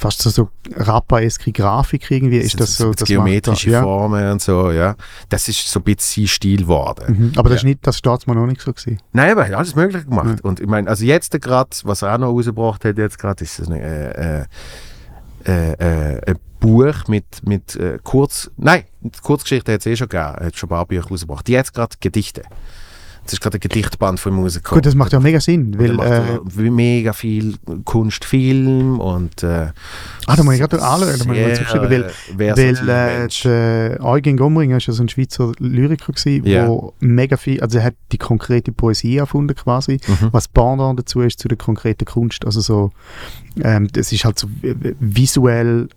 [0.04, 3.82] fast so, so Rappa-eske Grafik irgendwie, ist das so, das geometrische er, ja.
[3.84, 4.96] Formen und so, ja.
[5.30, 7.32] Das ist so ein bisschen sein Stil geworden.
[7.32, 7.32] Mhm.
[7.38, 7.62] Aber das Ja.
[7.62, 9.00] ist nicht, das steht mir noch nicht so gewesen.
[9.14, 10.42] Nein, aber er hat alles Mögliche gemacht.
[10.44, 13.60] Und ich meine, also jetzt gerade, was er auch noch rausgebracht hat, jetzt gerade, ist
[13.62, 14.46] ein, äh, äh,
[15.46, 18.52] äh, äh, ein Buch mit, mit äh, Kurz...
[18.58, 18.84] Nein,
[19.22, 20.36] Kurzgeschichte hat es eh schon gegeben.
[20.38, 21.48] Er hat schon ein paar Bücher rausgebracht.
[21.50, 22.44] Jetzt gerade Gedichte.
[23.26, 24.76] Das ist gerade ein Gedichtband von Musiker.
[24.76, 29.68] Gut, das macht ja mega Sinn, weil, äh, er mega viel Kunst, Film und äh,
[30.28, 34.04] ah, da muss ich gerade anschauen, da muss ich zuschauen, weil, äh, weil äh, der
[34.04, 36.68] Eugen Gomringer ist ja so ein Schweizer Lyriker gewesen, Ja.
[36.68, 40.30] wo mega viel, also er hat die konkrete Poesie erfunden quasi, Mhm.
[40.34, 42.92] was Pendant dazu ist zu der konkreten Kunst, also so,
[43.64, 44.48] ähm, das ist halt so
[45.00, 45.88] visuell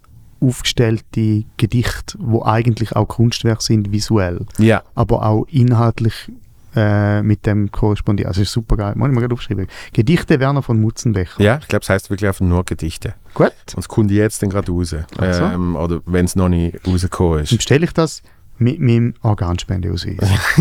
[0.41, 6.31] aufgestellte Gedichte, wo eigentlich auch Kunstwerke sind, visuell, Ja, aber auch inhaltlich
[6.77, 8.29] äh, mit dem korrespondiert.
[8.29, 8.93] Also ist super geil.
[8.97, 9.67] Muss ich mal gerade aufschreiben.
[9.93, 11.43] Gedichte Werner von Mutzenbecher.
[11.43, 13.15] Ja, ich glaube, es heißt wirklich einfach nur Gedichte.
[13.35, 13.53] Gut.
[13.75, 14.95] Und es kommt jetzt dann gerade raus.
[15.19, 15.45] Ach so.
[15.45, 17.57] Ähm, oder wenn es noch nicht rausgekommen Dann ist.
[17.57, 18.23] bestelle ich das
[18.59, 20.17] mit meinem Organspendeausweis.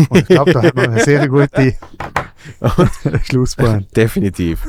[0.08, 1.74] Und ich glaube, da hat man eine sehr gute
[3.22, 3.86] Schlussplan.
[3.96, 4.66] Definitiv.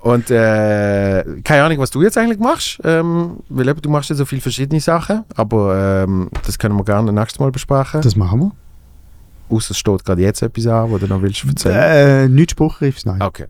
[0.00, 4.24] Und äh, keine Ahnung, was du jetzt eigentlich machst, ähm, weil du machst ja so
[4.24, 8.00] viele verschiedene Sachen, aber ähm, das können wir gerne nächstes Mal besprechen.
[8.00, 8.52] Das machen wir.
[9.52, 11.74] Außer es steht gerade jetzt etwas an, was du noch willst erzählen.
[11.76, 13.20] Äh, nichts Spruchgriffs, nein.
[13.20, 13.46] Okay.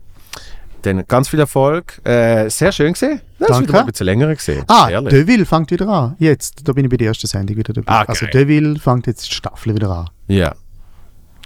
[0.81, 2.01] Dann ganz viel Erfolg.
[2.05, 3.21] Äh, sehr schön gesehen.
[3.39, 3.63] Das ist Danke.
[3.63, 4.63] wieder mal ein bisschen länger gesehen.
[4.67, 5.09] Ah, Ehrlich.
[5.13, 6.15] Deville fängt wieder an.
[6.19, 7.91] Jetzt, da bin ich bei der ersten Sendung wieder dabei.
[7.91, 8.25] Ah, also.
[8.25, 10.09] Deville fängt jetzt die Staffel wieder an.
[10.27, 10.53] Ja,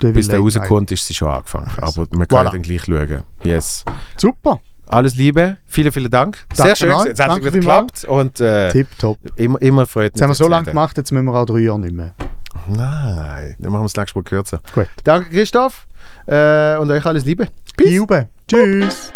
[0.02, 1.70] Deville bis der rauskommt, ist sie schon angefangen.
[1.78, 2.52] Aber wir können Voilà.
[2.52, 3.24] dann gleich schauen.
[3.44, 3.84] Yes.
[4.16, 6.46] Super, Alles Liebe, vielen, vielen Dank.
[6.54, 6.90] Sehr Danke schön.
[6.90, 6.94] mal.
[7.04, 7.08] gewesen.
[7.10, 8.06] Jetzt hat es wieder geklappt.
[8.06, 9.20] Und äh, tipptopp.
[9.36, 11.60] immer, immer freut Jetzt haben wir mich so lange gemacht, jetzt müssen wir auch drei
[11.60, 12.14] Jahre nicht mehr.
[12.68, 14.62] Nein, dann machen wir das nächste Mal kürzer.
[14.74, 14.88] Gut.
[15.04, 15.88] Danke, Christoph.
[16.26, 17.48] Äh, und euch alles Liebe.
[17.76, 17.88] Peace.
[17.90, 18.30] Liebe.
[18.48, 19.12] Tschüss.